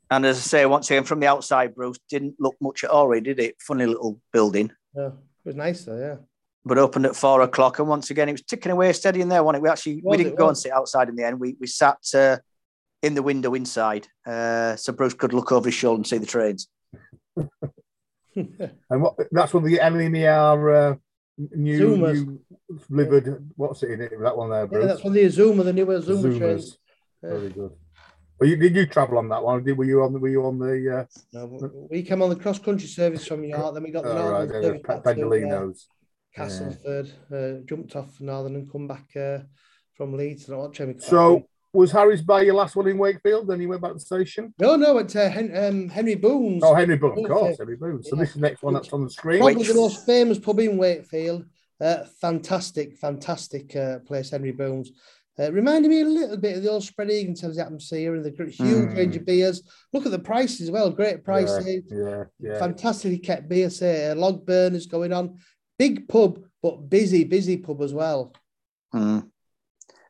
And 0.09 0.25
as 0.25 0.37
I 0.37 0.41
say, 0.41 0.65
once 0.65 0.89
again, 0.89 1.03
from 1.03 1.19
the 1.19 1.27
outside, 1.27 1.75
Bruce 1.75 1.99
didn't 2.09 2.35
look 2.39 2.55
much 2.61 2.83
at 2.83 2.89
all, 2.89 3.07
really, 3.07 3.21
did 3.21 3.39
it? 3.39 3.55
Funny 3.59 3.85
little 3.85 4.19
building, 4.31 4.71
yeah. 4.95 5.07
It 5.07 5.13
was 5.45 5.55
nice 5.55 5.83
though, 5.83 5.97
yeah. 5.99 6.15
But 6.65 6.77
opened 6.77 7.05
at 7.05 7.15
four 7.15 7.41
o'clock. 7.41 7.79
And 7.79 7.87
once 7.87 8.09
again, 8.09 8.29
it 8.29 8.33
was 8.33 8.43
ticking 8.43 8.71
away 8.71 8.93
steady 8.93 9.21
in 9.21 9.29
there, 9.29 9.43
wasn't 9.43 9.61
it? 9.61 9.63
We 9.63 9.69
actually 9.69 10.01
Was, 10.03 10.11
we 10.11 10.17
didn't 10.17 10.33
it 10.33 10.39
go 10.39 10.47
and 10.47 10.57
sit 10.57 10.71
outside 10.71 11.09
in 11.09 11.15
the 11.15 11.25
end. 11.25 11.39
We 11.39 11.55
we 11.59 11.67
sat 11.67 11.97
uh, 12.13 12.37
in 13.01 13.15
the 13.15 13.23
window 13.23 13.53
inside, 13.53 14.07
uh, 14.25 14.75
so 14.75 14.93
Bruce 14.93 15.13
could 15.13 15.33
look 15.33 15.51
over 15.51 15.67
his 15.67 15.75
shoulder 15.75 15.97
and 15.97 16.07
see 16.07 16.17
the 16.17 16.25
trains. 16.25 16.67
And 18.35 19.01
what 19.01 19.15
that's 19.31 19.53
one 19.53 19.63
of 19.63 19.69
the 19.69 19.77
LNER 19.77 20.93
uh, 20.93 20.95
new, 21.37 21.79
Zoomers. 21.79 22.25
new 22.25 22.39
livered, 22.89 23.51
what's 23.55 23.83
it 23.83 23.91
in 23.91 24.01
it? 24.01 24.11
That 24.19 24.37
one 24.37 24.49
there, 24.49 24.61
yeah, 24.61 24.65
Bruce? 24.65 24.85
that's 24.87 25.03
when 25.03 25.13
the 25.13 25.23
Azuma, 25.23 25.63
the 25.63 25.73
newer 25.73 25.95
Azuma 25.95 26.29
Zoomers. 26.29 26.37
trains. 26.39 26.77
Very 27.21 27.49
good. 27.49 27.71
But 28.39 28.47
you, 28.47 28.55
did 28.57 28.75
you 28.75 28.85
travel 28.87 29.19
on 29.19 29.29
that 29.29 29.43
one? 29.43 29.63
Did 29.63 29.77
were 29.77 29.85
you 29.85 30.03
on 30.03 30.13
the 30.13 30.19
were 30.19 30.29
you 30.29 30.45
on 30.45 30.57
the 30.57 30.99
uh, 30.99 31.05
No, 31.31 31.87
we 31.89 32.01
came 32.03 32.21
on 32.21 32.29
the 32.29 32.35
cross 32.35 32.59
country 32.59 32.87
service 32.87 33.25
from 33.25 33.43
York, 33.43 33.73
then 33.73 33.83
we 33.83 33.91
got 33.91 34.03
the 34.03 34.11
oh, 34.11 34.31
right, 34.31 34.49
there, 34.49 34.63
service 34.63 34.81
the 34.81 34.87
back 34.87 35.03
to 35.03 35.09
uh, 35.09 35.13
Pendolinos? 35.13 35.87
Castleford, 36.35 37.11
uh, 37.33 37.63
jumped 37.67 37.95
off 37.95 38.19
northern 38.19 38.55
and 38.55 38.71
come 38.71 38.87
back 38.87 39.05
uh, 39.15 39.39
from 39.95 40.13
Leeds. 40.17 40.49
And 40.49 40.57
what 40.57 40.73
train 40.73 40.89
we 40.89 40.93
come 40.95 41.01
back 41.01 41.09
So 41.09 41.45
was 41.73 41.91
Harry's 41.91 42.21
Bay 42.21 42.45
your 42.45 42.55
last 42.55 42.75
one 42.75 42.87
in 42.87 42.97
Wakefield? 42.97 43.47
Then 43.47 43.61
you 43.61 43.69
went 43.69 43.81
back 43.81 43.91
to 43.91 43.95
the 43.95 43.99
station. 43.99 44.53
No, 44.59 44.75
no, 44.75 44.97
it's 44.97 45.15
uh, 45.15 45.29
Hen- 45.29 45.55
um, 45.55 45.89
Henry 45.89 46.15
Boon's. 46.15 46.63
Oh, 46.63 46.73
Henry 46.73 46.97
Boon, 46.97 47.17
of 47.23 47.29
course, 47.31 47.57
Henry 47.57 47.75
Boon. 47.77 48.01
So 48.03 48.15
Yeah. 48.15 48.21
this 48.21 48.29
is 48.29 48.35
the 48.35 48.41
next 48.41 48.63
one 48.63 48.73
that's 48.73 48.91
on 48.93 49.03
the 49.03 49.09
screen. 49.09 49.39
Probably 49.39 49.63
the 49.63 49.73
most 49.75 50.05
famous 50.05 50.39
pub 50.39 50.59
in 50.59 50.77
Wakefield. 50.77 51.45
Uh, 51.81 52.03
fantastic, 52.21 52.95
fantastic 52.97 53.75
uh, 53.75 53.99
place, 53.99 54.29
Henry 54.31 54.51
Boon's. 54.51 54.91
Uh, 55.37 55.51
reminded 55.51 55.89
me 55.89 56.01
a 56.01 56.05
little 56.05 56.37
bit 56.37 56.55
of 56.57 56.61
the 56.63 56.69
old 56.69 56.83
Spread 56.83 57.09
Eagle 57.09 57.31
in 57.31 57.35
terms 57.35 57.53
of 57.53 57.55
the 57.55 57.65
atmosphere 57.65 58.13
and 58.13 58.23
the 58.23 58.29
gr- 58.29 58.43
huge 58.43 58.89
Mm. 58.91 58.95
range 58.95 59.15
of 59.15 59.25
beers. 59.25 59.63
Look 59.91 60.05
at 60.05 60.11
the 60.11 60.19
prices 60.19 60.61
as 60.61 60.71
well, 60.71 60.91
great 60.91 61.23
prices. 61.23 61.83
Yeah, 61.89 62.25
yeah. 62.39 62.59
Fantastically 62.59 63.17
kept 63.17 63.49
beer, 63.49 63.71
say, 63.71 64.11
uh, 64.11 64.15
log 64.15 64.45
burners 64.45 64.85
going 64.85 65.11
on. 65.11 65.39
Big 65.77 66.07
pub, 66.07 66.39
but 66.61 66.89
busy, 66.89 67.23
busy 67.23 67.57
pub 67.57 67.81
as 67.81 67.93
well. 67.93 68.33
Hmm. 68.91 69.19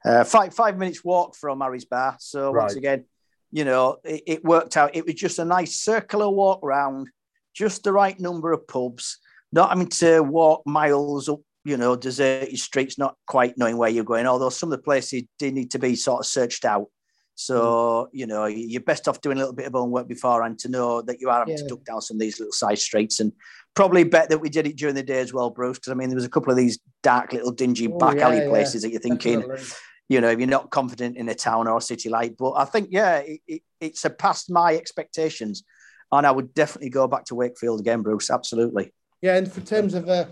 Uh, 0.06 0.24
five 0.24 0.54
five 0.54 0.78
minutes 0.78 1.04
walk 1.04 1.36
from 1.36 1.62
Harry's 1.62 1.86
Bar. 1.86 2.18
So 2.20 2.52
once 2.52 2.76
again, 2.76 3.06
you 3.52 3.64
know, 3.64 3.98
it, 4.04 4.24
it 4.28 4.44
worked 4.44 4.76
out. 4.76 4.96
It 4.96 5.06
was 5.06 5.16
just 5.16 5.40
a 5.40 5.46
nice 5.46 5.76
circular 5.78 6.30
walk 6.30 6.60
round, 6.62 7.10
just 7.54 7.84
the 7.84 7.94
right 7.94 8.20
number 8.20 8.52
of 8.52 8.68
pubs, 8.68 9.20
not 9.52 9.70
having 9.70 9.88
to 9.90 10.22
walk 10.22 10.64
miles 10.66 11.30
up, 11.30 11.40
you 11.64 11.78
know, 11.78 11.96
deserted 11.96 12.58
streets, 12.60 12.98
not 12.98 13.16
quite 13.28 13.58
knowing 13.58 13.78
where 13.78 13.90
you're 13.90 14.04
going. 14.04 14.26
Although 14.26 14.50
some 14.50 14.72
of 14.72 14.78
the 14.78 14.84
places 14.84 15.24
did 15.40 15.54
need 15.54 15.72
to 15.72 15.80
be 15.80 15.96
sort 15.96 16.20
of 16.20 16.26
searched 16.26 16.66
out. 16.66 16.88
So, 17.36 18.10
you 18.14 18.28
know, 18.28 18.46
you're 18.46 18.82
best 18.82 19.08
off 19.08 19.22
doing 19.22 19.38
a 19.38 19.40
little 19.40 19.56
bit 19.56 19.66
of 19.66 19.74
homework 19.74 20.08
beforehand 20.08 20.60
to 20.60 20.70
know 20.70 21.02
that 21.02 21.20
you 21.20 21.30
are 21.30 21.40
having 21.40 21.58
to 21.58 21.66
duck 21.68 21.84
down 21.84 22.02
some 22.02 22.18
of 22.18 22.22
these 22.22 22.40
little 22.40 22.54
side 22.54 22.78
streets. 22.80 23.20
And 23.20 23.32
probably 23.74 24.04
bet 24.04 24.30
that 24.30 24.38
we 24.38 24.50
did 24.50 24.68
it 24.68 24.76
during 24.76 24.96
the 24.96 25.04
day 25.04 25.20
as 25.20 25.34
well, 25.34 25.50
Bruce, 25.50 25.80
because 25.80 25.92
I 25.92 25.96
mean, 25.96 26.10
there 26.10 26.16
was 26.16 26.26
a 26.26 26.30
couple 26.30 26.52
of 26.52 26.58
these 26.58 26.80
dark 27.02 27.34
little 27.34 27.52
dingy 27.52 27.88
Oh, 27.92 27.98
back 27.98 28.18
yeah, 28.18 28.28
alley 28.28 28.38
yeah. 28.38 28.50
places 28.50 28.84
that 28.84 28.92
you're 28.92 29.02
thinking, 29.02 29.40
Definitely. 29.40 29.66
you 30.10 30.22
know, 30.22 30.30
if 30.30 30.38
you're 30.40 30.48
not 30.48 30.70
confident 30.70 31.18
in 31.18 31.28
a 31.28 31.34
town 31.36 31.68
or 31.68 31.78
a 31.78 31.82
city 31.82 32.08
like. 32.10 32.38
But 32.38 32.52
I 32.52 32.66
think, 32.66 32.90
yeah, 32.92 33.18
it, 33.18 33.42
it, 33.48 33.62
it 33.80 33.98
surpassed 33.98 34.52
my 34.52 34.76
expectations. 34.76 35.64
And 36.12 36.28
I 36.28 36.32
would 36.32 36.54
definitely 36.54 36.92
go 36.92 37.08
back 37.08 37.26
to 37.26 37.36
Wakefield 37.36 37.80
again, 37.80 38.04
Bruce. 38.04 38.30
Absolutely. 38.30 38.94
Yeah, 39.24 39.38
and 39.38 39.52
for 39.52 39.62
terms 39.62 39.96
of 39.96 40.08
uh, 40.08 40.26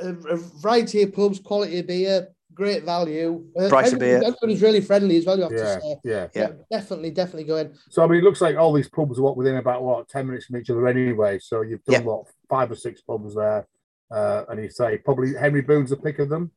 a, 0.00 0.08
a 0.08 0.36
variety 0.36 1.02
of 1.02 1.12
pubs, 1.12 1.40
quality 1.40 1.78
of 1.80 1.86
beer, 1.86 2.28
great 2.58 2.82
value. 2.84 3.44
Uh, 3.58 3.68
Price 3.68 3.92
of 3.92 4.00
beer. 4.00 4.16
Everybody's 4.18 4.60
really 4.60 4.80
friendly 4.80 5.16
as 5.16 5.24
well, 5.24 5.36
you 5.36 5.44
have 5.44 5.52
Yeah, 5.52 5.58
to 5.76 5.80
say. 5.80 5.96
yeah. 6.04 6.26
Yeah. 6.34 6.48
Definitely, 6.70 7.12
definitely 7.12 7.44
going. 7.44 7.72
So 7.88 8.02
I 8.02 8.08
mean, 8.08 8.18
it 8.18 8.24
looks 8.24 8.40
like 8.40 8.56
all 8.56 8.72
these 8.72 8.88
pubs 8.88 9.18
are 9.18 9.22
what 9.22 9.36
within 9.36 9.56
about 9.56 9.82
what 9.84 10.08
ten 10.08 10.26
minutes 10.26 10.46
from 10.46 10.56
each 10.56 10.68
other 10.68 10.86
anyway. 10.88 11.38
So 11.38 11.62
you've 11.62 11.84
done 11.84 12.00
Yeah. 12.02 12.06
what 12.08 12.26
five 12.50 12.70
or 12.70 12.74
six 12.74 13.00
pubs 13.00 13.34
there, 13.36 13.66
uh, 14.10 14.44
and 14.48 14.60
you 14.62 14.68
say 14.70 14.98
probably 14.98 15.34
Henry 15.34 15.62
Boon's 15.62 15.90
the 15.90 15.96
pick 15.96 16.18
of 16.18 16.28
them. 16.28 16.50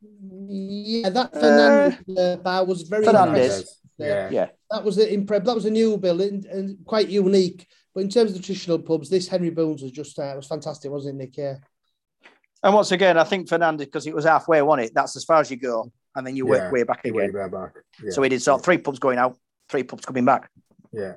Yeah, 0.00 1.08
that 1.10 1.32
Fernandes 1.32 2.18
uh, 2.18 2.36
bar 2.36 2.64
was 2.64 2.82
very 2.82 3.04
Fernandes. 3.04 3.26
impressive. 3.26 3.66
yeah, 3.98 4.30
Yeah. 4.30 4.48
That 4.70 4.84
was 4.84 4.96
an 4.98 5.08
impre- 5.08 5.44
That 5.44 5.54
was 5.56 5.64
a 5.64 5.70
new 5.70 5.96
building 5.98 6.28
and, 6.34 6.44
and 6.46 6.84
quite 6.86 7.08
unique. 7.08 7.66
But 7.94 8.04
in 8.04 8.10
terms 8.10 8.30
of 8.30 8.36
the 8.36 8.42
traditional 8.42 8.78
pubs, 8.78 9.10
this 9.10 9.26
Henry 9.26 9.50
Boon's 9.50 9.82
was 9.82 9.90
just 9.90 10.16
uh, 10.20 10.32
was 10.36 10.46
fantastic, 10.46 10.88
wasn't 10.92 11.16
it, 11.16 11.18
Nick? 11.24 11.36
Yeah. 11.36 11.56
And 12.62 12.74
once 12.74 12.90
again, 12.92 13.16
I 13.16 13.24
think 13.24 13.48
Fernandes, 13.48 13.78
because 13.78 14.06
it 14.06 14.14
was 14.14 14.24
halfway, 14.24 14.60
wasn't 14.62 14.88
it? 14.88 14.94
That's 14.94 15.16
as 15.16 15.24
far 15.24 15.40
as 15.40 15.50
you 15.50 15.56
go. 15.56 15.92
And 16.16 16.26
then 16.26 16.34
you 16.34 16.44
Yeah. 16.46 16.50
work 16.50 16.72
way 16.72 16.82
back 16.82 17.04
again. 17.04 17.32
there 17.32 17.48
back. 17.48 17.74
Yeah. 18.02 18.10
So 18.10 18.22
we 18.22 18.28
did 18.28 18.42
sort 18.42 18.60
of 18.60 18.64
three 18.64 18.78
pubs 18.78 18.98
going 18.98 19.18
out, 19.18 19.36
three 19.68 19.84
pubs 19.84 20.04
coming 20.04 20.24
back. 20.24 20.50
Yeah. 20.92 21.14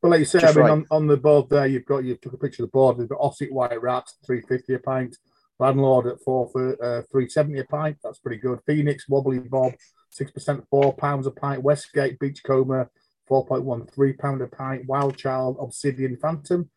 But 0.00 0.08
like 0.12 0.20
you 0.20 0.24
say, 0.24 0.40
Just 0.40 0.56
I 0.56 0.60
mean, 0.60 0.64
right. 0.64 0.72
on, 0.72 0.86
on 0.90 1.06
the 1.06 1.18
board 1.18 1.50
there, 1.50 1.66
you've 1.66 1.84
got 1.84 2.04
you 2.04 2.16
took 2.16 2.32
a 2.32 2.38
picture 2.38 2.62
of 2.62 2.68
the 2.68 2.72
board. 2.72 2.96
They've 2.96 3.08
got 3.08 3.20
Ossett 3.20 3.52
White 3.52 3.82
Rats, 3.82 4.16
three 4.24 4.40
fifty 4.40 4.72
a 4.74 4.78
pint. 4.78 5.16
Landlord 5.58 6.06
at 6.06 6.22
four 6.22 6.48
for 6.50 6.82
uh, 6.82 7.02
three 7.12 7.28
seventy 7.28 7.58
a 7.58 7.64
pint. 7.64 7.98
That's 8.02 8.18
pretty 8.18 8.38
good. 8.40 8.60
Phoenix 8.66 9.06
Wobbly 9.10 9.40
Bob, 9.40 9.74
six 10.08 10.30
percent, 10.30 10.64
four 10.70 10.94
pounds 10.94 11.26
a 11.26 11.30
pint. 11.30 11.62
Westgate 11.62 12.18
Beachcomber, 12.18 12.88
four 13.28 13.44
point 13.44 13.64
one 13.64 13.86
three 13.88 14.14
pound 14.14 14.40
a 14.40 14.46
pint. 14.46 14.86
Wild 14.86 15.18
Child 15.18 15.58
Obsidian 15.60 16.16
Phantom, 16.16 16.70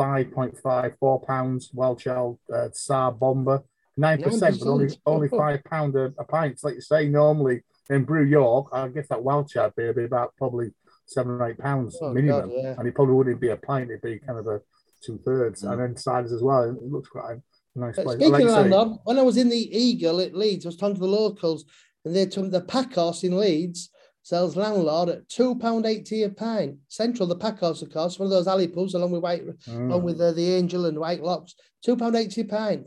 five 0.00 0.32
point 0.32 0.54
five 0.62 0.92
four 1.00 1.20
pounds. 1.20 1.70
Wild 1.74 1.98
Child 1.98 2.38
uh, 2.54 2.68
Tsar 2.72 3.12
Bomber, 3.12 3.62
nine 3.96 4.22
percent, 4.22 4.58
but 4.60 4.68
only 4.68 4.86
9%. 4.86 4.98
only 5.06 5.28
five 5.28 5.62
pound 5.64 5.94
a, 5.96 6.06
a 6.18 6.24
pint. 6.24 6.52
It's 6.54 6.64
like 6.64 6.74
you 6.76 6.80
say, 6.80 7.06
normally 7.08 7.62
in 7.90 8.04
Brew 8.04 8.24
York, 8.24 8.68
I 8.72 8.88
guess 8.88 9.08
that 9.08 9.22
Wild 9.22 9.48
Child 9.48 9.72
beer 9.76 9.88
would 9.88 9.96
be 9.96 10.04
about 10.04 10.34
probably 10.38 10.68
seven 11.06 11.32
or 11.32 11.46
eight 11.48 11.58
pounds 11.58 11.98
Oh, 12.00 12.12
minimum, 12.12 12.48
God, 12.48 12.50
yeah. 12.56 12.74
and 12.78 12.86
it 12.88 12.94
probably 12.94 13.14
wouldn't 13.14 13.40
be 13.40 13.48
a 13.50 13.56
pint; 13.56 13.90
it'd 13.90 14.00
be 14.02 14.18
kind 14.20 14.38
of 14.38 14.46
a 14.46 14.60
two 15.04 15.18
thirds, 15.24 15.62
Mm. 15.62 15.72
and 15.72 15.80
then 15.80 15.94
ciders 15.94 16.32
as 16.32 16.42
well. 16.42 16.62
It 16.64 16.82
looks 16.82 17.08
quite 17.08 17.32
a 17.36 17.78
nice 17.78 17.96
But 17.96 18.04
place. 18.04 18.16
speaking 18.16 18.32
Like 18.32 18.42
of 18.42 18.48
you 18.48 18.54
say- 18.54 18.60
landlord, 18.70 18.98
when 19.04 19.18
I 19.18 19.22
was 19.22 19.36
in 19.36 19.48
the 19.48 19.78
Eagle 19.86 20.20
at 20.20 20.34
Leeds, 20.34 20.64
I 20.64 20.68
was 20.68 20.76
talking 20.76 20.94
to 20.96 21.00
the 21.00 21.06
locals, 21.08 21.64
and 22.04 22.14
they 22.16 22.26
told 22.26 22.46
me 22.46 22.50
the 22.52 22.62
Packhorse 22.62 23.22
in 23.24 23.36
Leeds 23.36 23.90
sells 24.22 24.56
landlord 24.56 25.08
at 25.08 25.28
two 25.28 25.54
pound 25.56 25.86
eighty 25.86 26.22
a 26.22 26.28
pint. 26.28 26.76
Central, 26.88 27.28
the 27.28 27.36
Packhorse, 27.36 27.82
of 27.82 27.90
course, 27.92 28.18
one 28.18 28.26
of 28.26 28.30
those 28.30 28.46
alley 28.48 28.68
pubs 28.68 28.94
along 28.94 29.12
with 29.12 29.22
White, 29.22 29.46
Mm. 29.68 29.90
along 29.90 30.02
with 30.02 30.20
uh, 30.20 30.32
the 30.32 30.54
Angel 30.54 30.86
and 30.86 30.98
Whitelocks, 30.98 31.54
two 31.82 31.96
pound 31.96 32.16
eighty 32.16 32.42
a 32.42 32.44
pint. 32.44 32.86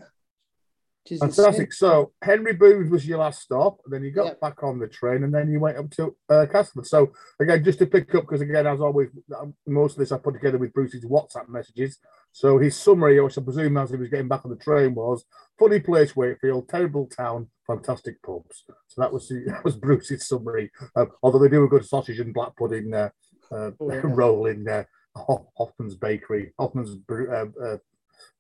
Insane. 1.10 1.32
Fantastic. 1.32 1.74
So 1.74 2.14
Henry 2.22 2.54
Booth 2.54 2.90
was 2.90 3.06
your 3.06 3.18
last 3.18 3.42
stop, 3.42 3.80
and 3.84 3.94
then 3.94 4.04
you 4.04 4.12
got 4.12 4.26
Yep. 4.26 4.40
back 4.40 4.64
on 4.64 4.80
the 4.80 4.88
train, 4.88 5.24
and 5.26 5.34
then 5.34 5.50
you 5.52 5.60
went 5.60 5.78
up 5.78 5.90
to 5.92 6.16
uh, 6.30 6.46
Castleford. 6.50 6.88
So 6.88 7.12
again, 7.42 7.62
just 7.62 7.80
to 7.80 7.88
pick 7.88 8.16
up, 8.16 8.24
because 8.24 8.40
again, 8.40 8.66
as 8.66 8.80
always, 8.80 9.10
um, 9.38 9.54
most 9.68 9.94
of 9.94 10.00
this 10.00 10.14
I 10.14 10.18
put 10.18 10.34
together 10.36 10.58
with 10.58 10.72
Bruce's 10.72 11.04
WhatsApp 11.04 11.50
messages. 11.50 11.98
So 12.34 12.58
his 12.58 12.76
summary, 12.76 13.22
which 13.22 13.38
I 13.38 13.42
presume 13.42 13.78
as 13.78 13.92
he 13.92 13.96
was 13.96 14.10
getting 14.10 14.28
back 14.28 14.44
on 14.44 14.52
the 14.52 14.58
train, 14.58 14.96
was 14.96 15.24
funny 15.58 15.80
place 15.80 16.16
Wakefield, 16.16 16.68
terrible 16.68 17.06
town, 17.08 17.48
fantastic 17.66 18.22
pubs. 18.24 18.66
So 18.88 19.02
that 19.02 19.14
was 19.14 19.30
the, 19.30 19.44
that 19.48 19.64
was 19.64 19.76
Bruce's 19.76 20.28
summary. 20.28 20.72
Uh, 20.96 21.06
although 21.22 21.40
they 21.40 21.48
do 21.48 21.64
a 21.64 21.70
good 21.70 21.86
sausage 21.86 22.20
and 22.20 22.34
black 22.34 22.56
pudding 22.58 22.94
uh, 22.94 23.10
uh, 23.52 23.72
Oh, 23.80 23.94
yeah. 23.94 24.02
roll 24.04 24.48
in 24.48 24.68
uh, 24.68 24.84
Hoffman's 25.16 25.96
Bakery, 25.96 26.54
Hoffman's 26.60 26.98
uh, 27.10 27.46
uh, 27.64 27.78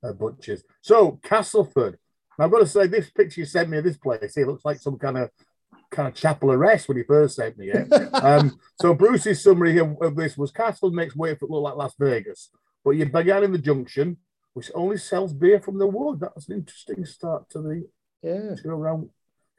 uh, 0.04 0.14
Butchers. 0.14 0.64
So 0.82 1.20
Castleford. 1.24 1.98
Now, 2.39 2.46
I've 2.46 2.52
got 2.52 2.60
to 2.60 2.68
say, 2.68 2.88
this 2.88 3.12
picture 3.12 3.41
you 3.41 3.46
sent 3.46 3.70
me 3.70 3.78
of 3.78 3.84
this 3.84 3.98
place, 3.98 4.36
it 4.36 4.48
looks 4.48 4.66
like 4.66 4.80
some 4.80 4.98
kind 4.98 5.20
of 5.20 5.30
kind 5.91 6.08
of 6.08 6.16
chapel 6.16 6.52
arrest 6.52 6.88
when 6.88 6.98
you 6.98 7.04
first 7.08 7.36
sent 7.36 7.58
me 7.58 7.70
it. 7.70 7.88
Um, 8.14 8.58
so 8.80 8.94
Bruce's 8.94 9.44
summary 9.44 9.74
here 9.74 9.96
of 10.02 10.16
this 10.16 10.38
was 10.38 10.52
Castle 10.52 10.91
makes 10.91 11.16
Wakefield 11.16 11.52
look 11.52 11.64
like 11.64 11.76
Las 11.76 11.94
Vegas, 12.00 12.50
but 12.84 12.92
you 12.92 13.06
began 13.06 13.44
in 13.44 13.52
the 13.52 13.58
junction, 13.58 14.18
which 14.54 14.72
only 14.76 14.98
sells 14.98 15.34
beer 15.34 15.60
from 15.60 15.78
the 15.78 15.88
wood. 15.88 16.20
That's 16.20 16.48
an 16.50 16.56
interesting 16.56 17.06
start 17.06 17.50
to 17.52 17.60
the 17.62 17.88
yeah. 18.22 18.56
to 18.56 18.64
go 18.64 18.72
around 18.72 19.10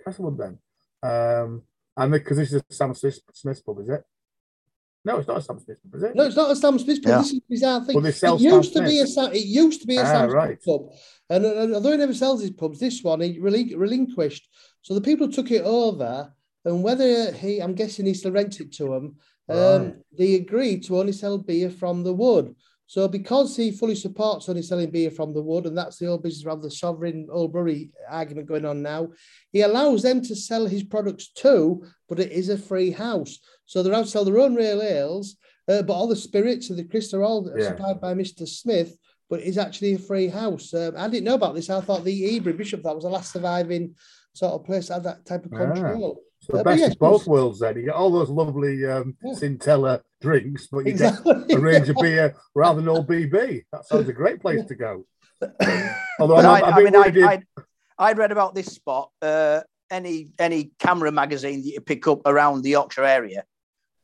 Castlewood 0.04 0.38
then. 0.38 0.58
Um, 1.02 1.62
and 1.96 2.12
because 2.12 2.38
this 2.38 2.52
is 2.52 2.62
a 2.68 2.74
Sam 2.74 2.94
Smith, 2.94 3.20
Smith's 3.32 3.60
pub, 3.60 3.80
is 3.80 3.88
it? 3.88 4.02
No, 5.04 5.18
it's 5.18 5.28
not 5.28 5.36
a 5.36 5.42
Sam 5.42 5.58
Smith's 5.58 5.80
pub, 5.80 5.94
is 5.96 6.02
it? 6.02 6.14
No, 6.14 6.24
it's 6.24 6.36
not 6.36 6.50
a 6.50 6.56
Sam 6.56 6.78
Smith 6.78 7.02
pub. 7.02 7.10
Yeah. 7.10 7.18
This 7.18 7.32
is 7.32 7.38
a 7.38 7.42
bizarre 7.48 7.84
thing. 7.84 7.94
Well, 7.94 8.02
they 8.04 8.12
sell 8.12 8.36
it 8.36 8.40
used 8.40 8.72
Sam 8.72 8.82
to 8.84 8.88
be 8.88 9.00
a 9.00 9.06
Sam, 9.06 9.32
it 9.32 9.44
used 9.44 9.80
to 9.82 9.86
be 9.86 9.96
a 9.96 10.02
Ah, 10.02 10.04
Sam 10.04 10.30
right. 10.30 10.62
Smith 10.62 10.64
pub, 10.64 10.90
and, 11.30 11.44
and 11.44 11.74
although 11.74 11.92
he 11.92 11.98
never 11.98 12.14
sells 12.14 12.40
his 12.40 12.50
pubs, 12.50 12.80
this 12.80 13.02
one 13.02 13.20
he 13.20 13.38
relin- 13.38 13.76
relinquished. 13.76 14.48
So 14.82 14.94
the 14.94 15.00
people 15.00 15.30
took 15.30 15.50
it 15.50 15.62
over, 15.62 16.32
and 16.64 16.82
whether 16.82 17.32
he, 17.32 17.60
I'm 17.60 17.74
guessing 17.74 18.06
he 18.06 18.14
still 18.14 18.32
rents 18.32 18.60
it 18.60 18.72
to 18.74 18.84
them, 18.84 19.16
um, 19.48 19.84
Right. 19.84 19.94
they 20.16 20.34
agreed 20.36 20.84
to 20.84 20.98
only 20.98 21.12
sell 21.12 21.36
beer 21.36 21.70
from 21.70 22.02
the 22.02 22.14
wood. 22.14 22.54
So 22.86 23.08
because 23.08 23.56
he 23.56 23.70
fully 23.70 23.94
supports 23.94 24.48
only 24.48 24.62
selling 24.62 24.90
beer 24.90 25.10
from 25.10 25.32
the 25.32 25.42
wood, 25.42 25.66
and 25.66 25.76
that's 25.76 25.98
the 25.98 26.06
old 26.06 26.22
business 26.22 26.44
around 26.44 26.62
the 26.62 26.70
sovereign 26.70 27.28
old 27.30 27.52
brewery 27.52 27.90
argument 28.08 28.46
going 28.46 28.64
on 28.66 28.82
now, 28.82 29.08
he 29.52 29.62
allows 29.62 30.02
them 30.02 30.20
to 30.22 30.36
sell 30.36 30.66
his 30.66 30.82
products 30.82 31.28
too, 31.28 31.84
but 32.08 32.20
it 32.20 32.30
is 32.30 32.50
a 32.50 32.58
free 32.58 32.90
house. 32.90 33.38
So 33.66 33.82
they're 33.82 33.92
allowed 33.92 34.04
to 34.04 34.10
sell 34.10 34.24
their 34.24 34.38
own 34.38 34.54
real 34.54 34.82
ales, 34.82 35.36
uh, 35.68 35.82
but 35.82 35.94
all 35.94 36.06
the 36.06 36.16
spirits 36.16 36.68
and 36.70 36.78
the 36.78 36.84
crystal 36.84 37.20
are 37.20 37.24
all 37.24 37.50
Yeah. 37.56 37.68
supplied 37.68 38.00
by 38.00 38.14
Mr. 38.14 38.46
Smith, 38.46 38.96
but 39.30 39.40
it's 39.40 39.56
actually 39.56 39.94
a 39.94 39.98
free 39.98 40.28
house. 40.28 40.74
Um, 40.74 40.92
I 40.96 41.08
didn't 41.08 41.24
know 41.24 41.34
about 41.36 41.54
this. 41.54 41.70
I 41.70 41.80
thought 41.80 42.04
the 42.04 42.12
Hebrew 42.12 42.52
Bishop 42.56 42.82
that 42.82 42.94
was 42.94 43.04
the 43.04 43.10
last 43.10 43.32
surviving 43.32 43.94
sort 44.34 44.52
of 44.52 44.64
place 44.66 44.88
that 44.88 44.94
had 44.94 45.04
that 45.04 45.24
type 45.24 45.46
of 45.46 45.52
Ah. 45.54 45.56
control. 45.56 46.20
So 46.33 46.33
the 46.46 46.54
Uh, 46.54 46.56
but 46.58 46.64
best 46.64 46.80
yes, 46.80 46.92
of 46.92 46.98
both 46.98 47.26
worlds 47.26 47.60
then. 47.60 47.76
You 47.76 47.82
get 47.86 47.94
all 47.94 48.10
those 48.10 48.30
lovely 48.30 48.84
um, 48.86 49.16
Yeah. 49.22 49.32
Sintella 49.34 50.00
drinks, 50.20 50.68
but 50.70 50.80
you 50.86 50.92
Exactly. 50.92 51.34
get 51.48 51.58
a 51.58 51.60
range 51.60 51.88
of 51.88 51.96
beer 52.00 52.34
rather 52.54 52.80
than 52.80 52.88
all 52.88 53.04
BB. 53.04 53.64
That 53.72 53.86
sounds 53.86 54.08
a 54.08 54.12
great 54.12 54.40
place 54.40 54.64
to 54.66 54.74
go. 54.74 55.04
Although 56.20 56.36
But 56.36 56.44
I'm, 56.44 56.64
I, 56.64 56.68
a 56.68 56.72
I 56.72 56.74
bit 56.76 56.84
mean, 56.84 56.96
I, 56.96 57.06
if- 57.08 57.24
I'd, 57.28 57.44
I'd 57.98 58.18
read 58.18 58.32
about 58.32 58.54
this 58.54 58.66
spot. 58.66 59.10
Uh, 59.22 59.60
any 59.90 60.32
any 60.38 60.72
CAMRA 60.80 61.12
magazine 61.12 61.62
that 61.62 61.68
you 61.68 61.80
pick 61.80 62.06
up 62.08 62.22
around 62.26 62.62
the 62.62 62.70
Yorkshire 62.70 63.04
area, 63.04 63.44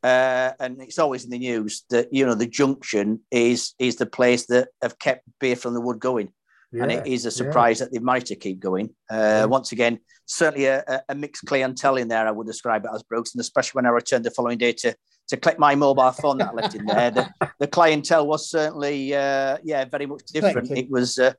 uh, 0.02 0.52
and 0.60 0.80
it's 0.82 0.98
always 0.98 1.24
in 1.24 1.30
the 1.30 1.38
news 1.38 1.84
that 1.90 2.12
you 2.12 2.24
know 2.26 2.34
the 2.34 2.46
junction 2.46 3.20
is 3.30 3.74
is 3.78 3.96
the 3.96 4.06
place 4.06 4.46
that 4.46 4.68
have 4.82 4.98
kept 4.98 5.24
beer 5.40 5.56
from 5.56 5.72
the 5.74 5.80
wood 5.80 5.98
going, 5.98 6.32
and 6.72 6.92
it 6.92 7.06
is 7.06 7.24
Yeah, 7.24 7.28
a 7.28 7.32
yeah. 7.32 7.36
surprise 7.36 7.78
that 7.80 7.92
they've 7.92 8.02
managed 8.02 8.26
to 8.28 8.36
keep 8.36 8.60
going. 8.60 8.90
Uh, 9.10 9.14
Yeah. 9.16 9.44
Once 9.46 9.72
again, 9.72 9.98
certainly 10.26 10.66
a, 10.66 11.02
a- 11.08 11.14
mixed 11.14 11.44
clientele 11.46 11.96
in 11.96 12.08
there. 12.08 12.26
I 12.26 12.30
would 12.30 12.46
describe 12.46 12.84
it 12.84 12.90
as 12.94 13.02
Brooks, 13.02 13.34
and 13.34 13.40
especially 13.40 13.78
when 13.78 13.86
I 13.86 13.90
returned 13.90 14.24
the 14.24 14.30
following 14.30 14.58
day 14.58 14.72
to 14.72 14.94
to 15.28 15.36
collect 15.36 15.60
my 15.60 15.76
mobile 15.76 16.10
phone 16.10 16.38
that 16.38 16.48
I 16.48 16.52
left 16.52 16.74
in 16.74 16.86
there. 16.86 17.10
The, 17.12 17.30
the 17.60 17.66
clientele 17.68 18.26
was 18.26 18.50
certainly 18.50 19.14
uh, 19.14 19.58
yeah 19.62 19.84
very 19.84 20.06
much 20.06 20.24
different. 20.32 20.70
It 20.70 20.90
was. 20.90 21.18
Uh, 21.18 21.32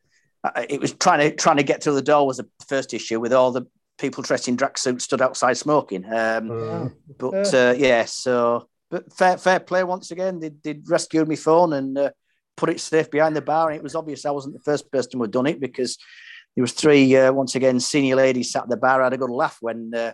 uh, 0.44 0.66
it 0.68 0.82
was 0.82 0.94
trying 0.94 1.20
to 1.20 1.36
trying 1.36 1.58
to 1.58 1.64
get 1.64 1.84
through 1.84 1.94
the 1.96 2.02
door 2.02 2.26
was 2.26 2.38
the 2.38 2.48
first 2.68 2.94
issue 2.94 3.20
with 3.20 3.32
all 3.32 3.52
the 3.52 3.64
people 4.00 4.24
dressed 4.24 4.48
in 4.48 4.56
drag 4.56 4.76
suits 4.78 5.04
stood 5.04 5.22
outside 5.22 5.56
smoking. 5.56 6.04
Um, 6.06 6.50
Uh, 6.52 6.90
but 7.20 7.54
uh, 7.54 7.76
yeah, 7.78 8.06
so 8.06 8.68
but 8.90 9.14
fair 9.14 9.38
fair 9.38 9.60
play 9.60 9.84
once 9.84 10.10
again. 10.12 10.40
They 10.40 10.50
they 10.64 10.82
rescued 10.88 11.28
my 11.28 11.36
phone 11.36 11.74
and 11.74 11.98
uh, 11.98 12.10
put 12.58 12.70
it 12.70 12.80
safe 12.80 13.10
behind 13.10 13.36
the 13.36 13.42
bar, 13.42 13.70
and 13.70 13.78
it 13.78 13.84
was 13.84 13.96
obvious 13.96 14.26
I 14.26 14.32
wasn't 14.32 14.56
the 14.56 14.62
first 14.62 14.92
person 14.92 15.12
who 15.14 15.24
had 15.24 15.32
done 15.32 15.48
it 15.48 15.60
because 15.60 15.98
there 16.56 16.64
was 16.64 16.74
three 16.74 17.16
uh, 17.16 17.32
once 17.32 17.56
again 17.56 17.80
senior 17.80 18.16
ladies 18.16 18.52
sat 18.52 18.64
at 18.64 18.70
the 18.70 18.78
bar. 18.78 19.02
I 19.02 19.06
had 19.06 19.14
a 19.14 19.18
good 19.18 19.32
laugh 19.32 19.58
when. 19.62 19.92
Uh, 19.96 20.14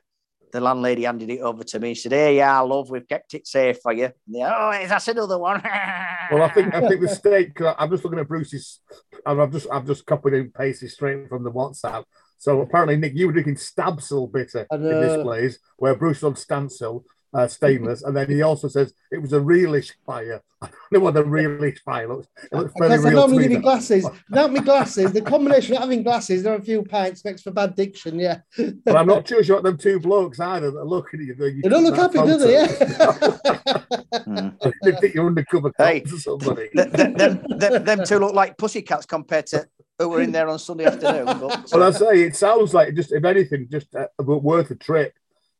the 0.51 0.61
landlady 0.61 1.03
handed 1.03 1.29
it 1.29 1.41
over 1.41 1.63
to 1.63 1.79
me. 1.79 1.93
She 1.93 2.03
said, 2.03 2.13
"Hey, 2.13 2.37
yeah, 2.37 2.59
love, 2.61 2.89
we've 2.89 3.07
kept 3.07 3.33
it 3.33 3.47
safe 3.47 3.79
for 3.81 3.93
you." 3.93 4.05
And 4.05 4.13
they, 4.35 4.43
oh, 4.43 4.85
that's 4.87 5.07
another 5.07 5.37
one. 5.37 5.61
well, 6.31 6.43
I 6.43 6.49
think 6.49 6.73
I 6.73 6.87
think 6.87 7.01
the 7.01 7.09
steak. 7.09 7.59
I'm 7.61 7.89
just 7.89 8.03
looking 8.03 8.19
at 8.19 8.27
Bruce's, 8.27 8.79
and 9.25 9.41
I've 9.41 9.51
just 9.51 9.67
I've 9.71 9.85
just 9.85 10.05
copied 10.05 10.33
and 10.33 10.53
pasted 10.53 10.91
straight 10.91 11.27
from 11.29 11.43
the 11.43 11.51
WhatsApp. 11.51 12.05
So 12.37 12.61
apparently, 12.61 12.97
Nick, 12.97 13.13
you 13.15 13.27
were 13.27 13.33
drinking 13.33 13.55
Stabsil 13.55 14.31
bitter 14.31 14.67
I 14.71 14.75
in 14.75 14.83
this 14.83 15.21
place, 15.21 15.59
where 15.77 15.95
Bruce 15.95 16.21
was 16.21 16.23
on 16.23 16.35
Stancill, 16.35 17.03
uh, 17.33 17.47
stainless, 17.47 18.03
and 18.03 18.15
then 18.15 18.29
he 18.29 18.41
also 18.41 18.67
says 18.67 18.93
it 19.11 19.21
was 19.21 19.33
a 19.33 19.39
realish 19.39 19.91
fire. 20.05 20.41
I 20.61 20.67
don't 20.67 20.91
know 20.91 20.99
what 21.01 21.17
a 21.17 21.23
realish 21.23 21.79
fire 21.79 22.07
looks. 22.07 22.27
It 22.51 22.55
looks 22.55 22.73
very 22.79 22.89
Because 22.89 23.05
I 23.05 23.09
real 23.09 23.21
to 23.21 23.27
normally 23.27 23.37
me. 23.43 23.43
give 23.49 23.57
me 23.57 23.61
glasses. 23.63 24.07
not 24.29 24.51
me 24.51 24.59
glasses, 24.61 25.11
the 25.11 25.21
combination 25.21 25.75
of 25.75 25.81
having 25.81 26.03
glasses 26.03 26.45
and 26.45 26.55
a 26.55 26.61
few 26.63 26.83
pints 26.83 27.23
makes 27.25 27.41
for 27.43 27.51
bad 27.51 27.75
diction. 27.75 28.17
Yeah, 28.19 28.39
But 28.85 28.95
I'm 28.95 29.05
not 29.07 29.25
too 29.25 29.43
sure 29.43 29.61
them 29.61 29.77
two 29.77 29.99
blokes 29.99 30.39
either 30.39 30.71
that 30.71 30.79
are 30.79 30.85
looking 30.85 31.19
at 31.19 31.25
you. 31.27 31.45
You 31.45 31.61
they 31.61 31.69
don't 31.69 31.83
look 31.83 31.95
happy, 31.95 32.17
that 32.17 32.25
do 32.25 32.37
they? 32.37 32.53
Yeah. 32.53 33.77
Hmm. 34.23 34.49
they 34.83 34.91
think 34.93 35.13
you're 35.13 35.27
undercover 35.27 35.71
Hey. 35.77 36.01
cops 36.01 36.27
or 36.27 36.39
somebody. 36.39 36.69
Th- 36.75 36.91
th- 36.91 37.15
them, 37.17 37.43
them, 37.49 37.83
them 37.83 38.03
two 38.05 38.19
look 38.19 38.33
like 38.33 38.57
pussycats 38.57 39.05
compared 39.05 39.47
to 39.47 39.67
who 39.99 40.09
were 40.09 40.21
in 40.21 40.31
there 40.31 40.47
on 40.49 40.59
Sunday 40.59 40.85
afternoon. 40.85 41.25
But, 41.25 41.69
Well, 41.71 41.83
I 41.83 41.91
say 41.91 42.21
it 42.23 42.35
sounds 42.35 42.73
like 42.73 42.93
just 42.95 43.11
if 43.11 43.23
anything, 43.23 43.67
just 43.71 43.93
uh, 43.95 44.07
worth 44.19 44.71
a 44.71 44.75
trip, 44.75 45.13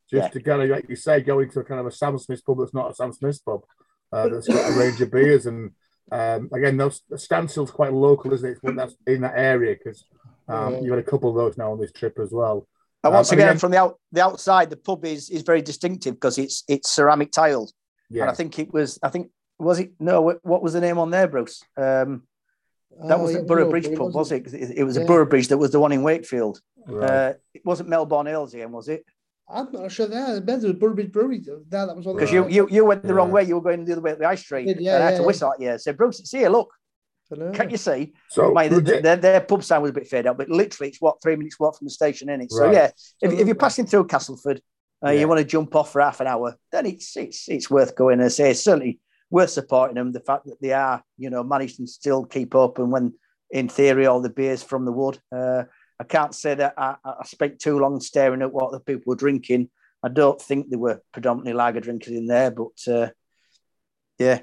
just 0.10 0.24
Yeah. 0.26 0.30
to 0.30 0.42
kind 0.42 0.62
of 0.64 0.70
like 0.70 0.90
you 0.90 0.96
say, 0.96 1.22
go 1.22 1.40
into 1.40 1.60
a 1.60 1.64
kind 1.64 1.80
of 1.80 1.86
a 1.88 1.92
Sam 1.92 2.18
Smith's 2.18 2.42
pub 2.42 2.60
that's 2.60 2.74
not 2.74 2.92
a 2.92 2.96
Sam 2.96 3.14
Smith's 3.14 3.40
pub. 3.40 3.62
Uh, 4.12 4.30
that's 4.30 4.48
got 4.48 4.72
a 4.74 4.80
range 4.80 5.02
of 5.02 5.12
beers 5.12 5.46
and 5.46 5.72
um, 6.12 6.50
again, 6.54 6.78
those 6.78 7.02
Stancill's 7.18 7.72
quite 7.72 7.92
local, 7.92 8.32
isn't 8.34 8.48
it? 8.50 8.58
It's 8.64 8.76
That's 8.78 8.96
in 9.08 9.22
that 9.22 9.34
area 9.36 9.76
because 9.76 10.06
um, 10.48 10.76
Yeah. 10.76 10.80
you've 10.80 10.90
had 10.92 11.00
a 11.00 11.04
couple 11.12 11.30
of 11.30 11.36
those 11.36 11.58
now 11.58 11.74
on 11.74 11.80
this 11.82 11.92
trip 11.92 12.18
as 12.20 12.32
well. 12.32 12.66
and 13.04 13.14
once 13.14 13.32
Um, 13.32 13.38
again, 13.38 13.50
again- 13.50 13.60
from 13.60 13.72
the 13.72 13.78
out 13.78 14.00
the 14.14 14.24
outside, 14.24 14.70
the 14.70 14.78
pub 14.78 15.04
is 15.04 15.30
is 15.30 15.42
very 15.42 15.62
distinctive 15.62 16.14
because 16.16 16.38
it's 16.38 16.64
it's 16.70 16.90
ceramic 16.90 17.32
tiled. 17.32 17.72
And 18.10 18.24
I 18.24 18.34
think 18.34 18.58
it 18.58 18.72
was. 18.74 18.98
I 19.04 19.10
think 19.10 19.30
was 19.60 19.80
it? 19.80 19.92
No, 20.00 20.22
what, 20.22 20.38
what 20.46 20.64
was 20.64 20.72
the 20.74 20.80
name 20.80 20.98
on 20.98 21.10
there, 21.12 21.28
Bruce? 21.28 21.62
Um, 21.76 22.24
that 23.06 23.18
Oh, 23.20 23.24
was 23.24 23.34
yeah, 23.34 23.40
the 23.40 23.44
Borough 23.46 23.66
no, 23.66 23.70
Bridge 23.72 23.90
but 23.90 23.98
pub, 23.98 24.06
was 24.08 24.16
wasn't- 24.16 24.40
it? 24.40 24.44
'Cause 24.46 24.54
It, 24.54 24.78
it 24.78 24.84
was 24.86 24.96
a 24.96 25.02
Yeah. 25.02 25.08
Borough 25.08 25.26
Bridge 25.26 25.50
that 25.50 25.58
was 25.58 25.72
the 25.72 25.80
one 25.82 25.92
in 25.92 26.04
Wakefield. 26.04 26.62
right. 26.88 27.10
Uh, 27.12 27.34
it 27.54 27.66
wasn't 27.66 27.90
Melbourne 27.90 28.28
Hills 28.28 28.54
again, 28.54 28.72
was 28.72 28.88
it? 28.88 29.04
I'm 29.50 29.72
not 29.72 29.92
sure 29.92 30.08
there. 30.08 30.40
There 30.40 30.58
was 30.58 30.74
Burbage 30.74 31.12
Brewery. 31.12 31.40
There, 31.40 31.60
that 31.70 31.96
was 31.96 32.06
one. 32.06 32.16
Because 32.16 32.32
you, 32.32 32.48
you 32.50 32.68
you 32.70 32.84
went 32.86 33.04
the 33.04 33.14
wrong 33.14 33.32
way. 33.32 33.44
You 33.44 33.56
were 33.56 33.62
going 33.62 33.86
the 33.86 33.94
other 33.94 34.02
way 34.02 34.12
at 34.12 34.20
the 34.20 34.26
high 34.26 34.36
street. 34.36 34.66
Did, 34.66 34.82
yeah, 34.82 34.96
and 34.96 35.04
I 35.04 35.06
had 35.08 35.14
yeah, 35.14 35.20
to 35.20 35.24
whistle 35.26 35.54
at 35.54 35.62
you. 35.62 35.78
Said, 35.78 35.96
Bruce, 35.98 36.18
see 36.26 36.42
you, 36.42 36.50
look. 36.50 36.70
I 37.32 37.52
Can't 37.52 37.72
you 37.72 37.78
see? 37.78 38.14
so 38.30 38.54
Mate, 38.54 38.72
legit- 38.72 38.86
their, 38.86 39.02
their, 39.02 39.16
their 39.18 39.42
pub 39.42 39.62
sign 39.64 39.82
was 39.82 39.92
a 39.92 39.94
bit 39.94 40.08
faded 40.08 40.28
out, 40.28 40.38
but 40.38 40.50
literally 40.50 40.90
it's 40.90 41.02
what 41.02 41.22
three 41.22 41.36
minutes 41.36 41.60
walk 41.60 41.78
from 41.78 41.86
the 41.86 41.92
station, 41.92 42.30
in 42.30 42.40
it. 42.42 42.52
So 42.52 42.66
Right. 42.66 42.74
yeah, 42.74 42.86
if, 43.22 43.32
So 43.32 43.38
if 43.38 43.46
you're 43.48 43.56
passing 43.56 43.86
through 43.86 44.08
Castleford, 44.08 44.62
uh, 45.06 45.10
Yeah. 45.10 45.20
you 45.20 45.28
want 45.28 45.40
to 45.40 45.46
jump 45.46 45.76
off 45.76 45.92
for 45.92 46.02
half 46.02 46.22
an 46.22 46.28
hour, 46.28 46.56
then 46.72 46.86
it's 46.86 47.16
it's 47.18 47.50
it's 47.50 47.70
worth 47.70 47.96
going. 47.96 48.22
And 48.22 48.32
say 48.32 48.52
it's 48.52 48.64
certainly 48.64 49.00
worth 49.30 49.50
supporting 49.50 49.96
them. 49.96 50.14
The 50.14 50.22
fact 50.22 50.46
that 50.46 50.62
they 50.62 50.72
are, 50.72 51.04
you 51.18 51.30
know, 51.30 51.44
managed 51.44 51.78
to 51.78 51.88
still 51.88 52.24
keep 52.26 52.56
up, 52.56 52.80
and 52.80 52.92
when 52.92 53.14
in 53.52 53.68
theory 53.70 54.06
all 54.06 54.22
the 54.22 54.30
beers 54.30 54.64
from 54.64 54.86
the 54.86 54.92
wood. 54.92 55.20
Uh, 55.32 55.64
I 56.00 56.04
can't 56.04 56.34
say 56.36 56.54
that 56.56 56.74
I, 56.78 56.96
I 57.04 57.26
spent 57.26 57.60
too 57.60 57.80
long 57.80 58.00
staring 58.00 58.42
at 58.42 58.54
what 58.54 58.72
the 58.72 58.80
people 58.80 59.04
were 59.12 59.16
drinking. 59.16 59.70
I 60.04 60.10
don't 60.10 60.40
think 60.42 60.70
there 60.70 60.78
were 60.80 61.02
predominantly 61.12 61.54
lager 61.54 61.80
drinkers 61.80 62.14
in 62.14 62.28
there, 62.28 62.52
but 62.52 62.78
uh, 62.88 63.10
yeah, 64.20 64.42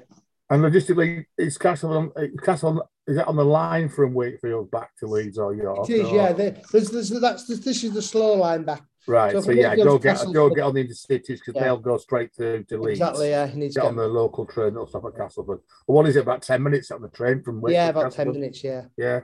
and 0.49 0.61
logistically, 0.63 1.25
is 1.37 1.57
Castle 1.57 1.97
on 1.97 2.11
is 2.17 2.39
Castle 2.41 2.69
on, 2.69 2.79
is 3.07 3.17
it 3.17 3.27
on 3.27 3.35
the 3.35 3.45
line 3.45 3.89
from 3.89 4.13
Wakefield 4.13 4.69
back 4.69 4.95
to 4.99 5.07
Leeds 5.07 5.37
or 5.37 5.53
York? 5.55 5.89
It 5.89 5.93
is, 5.93 6.09
or- 6.09 6.15
yeah. 6.15 6.33
There- 6.33 6.57
There's, 6.71 6.89
there's, 6.91 7.09
that's 7.21 7.47
this 7.47 7.83
is 7.83 7.93
the 7.93 8.01
slow 8.01 8.33
line 8.35 8.63
back. 8.63 8.83
Right. 9.07 9.31
So 9.31 9.41
So, 9.41 9.51
yeah, 9.51 9.75
go 9.75 9.97
get 9.97 10.11
Castleford- 10.17 10.33
don't 10.33 10.55
get 10.55 10.61
on 10.63 10.73
the 10.73 10.83
intercities 10.87 11.39
because 11.39 11.53
Yeah. 11.55 11.63
they'll 11.63 11.77
go 11.77 11.97
straight 11.97 12.33
to, 12.35 12.63
to 12.63 12.77
Leeds. 12.77 12.99
Exactly. 12.99 13.29
Yeah, 13.29 13.47
he 13.47 13.59
needs 13.59 13.75
Get 13.75 13.81
to 13.83 13.87
on 13.87 13.95
the 13.95 14.07
local 14.07 14.45
train. 14.45 14.73
They'll 14.73 14.87
stop 14.87 15.05
at 15.05 15.15
Castleford. 15.15 15.59
Well, 15.87 15.95
what 15.95 16.07
is 16.07 16.15
it? 16.15 16.21
About 16.21 16.41
ten 16.41 16.61
minutes 16.63 16.91
on 16.91 17.01
the 17.01 17.09
train 17.09 17.41
from 17.43 17.61
Wakefield. 17.61 17.73
Yeah, 17.85 17.91
to 17.91 17.99
about 17.99 18.11
ten 18.13 18.31
minutes. 18.31 18.63
Yeah. 18.63 18.85
Yeah. 18.97 19.21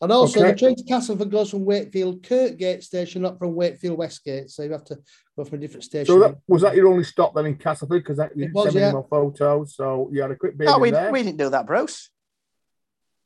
And 0.00 0.12
also, 0.12 0.38
Okay. 0.40 0.50
the 0.52 0.56
train 0.56 0.76
to 0.76 0.84
Castleford 0.84 1.30
goes 1.30 1.50
from 1.50 1.64
Wakefield 1.64 2.22
Kirkgate 2.22 2.84
station, 2.84 3.22
not 3.22 3.38
from 3.38 3.54
Wakefield 3.56 3.98
Westgate. 3.98 4.48
So 4.48 4.62
you 4.62 4.70
have 4.70 4.84
to 4.84 4.98
go 5.36 5.44
from 5.44 5.58
a 5.58 5.60
different 5.60 5.84
station. 5.84 6.06
So 6.06 6.20
that 6.20 6.36
was 6.46 6.62
that 6.62 6.76
your 6.76 6.86
only 6.86 7.02
stop 7.02 7.34
then 7.34 7.46
in 7.46 7.56
Castleford 7.56 8.02
because 8.04 8.18
that 8.18 8.36
you 8.36 8.44
It 8.44 8.52
was, 8.52 8.66
sent 8.66 8.76
me 8.76 8.80
yeah. 8.82 8.92
more 8.92 9.06
photos. 9.10 9.74
So 9.74 10.08
you 10.12 10.22
had 10.22 10.30
a 10.30 10.36
quick 10.36 10.56
bit 10.56 10.68
oh, 10.68 10.78
we, 10.78 10.92
there. 10.92 11.10
we 11.10 11.22
didn't 11.24 11.38
do 11.38 11.50
that, 11.50 11.66
Bruce. 11.66 12.10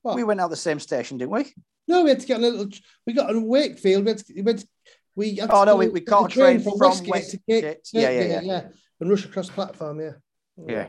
What? 0.00 0.16
We 0.16 0.24
went 0.24 0.40
out 0.40 0.48
the 0.48 0.56
same 0.56 0.80
station, 0.80 1.18
didn't 1.18 1.32
we? 1.32 1.52
No, 1.86 2.04
we 2.04 2.10
had 2.10 2.20
to 2.20 2.26
get 2.26 2.38
a 2.38 2.40
little. 2.40 2.66
We 3.06 3.12
got 3.12 3.30
in 3.30 3.46
Wakefield. 3.46 4.04
We 4.04 4.10
had 4.10 4.18
to, 4.18 4.42
we 4.42 4.50
had 4.50 4.58
to, 4.58 4.68
we 5.14 5.34
had 5.36 5.50
Oh 5.50 5.64
no, 5.64 5.76
we, 5.76 5.88
we 5.88 6.00
get 6.00 6.08
caught 6.08 6.32
a 6.32 6.34
the 6.34 6.40
train 6.40 6.60
from 6.60 6.78
from 6.78 6.88
Westgate 6.88 7.10
West. 7.10 7.30
to 7.32 7.36
Kirk- 7.36 7.78
yeah, 7.92 8.10
yeah, 8.10 8.22
Kirkgate, 8.22 8.46
yeah, 8.46 8.68
and 9.00 9.10
rush 9.10 9.26
across 9.26 9.48
the 9.48 9.52
platform. 9.52 10.00
Yeah. 10.00 10.12
yeah. 10.66 10.86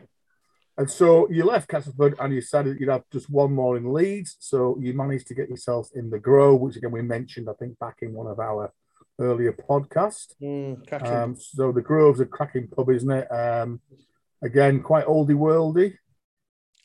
And 0.77 0.89
so 0.89 1.29
you 1.29 1.45
left 1.45 1.69
Castleford 1.69 2.15
and 2.19 2.33
you 2.33 2.41
decided 2.41 2.79
you'd 2.79 2.89
have 2.89 3.03
just 3.11 3.29
one 3.29 3.53
more 3.53 3.77
in 3.77 3.93
Leeds. 3.93 4.37
So 4.39 4.77
you 4.79 4.93
managed 4.93 5.27
to 5.27 5.35
get 5.35 5.49
yourself 5.49 5.89
in 5.93 6.09
the 6.09 6.19
Grove, 6.19 6.61
which 6.61 6.75
again 6.77 6.91
we 6.91 7.01
mentioned, 7.01 7.47
I 7.49 7.53
think, 7.53 7.77
back 7.77 7.97
in 8.01 8.13
one 8.13 8.27
of 8.27 8.39
our 8.39 8.73
earlier 9.19 9.53
podcasts. 9.53 10.33
Mm. 10.41 11.03
Um, 11.05 11.35
so 11.35 11.71
the 11.71 11.81
Grove's 11.81 12.19
a 12.19 12.25
cracking 12.25 12.67
pub, 12.67 12.89
isn't 12.89 13.11
it? 13.11 13.27
Um, 13.31 13.81
again, 14.41 14.81
quite 14.81 15.05
oldie 15.05 15.35
worldy. 15.35 15.95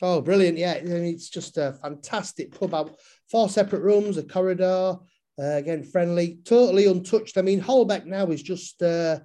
Oh, 0.01 0.21
brilliant! 0.21 0.59
Yeah, 0.59 0.75
I 0.79 0.83
mean, 0.83 1.07
it's 1.07 1.29
just 1.29 1.59
a 1.59 1.73
fantastic 1.83 2.59
pub. 2.59 2.75
Out 2.75 2.97
four 3.31 3.49
separate 3.49 3.83
rooms, 3.83 4.17
a 4.17 4.23
corridor. 4.23 4.99
Uh, 5.41 5.57
again, 5.57 5.83
friendly, 5.83 6.39
totally 6.45 6.87
untouched. 6.87 7.39
I 7.39 7.43
mean, 7.43 7.61
Holbeck 7.61 8.05
now 8.07 8.27
is 8.27 8.43
just 8.43 8.83
uh, 8.83 9.21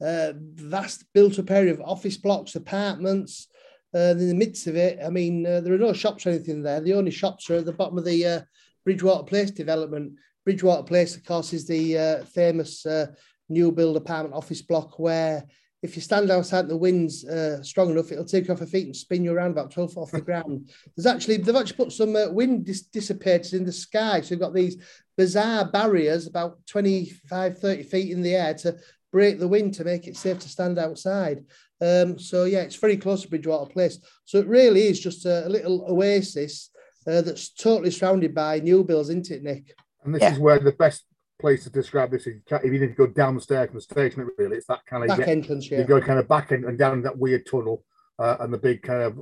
uh, 0.00 0.32
vast 0.36 1.04
built-up 1.12 1.50
area 1.50 1.72
of 1.72 1.80
office 1.82 2.16
blocks, 2.16 2.54
apartments. 2.54 3.46
Uh, 3.94 4.14
in 4.18 4.28
the 4.28 4.34
midst 4.34 4.66
of 4.66 4.76
it, 4.76 4.98
I 5.04 5.10
mean, 5.10 5.46
uh, 5.46 5.60
there 5.60 5.74
are 5.74 5.78
no 5.78 5.92
shops 5.92 6.26
or 6.26 6.30
anything 6.30 6.62
there. 6.62 6.80
The 6.80 6.94
only 6.94 7.10
shops 7.10 7.50
are 7.50 7.56
at 7.56 7.64
the 7.64 7.72
bottom 7.72 7.98
of 7.98 8.04
the 8.04 8.24
uh, 8.24 8.40
Bridgewater 8.84 9.24
Place 9.24 9.50
development. 9.50 10.12
Bridgewater 10.44 10.84
Place, 10.84 11.16
of 11.16 11.24
course, 11.24 11.52
is 11.52 11.66
the 11.66 11.98
uh, 11.98 12.24
famous 12.24 12.86
uh, 12.86 13.06
new 13.48 13.72
build 13.72 13.96
apartment 13.96 14.34
office 14.34 14.62
block 14.62 14.98
where 14.98 15.44
if 15.82 15.96
you 15.96 16.02
stand 16.02 16.30
outside 16.30 16.68
the 16.68 16.76
wind's 16.76 17.24
uh, 17.24 17.62
strong 17.62 17.90
enough, 17.90 18.12
it'll 18.12 18.24
take 18.24 18.46
you 18.46 18.52
off 18.52 18.60
your 18.60 18.66
feet 18.66 18.86
and 18.86 18.94
spin 18.94 19.24
you 19.24 19.32
around 19.32 19.52
about 19.52 19.70
12 19.70 19.94
foot 19.94 20.00
off 20.00 20.10
the 20.10 20.20
ground. 20.30 20.70
There's 20.94 21.06
actually, 21.06 21.38
they've 21.38 21.56
actually 21.56 21.76
put 21.76 21.92
some 21.92 22.14
uh, 22.14 22.28
wind 22.28 22.66
dis- 22.66 22.82
dissipators 22.82 23.54
in 23.54 23.64
the 23.64 23.72
sky. 23.72 24.20
So 24.20 24.30
you've 24.30 24.40
got 24.40 24.54
these 24.54 24.76
bizarre 25.16 25.70
barriers 25.70 26.26
about 26.26 26.58
25, 26.66 27.58
30 27.58 27.82
feet 27.84 28.12
in 28.12 28.22
the 28.22 28.34
air 28.34 28.54
to 28.54 28.76
break 29.12 29.38
the 29.38 29.48
wind 29.48 29.74
to 29.74 29.84
make 29.84 30.06
it 30.06 30.16
safe 30.16 30.38
to 30.40 30.48
stand 30.48 30.78
outside. 30.78 31.44
Um, 31.80 32.18
so 32.18 32.44
yeah, 32.44 32.60
it's 32.60 32.76
very 32.76 32.96
close 32.96 33.22
to 33.22 33.28
Bridgewater 33.28 33.70
Place. 33.72 33.98
So 34.24 34.38
it 34.38 34.46
really 34.46 34.82
is 34.86 35.00
just 35.00 35.26
a, 35.26 35.46
a 35.46 35.48
little 35.48 35.84
oasis 35.88 36.70
uh, 37.06 37.22
that's 37.22 37.52
totally 37.52 37.90
surrounded 37.90 38.34
by 38.34 38.60
new 38.60 38.84
builds, 38.84 39.08
isn't 39.08 39.30
it, 39.30 39.42
Nick? 39.42 39.74
And 40.04 40.14
this 40.14 40.22
Yeah. 40.22 40.32
is 40.32 40.38
where 40.38 40.58
the 40.58 40.72
best 40.72 41.04
place 41.40 41.64
to 41.64 41.70
describe 41.70 42.10
this 42.10 42.26
is 42.26 42.40
if 42.50 42.64
you 42.64 42.78
need 42.78 42.88
to 42.88 42.88
go 42.88 43.06
down 43.06 43.34
the 43.34 43.40
stairs 43.40 43.68
from 43.68 43.76
the 43.76 43.80
station, 43.80 44.28
really, 44.36 44.58
it's 44.58 44.66
that 44.66 44.84
kind 44.86 45.02
of 45.02 45.08
Back 45.08 45.18
get, 45.18 45.28
entrance, 45.28 45.70
yeah. 45.70 45.78
you 45.78 45.84
go 45.84 46.00
kind 46.00 46.18
of 46.18 46.28
back 46.28 46.52
in 46.52 46.64
and 46.64 46.78
down 46.78 47.02
that 47.02 47.18
weird 47.18 47.46
tunnel 47.46 47.84
uh, 48.18 48.36
and 48.40 48.52
the 48.52 48.58
big 48.58 48.82
kind 48.82 49.02
of 49.02 49.18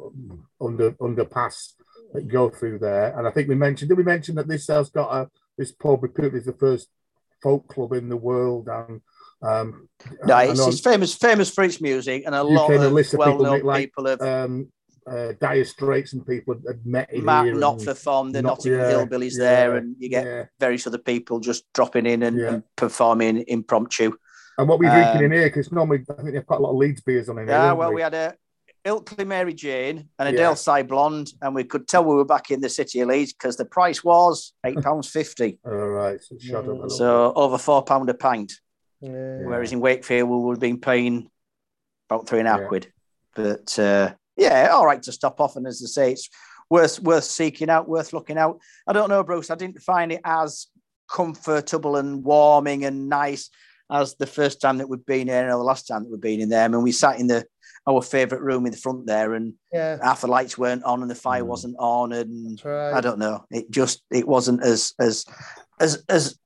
under 0.61 0.93
underpass 0.93 1.75
that 2.13 2.27
go 2.27 2.51
through 2.51 2.81
there. 2.81 3.17
And 3.17 3.27
I 3.27 3.31
think 3.31 3.49
we 3.49 3.55
mentioned, 3.55 3.89
did 3.89 3.99
we 3.99 4.05
mention 4.05 4.35
that 4.37 4.49
this 4.49 4.67
has 4.67 4.91
got 4.91 5.15
a 5.15 5.31
this 5.57 5.73
pub 5.73 6.03
reputed 6.03 6.35
as 6.35 6.47
the 6.47 6.53
first 6.53 6.89
folk 7.43 7.69
club 7.69 7.93
in 7.93 8.09
the 8.09 8.17
world 8.17 8.69
and 8.69 9.01
um 9.43 9.89
No, 10.25 10.39
it's, 10.39 10.67
it's 10.67 10.81
famous 10.81 11.15
famous 11.15 11.51
for 11.51 11.65
its 11.65 11.81
music, 11.81 12.25
and 12.27 12.35
a 12.35 12.43
lot 12.43 12.71
of 12.73 12.81
people, 12.97 13.19
well-known 13.19 13.63
like, 13.63 13.85
people 13.87 14.07
have. 14.07 14.21
um 14.21 14.73
uh, 15.11 15.33
Dire 15.41 15.65
Straits 15.65 16.13
and 16.13 16.27
people 16.27 16.55
had 16.67 16.85
met 16.85 17.11
in 17.11 17.25
Mark 17.25 17.47
here 17.47 17.55
and- 17.55 17.63
Knopfler 17.63 17.97
formed 17.97 18.35
the 18.35 18.43
Not- 18.43 18.59
Nottingham 18.59 18.81
yeah, 18.81 18.93
Hillbillies 18.93 19.39
yeah, 19.39 19.45
there, 19.45 19.77
and 19.77 19.97
you 19.99 20.11
get 20.11 20.27
yeah. 20.27 20.45
various 20.61 20.87
other 20.87 20.99
people 20.99 21.41
just 21.41 21.65
dropping 21.73 22.05
in 22.05 22.23
and, 22.23 22.39
and 22.39 22.63
performing 22.77 23.43
impromptu. 23.49 24.13
And 24.59 24.69
what 24.69 24.79
we're 24.79 24.91
drinking 24.91 25.17
Um, 25.17 25.25
in 25.25 25.33
here, 25.33 25.47
because 25.49 25.73
normally 25.73 26.05
I 26.11 26.13
think 26.13 26.35
they've 26.35 26.47
got 26.47 26.59
a 26.59 26.63
lot 26.63 26.73
of 26.73 26.77
Leeds 26.77 27.01
beers 27.01 27.31
on 27.31 27.39
in 27.39 27.47
here. 27.47 27.57
Yeah, 27.57 27.73
well, 27.73 27.89
we? 27.89 27.95
we 27.97 28.01
had 28.03 28.13
a 28.13 28.35
Ilkley 28.85 29.27
Mary 29.27 29.55
Jane 29.55 30.11
and 30.19 30.29
a 30.29 30.33
Yeah. 30.39 30.83
Blonde, 30.83 31.33
and 31.41 31.55
we 31.55 31.65
could 31.65 31.89
tell 31.89 32.05
we 32.05 32.15
were 32.15 32.27
back 32.27 32.51
in 32.51 32.61
the 32.61 32.69
city 32.69 33.01
of 33.01 33.09
Leeds 33.09 33.33
because 33.33 33.57
the 33.57 33.65
price 33.65 34.05
was 34.05 34.53
eight 34.67 34.83
pounds 34.83 35.09
fifty, 35.09 35.59
All 35.65 35.73
right, 35.73 36.21
so 36.21 36.37
a 36.85 36.91
so 36.91 37.33
over 37.35 37.57
four 37.57 37.83
pound 37.83 38.11
a 38.11 38.15
pint. 38.15 38.53
Yeah. 39.01 39.43
Whereas 39.45 39.73
in 39.73 39.81
Wakefield 39.81 40.29
we 40.29 40.37
would 40.39 40.55
have 40.57 40.61
been 40.61 40.81
paying 40.81 41.31
about 42.11 42.27
three 42.29 42.39
and 42.41 42.49
a 42.49 42.53
half 42.53 42.61
Yeah. 42.63 42.67
quid. 42.69 42.93
But 43.35 43.79
uh, 43.79 44.15
yeah, 44.37 44.69
all 44.73 44.87
right 44.87 45.03
to 45.03 45.13
stop 45.13 45.41
off, 45.41 45.57
and 45.57 45.67
as 45.67 45.83
I 45.85 45.87
say, 45.89 46.13
it's 46.13 46.29
worth 46.71 47.01
worth 47.01 47.25
seeking 47.25 47.71
out, 47.71 47.89
worth 47.89 48.13
looking 48.13 48.39
out. 48.39 48.59
I 48.87 48.93
don't 48.93 49.09
know, 49.09 49.23
Bruce. 49.23 49.51
I 49.51 49.55
didn't 49.55 49.81
find 49.83 50.11
it 50.13 50.21
as 50.25 50.67
comfortable 51.11 51.97
and 51.97 52.25
warming 52.25 52.85
and 52.85 53.09
nice 53.09 53.51
as 53.91 54.15
the 54.17 54.27
first 54.27 54.61
time 54.61 54.79
that 54.79 54.89
we've 54.89 55.07
been 55.07 55.29
here 55.29 55.47
or 55.47 55.53
the 55.53 55.57
last 55.59 55.87
time 55.87 56.03
that 56.03 56.11
we've 56.11 56.21
been 56.21 56.41
in 56.41 56.51
there. 56.51 56.65
I 56.65 56.69
mean, 56.69 56.83
we 56.83 56.93
sat 56.93 57.19
in 57.21 57.27
the 57.29 57.47
our 57.87 58.03
favourite 58.03 58.43
room 58.43 58.67
in 58.67 58.73
the 58.73 58.77
front 58.79 59.07
there, 59.07 59.33
and 59.35 59.55
Yeah, 59.73 59.97
half 60.03 60.21
the 60.21 60.27
lights 60.27 60.59
weren't 60.59 60.85
on 60.85 61.01
and 61.01 61.11
the 61.11 61.15
fire 61.15 61.43
Mm. 61.43 61.47
wasn't 61.47 61.77
on, 61.79 62.13
and 62.13 62.63
right. 62.65 62.93
I 62.93 63.01
don't 63.01 63.19
know. 63.19 63.45
It 63.51 63.71
just 63.71 64.03
it 64.11 64.27
wasn't 64.29 64.63
as 64.63 64.93
as 64.99 65.25
as 65.81 66.03
as 66.09 66.37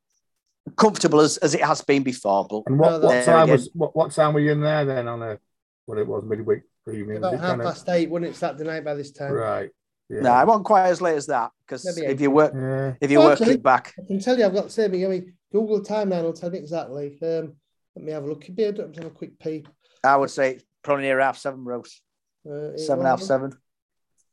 comfortable 0.77 1.21
as, 1.21 1.37
as 1.39 1.55
it 1.55 1.63
has 1.63 1.81
been 1.83 2.03
before. 2.03 2.47
But 2.49 2.63
And 2.67 2.79
what, 2.79 3.03
what 3.03 3.25
time 3.25 3.45
again. 3.45 3.53
was 3.57 3.71
what, 3.75 3.97
what 3.97 4.11
time 4.13 4.35
were 4.35 4.41
you 4.41 4.53
in 4.53 4.61
there 4.61 4.85
then 4.85 5.09
on 5.09 5.23
a 5.23 5.39
what 5.87 5.99
it 5.99 6.07
was 6.07 6.25
midweek 6.25 6.63
evening? 6.89 7.09
Was 7.09 7.17
About 7.19 7.35
it 7.35 7.41
half 7.41 7.51
kinda- 7.51 7.65
past 7.65 7.89
eight, 7.89 8.11
wasn't 8.11 8.31
it? 8.31 8.37
Saturday 8.37 8.65
night 8.65 8.85
by 8.85 8.95
this 8.95 9.11
time. 9.13 9.33
right. 9.33 9.71
Yeah. 10.09 10.21
no, 10.21 10.31
I 10.33 10.45
wasn't 10.45 10.67
quite 10.67 10.89
as 10.89 11.01
late 11.01 11.17
as 11.17 11.27
that 11.29 11.53
because 11.65 11.87
if 11.97 12.21
you 12.21 12.31
work 12.31 12.53
yeah. 12.55 12.95
if 13.01 13.11
you 13.11 13.19
Oh, 13.21 13.25
work 13.25 13.41
actually- 13.41 13.55
it 13.55 13.63
back, 13.63 13.95
I 13.99 14.07
can 14.07 14.21
tell 14.21 14.39
you, 14.39 14.45
I've 14.45 14.53
got 14.55 14.65
the 14.65 14.71
same. 14.71 14.93
I 14.93 14.97
mean, 15.09 15.33
Google 15.51 15.81
timeline 15.81 16.23
will 16.25 16.33
tell 16.35 16.51
me 16.51 16.59
exactly. 16.59 17.19
Um, 17.23 17.55
let 17.97 18.05
me 18.05 18.13
have 18.13 18.25
a 18.25 18.27
look. 18.27 18.47
You'd 18.47 18.57
be 18.57 18.65
able 18.65 18.89
to 18.93 19.01
have 19.01 19.07
a 19.11 19.15
quick 19.15 19.39
peep. 19.39 19.69
I 20.05 20.17
would 20.17 20.31
say 20.31 20.61
probably 20.83 21.05
near 21.05 21.21
half 21.21 21.39
seven, 21.39 21.65
Rose. 21.65 22.01
Uh, 22.45 22.77
Seven, 22.77 23.05
half 23.07 23.23
seven. 23.23 23.53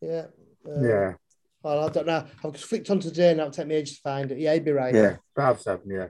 Yeah. 0.01 0.25
Uh, 0.67 0.81
Yeah. 0.81 1.13
Oh, 1.63 1.85
I 1.85 1.89
don't 1.89 2.07
know. 2.07 2.25
I've 2.43 2.53
just 2.53 2.65
flicked 2.65 2.89
onto 2.89 3.09
today 3.09 3.33
now. 3.35 3.43
It'll 3.43 3.51
take 3.53 3.67
me 3.67 3.75
ages 3.75 3.97
to 3.97 4.01
find 4.01 4.31
it. 4.31 4.39
Yeah, 4.39 4.53
you'd 4.53 4.65
be 4.65 4.71
right. 4.71 4.93
Yeah. 4.95 5.17
About 5.35 5.61
seven. 5.61 5.89
Yeah. 5.89 6.07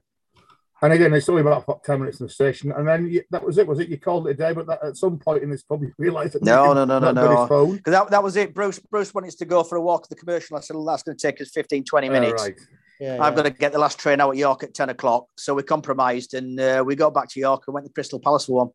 And 0.82 0.94
again, 0.94 1.14
it's 1.14 1.28
only 1.28 1.42
about 1.42 1.68
what, 1.68 1.84
ten 1.84 2.00
minutes 2.00 2.20
from 2.20 2.28
the 2.28 2.34
station, 2.34 2.72
and 2.72 2.88
then 2.88 3.08
you, 3.08 3.22
that 3.32 3.44
was 3.44 3.58
it. 3.58 3.68
Was 3.68 3.80
it? 3.80 3.90
You 3.90 3.98
called 4.00 4.28
it 4.28 4.32
a 4.32 4.34
day, 4.34 4.54
but 4.54 4.66
that, 4.68 4.82
at 4.84 4.96
some 4.96 5.20
point 5.20 5.44
in 5.44 5.50
this, 5.50 5.62
probably 5.64 5.92
realised 5.98 6.34
that 6.34 6.44
No, 6.44 6.68
Nick 6.68 6.88
no, 6.88 7.00
no, 7.00 7.12
no, 7.12 7.12
no. 7.12 7.66
Because 7.74 7.92
that, 7.92 8.10
that 8.12 8.24
was 8.24 8.38
it. 8.38 8.54
Bruce 8.54 8.80
Bruce 8.80 9.14
wanted 9.14 9.32
to 9.32 9.46
go 9.46 9.64
for 9.64 9.76
a 9.76 9.82
walk 9.82 10.04
at 10.04 10.10
the 10.10 10.16
commercial. 10.16 10.56
I 10.56 10.62
said, 10.62 10.76
well, 10.78 10.86
that's 10.86 11.04
going 11.04 11.18
to 11.18 11.22
take 11.22 11.42
us 11.42 11.50
15, 11.50 11.84
20 11.84 12.08
Oh, 12.08 12.12
minutes. 12.12 12.44
right. 12.44 12.56
Yeah, 13.02 13.14
I've 13.22 13.32
yeah. 13.34 13.36
got 13.36 13.44
to 13.44 13.50
get 13.52 13.72
the 13.74 13.80
last 13.80 14.00
train 14.00 14.22
out 14.22 14.32
at 14.32 14.38
York 14.38 14.64
at 14.64 14.74
10 14.74 14.90
o'clock. 14.90 15.26
So 15.38 15.54
we 15.54 15.64
compromised 15.64 16.34
and 16.34 16.60
uh, 16.60 16.84
we 16.86 16.96
got 16.96 17.14
back 17.14 17.30
to 17.30 17.40
York 17.40 17.64
and 17.68 17.74
went 17.74 17.86
to 17.86 17.92
Crystal 17.94 18.20
Palace 18.20 18.46
for 18.46 18.66
one. 18.66 18.70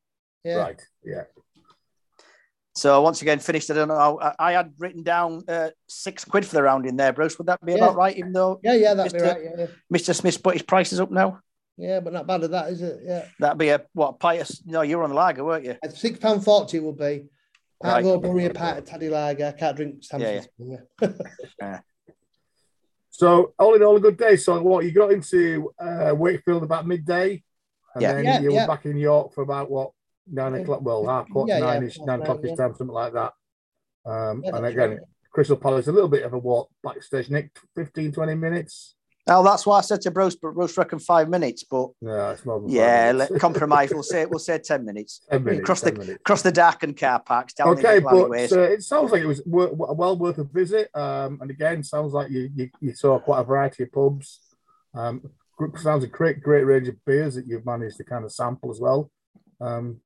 yeah. 0.44 0.56
Right. 0.56 0.82
Yeah. 1.04 1.22
So 2.74 3.00
once 3.02 3.22
again, 3.22 3.38
finished. 3.38 3.70
I 3.70 3.74
don't 3.74 3.88
know. 3.88 4.18
I, 4.20 4.34
I 4.38 4.52
had 4.52 4.72
written 4.78 5.02
down 5.04 5.44
uh, 5.48 5.70
six 5.88 6.24
quid 6.24 6.44
for 6.44 6.54
the 6.56 6.62
round 6.62 6.86
in 6.86 6.96
there, 6.96 7.12
Bruce. 7.12 7.38
Would 7.38 7.46
that 7.46 7.64
be 7.64 7.72
Yeah. 7.72 7.78
about 7.78 7.96
right? 7.96 8.16
Even 8.16 8.32
though 8.32 8.60
Yeah, 8.64 8.74
yeah, 8.74 8.94
that'd 8.94 9.12
be 9.12 9.20
right. 9.20 9.40
Yeah, 9.44 9.50
yeah. 9.58 9.66
Mr. 9.92 10.14
Smith's 10.14 10.38
put 10.38 10.54
his 10.54 10.62
prices 10.62 10.98
up 11.00 11.10
now, 11.10 11.38
yeah, 11.76 12.00
but 12.00 12.12
not 12.12 12.26
bad 12.26 12.44
at 12.44 12.50
that, 12.52 12.68
is 12.70 12.82
it? 12.82 13.00
Yeah. 13.04 13.24
that'd 13.40 13.58
be 13.58 13.68
a 13.68 13.82
what? 13.92 14.18
Pious? 14.20 14.62
No, 14.64 14.82
you 14.82 14.96
were 14.98 15.04
on 15.04 15.10
the 15.10 15.16
lager, 15.16 15.44
weren't 15.44 15.64
you? 15.64 15.76
At 15.82 15.96
six 15.96 16.18
pound 16.18 16.44
forty 16.44 16.78
it 16.78 16.82
will 16.82 16.92
be. 16.92 17.26
Part 17.82 18.04
Right. 18.04 18.14
of 18.14 18.22
Oberry, 18.22 18.46
a 18.48 18.54
part 18.54 18.78
of 18.78 18.84
Taddy 18.84 19.08
Lager. 19.10 19.46
I 19.46 19.52
can't 19.52 19.76
drink 19.76 20.04
Samson's. 20.04 20.48
Yeah, 20.58 21.08
yeah. 21.60 21.80
So 23.10 23.52
all 23.58 23.74
in 23.74 23.82
all, 23.82 23.96
a 23.96 24.00
good 24.00 24.16
day. 24.16 24.36
So 24.36 24.60
what 24.62 24.84
you 24.84 24.92
got 24.92 25.12
into 25.12 25.70
uh, 25.78 26.12
Wakefield 26.16 26.62
about 26.62 26.86
midday, 26.86 27.42
and 27.94 28.02
Yeah. 28.02 28.12
then 28.14 28.24
Yeah, 28.24 28.40
you 28.40 28.52
yeah. 28.52 28.62
were 28.62 28.74
back 28.74 28.86
in 28.86 28.96
York 28.96 29.34
for 29.34 29.42
about 29.42 29.70
what 29.70 29.90
nine 30.30 30.54
o'clock? 30.54 30.80
Well, 30.82 31.06
half 31.06 31.28
quarter 31.28 31.52
Yeah, 31.52 31.58
yeah, 31.58 31.64
nine 31.66 31.82
ish, 31.84 31.98
nine 31.98 32.06
nine, 32.06 32.22
o'clock 32.22 32.38
ish 32.44 32.50
yeah. 32.50 32.56
time, 32.56 32.74
something 32.74 32.94
like 32.94 33.12
that. 33.12 33.32
Um, 34.06 34.42
Yeah, 34.44 34.56
and 34.56 34.66
again, 34.66 34.90
right. 34.90 34.98
Crystal 35.32 35.56
Palace 35.56 35.86
a 35.88 35.92
little 35.92 36.08
bit 36.08 36.22
of 36.24 36.32
a 36.32 36.38
walk 36.38 36.70
backstage. 36.82 37.28
Nick, 37.30 37.50
15, 37.76 38.12
20 38.12 38.34
minutes. 38.34 38.93
Oh, 39.26 39.42
that's 39.42 39.64
why 39.64 39.78
I 39.78 39.80
said 39.80 40.02
to 40.02 40.10
Bruce, 40.10 40.36
but 40.36 40.52
Bruce 40.52 40.76
reckoned 40.76 41.02
five 41.02 41.30
minutes. 41.30 41.64
But 41.64 41.90
No, 42.02 42.30
it's 42.30 42.44
more 42.44 42.60
than 42.60 42.68
five 42.68 42.76
yeah, 42.76 43.12
let, 43.14 43.40
compromise. 43.40 43.90
We'll 43.90 44.02
say 44.02 44.26
we'll 44.26 44.38
say 44.38 44.58
ten 44.58 44.84
minutes. 44.84 45.20
10 45.30 45.44
minutes. 45.44 45.64
Cross 45.64 45.80
10 45.80 45.94
the 45.94 46.00
minutes. 46.00 46.22
cross 46.24 46.42
the 46.42 46.52
darkened 46.52 46.98
car 46.98 47.20
parks 47.20 47.54
down 47.54 47.68
Okay, 47.68 48.00
the 48.00 48.02
but 48.02 48.30
uh, 48.52 48.60
it 48.62 48.82
sounds 48.82 49.12
like 49.12 49.22
it 49.22 49.26
was 49.26 49.40
wor- 49.46 49.72
well 49.72 50.18
worth 50.18 50.38
a 50.38 50.44
visit. 50.44 50.90
Um, 50.94 51.38
and 51.40 51.50
again, 51.50 51.82
sounds 51.82 52.12
like 52.12 52.30
you, 52.30 52.50
you 52.54 52.70
you 52.80 52.94
saw 52.94 53.18
quite 53.18 53.40
a 53.40 53.44
variety 53.44 53.84
of 53.84 53.92
pubs. 53.92 54.40
Um, 54.94 55.22
sounds 55.76 56.04
a 56.04 56.08
great 56.08 56.42
great 56.42 56.64
range 56.64 56.88
of 56.88 57.02
beers 57.06 57.34
that 57.36 57.46
you've 57.46 57.64
managed 57.64 57.96
to 57.96 58.04
kind 58.04 58.24
of 58.26 58.32
sample 58.32 58.70
as 58.70 58.80
well. 58.80 59.10
Um, 59.60 60.00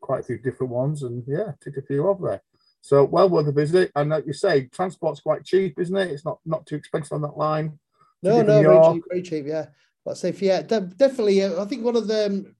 quite 0.00 0.20
a 0.20 0.24
few 0.24 0.38
different 0.38 0.72
ones, 0.72 1.04
and 1.04 1.22
yeah, 1.28 1.52
took 1.60 1.76
a 1.76 1.82
few 1.82 2.08
off 2.08 2.18
there. 2.20 2.42
So 2.80 3.04
well 3.04 3.28
worth 3.30 3.46
a 3.46 3.52
visit. 3.52 3.92
And 3.94 4.10
like 4.10 4.26
you 4.26 4.32
say, 4.32 4.66
transport's 4.66 5.20
quite 5.20 5.44
cheap, 5.44 5.78
isn't 5.78 5.96
it? 5.96 6.10
It's 6.10 6.24
not 6.24 6.40
not 6.44 6.66
too 6.66 6.74
expensive 6.74 7.12
on 7.12 7.22
that 7.22 7.38
line. 7.38 7.78
No, 8.24 8.42
no, 8.42 8.54
than 8.54 8.64
very 8.64 8.94
cheap, 8.94 9.04
very 9.10 9.22
cheap. 9.22 9.46
Yeah, 9.46 9.66
but 10.04 10.16
say 10.16 10.34
yeah, 10.40 10.62
de- 10.62 10.80
definitely. 10.80 11.42
Uh, 11.42 11.62
I 11.62 11.66
think 11.66 11.84
one 11.84 11.96
of 11.96 12.06
the 12.08 12.26
um, 12.26 12.56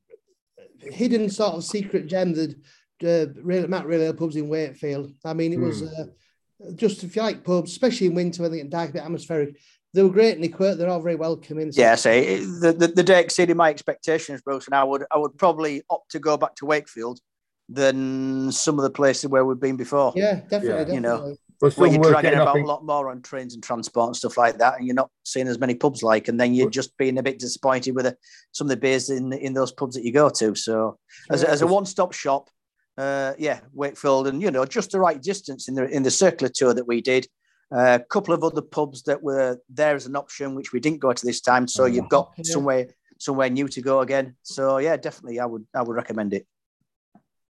hidden 0.80 1.28
sort 1.30 1.54
of 1.54 1.64
secret 1.64 2.06
gems 2.06 2.36
that 2.38 2.54
uh, 3.02 3.32
real, 3.42 3.66
Matt 3.68 3.86
Real 3.86 4.02
Ale 4.02 4.14
pubs 4.14 4.36
in 4.36 4.48
Wakefield. 4.48 5.12
I 5.24 5.32
mean, 5.34 5.52
it 5.52 5.60
was 5.60 5.80
Hmm. 5.80 5.86
uh, 5.98 6.70
just 6.74 7.02
if 7.04 7.16
you 7.16 7.22
like 7.22 7.44
pubs, 7.44 7.70
especially 7.72 8.06
in 8.08 8.14
winter 8.14 8.42
when 8.42 8.50
they 8.52 8.58
get 8.58 8.70
dark, 8.70 8.90
a 8.90 8.92
bit 8.94 9.02
atmospheric. 9.02 9.56
They 9.92 10.02
were 10.02 10.08
great 10.10 10.34
and 10.34 10.42
they 10.42 10.48
quite, 10.48 10.74
they're 10.74 10.88
all 10.90 11.00
very 11.00 11.14
welcoming. 11.14 11.70
So- 11.70 11.80
Yeah, 11.80 11.94
say 11.94 12.38
the, 12.44 12.72
the 12.72 12.88
the 12.88 13.02
day 13.04 13.20
exceeded 13.20 13.56
my 13.56 13.70
expectations, 13.70 14.42
Bruce, 14.42 14.66
and 14.66 14.74
I 14.74 14.82
would 14.84 15.04
I 15.10 15.18
would 15.18 15.38
probably 15.38 15.82
opt 15.88 16.10
to 16.12 16.18
go 16.18 16.36
back 16.36 16.56
to 16.56 16.66
Wakefield 16.66 17.20
than 17.68 18.50
some 18.52 18.78
of 18.78 18.82
the 18.82 18.90
places 18.90 19.30
where 19.30 19.44
we've 19.44 19.60
been 19.60 19.76
before. 19.76 20.12
yeah, 20.16 20.40
definitely, 20.50 20.86
Yeah. 20.88 20.92
You 20.94 21.00
know. 21.00 21.36
But 21.70 21.78
Where 21.78 21.90
you're 21.90 22.02
dragging 22.10 22.34
about 22.34 22.58
a 22.60 22.64
lot 22.64 22.84
more 22.84 23.08
on 23.10 23.22
trains 23.22 23.54
and 23.54 23.62
transport 23.62 24.08
and 24.08 24.16
stuff 24.16 24.36
like 24.36 24.58
that, 24.58 24.78
and 24.78 24.86
you're 24.86 24.94
not 24.94 25.10
seeing 25.24 25.48
as 25.48 25.58
many 25.58 25.74
pubs 25.74 26.02
like, 26.02 26.28
and 26.28 26.38
then 26.38 26.54
you're 26.54 26.70
just 26.70 26.96
being 26.96 27.18
a 27.18 27.22
bit 27.22 27.38
disappointed 27.38 27.94
with 27.94 28.04
the, 28.04 28.16
some 28.52 28.66
of 28.66 28.70
the 28.70 28.76
beers 28.76 29.10
in 29.10 29.32
in 29.32 29.54
those 29.54 29.72
pubs 29.72 29.94
that 29.94 30.04
you 30.04 30.12
go 30.12 30.28
to. 30.28 30.54
So, 30.54 30.98
as 31.30 31.42
a, 31.42 31.50
as 31.50 31.62
a 31.62 31.66
one 31.66 31.86
stop 31.86 32.12
shop, 32.12 32.50
uh, 32.98 33.32
yeah, 33.38 33.60
Wakefield, 33.72 34.26
and 34.26 34.42
you 34.42 34.50
know, 34.50 34.64
just 34.64 34.90
the 34.92 35.00
right 35.00 35.20
distance 35.20 35.68
in 35.68 35.74
the 35.74 35.84
in 35.88 36.02
the 36.02 36.10
circular 36.10 36.52
tour 36.54 36.74
that 36.74 36.86
we 36.86 37.00
did. 37.00 37.26
A 37.70 37.98
couple 37.98 38.34
of 38.34 38.44
other 38.44 38.62
pubs 38.62 39.02
that 39.04 39.22
were 39.22 39.58
there 39.68 39.96
as 39.96 40.06
an 40.06 40.14
option, 40.14 40.54
which 40.54 40.72
we 40.72 40.80
didn't 40.80 41.00
go 41.00 41.12
to 41.12 41.26
this 41.26 41.40
time. 41.40 41.66
So 41.66 41.84
Mhm. 41.84 41.94
you've 41.94 42.08
got 42.08 42.32
Yeah. 42.36 42.52
somewhere 42.52 42.86
somewhere 43.18 43.48
new 43.48 43.68
to 43.68 43.80
go 43.80 44.00
again. 44.00 44.36
So 44.42 44.78
yeah, 44.78 44.96
definitely, 44.96 45.40
I 45.40 45.46
would 45.46 45.66
I 45.74 45.82
would 45.82 45.96
recommend 45.96 46.34
it. 46.34 46.46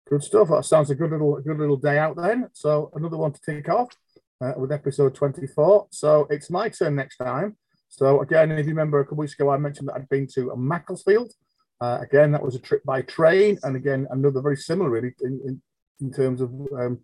Good 0.09 0.23
stuff. 0.23 0.47
That 0.47 0.63
sounds 0.63 0.89
a 0.89 0.95
good 0.95 1.11
little 1.11 1.41
good 1.41 1.57
little 1.57 1.75
day 1.75 1.97
out 1.97 2.15
then. 2.15 2.49
So 2.53 2.91
another 2.95 3.17
one 3.17 3.33
to 3.33 3.41
tick 3.41 3.67
off 3.67 3.91
uh, 4.39 4.53
with 4.55 4.71
episode 4.71 5.13
24. 5.13 5.87
So 5.91 6.27
it's 6.29 6.49
my 6.49 6.69
turn 6.69 6.95
next 6.95 7.17
time. 7.17 7.57
So 7.89 8.21
again, 8.21 8.51
if 8.51 8.65
you 8.65 8.71
remember 8.71 9.01
a 9.01 9.03
couple 9.03 9.17
weeks 9.17 9.33
ago, 9.33 9.49
I 9.49 9.57
mentioned 9.57 9.89
that 9.89 9.95
I'd 9.95 10.07
been 10.07 10.27
to 10.35 10.55
Macclesfield. 10.55 11.33
Uh, 11.81 11.99
again, 12.01 12.31
that 12.31 12.41
was 12.41 12.55
a 12.55 12.59
trip 12.59 12.83
by 12.85 13.01
train, 13.03 13.59
and 13.63 13.75
again, 13.75 14.07
another 14.09 14.41
very 14.41 14.57
similar 14.57 14.89
really 14.89 15.13
in, 15.21 15.39
in, 15.45 15.61
in 16.01 16.11
terms 16.11 16.41
of 16.41 16.51
um, 16.75 16.99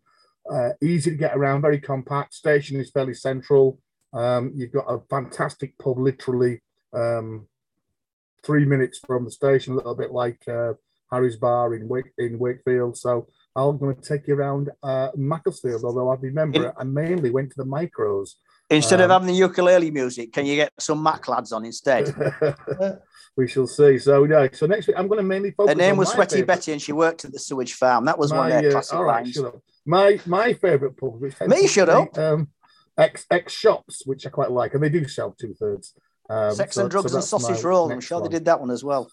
uh, 0.51 0.69
easy 0.81 1.11
to 1.11 1.17
get 1.17 1.35
around, 1.35 1.61
very 1.61 1.79
compact. 1.79 2.33
Station 2.33 2.79
is 2.79 2.89
fairly 2.89 3.13
central. 3.13 3.79
Um, 4.13 4.51
you've 4.55 4.71
got 4.71 4.85
a 4.87 5.01
fantastic 5.09 5.77
pub, 5.77 5.99
literally 5.99 6.61
um, 6.93 7.47
three 8.43 8.65
minutes 8.65 8.99
from 9.05 9.25
the 9.25 9.31
station, 9.31 9.73
a 9.73 9.75
little 9.75 9.95
bit 9.95 10.11
like 10.11 10.41
uh, 10.47 10.73
Harry's 11.11 11.35
Bar 11.37 11.75
in 11.75 11.87
Wake, 11.87 12.11
in 12.17 12.39
Wakefield. 12.39 12.97
So 12.97 13.27
I'm 13.55 13.77
going 13.77 13.95
to 13.95 14.01
take 14.01 14.27
you 14.27 14.35
around 14.35 14.69
uh, 14.81 15.09
Macclesfield. 15.15 15.83
Although 15.83 16.09
I 16.09 16.15
remember 16.15 16.73
I 16.77 16.83
mainly 16.83 17.29
went 17.29 17.49
to 17.51 17.55
the 17.57 17.65
micros. 17.65 18.31
Instead 18.69 19.01
of 19.01 19.11
Um, 19.11 19.21
having 19.21 19.27
the 19.27 19.39
ukulele 19.39 19.91
music, 19.91 20.33
can 20.33 20.45
you 20.45 20.55
get 20.55 20.71
some 20.79 21.03
Macc 21.03 21.27
Lads 21.27 21.51
on 21.51 21.65
instead? 21.65 22.15
we 23.37 23.47
shall 23.47 23.67
see. 23.67 23.99
So 23.99 24.23
yeah, 24.23 24.47
so 24.53 24.65
next 24.65 24.87
week 24.87 24.95
I'm 24.97 25.07
going 25.07 25.17
to 25.17 25.23
mainly 25.23 25.51
focus. 25.51 25.73
Her 25.73 25.77
name 25.77 25.97
was 25.97 26.09
Sweaty 26.09 26.37
favourite- 26.37 26.47
Betty, 26.47 26.71
and 26.71 26.81
she 26.81 26.91
worked 26.93 27.25
at 27.25 27.31
the 27.33 27.39
sewage 27.39 27.73
farm. 27.73 28.05
That 28.05 28.17
was 28.17 28.31
one 28.31 28.49
my, 28.49 28.55
of 28.55 28.61
their 28.61 28.71
uh, 28.71 28.73
classic 28.73 28.99
right, 28.99 29.25
lines. 29.25 29.37
My 29.85 30.19
my 30.25 30.53
favourite 30.53 30.97
pub, 30.97 31.21
which 31.21 31.39
Me, 31.41 31.67
shut 31.67 31.89
up. 31.89 32.17
Um, 32.17 32.47
X 32.97 33.25
X 33.29 33.53
shops, 33.53 34.03
which 34.05 34.25
I 34.25 34.29
quite 34.29 34.51
like, 34.51 34.73
and 34.73 34.81
they 34.83 34.89
do 34.89 35.07
sell 35.07 35.35
two 35.39 35.53
thirds. 35.53 35.93
Um, 36.29 36.53
Sex 36.55 36.75
so- 36.75 36.81
and 36.81 36.89
drugs 36.91 37.11
so 37.11 37.17
and 37.17 37.23
sausage 37.25 37.63
roll. 37.63 37.91
I'm 37.91 37.99
sure 37.99 38.21
one. 38.21 38.29
they 38.29 38.37
did 38.37 38.45
that 38.45 38.59
one 38.59 38.71
as 38.71 38.83
well. 38.83 39.11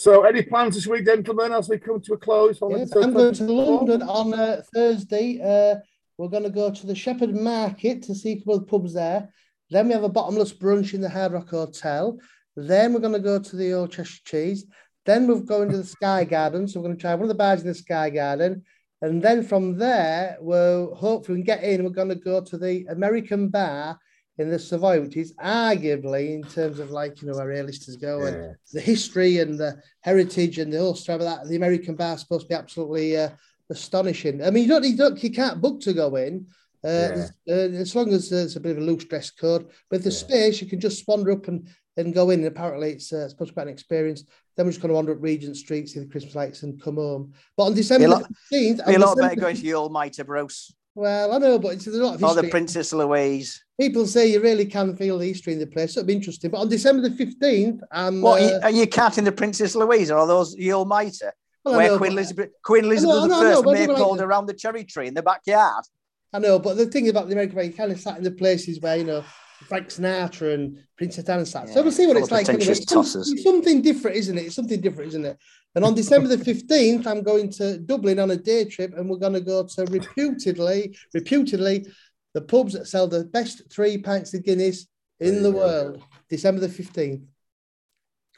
So, 0.00 0.22
any 0.22 0.42
plans 0.42 0.76
this 0.76 0.86
week, 0.86 1.06
gentlemen, 1.06 1.50
as 1.50 1.68
we 1.68 1.76
come 1.76 2.00
to 2.02 2.12
a 2.12 2.16
close? 2.16 2.62
episode 2.62 3.02
I'm 3.02 3.12
going 3.12 3.34
to 3.34 3.44
London 3.52 4.02
on 4.02 4.32
uh, 4.32 4.62
Thursday. 4.72 5.40
Uh, 5.42 5.80
we're 6.16 6.28
going 6.28 6.44
to 6.44 6.50
go 6.50 6.70
to 6.70 6.86
the 6.86 6.94
Shepherd 6.94 7.34
Market 7.34 8.04
to 8.04 8.14
see 8.14 8.30
a 8.30 8.38
couple 8.38 8.54
of 8.54 8.68
pubs 8.68 8.94
there. 8.94 9.28
Then 9.70 9.88
we 9.88 9.94
have 9.94 10.04
a 10.04 10.08
bottomless 10.08 10.52
brunch 10.52 10.94
in 10.94 11.00
the 11.00 11.08
Hard 11.08 11.32
Rock 11.32 11.50
Hotel. 11.50 12.16
Then 12.54 12.92
we're 12.92 13.00
going 13.00 13.14
to 13.14 13.18
go 13.18 13.40
to 13.40 13.56
the 13.56 13.72
Old 13.72 13.90
Cheshire 13.90 14.20
Cheese. 14.24 14.66
Then 15.04 15.26
we're 15.26 15.40
going 15.40 15.68
to 15.70 15.78
the 15.78 15.84
Sky 15.84 16.22
Garden. 16.22 16.68
So 16.68 16.78
we're 16.78 16.86
going 16.86 16.96
to 16.96 17.02
try 17.02 17.14
one 17.14 17.22
of 17.24 17.28
the 17.28 17.34
bars 17.34 17.62
in 17.62 17.66
the 17.66 17.74
Sky 17.74 18.08
Garden. 18.08 18.62
And 19.02 19.20
then 19.20 19.42
from 19.42 19.78
there, 19.78 20.36
we'll 20.40 20.94
hopefully 20.94 21.38
we 21.38 21.44
get 21.44 21.64
in. 21.64 21.82
We're 21.82 21.90
going 21.90 22.10
to 22.10 22.14
go 22.14 22.40
to 22.40 22.56
the 22.56 22.86
American 22.88 23.48
Bar 23.48 23.98
in 24.38 24.50
the 24.50 24.58
Savoy, 24.58 25.00
which 25.00 25.16
is 25.16 25.34
arguably, 25.34 26.34
in 26.34 26.42
terms 26.44 26.78
of 26.78 26.90
like, 26.90 27.20
you 27.20 27.28
know, 27.28 27.36
where 27.36 27.50
A-listers 27.52 27.96
go 27.96 28.24
and 28.24 28.56
the 28.72 28.80
history 28.80 29.38
and 29.38 29.58
the 29.58 29.80
heritage 30.00 30.58
and 30.58 30.72
the 30.72 30.78
whole 30.78 30.94
story 30.94 31.16
of 31.16 31.22
that. 31.22 31.48
The 31.48 31.56
American 31.56 31.96
bar 31.96 32.14
is 32.14 32.20
supposed 32.20 32.42
to 32.44 32.48
be 32.48 32.54
absolutely 32.54 33.16
uh, 33.16 33.30
astonishing. 33.70 34.42
I 34.44 34.50
mean, 34.50 34.62
you 34.64 34.68
don't, 34.68 34.84
you 34.84 34.96
don't, 34.96 35.22
you 35.22 35.30
can't 35.30 35.60
book 35.60 35.80
to 35.82 35.92
go 35.92 36.16
in. 36.16 36.46
Uh, 36.84 37.26
uh, 37.48 37.52
as 37.52 37.96
long 37.96 38.12
as 38.12 38.30
there's 38.30 38.54
a 38.54 38.60
bit 38.60 38.76
of 38.76 38.78
a 38.78 38.86
loose 38.86 39.04
dress 39.04 39.30
code, 39.30 39.68
but 39.90 40.02
there's 40.02 40.22
Yeah. 40.22 40.28
space, 40.28 40.60
you 40.62 40.68
can 40.68 40.78
just 40.78 41.06
wander 41.08 41.32
up 41.32 41.48
and, 41.48 41.68
and 41.96 42.14
go 42.14 42.30
in. 42.30 42.38
And 42.38 42.48
apparently, 42.48 42.92
it's 42.92 43.12
uh, 43.12 43.28
supposed 43.28 43.48
to 43.48 43.52
be 43.52 43.54
quite 43.54 43.66
an 43.66 43.72
experience. 43.72 44.22
Then 44.56 44.66
we're 44.66 44.70
just 44.72 44.80
going 44.80 44.90
to 44.90 44.94
wander 44.94 45.12
up 45.12 45.18
Regent 45.20 45.56
Street, 45.56 45.88
see 45.88 45.98
the 45.98 46.06
Christmas 46.06 46.36
lights, 46.36 46.62
and 46.62 46.80
come 46.80 46.94
home. 46.94 47.32
But 47.56 47.64
on 47.64 47.74
December 47.74 48.06
Be 48.06 48.12
a 48.12 48.14
lot- 48.14 48.30
15th, 48.52 48.86
Be 48.86 48.94
a 48.94 48.98
lot 49.00 49.16
better 49.18 49.34
going 49.40 49.56
to 49.56 49.62
the 49.62 49.74
old 49.74 49.92
mitre, 49.92 50.22
Bruce. 50.24 50.72
Well, 50.98 51.32
I 51.32 51.38
know, 51.38 51.60
but 51.60 51.74
it's, 51.74 51.84
there's 51.84 51.96
a 51.96 52.04
lot 52.04 52.16
of 52.16 52.24
or 52.24 52.30
history. 52.30 52.42
the 52.42 52.50
Princess 52.50 52.92
Louise. 52.92 53.64
People 53.78 54.04
say 54.04 54.32
you 54.32 54.40
really 54.40 54.66
can 54.66 54.96
feel 54.96 55.16
the 55.16 55.26
history 55.26 55.52
in 55.52 55.60
the 55.60 55.66
place. 55.68 55.96
It'll 55.96 56.04
be 56.04 56.12
interesting. 56.12 56.50
But 56.50 56.58
on 56.58 56.68
December 56.68 57.08
the 57.08 57.14
15th, 57.14 57.82
I'm. 57.92 58.20
What 58.20 58.42
uh, 58.42 58.44
are 58.44 58.48
you, 58.48 58.60
are 58.62 58.70
you 58.82 58.86
counting 58.88 59.22
the 59.22 59.30
Princess 59.30 59.76
Louise 59.76 60.10
or 60.10 60.18
are 60.18 60.26
those 60.26 60.56
the 60.56 60.72
Almighty? 60.72 61.26
well, 61.64 61.76
Where 61.76 61.88
know, 61.92 61.98
Queen 61.98 62.12
Elizabeth 62.12 62.50
Queen 62.64 62.84
Elizabeth 62.86 63.14
I 63.14 63.26
know, 63.28 63.34
I 63.34 63.38
know, 63.38 63.70
I 63.70 64.08
like 64.08 64.20
around 64.20 64.46
the 64.46 64.54
cherry 64.54 64.82
tree 64.82 65.06
in 65.06 65.14
the 65.14 65.22
backyard. 65.22 65.84
I 66.32 66.40
know, 66.40 66.58
but 66.58 66.76
the 66.76 66.86
thing 66.86 67.08
about 67.08 67.28
the 67.28 67.34
American 67.34 67.56
way, 67.56 67.66
you 67.66 67.72
kind 67.72 67.92
of 67.92 68.00
sat 68.00 68.18
in 68.18 68.24
the 68.24 68.32
places 68.32 68.80
where, 68.80 68.96
you 68.96 69.04
know, 69.04 69.24
Frank 69.66 69.88
Sinatra 69.88 70.54
and 70.54 70.78
Princess 70.96 71.24
Diana 71.24 71.44
sat. 71.44 71.68
so 71.68 71.74
Yeah, 71.76 71.80
we'll 71.82 71.92
see 71.92 72.06
what 72.06 72.16
it's 72.16 72.30
like. 72.30 72.48
Anyway. 72.48 72.64
pretentious 72.64 72.92
It's, 72.92 73.12
some- 73.12 73.36
something 73.38 73.82
different, 73.82 74.16
isn't 74.16 74.38
it? 74.38 74.44
It's 74.46 74.54
something 74.54 74.80
different, 74.80 75.08
isn't 75.08 75.24
it? 75.24 75.38
And 75.74 75.84
on 75.84 75.94
December 75.94 76.28
the 76.28 76.36
15th, 76.42 77.06
I'm 77.06 77.22
going 77.22 77.50
to 77.52 77.78
Dublin 77.78 78.18
on 78.18 78.30
a 78.30 78.36
day 78.36 78.64
trip 78.64 78.94
and 78.96 79.08
we're 79.08 79.18
going 79.18 79.34
to 79.34 79.40
go 79.40 79.64
to 79.66 79.84
reputedly, 79.86 80.96
reputedly, 81.14 81.86
the 82.34 82.40
pubs 82.40 82.72
that 82.72 82.86
sell 82.88 83.06
the 83.06 83.24
best 83.24 83.62
three 83.70 83.98
pints 83.98 84.32
of 84.34 84.44
Guinness 84.44 84.86
in 85.20 85.42
the 85.42 85.50
world. 85.50 86.02
December 86.30 86.60
the 86.60 86.68
15th. 86.68 87.24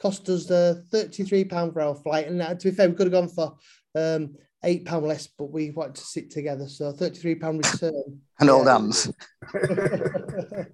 Cost 0.01 0.27
us 0.29 0.49
uh, 0.49 0.81
£33 0.91 1.73
for 1.73 1.81
our 1.81 1.95
flight. 1.95 2.27
And 2.27 2.41
uh, 2.41 2.55
to 2.55 2.69
be 2.69 2.75
fair, 2.75 2.89
we 2.89 2.95
could 2.95 3.11
have 3.11 3.13
gone 3.13 3.29
for 3.29 3.55
um, 3.95 4.35
£8 4.65 5.01
less, 5.03 5.27
but 5.27 5.51
we 5.51 5.71
wanted 5.71 5.95
to 5.95 6.01
sit 6.03 6.31
together. 6.31 6.67
So 6.67 6.91
£33 6.91 7.63
return. 7.73 8.19
And 8.39 8.49
old 8.49 8.65
Yeah. 8.65 8.71
hands. 8.79 9.11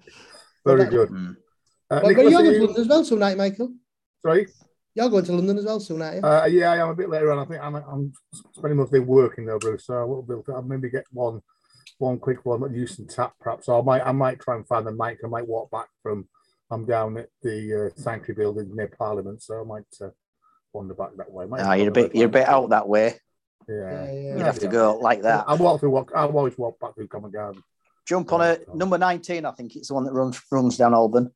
Very 0.68 0.84
that- 0.84 0.92
good. 0.92 1.10
Mm. 1.10 1.32
Uh, 1.32 1.36
But, 1.90 2.02
but 2.02 2.08
Nicholas, 2.10 2.32
you're 2.32 2.40
are 2.42 2.44
going 2.44 2.54
to 2.54 2.66
London 2.66 2.82
as 2.82 2.88
well 2.88 3.06
tonight, 3.06 3.38
Michael. 3.38 3.74
sorry. 4.26 4.48
You're 4.94 5.10
going 5.10 5.26
to 5.26 5.32
London 5.34 5.58
as 5.60 5.66
well 5.66 5.80
soon, 5.80 6.02
aren't 6.02 6.16
you? 6.16 6.22
Uh, 6.24 6.46
yeah, 6.46 6.72
I 6.72 6.78
am 6.78 6.90
a 6.90 6.96
bit 6.96 7.10
later 7.10 7.32
on. 7.32 7.38
I 7.40 7.46
think 7.46 7.62
I'm, 7.64 7.76
I'm 7.76 8.12
spending 8.54 8.78
most 8.78 8.88
of 8.88 8.92
the 8.94 9.00
day 9.00 9.06
working 9.06 9.46
though, 9.46 9.60
Bruce. 9.60 9.86
So 9.86 9.94
I 9.94 10.04
will 10.04 10.24
be 10.24 10.34
able 10.34 10.44
to 10.44 10.54
I'll 10.54 10.64
maybe 10.64 10.90
get 10.90 11.06
one, 11.12 11.40
one 12.00 12.18
quick 12.18 12.44
one 12.46 12.64
at 12.64 12.72
Euston 12.72 13.08
Tap, 13.08 13.34
perhaps. 13.40 13.68
So 13.68 13.80
I 13.80 13.84
might, 13.84 14.02
I 14.06 14.12
might 14.12 14.40
try 14.40 14.56
and 14.56 14.68
find 14.68 14.88
the 14.88 14.92
mic. 14.92 15.20
I 15.24 15.28
might 15.28 15.48
walk 15.48 15.70
back 15.72 15.88
from. 16.04 16.28
I'm 16.72 16.86
down 16.86 17.16
at 17.18 17.30
the 17.44 17.92
uh, 17.96 18.02
Sanctuary 18.02 18.36
Building 18.36 18.76
near 18.76 18.88
Parliament, 18.90 19.42
so 19.42 19.62
I 19.62 19.64
might 19.64 19.86
uh, 20.02 20.10
wander 20.74 20.96
back 20.96 21.12
that 21.16 21.32
way. 21.32 21.46
Might 21.46 21.62
Ah, 21.62 21.74
you're 21.74 21.88
a 21.90 21.92
bit 21.92 22.14
you're 22.14 22.26
a 22.26 22.30
bit 22.30 22.48
out 22.48 22.72
that 22.72 22.90
way. 22.90 23.16
Yeah, 23.70 23.76
Yeah, 23.76 24.12
yeah. 24.12 24.34
You'd 24.36 24.46
have 24.46 24.60
to 24.60 24.68
go 24.68 24.98
like 24.98 25.22
that. 25.22 25.46
I 25.48 25.54
walk 25.54 25.80
through. 25.80 25.92
Walk. 25.92 26.12
I 26.14 26.24
always 26.26 26.58
walk 26.58 26.78
back 26.80 26.96
through 26.96 27.08
Covent 27.08 27.34
Garden. 27.34 27.62
Jump 28.08 28.32
on 28.32 28.42
a 28.42 28.58
number 28.74 28.98
19, 28.98 29.46
I 29.46 29.52
think 29.52 29.76
it's 29.76 29.90
the 29.90 29.94
one 29.94 30.06
that 30.06 30.14
runs 30.14 30.40
runs 30.52 30.78
down 30.78 30.94
Alban. 30.94 31.30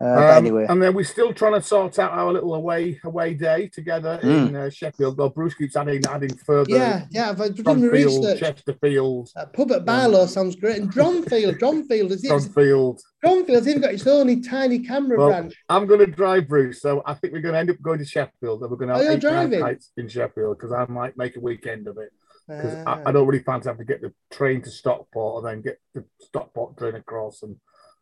Uh, 0.00 0.04
Um, 0.04 0.20
anyway, 0.36 0.66
and 0.68 0.82
then 0.82 0.92
we're 0.92 1.04
still 1.04 1.32
trying 1.32 1.54
to 1.54 1.62
sort 1.62 1.98
out 1.98 2.10
our 2.12 2.32
little 2.32 2.54
away 2.54 3.00
away 3.04 3.32
day 3.34 3.68
together 3.68 4.18
in 4.22 4.54
uh, 4.54 4.68
Sheffield. 4.70 5.16
Well, 5.16 5.30
Bruce 5.30 5.54
keeps 5.54 5.74
adding 5.76 6.02
adding 6.08 6.36
further. 6.36 6.70
yeah, 6.70 7.06
yeah. 7.10 7.30
I've 7.30 7.54
done 7.64 7.80
my 7.80 7.86
research. 7.86 8.40
Chesterfield, 8.40 9.30
Uh, 9.36 9.46
pub 9.46 9.72
at 9.72 9.84
Barlow 9.84 10.26
sounds 10.26 10.56
great. 10.56 10.76
And 10.80 10.92
Dronfield, 10.92 11.58
Dronfield, 11.58 12.10
is 12.16 12.24
it? 12.24 12.30
Drumfield. 12.30 13.00
Dronfield's 13.24 13.66
even 13.68 13.82
got 13.82 13.94
its 13.94 14.06
own 14.06 14.42
tiny 14.42 14.80
CAMRA 14.80 15.16
Well, 15.16 15.28
branch. 15.30 15.54
I'm 15.68 15.86
going 15.86 16.00
to 16.00 16.06
drive 16.06 16.46
Bruce, 16.48 16.80
so 16.82 17.02
I 17.06 17.14
think 17.14 17.32
we're 17.32 17.40
going 17.40 17.54
to 17.54 17.60
end 17.60 17.70
up 17.70 17.80
going 17.80 17.98
to 18.00 18.04
Sheffield, 18.04 18.60
and 18.62 18.70
we're 18.70 18.76
going 18.76 18.88
to 18.90 18.94
Oh, 18.94 18.98
have 18.98 19.04
you're 19.04 19.12
eight 19.14 19.20
driving? 19.20 19.60
nights 19.60 19.90
in 19.96 20.08
Sheffield 20.08 20.58
because 20.58 20.72
I 20.72 20.84
might 20.86 21.16
make 21.16 21.36
a 21.36 21.40
weekend 21.40 21.86
of 21.88 21.96
it 21.98 22.10
because 22.48 22.74
Ah. 22.86 23.02
I, 23.04 23.08
I 23.10 23.12
don't 23.12 23.26
really 23.26 23.42
fancy 23.44 23.68
having 23.68 23.86
to 23.86 23.92
get 23.92 24.00
the 24.00 24.12
train 24.30 24.62
to 24.62 24.70
Stockport 24.70 25.44
and 25.44 25.52
then 25.52 25.62
get 25.62 25.80
the 25.94 26.04
Stockport 26.20 26.76
train 26.78 26.94
across, 26.94 27.42
and 27.42 27.56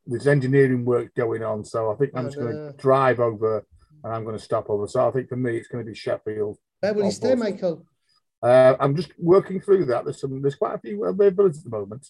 there's 0.07 0.27
engineering 0.27 0.85
work 0.85 1.15
going 1.15 1.43
on. 1.43 1.65
So 1.65 1.91
I 1.91 1.97
think 1.97 2.13
I'm 2.15 2.27
just 2.27 2.39
going 2.39 2.55
to 2.55 2.73
drive 2.79 3.19
over 3.19 3.67
and 4.05 4.13
I'm 4.15 4.25
going 4.25 4.37
to 4.39 4.43
stop 4.43 4.71
over. 4.71 4.87
So 4.87 5.07
I 5.09 5.11
think 5.11 5.29
for 5.29 5.37
me, 5.37 5.57
it's 5.57 5.67
going 5.69 5.85
to 5.85 5.91
be 5.91 5.97
Sheffield. 5.97 6.59
Where 6.81 6.95
will 6.95 7.05
you 7.07 7.11
stay. 7.11 7.35
Michael? 7.35 7.85
Uh, 8.41 8.77
I'm 8.79 8.95
just 8.95 9.11
working 9.19 9.61
through 9.61 9.87
that. 9.87 10.05
There's 10.05 10.21
some, 10.21 10.41
there's 10.43 10.55
quite 10.55 10.75
a 10.77 10.79
few 10.79 10.99
availabilities 11.01 11.59
at 11.59 11.65
the 11.65 11.71
moment. 11.71 12.07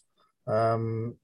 Um, 0.46 1.14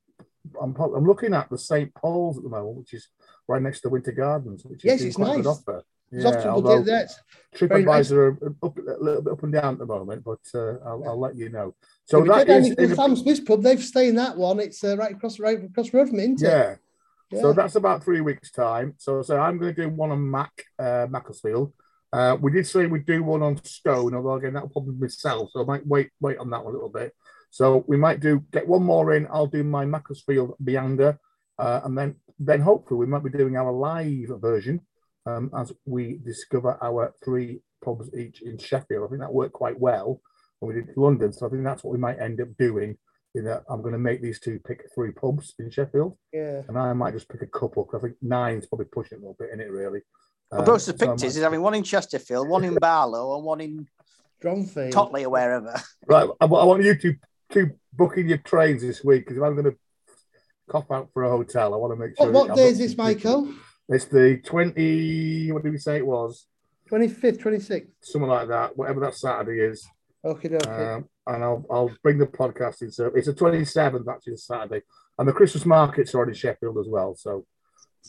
I'm, 0.60 0.74
I'm 0.76 1.06
looking 1.06 1.34
at 1.34 1.50
the 1.50 1.58
St 1.58 1.92
Paul's 1.94 2.38
at 2.38 2.44
the 2.44 2.48
moment, 2.48 2.78
which 2.78 2.94
is 2.94 3.08
right 3.46 3.60
next 3.60 3.80
to 3.82 3.90
Winter 3.90 4.12
Gardens, 4.12 4.64
which 4.64 4.82
Yes, 4.84 5.00
is 5.00 5.06
it's 5.08 5.16
quite 5.16 5.32
a 5.32 5.36
good 5.36 5.44
nice. 5.44 5.58
offer. 5.58 5.82
There's 6.12 6.24
Yeah, 6.24 6.30
often 6.30 6.42
good 6.42 6.48
although 6.50 6.84
dates. 6.84 7.18
Very 7.58 7.84
nice. 7.84 8.10
TripAdvisor 8.10 8.42
are 8.42 8.54
up, 8.62 8.78
a 8.78 9.02
little 9.02 9.22
bit 9.22 9.32
up 9.32 9.42
and 9.42 9.52
down 9.52 9.72
at 9.74 9.78
the 9.78 9.86
moment, 9.86 10.22
but 10.24 10.40
uh, 10.54 10.76
I'll, 10.86 11.02
I'll 11.08 11.20
let 11.20 11.34
you 11.36 11.48
know. 11.48 11.74
So 12.04 12.24
So 12.24 12.32
that 12.32 12.48
is, 12.48 12.70
a- 12.78 12.94
Sam 12.94 13.16
Smith's 13.16 13.40
pub. 13.40 13.62
They've 13.62 13.82
stayed 13.82 14.10
in 14.10 14.16
that 14.16 14.36
one. 14.36 14.60
It's 14.60 14.84
uh, 14.84 14.96
right 14.96 15.12
across 15.12 15.38
right 15.38 15.64
across 15.64 15.90
the 15.90 15.98
road 15.98 16.08
from 16.10 16.20
it, 16.20 16.40
yeah. 16.40 16.76
Yeah. 17.30 17.40
So 17.40 17.52
that's 17.54 17.76
about 17.76 18.04
three 18.04 18.20
weeks' 18.20 18.50
time. 18.50 18.94
So, 18.98 19.22
so 19.22 19.40
I'm 19.40 19.56
going 19.56 19.74
to 19.74 19.82
do 19.82 19.88
one 19.88 20.10
on 20.10 20.30
Mac, 20.30 20.52
uh, 20.78 21.06
Macclesfield. 21.08 21.72
Uh, 22.12 22.36
we 22.38 22.52
did 22.52 22.66
say 22.66 22.84
we'd 22.84 23.06
do 23.06 23.22
one 23.22 23.42
on 23.42 23.56
Stone, 23.64 24.14
although 24.14 24.34
again 24.34 24.52
that'll 24.52 24.68
probably 24.68 24.92
be 24.92 25.00
myself, 25.00 25.48
so 25.50 25.62
I 25.62 25.64
might 25.64 25.86
wait 25.86 26.10
wait 26.20 26.36
on 26.36 26.50
that 26.50 26.62
one 26.62 26.74
a 26.74 26.76
little 26.76 26.90
bit. 26.90 27.14
So 27.50 27.84
we 27.88 27.96
might 27.96 28.20
do 28.20 28.44
get 28.52 28.68
one 28.68 28.82
more 28.82 29.14
in. 29.14 29.26
I'll 29.32 29.46
do 29.46 29.64
my 29.64 29.86
Macclesfield 29.86 30.54
Meander, 30.60 31.18
uh, 31.58 31.80
and 31.84 31.96
then 31.96 32.16
then 32.38 32.60
hopefully 32.60 32.98
we 32.98 33.06
might 33.06 33.24
be 33.24 33.30
doing 33.30 33.56
our 33.56 33.72
live 33.72 34.28
version 34.40 34.80
um, 35.26 35.50
as 35.56 35.72
we 35.86 36.18
discover 36.24 36.78
our 36.82 37.14
three 37.24 37.60
pubs 37.84 38.10
each 38.14 38.42
in 38.42 38.58
Sheffield. 38.58 39.04
I 39.04 39.08
think 39.08 39.20
that 39.20 39.32
worked 39.32 39.52
quite 39.52 39.78
well 39.78 40.20
when 40.60 40.74
we 40.74 40.82
did 40.82 40.96
London, 40.96 41.32
so 41.32 41.46
I 41.46 41.50
think 41.50 41.64
that's 41.64 41.82
what 41.84 41.92
we 41.92 41.98
might 41.98 42.20
end 42.20 42.40
up 42.40 42.48
doing. 42.58 42.96
In 43.34 43.44
that 43.46 43.62
I'm 43.70 43.80
going 43.80 43.94
to 43.94 43.98
make 43.98 44.20
these 44.20 44.40
two 44.40 44.60
pick 44.66 44.82
three 44.94 45.10
pubs 45.10 45.54
in 45.58 45.70
Sheffield 45.70 46.18
yeah. 46.34 46.60
and 46.68 46.76
I 46.76 46.92
might 46.92 47.14
just 47.14 47.30
pick 47.30 47.40
a 47.40 47.46
couple 47.46 47.82
because 47.82 48.00
I 48.00 48.08
think 48.08 48.16
nine's 48.20 48.66
probably 48.66 48.84
pushing 48.92 49.16
it 49.16 49.20
a 49.20 49.24
little 49.24 49.36
bit 49.38 49.48
in 49.54 49.58
it 49.58 49.70
really. 49.70 50.00
well, 50.50 50.60
Um, 50.60 50.66
Bruce's 50.66 50.88
so 50.88 50.92
I 50.92 50.98
pictures 50.98 51.22
might- 51.22 51.36
is 51.38 51.42
having 51.42 51.62
one 51.62 51.72
in 51.72 51.82
Chesterfield, 51.82 52.46
one 52.46 52.62
in 52.62 52.74
Barlow, 52.74 53.36
and 53.36 53.44
one 53.46 53.62
in 53.62 53.86
Dronfield. 54.44 54.92
Totley 54.92 55.24
or 55.24 55.30
wherever. 55.30 55.74
right. 56.06 56.28
I, 56.40 56.44
I 56.44 56.46
want 56.46 56.82
you 56.82 56.94
to 56.94 57.14
to 57.52 57.70
book 57.94 58.18
in 58.18 58.28
your 58.28 58.38
trains 58.38 58.82
this 58.82 59.02
week 59.02 59.22
because 59.22 59.38
if 59.38 59.42
I'm 59.42 59.54
going 59.54 59.72
to 59.72 59.78
cop 60.68 60.90
out 60.90 61.08
for 61.14 61.22
a 61.22 61.30
hotel, 61.30 61.72
I 61.72 61.76
want 61.78 61.92
to 61.92 61.96
make 61.96 62.16
sure. 62.18 62.30
What, 62.30 62.48
what 62.48 62.56
day 62.56 62.68
is 62.68 62.78
this, 62.78 62.92
some 62.94 63.06
people. 63.06 63.42
Michael? 63.46 63.54
It's 63.88 64.04
the 64.06 64.38
twenty. 64.44 65.50
What 65.52 65.62
did 65.62 65.72
we 65.72 65.78
say 65.78 65.96
it 65.98 66.06
was? 66.06 66.46
25th, 66.90 67.38
26th. 67.38 67.86
Something 68.02 68.28
like 68.28 68.48
that. 68.48 68.76
Whatever 68.76 69.00
that 69.00 69.14
Saturday 69.14 69.60
is. 69.62 69.86
Okay, 70.24 70.54
okay. 70.54 70.70
Um, 70.70 71.08
and 71.26 71.42
I'll 71.42 71.64
I'll 71.70 71.90
bring 72.02 72.18
the 72.18 72.26
podcast 72.26 72.82
in. 72.82 72.90
So 72.92 73.06
it's 73.14 73.26
the 73.26 73.34
twenty 73.34 73.64
seventh 73.64 74.08
actually, 74.08 74.36
Saturday, 74.36 74.82
and 75.18 75.26
the 75.28 75.32
Christmas 75.32 75.66
markets 75.66 76.14
are 76.14 76.28
in 76.28 76.34
Sheffield 76.34 76.78
as 76.78 76.86
well. 76.88 77.14
So. 77.14 77.44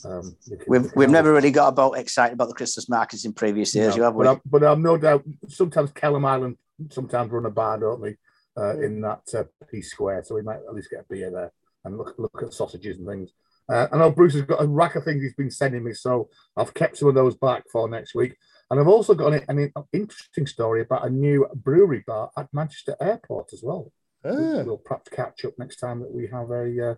Um, 0.04 0.36
can- 0.48 0.58
We've 0.66 0.90
we've 0.96 1.08
never 1.08 1.32
really 1.32 1.52
got 1.52 1.68
about 1.68 1.92
excited 1.92 2.34
about 2.34 2.48
the 2.48 2.54
Christmas 2.54 2.88
markets 2.88 3.24
in 3.24 3.32
previous 3.32 3.76
years, 3.76 3.90
No, 3.90 3.96
you 3.96 4.02
have 4.02 4.14
we? 4.16 4.24
but, 4.24 4.30
I'm, 4.32 4.40
but 4.44 4.64
I'm 4.64 4.82
no 4.82 4.96
doubt. 4.96 5.22
Sometimes 5.48 5.92
Kelham 5.92 6.26
Island 6.26 6.56
sometimes 6.90 7.30
run 7.30 7.46
a 7.46 7.50
bar, 7.50 7.78
don't 7.78 8.02
they? 8.02 8.16
Uh, 8.60 8.76
in 8.80 9.00
that 9.02 9.22
uh, 9.36 9.44
Peace 9.70 9.92
Square, 9.92 10.24
so 10.24 10.34
we 10.34 10.42
might 10.42 10.56
at 10.68 10.74
least 10.74 10.90
get 10.90 11.00
a 11.02 11.04
beer 11.08 11.30
there 11.30 11.52
and 11.84 11.96
look 11.96 12.14
look 12.18 12.42
at 12.42 12.52
sausages 12.52 12.98
and 12.98 13.06
things. 13.06 13.30
Uh, 13.68 13.86
I 13.92 13.96
know 13.98 14.10
Bruce 14.10 14.34
has 14.34 14.42
got 14.42 14.62
a 14.62 14.66
rack 14.66 14.94
of 14.94 15.04
things 15.04 15.22
he's 15.22 15.34
been 15.34 15.50
sending 15.50 15.84
me, 15.84 15.94
so 15.94 16.28
I've 16.56 16.74
kept 16.74 16.98
some 16.98 17.08
of 17.08 17.14
those 17.14 17.36
back 17.36 17.64
for 17.72 17.88
next 17.88 18.14
week. 18.14 18.36
And 18.70 18.78
I've 18.80 18.88
also 18.88 19.14
got 19.14 19.32
an, 19.32 19.44
an 19.48 19.72
interesting 19.92 20.46
story 20.46 20.82
about 20.82 21.06
a 21.06 21.10
new 21.10 21.46
brewery 21.54 22.02
bar 22.06 22.30
at 22.36 22.48
Manchester 22.52 22.96
Airport 23.00 23.52
as 23.52 23.62
well. 23.62 23.90
Ah, 24.24 24.62
We'll 24.64 24.78
perhaps 24.78 25.08
catch 25.10 25.44
up 25.44 25.54
next 25.58 25.76
time 25.76 26.00
that 26.00 26.12
we 26.12 26.26
have 26.28 26.50
a 26.50 26.90
uh, 26.90 26.94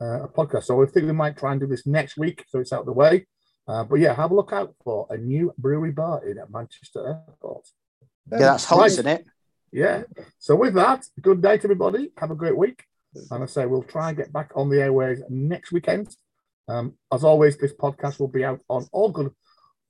uh, 0.00 0.22
a 0.24 0.28
podcast. 0.28 0.64
So 0.64 0.80
I 0.82 0.86
think 0.86 1.06
we 1.06 1.12
might 1.12 1.36
try 1.36 1.50
and 1.52 1.60
do 1.60 1.66
this 1.66 1.86
next 1.86 2.16
week, 2.16 2.44
so 2.48 2.60
it's 2.60 2.72
out 2.72 2.80
of 2.80 2.86
the 2.86 2.92
way. 2.92 3.26
Uh, 3.66 3.84
but 3.84 3.96
yeah, 3.96 4.14
have 4.14 4.30
a 4.30 4.34
look 4.34 4.52
out 4.52 4.74
for 4.84 5.06
a 5.10 5.16
new 5.18 5.52
brewery 5.58 5.90
bar 5.92 6.24
in 6.26 6.38
at 6.38 6.50
Manchester 6.50 7.06
Airport. 7.28 7.66
yeah, 8.30 8.38
that's 8.38 8.64
hot, 8.64 8.78
Right. 8.78 8.86
isn't 8.92 9.06
it? 9.06 9.26
Yeah. 9.72 10.04
So 10.38 10.54
with 10.56 10.74
that, 10.74 11.04
good 11.20 11.42
day 11.42 11.58
to 11.58 11.64
everybody. 11.64 12.10
Have 12.16 12.30
a 12.30 12.34
great 12.36 12.56
week. 12.56 12.84
And 13.30 13.42
I 13.42 13.46
say 13.46 13.66
we'll 13.66 13.82
try 13.82 14.08
and 14.08 14.16
get 14.16 14.32
back 14.32 14.52
on 14.54 14.68
the 14.68 14.80
airways 14.80 15.22
next 15.28 15.72
weekend. 15.72 16.14
Um, 16.68 16.94
as 17.12 17.24
always, 17.24 17.56
this 17.56 17.72
podcast 17.72 18.20
will 18.20 18.28
be 18.28 18.44
out 18.44 18.60
on 18.68 18.86
all 18.92 19.10
good 19.10 19.30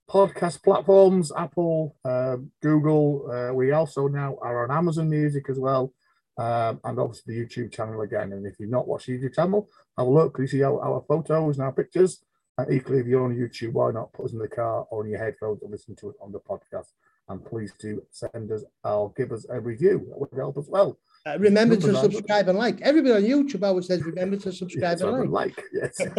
podcast 0.09 0.63
platforms, 0.63 1.33
Apple, 1.37 1.97
um, 2.05 2.51
Google. 2.63 3.31
Uh, 3.31 3.53
we 3.53 3.73
also 3.73 4.09
now 4.09 4.37
are 4.41 4.65
on 4.65 4.77
Amazon 4.77 5.11
Music 5.11 5.51
as 5.51 5.59
well. 5.59 5.93
Um, 6.39 6.81
and 6.85 6.99
obviously 6.99 7.35
the 7.35 7.45
YouTube 7.45 7.73
channel 7.73 8.01
again. 8.03 8.33
And 8.33 8.47
if 8.47 8.55
you've 8.59 8.71
not 8.71 8.87
watched 8.87 9.07
the 9.07 9.19
YouTube 9.19 9.35
channel, 9.35 9.69
have 9.99 10.07
a 10.07 10.11
look. 10.11 10.39
You 10.39 10.47
see 10.47 10.63
our, 10.63 10.81
our 10.81 11.05
photos 11.09 11.59
and 11.59 11.65
our 11.65 11.73
pictures. 11.73 12.25
And 12.57 12.73
equally, 12.73 13.01
if 13.01 13.07
you're 13.07 13.25
on 13.25 13.37
YouTube, 13.37 13.73
why 13.73 13.91
not 13.91 14.13
put 14.13 14.27
us 14.27 14.33
in 14.33 14.39
the 14.39 14.49
car 14.49 14.87
or 14.91 15.05
in 15.05 15.11
your 15.11 15.23
headphones 15.23 15.63
and 15.63 15.71
listen 15.71 15.97
to 15.97 16.11
it 16.11 16.17
on 16.21 16.33
the 16.33 16.41
podcast? 16.41 16.93
And 17.29 17.45
please 17.45 17.73
do 17.79 18.03
send 18.11 18.51
us 18.53 18.65
or 18.85 19.13
give 19.17 19.33
us 19.33 19.47
a 19.51 19.61
review. 19.61 20.07
That 20.09 20.19
would 20.19 20.31
help 20.37 20.57
as 20.57 20.69
well. 20.69 20.99
Uh, 21.29 21.39
remember 21.39 21.77
to 21.77 21.97
subscribe 21.97 22.49
and 22.49 22.59
like. 22.59 22.81
Everybody 22.81 23.15
on 23.15 23.23
YouTube 23.31 23.63
always 23.63 23.87
says, 23.87 24.03
remember 24.03 24.37
to 24.37 24.53
subscribe 24.53 24.99
Yes, 24.99 25.03
I 25.03 25.11
would 25.11 25.21
and 25.21 25.33
like. 25.33 25.63
Yes. 25.73 26.01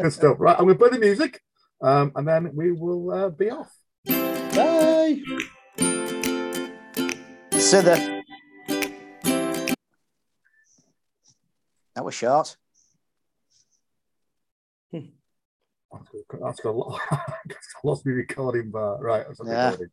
Good 0.00 0.12
stuff. 0.12 0.36
Right, 0.38 0.56
I'm 0.58 0.64
going 0.64 0.78
to 0.78 0.78
play 0.78 0.90
the 0.90 0.98
music 0.98 1.40
um, 1.82 2.12
and 2.16 2.26
then 2.26 2.50
we 2.54 2.72
will 2.72 3.10
uh, 3.10 3.28
be 3.30 3.50
off. 3.50 3.72
Bye. 4.06 5.20
So 7.58 7.80
the 7.80 8.22
that 11.94 12.04
was 12.04 12.14
short. 12.14 12.56
That's 14.92 16.08
got, 16.28 16.40
that's 16.40 16.60
got 16.60 16.70
a 16.70 16.72
lot. 16.72 17.00
I 17.10 17.26
lost 17.84 18.06
my 18.06 18.12
recording 18.12 18.70
but 18.70 19.00
Right, 19.02 19.24
that's 19.26 19.40
Yeah. 19.44 19.70
recording. 19.70 19.90